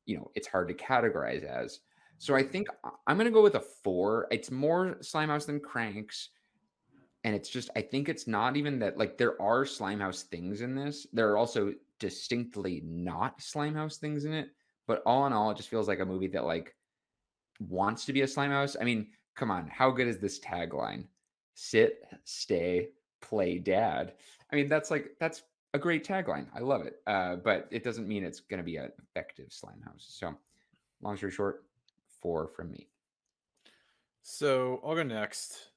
you 0.06 0.18
know 0.18 0.32
it's 0.36 0.48
hard 0.48 0.68
to 0.68 0.74
categorize 0.74 1.44
as. 1.44 1.80
So 2.18 2.36
i 2.36 2.44
think 2.44 2.68
i'm 3.08 3.18
going 3.18 3.26
to 3.26 3.32
go 3.32 3.44
with 3.44 3.56
a 3.56 3.64
four. 3.84 4.28
It's 4.32 4.52
more 4.52 4.98
slimehouse 5.02 5.46
than 5.46 5.60
cranks 5.60 6.30
and 7.24 7.36
it's 7.36 7.50
just 7.50 7.70
i 7.76 7.82
think 7.82 8.08
it's 8.08 8.28
not 8.28 8.56
even 8.56 8.80
that 8.80 8.98
like 8.98 9.18
there 9.18 9.42
are 9.42 9.66
slimehouse 9.66 10.24
things 10.24 10.62
in 10.62 10.76
this. 10.76 11.08
There 11.14 11.30
are 11.32 11.38
also 11.38 11.74
distinctly 12.00 12.82
not 12.86 13.40
slimehouse 13.40 13.98
things 13.98 14.26
in 14.26 14.34
it 14.34 14.50
but 14.88 15.04
all 15.06 15.28
in 15.28 15.34
all 15.34 15.52
it 15.52 15.58
just 15.58 15.70
feels 15.70 15.88
like 15.88 16.00
a 16.00 16.06
movie 16.06 16.28
that 16.28 16.46
like 16.46 16.76
wants 17.60 18.06
to 18.06 18.14
be 18.14 18.22
a 18.22 18.26
slimehouse. 18.28 18.76
I 18.80 18.84
mean 18.84 19.08
come 19.36 19.52
on 19.52 19.68
how 19.68 19.92
good 19.92 20.08
is 20.08 20.18
this 20.18 20.40
tagline? 20.40 21.06
Sit 21.54 22.02
stay 22.24 22.90
play 23.22 23.60
dad. 23.60 24.14
I 24.52 24.56
mean 24.56 24.68
that's 24.68 24.90
like 24.92 25.12
that's 25.20 25.42
a 25.74 25.80
great 25.80 26.06
tagline. 26.06 26.48
I 26.56 26.60
love 26.60 26.86
it. 26.86 26.98
Uh, 27.08 27.36
but 27.36 27.68
it 27.72 27.84
doesn't 27.84 28.08
mean 28.08 28.24
it's 28.24 28.40
going 28.40 28.60
to 28.60 28.64
be 28.64 28.78
an 28.78 28.92
effective 29.02 29.48
slime 29.50 29.82
house. 29.86 30.06
So, 30.10 30.36
long 31.02 31.18
story 31.18 31.32
short, 31.32 31.66
four 32.22 32.48
from 32.48 32.72
me. 32.72 32.88
So 34.22 34.82
I'll 34.86 34.96
go 34.96 35.04
next. 35.04 35.70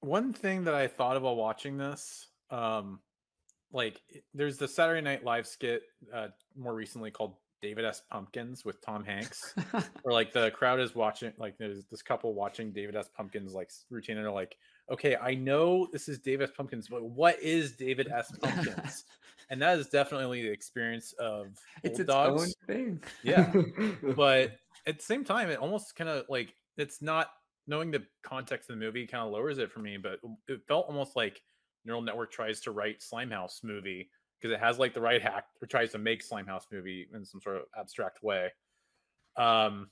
One 0.00 0.32
thing 0.32 0.64
that 0.64 0.74
I 0.74 0.86
thought 0.86 1.16
about 1.16 1.36
watching 1.36 1.76
this, 1.76 2.28
um, 2.50 3.00
like 3.72 4.00
there's 4.34 4.58
the 4.58 4.68
Saturday 4.68 5.00
Night 5.00 5.24
Live 5.24 5.46
skit 5.46 5.82
uh, 6.12 6.28
more 6.56 6.74
recently 6.74 7.10
called 7.10 7.34
David 7.60 7.84
S. 7.84 8.02
Pumpkins 8.10 8.64
with 8.64 8.80
Tom 8.84 9.04
Hanks, 9.04 9.54
where 10.02 10.14
like 10.14 10.32
the 10.32 10.50
crowd 10.52 10.80
is 10.80 10.94
watching, 10.94 11.32
like 11.38 11.56
there's 11.58 11.84
this 11.86 12.02
couple 12.02 12.34
watching 12.34 12.72
David 12.72 12.96
S. 12.96 13.08
Pumpkins 13.16 13.54
like 13.54 13.70
routine, 13.90 14.16
and 14.16 14.24
they're 14.24 14.32
like, 14.32 14.56
okay, 14.90 15.16
I 15.16 15.34
know 15.34 15.88
this 15.92 16.08
is 16.08 16.18
David 16.18 16.48
S. 16.48 16.54
Pumpkins, 16.56 16.88
but 16.88 17.04
what 17.04 17.40
is 17.42 17.72
David 17.72 18.08
S. 18.08 18.32
Pumpkins? 18.42 19.04
and 19.50 19.60
that 19.62 19.78
is 19.78 19.88
definitely 19.88 20.42
the 20.42 20.50
experience 20.50 21.12
of 21.14 21.56
it's 21.82 21.98
its 21.98 22.08
dogs. 22.08 22.42
own 22.42 22.74
thing. 22.74 23.02
Yeah, 23.22 23.52
but 24.16 24.52
at 24.86 24.98
the 24.98 25.04
same 25.04 25.24
time, 25.24 25.50
it 25.50 25.58
almost 25.58 25.96
kind 25.96 26.10
of 26.10 26.24
like 26.28 26.54
it's 26.76 27.02
not 27.02 27.30
knowing 27.66 27.90
the 27.90 28.02
context 28.22 28.70
of 28.70 28.76
the 28.78 28.84
movie 28.84 29.06
kind 29.06 29.24
of 29.24 29.32
lowers 29.32 29.58
it 29.58 29.70
for 29.70 29.80
me. 29.80 29.96
But 29.96 30.20
it 30.48 30.60
felt 30.68 30.86
almost 30.86 31.16
like 31.16 31.40
Neural 31.84 32.02
Network 32.02 32.30
tries 32.30 32.60
to 32.60 32.70
write 32.70 33.00
Slimehouse 33.00 33.62
movie 33.62 34.10
because 34.40 34.54
it 34.54 34.60
has 34.60 34.78
like 34.78 34.94
the 34.94 35.00
right 35.00 35.22
hack 35.22 35.46
or 35.60 35.66
tries 35.66 35.92
to 35.92 35.98
make 35.98 36.26
Slimehouse 36.26 36.64
movie 36.70 37.08
in 37.12 37.24
some 37.24 37.40
sort 37.40 37.56
of 37.56 37.62
abstract 37.78 38.22
way. 38.22 38.50
Um, 39.36 39.88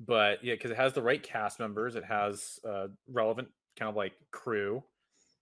but 0.00 0.44
yeah, 0.44 0.54
because 0.54 0.70
it 0.70 0.76
has 0.76 0.92
the 0.92 1.02
right 1.02 1.22
cast 1.22 1.58
members, 1.58 1.96
it 1.96 2.04
has 2.04 2.58
uh, 2.68 2.88
relevant 3.08 3.48
kind 3.78 3.88
of 3.88 3.96
like 3.96 4.12
crew, 4.30 4.82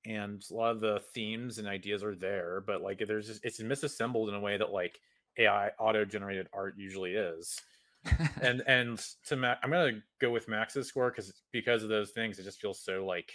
and 0.06 0.44
a 0.50 0.54
lot 0.54 0.70
of 0.72 0.80
the 0.80 1.02
themes 1.12 1.58
and 1.58 1.66
ideas 1.66 2.04
are 2.04 2.14
there. 2.14 2.62
But 2.66 2.82
like, 2.82 3.02
there's 3.06 3.26
just 3.26 3.44
it's 3.44 3.60
misassembled 3.60 4.28
in 4.28 4.34
a 4.34 4.40
way 4.40 4.56
that 4.56 4.70
like 4.70 5.00
AI 5.38 5.68
auto 5.78 6.04
generated 6.04 6.48
art 6.52 6.74
usually 6.76 7.14
is. 7.14 7.60
and 8.42 8.62
and 8.66 9.02
to 9.26 9.36
Ma- 9.36 9.56
I'm 9.62 9.70
gonna 9.70 10.02
go 10.20 10.30
with 10.30 10.48
Max's 10.48 10.86
score 10.86 11.10
because 11.10 11.32
because 11.52 11.82
of 11.82 11.88
those 11.88 12.10
things, 12.10 12.38
it 12.38 12.44
just 12.44 12.60
feels 12.60 12.80
so 12.80 13.04
like, 13.04 13.32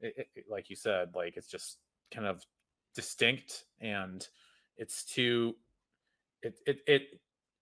it, 0.00 0.28
it, 0.36 0.44
like 0.48 0.70
you 0.70 0.76
said, 0.76 1.14
like 1.14 1.36
it's 1.36 1.50
just 1.50 1.78
kind 2.14 2.26
of 2.26 2.44
distinct 2.98 3.66
and 3.80 4.26
it's 4.76 5.04
too 5.04 5.54
it 6.42 6.58
it, 6.66 6.80
it 6.88 7.02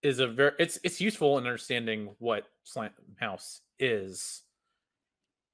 is 0.02 0.18
a 0.18 0.26
very 0.26 0.52
it's 0.58 0.78
it's 0.82 0.98
useful 0.98 1.36
in 1.36 1.44
understanding 1.44 2.08
what 2.20 2.48
slime 2.64 2.90
house 3.20 3.60
is 3.78 4.44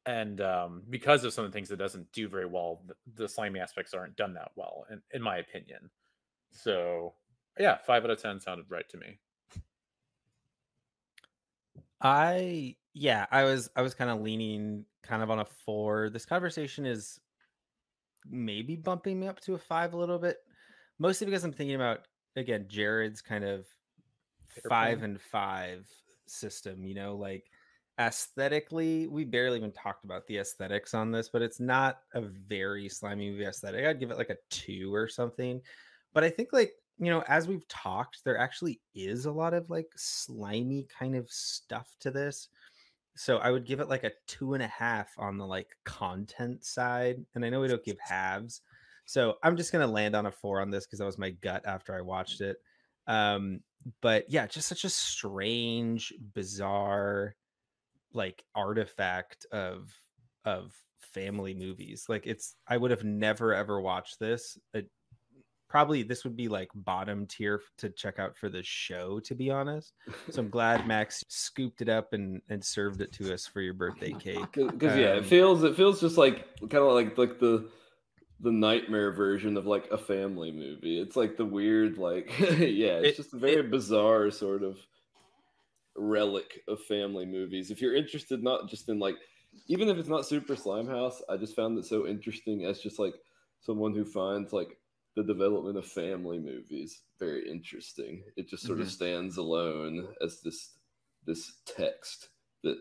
and 0.07 0.41
um, 0.41 0.83
because 0.89 1.25
of 1.25 1.33
some 1.33 1.45
of 1.45 1.51
the 1.51 1.57
things 1.57 1.69
it 1.73 1.77
doesn't 1.77 2.11
do 2.13 2.29
very 2.29 2.47
well 2.47 2.81
the, 2.87 2.95
the 3.23 3.29
slimy 3.29 3.59
aspects 3.59 3.93
aren't 3.93 4.15
done 4.15 4.35
that 4.35 4.53
well 4.55 4.87
in, 4.89 5.03
in 5.13 5.21
my 5.21 5.39
opinion 5.39 5.91
so 6.53 7.13
yeah 7.59 7.77
five 7.85 8.05
out 8.05 8.11
of 8.11 8.23
ten 8.23 8.39
sounded 8.39 8.67
right 8.71 8.89
to 8.89 8.99
me 8.99 9.19
I 12.01 12.77
yeah, 12.95 13.27
I 13.31 13.45
was 13.45 13.71
I 13.77 13.83
was 13.83 13.95
kind 13.95 14.11
of 14.11 14.21
leaning 14.21 14.85
kind 15.03 15.23
of 15.23 15.31
on 15.31 15.39
a 15.39 15.45
four. 15.45 16.11
This 16.11 16.27
conversation 16.27 16.85
is 16.85 17.21
maybe 18.29 18.77
bumping 18.77 19.19
me 19.21 19.29
up 19.29 19.41
to 19.41 19.55
a 19.55 19.59
five 19.59 19.93
a 19.95 19.97
little 19.97 20.19
bit, 20.19 20.39
mostly 20.99 21.27
because 21.27 21.45
I'm 21.45 21.53
thinking 21.53 21.77
about 21.77 22.01
again 22.37 22.67
Jared's 22.69 23.21
kind 23.23 23.45
of 23.45 23.67
Fair 24.47 24.63
five 24.69 24.99
point. 24.99 25.11
and 25.13 25.21
five 25.21 25.89
system. 26.27 26.85
You 26.85 26.95
know, 26.95 27.17
like 27.17 27.51
aesthetically, 27.99 29.07
we 29.07 29.25
barely 29.25 29.59
even 29.59 29.73
talked 29.73 30.05
about 30.05 30.27
the 30.27 30.39
aesthetics 30.39 30.95
on 30.95 31.11
this, 31.11 31.29
but 31.29 31.43
it's 31.43 31.61
not 31.61 32.01
a 32.15 32.23
very 32.23 32.89
slimy 32.89 33.31
movie 33.31 33.45
aesthetic. 33.45 33.85
I'd 33.85 34.01
give 34.01 34.11
it 34.11 34.19
like 34.19 34.31
a 34.31 34.39
two 34.51 34.95
or 34.95 35.09
something. 35.09 35.61
But 36.15 36.25
I 36.25 36.31
think 36.31 36.53
like 36.53 36.73
you 36.99 37.11
know, 37.11 37.25
as 37.27 37.49
we've 37.49 37.67
talked, 37.69 38.23
there 38.25 38.39
actually 38.39 38.81
is 38.95 39.25
a 39.27 39.33
lot 39.33 39.55
of 39.55 39.71
like 39.71 39.89
slimy 39.97 40.87
kind 40.97 41.17
of 41.17 41.31
stuff 41.31 41.97
to 42.01 42.11
this. 42.11 42.49
So 43.15 43.39
I 43.39 43.51
would 43.51 43.67
give 43.67 43.81
it 43.81 43.89
like 43.89 44.05
a 44.05 44.13
two 44.27 44.55
and 44.55 44.63
a 44.63 44.69
half 44.69 45.11
on 45.19 45.37
the 45.37 45.47
like 45.47 45.69
content 45.85 46.65
side. 46.65 47.25
And 47.35 47.45
I 47.45 47.51
know 47.51 47.61
we 47.61 47.69
don't 47.69 47.85
give 47.85 47.99
halves. 48.01 48.63
So 49.05 49.37
I'm 49.43 49.57
just 49.57 49.73
gonna 49.73 49.87
land 49.87 50.17
on 50.17 50.27
a 50.27 50.33
four 50.33 50.61
on 50.61 50.71
this 50.71 50.87
because 50.87 50.99
that 50.99 51.07
was 51.07 51.19
my 51.19 51.31
gut 51.31 51.63
after 51.67 51.95
I 51.97 52.01
watched 52.01 52.41
it. 52.41 52.57
Um, 53.07 53.61
but 54.01 54.31
yeah, 54.31 54.47
just 54.47 54.69
such 54.69 54.85
a 54.85 54.91
strange, 54.91 56.13
bizarre 56.35 57.35
like 58.15 58.45
artifact 58.55 59.47
of 59.53 59.93
of 60.45 60.73
family 60.99 61.55
movies. 61.55 62.07
Like 62.09 62.27
it's 62.27 62.57
I 62.67 62.77
would 62.77 62.91
have 62.91 63.05
never 63.05 63.55
ever 63.55 63.81
watched 63.81 64.19
this. 64.21 64.59
It, 64.73 64.89
probably 65.73 66.03
this 66.03 66.23
would 66.23 66.37
be 66.37 66.49
like 66.49 66.69
bottom 66.75 67.27
tier 67.27 67.63
to 67.79 67.89
check 67.89 68.19
out 68.19 68.37
for 68.37 68.51
the 68.51 68.63
show 68.63 69.19
to 69.21 69.35
be 69.35 69.51
honest 69.51 69.95
so 70.31 70.43
i'm 70.43 70.51
glad 70.51 70.87
max 70.87 71.25
scooped 71.29 71.81
it 71.81 71.89
up 71.89 72.13
and 72.13 72.43
and 72.51 72.63
served 72.63 73.01
it 73.01 73.11
to 73.11 73.33
us 73.33 73.47
for 73.47 73.63
your 73.63 73.73
birthday 73.73 74.13
cake 74.21 74.53
because 74.53 74.97
yeah, 74.99 75.15
it 75.15 75.19
Um, 75.21 75.25
feels 75.25 75.65
it 75.65 75.75
feels 75.75 75.99
just 75.99 76.19
like 76.19 76.47
kind 76.61 76.85
of 76.85 76.93
like 76.93 77.17
like 77.17 77.39
the 77.41 77.71
the 78.41 78.53
nightmare 78.53 79.13
version 79.13 79.57
of 79.57 79.67
like 79.67 79.89
a 79.93 79.97
family 79.97 80.51
movie. 80.51 81.01
It's 81.01 81.15
like 81.17 81.37
the 81.37 81.45
weird 81.45 81.97
like 81.97 82.29
yeah, 82.41 82.99
it's 82.99 83.11
It- 83.11 83.17
just 83.23 83.33
a 83.35 83.39
very 83.39 83.63
bizarre 83.63 84.31
sort 84.31 84.63
of 84.65 84.77
relic 85.97 86.63
of 86.69 86.81
family 86.83 87.25
movies. 87.27 87.71
If 87.71 87.81
you're 87.81 87.95
interested, 87.95 88.43
not 88.43 88.69
just 88.69 88.89
in 88.89 88.99
like 88.99 89.17
even 89.69 89.89
if 89.89 89.97
it's 89.99 90.09
not 90.09 90.27
Super 90.27 90.57
Slime 90.57 90.89
House, 90.89 91.23
I 91.29 91.37
just 91.37 91.55
found 91.57 91.79
it 91.79 91.85
so 91.85 92.07
interesting 92.07 92.65
as 92.65 92.81
just 92.81 92.99
like 92.99 93.15
someone 93.61 93.95
who 93.95 94.05
finds 94.05 94.53
like 94.53 94.77
the 95.17 95.23
development 95.23 95.77
of 95.77 95.87
family 95.87 96.39
movies 96.39 97.03
very 97.19 97.49
interesting. 97.49 98.25
It 98.37 98.49
just 98.49 98.65
sort 98.65 98.81
of 98.81 98.87
Mhm. 98.87 98.91
stands 98.91 99.37
alone 99.37 100.09
as 100.23 100.41
this 100.41 100.79
this 101.25 101.61
text 101.67 102.31
that 102.65 102.79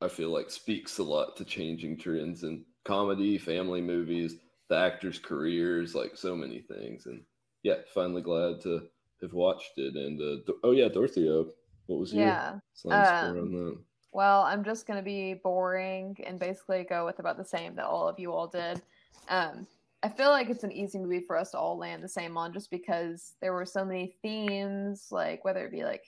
I 0.00 0.08
feel 0.08 0.30
like 0.30 0.50
speaks 0.50 0.98
a 0.98 1.04
lot 1.04 1.36
to 1.36 1.44
changing 1.44 1.98
trends 1.98 2.42
in 2.42 2.64
comedy, 2.84 3.38
family 3.38 3.80
movies, 3.80 4.36
the 4.68 4.76
actors' 4.76 5.18
careers, 5.18 5.94
like 5.94 6.16
so 6.16 6.34
many 6.34 6.60
things. 6.62 7.06
And 7.06 7.24
yeah, 7.62 7.76
finally 7.94 8.22
glad 8.22 8.60
to 8.62 8.88
have 9.22 9.34
watched 9.34 9.72
it. 9.76 9.94
And 9.94 10.20
uh, 10.20 10.42
Dor- 10.46 10.56
oh 10.64 10.72
yeah, 10.72 10.88
Dorothea, 10.88 11.44
what 11.86 12.00
was 12.00 12.12
your 12.12 12.24
Yeah. 12.24 12.58
slime 12.72 13.04
score 13.04 13.38
um, 13.38 13.38
on 13.38 13.52
that? 13.52 13.78
Well, 14.12 14.42
I'm 14.42 14.64
just 14.64 14.86
gonna 14.86 15.02
be 15.02 15.34
boring 15.34 16.16
and 16.26 16.38
basically 16.38 16.82
go 16.84 17.04
with 17.04 17.18
about 17.18 17.36
the 17.36 17.44
same 17.44 17.76
that 17.76 17.84
all 17.84 18.08
of 18.08 18.18
you 18.18 18.32
all 18.32 18.48
did. 18.48 18.82
Um, 19.28 19.66
I 20.02 20.08
feel 20.08 20.30
like 20.30 20.48
it's 20.48 20.64
an 20.64 20.72
easy 20.72 20.98
movie 20.98 21.20
for 21.20 21.36
us 21.36 21.50
to 21.50 21.58
all 21.58 21.76
land 21.76 22.02
the 22.02 22.08
same 22.08 22.36
on, 22.36 22.52
just 22.52 22.70
because 22.70 23.34
there 23.40 23.52
were 23.52 23.66
so 23.66 23.84
many 23.84 24.14
themes, 24.22 25.08
like 25.10 25.44
whether 25.44 25.64
it 25.64 25.72
be 25.72 25.84
like 25.84 26.02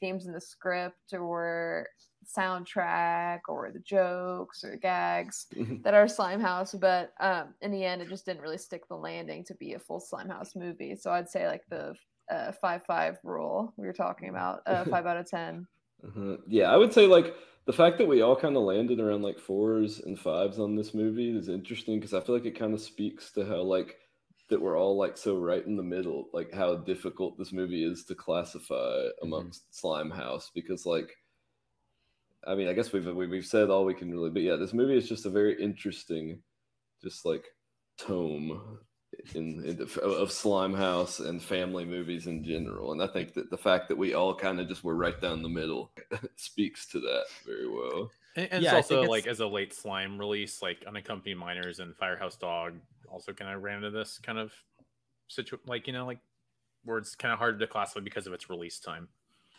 themes 0.00 0.26
in 0.26 0.32
the 0.32 0.40
script 0.40 1.12
or 1.12 1.86
soundtrack 2.26 3.40
or 3.48 3.70
the 3.70 3.78
jokes 3.80 4.64
or 4.64 4.70
the 4.70 4.76
gags 4.76 5.46
that 5.82 5.94
are 5.94 6.06
Slimehouse. 6.06 6.78
But 6.78 7.12
um, 7.20 7.54
in 7.60 7.70
the 7.70 7.84
end, 7.84 8.02
it 8.02 8.08
just 8.08 8.24
didn't 8.24 8.42
really 8.42 8.58
stick 8.58 8.88
the 8.88 8.96
landing 8.96 9.44
to 9.44 9.54
be 9.54 9.74
a 9.74 9.78
full 9.78 10.00
Slimehouse 10.00 10.56
movie. 10.56 10.96
So 10.96 11.10
I'd 11.10 11.28
say 11.28 11.46
like 11.46 11.62
the 11.68 11.94
uh, 12.30 12.52
five 12.52 12.84
five 12.84 13.18
rule 13.22 13.72
we 13.76 13.86
were 13.86 13.92
talking 13.92 14.28
about, 14.30 14.62
uh, 14.66 14.84
five 14.90 15.06
out 15.06 15.18
of 15.18 15.28
ten. 15.28 15.66
Uh-huh. 16.06 16.36
Yeah, 16.46 16.70
I 16.70 16.76
would 16.76 16.92
say 16.92 17.06
like 17.06 17.34
the 17.66 17.72
fact 17.72 17.98
that 17.98 18.06
we 18.06 18.22
all 18.22 18.36
kind 18.36 18.56
of 18.56 18.62
landed 18.62 19.00
around 19.00 19.22
like 19.22 19.38
fours 19.38 20.00
and 20.00 20.18
fives 20.18 20.58
on 20.58 20.76
this 20.76 20.94
movie 20.94 21.36
is 21.36 21.48
interesting 21.48 21.98
because 21.98 22.14
I 22.14 22.20
feel 22.20 22.34
like 22.34 22.46
it 22.46 22.58
kind 22.58 22.72
of 22.72 22.80
speaks 22.80 23.32
to 23.32 23.44
how 23.44 23.62
like 23.62 23.96
that 24.48 24.60
we're 24.60 24.78
all 24.78 24.96
like 24.96 25.18
so 25.18 25.36
right 25.36 25.66
in 25.66 25.76
the 25.76 25.82
middle, 25.82 26.28
like 26.32 26.52
how 26.54 26.76
difficult 26.76 27.36
this 27.36 27.52
movie 27.52 27.84
is 27.84 28.04
to 28.04 28.14
classify 28.14 28.74
mm-hmm. 28.74 29.26
amongst 29.26 29.78
Slime 29.78 30.10
House 30.10 30.50
because 30.54 30.86
like 30.86 31.10
I 32.46 32.54
mean, 32.54 32.68
I 32.68 32.72
guess 32.72 32.92
we've 32.92 33.06
we- 33.06 33.26
we've 33.26 33.44
said 33.44 33.70
all 33.70 33.84
we 33.84 33.94
can 33.94 34.12
really, 34.12 34.30
but 34.30 34.42
yeah, 34.42 34.54
this 34.54 34.72
movie 34.72 34.96
is 34.96 35.08
just 35.08 35.26
a 35.26 35.30
very 35.30 35.60
interesting, 35.60 36.40
just 37.02 37.24
like 37.24 37.44
tome 37.98 38.78
in, 39.34 39.64
in 39.64 39.88
of 40.02 40.30
Slime 40.32 40.74
House 40.74 41.20
and 41.20 41.42
family 41.42 41.84
movies 41.84 42.26
in 42.26 42.44
general. 42.44 42.92
And 42.92 43.02
I 43.02 43.06
think 43.06 43.34
that 43.34 43.50
the 43.50 43.56
fact 43.58 43.88
that 43.88 43.96
we 43.98 44.14
all 44.14 44.34
kind 44.34 44.60
of 44.60 44.68
just 44.68 44.84
were 44.84 44.94
right 44.96 45.20
down 45.20 45.42
the 45.42 45.48
middle 45.48 45.90
speaks 46.36 46.86
to 46.86 47.00
that 47.00 47.24
very 47.44 47.68
well. 47.68 48.10
And, 48.36 48.48
and 48.52 48.62
Yeah, 48.62 48.76
it's 48.78 48.90
also 48.90 49.00
think 49.00 49.10
like 49.10 49.20
it's- 49.24 49.32
as 49.36 49.40
a 49.40 49.46
late 49.46 49.72
slime 49.74 50.18
release, 50.18 50.62
like 50.62 50.84
unaccompanied 50.86 51.38
minors 51.38 51.80
and 51.80 51.96
Firehouse 51.96 52.36
Dog 52.36 52.74
also 53.08 53.32
kind 53.32 53.54
of 53.54 53.62
ran 53.62 53.76
into 53.78 53.90
this 53.90 54.18
kind 54.18 54.38
of 54.38 54.52
situation 55.28 55.62
like 55.66 55.86
you 55.86 55.92
know 55.92 56.06
like 56.06 56.18
where 56.84 56.98
it's 56.98 57.14
kind 57.16 57.32
of 57.32 57.38
hard 57.38 57.58
to 57.58 57.66
classify 57.66 58.00
because 58.00 58.26
of 58.26 58.32
its 58.32 58.48
release 58.50 58.78
time. 58.78 59.08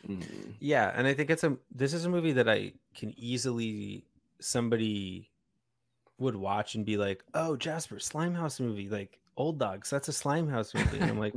Mhm. 0.07 0.53
Yeah, 0.59 0.93
and 0.95 1.07
I 1.07 1.13
think 1.13 1.29
it's 1.29 1.43
a 1.43 1.57
this 1.73 1.93
is 1.93 2.05
a 2.05 2.09
movie 2.09 2.33
that 2.33 2.47
I 2.47 2.73
can 2.95 3.13
easily 3.17 4.05
somebody 4.39 5.29
would 6.19 6.35
watch 6.35 6.75
and 6.75 6.85
be 6.85 6.97
like, 6.97 7.23
"Oh, 7.33 7.55
Jasper, 7.55 7.95
Slimehouse 7.95 8.59
movie, 8.59 8.89
like 8.89 9.19
Old 9.37 9.59
Dogs, 9.59 9.89
that's 9.89 10.09
a 10.09 10.11
Slimehouse 10.11 10.73
movie." 10.73 10.99
And 10.99 11.11
I'm 11.11 11.19
like, 11.19 11.33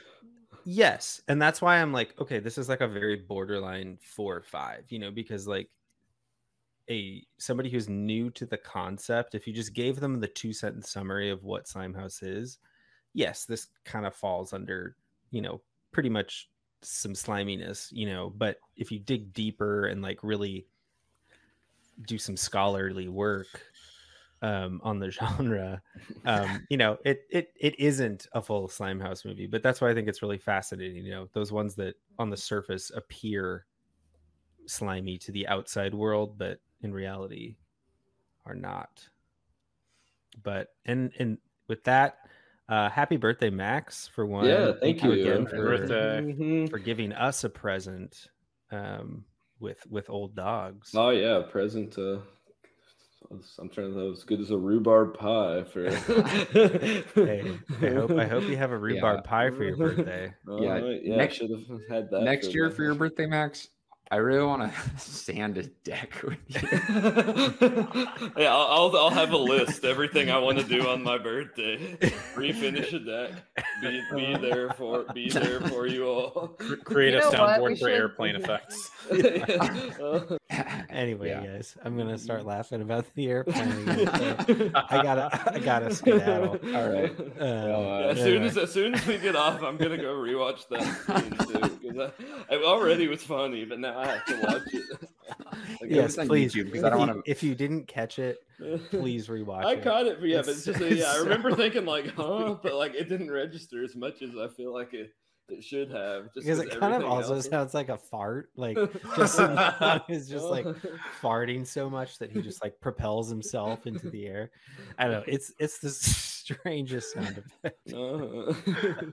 "Yes." 0.64 1.20
And 1.28 1.40
that's 1.40 1.62
why 1.62 1.76
I'm 1.76 1.92
like, 1.92 2.18
"Okay, 2.20 2.40
this 2.40 2.58
is 2.58 2.68
like 2.68 2.80
a 2.80 2.88
very 2.88 3.16
borderline 3.16 3.98
4 4.02 4.36
or 4.36 4.42
5, 4.42 4.84
you 4.90 4.98
know, 4.98 5.10
because 5.10 5.46
like 5.46 5.70
a 6.90 7.24
somebody 7.38 7.70
who's 7.70 7.88
new 7.88 8.30
to 8.30 8.46
the 8.46 8.58
concept, 8.58 9.34
if 9.34 9.46
you 9.46 9.52
just 9.52 9.72
gave 9.72 10.00
them 10.00 10.20
the 10.20 10.28
two 10.28 10.52
sentence 10.52 10.90
summary 10.90 11.30
of 11.30 11.44
what 11.44 11.66
Slimehouse 11.66 12.22
is, 12.22 12.58
yes, 13.14 13.44
this 13.44 13.68
kind 13.84 14.06
of 14.06 14.14
falls 14.14 14.52
under, 14.52 14.96
you 15.30 15.40
know, 15.40 15.60
pretty 15.92 16.10
much 16.10 16.50
some 16.82 17.14
sliminess, 17.14 17.90
you 17.92 18.06
know, 18.06 18.32
but 18.36 18.58
if 18.76 18.92
you 18.92 18.98
dig 18.98 19.32
deeper 19.32 19.86
and 19.86 20.02
like 20.02 20.18
really 20.22 20.66
do 22.06 22.18
some 22.18 22.36
scholarly 22.36 23.08
work 23.08 23.62
um, 24.44 24.78
on 24.84 24.98
the 24.98 25.10
genre, 25.10 25.80
um, 26.26 26.66
you 26.68 26.76
know, 26.76 26.98
it 27.04 27.22
it 27.30 27.48
it 27.58 27.80
isn't 27.80 28.28
a 28.32 28.42
full 28.42 28.68
Slimehouse 28.68 29.24
movie, 29.24 29.46
but 29.46 29.62
that's 29.62 29.80
why 29.80 29.90
I 29.90 29.94
think 29.94 30.06
it's 30.06 30.22
really 30.22 30.38
fascinating. 30.38 31.04
You 31.04 31.12
know, 31.12 31.28
those 31.32 31.50
ones 31.50 31.74
that 31.76 31.94
on 32.18 32.28
the 32.30 32.36
surface 32.36 32.90
appear 32.94 33.66
slimy 34.66 35.18
to 35.18 35.32
the 35.32 35.48
outside 35.48 35.94
world, 35.94 36.36
but 36.38 36.58
in 36.82 36.92
reality 36.92 37.56
are 38.44 38.54
not. 38.54 39.08
But 40.42 40.68
and 40.84 41.10
and 41.18 41.38
with 41.68 41.82
that, 41.84 42.18
uh, 42.68 42.90
happy 42.90 43.16
birthday, 43.16 43.48
Max! 43.50 44.08
For 44.08 44.26
one, 44.26 44.46
Yeah, 44.46 44.72
thank 44.78 45.02
you. 45.02 45.12
again 45.12 45.46
for 45.46 45.56
birthday. 45.56 46.20
Mhm. 46.20 46.70
for 46.70 46.78
giving 46.78 47.12
us 47.12 47.44
a 47.44 47.48
present 47.48 48.26
um, 48.70 49.24
with 49.58 49.86
with 49.88 50.10
old 50.10 50.34
dogs. 50.34 50.90
Oh 50.94 51.10
yeah, 51.10 51.40
present. 51.48 51.96
Uh, 51.96 52.18
I'm 53.58 53.68
trying 53.68 53.94
to 53.94 54.10
as 54.12 54.24
good 54.24 54.40
as 54.40 54.50
a 54.50 54.56
rhubarb 54.58 55.18
pie 55.18 55.64
for. 55.64 55.90
Hey, 57.14 57.58
I 57.82 57.86
hope 57.90 58.10
I 58.12 58.26
hope 58.26 58.44
you 58.44 58.56
have 58.56 58.70
a 58.70 58.78
rhubarb 58.86 59.20
Yeah. 59.24 59.28
pie 59.30 59.50
for 59.50 59.64
your 59.64 59.76
birthday. 59.76 60.32
All 60.48 60.62
Yeah, 60.62 60.78
right, 60.78 61.00
yeah, 61.02 61.16
next- 61.16 61.34
I 61.34 61.38
should 61.38 61.50
have 61.50 61.80
had 61.88 62.10
that 62.10 62.22
Next 62.22 62.54
year 62.54 62.68
the- 62.68 62.74
for 62.74 62.82
your 62.82 62.94
birthday, 62.94 63.26
Max, 63.26 63.68
I 64.14 64.18
really 64.18 64.46
want 64.46 64.62
to 64.72 64.80
sand 65.00 65.58
a 65.58 65.64
deck 65.64 66.22
with 66.22 66.38
you. 66.46 66.60
yeah, 68.36 68.54
I'll, 68.54 68.92
I'll 68.92 68.96
I'll 68.96 69.10
have 69.10 69.32
a 69.32 69.36
list. 69.36 69.84
Everything 69.84 70.30
I 70.30 70.38
want 70.38 70.56
to 70.58 70.62
do 70.64 70.86
on 70.88 71.02
my 71.02 71.18
birthday. 71.18 71.78
Refinish 72.36 72.92
a 72.92 73.00
deck. 73.00 73.32
Be, 73.82 74.00
be 74.14 74.36
there 74.36 74.70
for 74.74 75.02
be 75.12 75.30
there 75.30 75.60
for 75.62 75.88
you 75.88 76.06
all. 76.06 76.48
Cr- 76.60 76.74
Create 76.76 77.14
You 77.14 77.18
a 77.28 77.32
know 77.32 77.42
what? 77.42 77.62
We 77.62 77.70
soundboard 77.74 77.78
for 77.80 77.88
should- 77.88 77.90
airplane 77.96 78.36
effects. 78.40 78.90
Anyway, 80.90 81.28
Yeah. 81.30 81.44
guys, 81.44 81.76
I'm 81.84 81.96
gonna 81.96 82.16
start 82.16 82.46
laughing 82.46 82.82
about 82.82 83.12
the 83.16 83.26
airplane. 83.26 83.88
again, 83.88 84.46
so 84.46 84.70
I 84.74 85.02
gotta 85.02 85.52
I 85.52 85.58
gotta 85.58 85.92
skedaddle. 85.92 86.60
All 86.72 86.88
right. 86.88 87.10
Uh, 87.18 87.24
Well, 87.38 87.92
uh, 87.94 87.98
Yeah, 88.00 88.06
as 88.10 88.18
soon 88.18 88.26
anyway. 88.28 88.46
as 88.46 88.58
as 88.58 88.72
soon 88.72 88.94
as 88.94 89.04
we 89.08 89.18
get 89.18 89.34
off, 89.34 89.60
I'm 89.64 89.76
gonna 89.76 89.96
go 89.96 90.14
rewatch 90.14 90.68
that 90.68 90.82
scene 90.84 91.30
too 91.48 91.68
because 91.80 92.12
I, 92.50 92.54
it 92.54 92.62
already 92.62 93.08
was 93.08 93.24
funny, 93.24 93.64
but 93.64 93.80
now 93.80 93.98
I 93.98 94.03
have 94.06 94.24
to 94.26 94.40
watch 94.46 94.62
it. 94.74 94.84
Like, 95.80 95.90
yes, 95.90 96.16
it's 96.18 96.28
please. 96.28 96.54
YouTube, 96.54 96.74
If 96.74 96.84
I 96.84 96.90
don't 96.90 97.00
you, 97.00 97.06
wanna- 97.06 97.22
if 97.26 97.42
you 97.42 97.54
didn't 97.54 97.86
catch 97.86 98.18
it, 98.18 98.38
please 98.90 99.28
rewatch 99.28 99.64
I 99.66 99.72
it. 99.74 99.82
caught 99.84 100.06
it, 100.06 100.18
but 100.20 100.28
yeah, 100.28 100.38
but 100.40 100.48
it's 100.50 100.66
It's- 100.66 100.80
just 100.80 100.92
uh, 100.92 100.94
yeah. 100.94 101.12
I 101.12 101.16
remember 101.22 101.54
thinking 101.54 101.84
like, 101.84 102.08
huh, 102.14 102.56
but 102.62 102.74
like 102.74 102.94
it 102.94 103.08
didn't 103.08 103.30
register 103.30 103.82
as 103.84 103.94
much 103.94 104.22
as 104.22 104.30
I 104.36 104.48
feel 104.48 104.72
like 104.72 104.94
it 104.94 105.12
it 105.48 105.62
should 105.62 105.90
have. 105.90 106.32
Just 106.34 106.46
because 106.46 106.58
it 106.60 106.78
kind 106.80 106.94
of 106.94 107.04
also 107.04 107.34
else- 107.34 107.48
sounds 107.48 107.74
like 107.74 107.88
a 107.88 107.98
fart. 107.98 108.50
Like 108.56 108.76
just 109.16 109.38
is 110.08 110.28
just 110.28 110.46
like 110.46 110.66
farting 111.20 111.66
so 111.66 111.88
much 111.90 112.18
that 112.18 112.30
he 112.32 112.40
just 112.42 112.62
like 112.62 112.78
propels 112.80 113.28
himself 113.28 113.86
into 113.86 114.10
the 114.10 114.26
air. 114.26 114.50
I 114.98 115.04
don't 115.04 115.12
know. 115.12 115.24
It's 115.26 115.52
it's 115.58 115.78
the 115.78 115.90
strangest 115.90 117.12
sound 117.14 117.38
effect. 117.38 117.92
Uh-huh. 117.92 119.06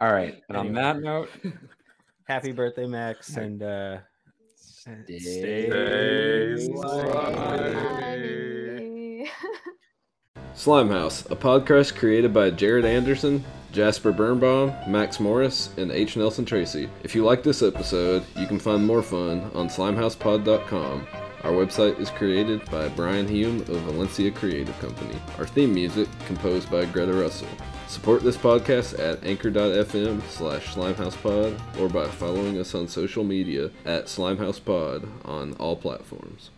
All 0.00 0.12
right. 0.12 0.40
And 0.48 0.56
on 0.56 0.72
that 0.74 1.00
note, 1.00 1.30
Happy 2.26 2.52
birthday, 2.52 2.86
Max, 2.86 3.36
and 3.36 3.62
uh 3.62 3.98
stay, 4.84 5.18
Stay 5.18 5.70
Bye. 6.68 7.70
Slimehouse, 10.54 11.30
a 11.30 11.36
podcast 11.36 11.96
created 11.96 12.34
by 12.34 12.50
Jared 12.50 12.84
Anderson, 12.84 13.42
Jasper 13.72 14.12
Birnbaum, 14.12 14.74
Max 14.86 15.18
Morris, 15.18 15.70
and 15.78 15.90
H. 15.90 16.16
Nelson 16.16 16.44
Tracy. 16.44 16.88
If 17.02 17.14
you 17.14 17.24
like 17.24 17.42
this 17.42 17.62
episode, 17.62 18.24
you 18.36 18.46
can 18.46 18.58
find 18.58 18.86
more 18.86 19.02
fun 19.02 19.50
on 19.54 19.68
slimehousepod.com. 19.68 21.06
Our 21.42 21.52
website 21.52 21.98
is 21.98 22.10
created 22.10 22.64
by 22.70 22.88
Brian 22.90 23.26
Hume 23.26 23.60
of 23.60 23.80
Valencia 23.82 24.30
Creative 24.30 24.78
Company. 24.80 25.18
Our 25.38 25.46
theme 25.46 25.74
music 25.74 26.08
composed 26.26 26.70
by 26.70 26.84
Greta 26.86 27.12
Russell. 27.14 27.48
Support 27.86 28.22
this 28.22 28.36
podcast 28.36 28.98
at 28.98 29.24
anchor.fm 29.24 30.22
slash 30.28 30.74
slimehousepod 30.74 31.78
or 31.80 31.88
by 31.88 32.06
following 32.08 32.58
us 32.58 32.74
on 32.74 32.88
social 32.88 33.24
media 33.24 33.70
at 33.84 34.06
slimehousepod 34.06 35.06
on 35.24 35.52
all 35.54 35.76
platforms. 35.76 36.50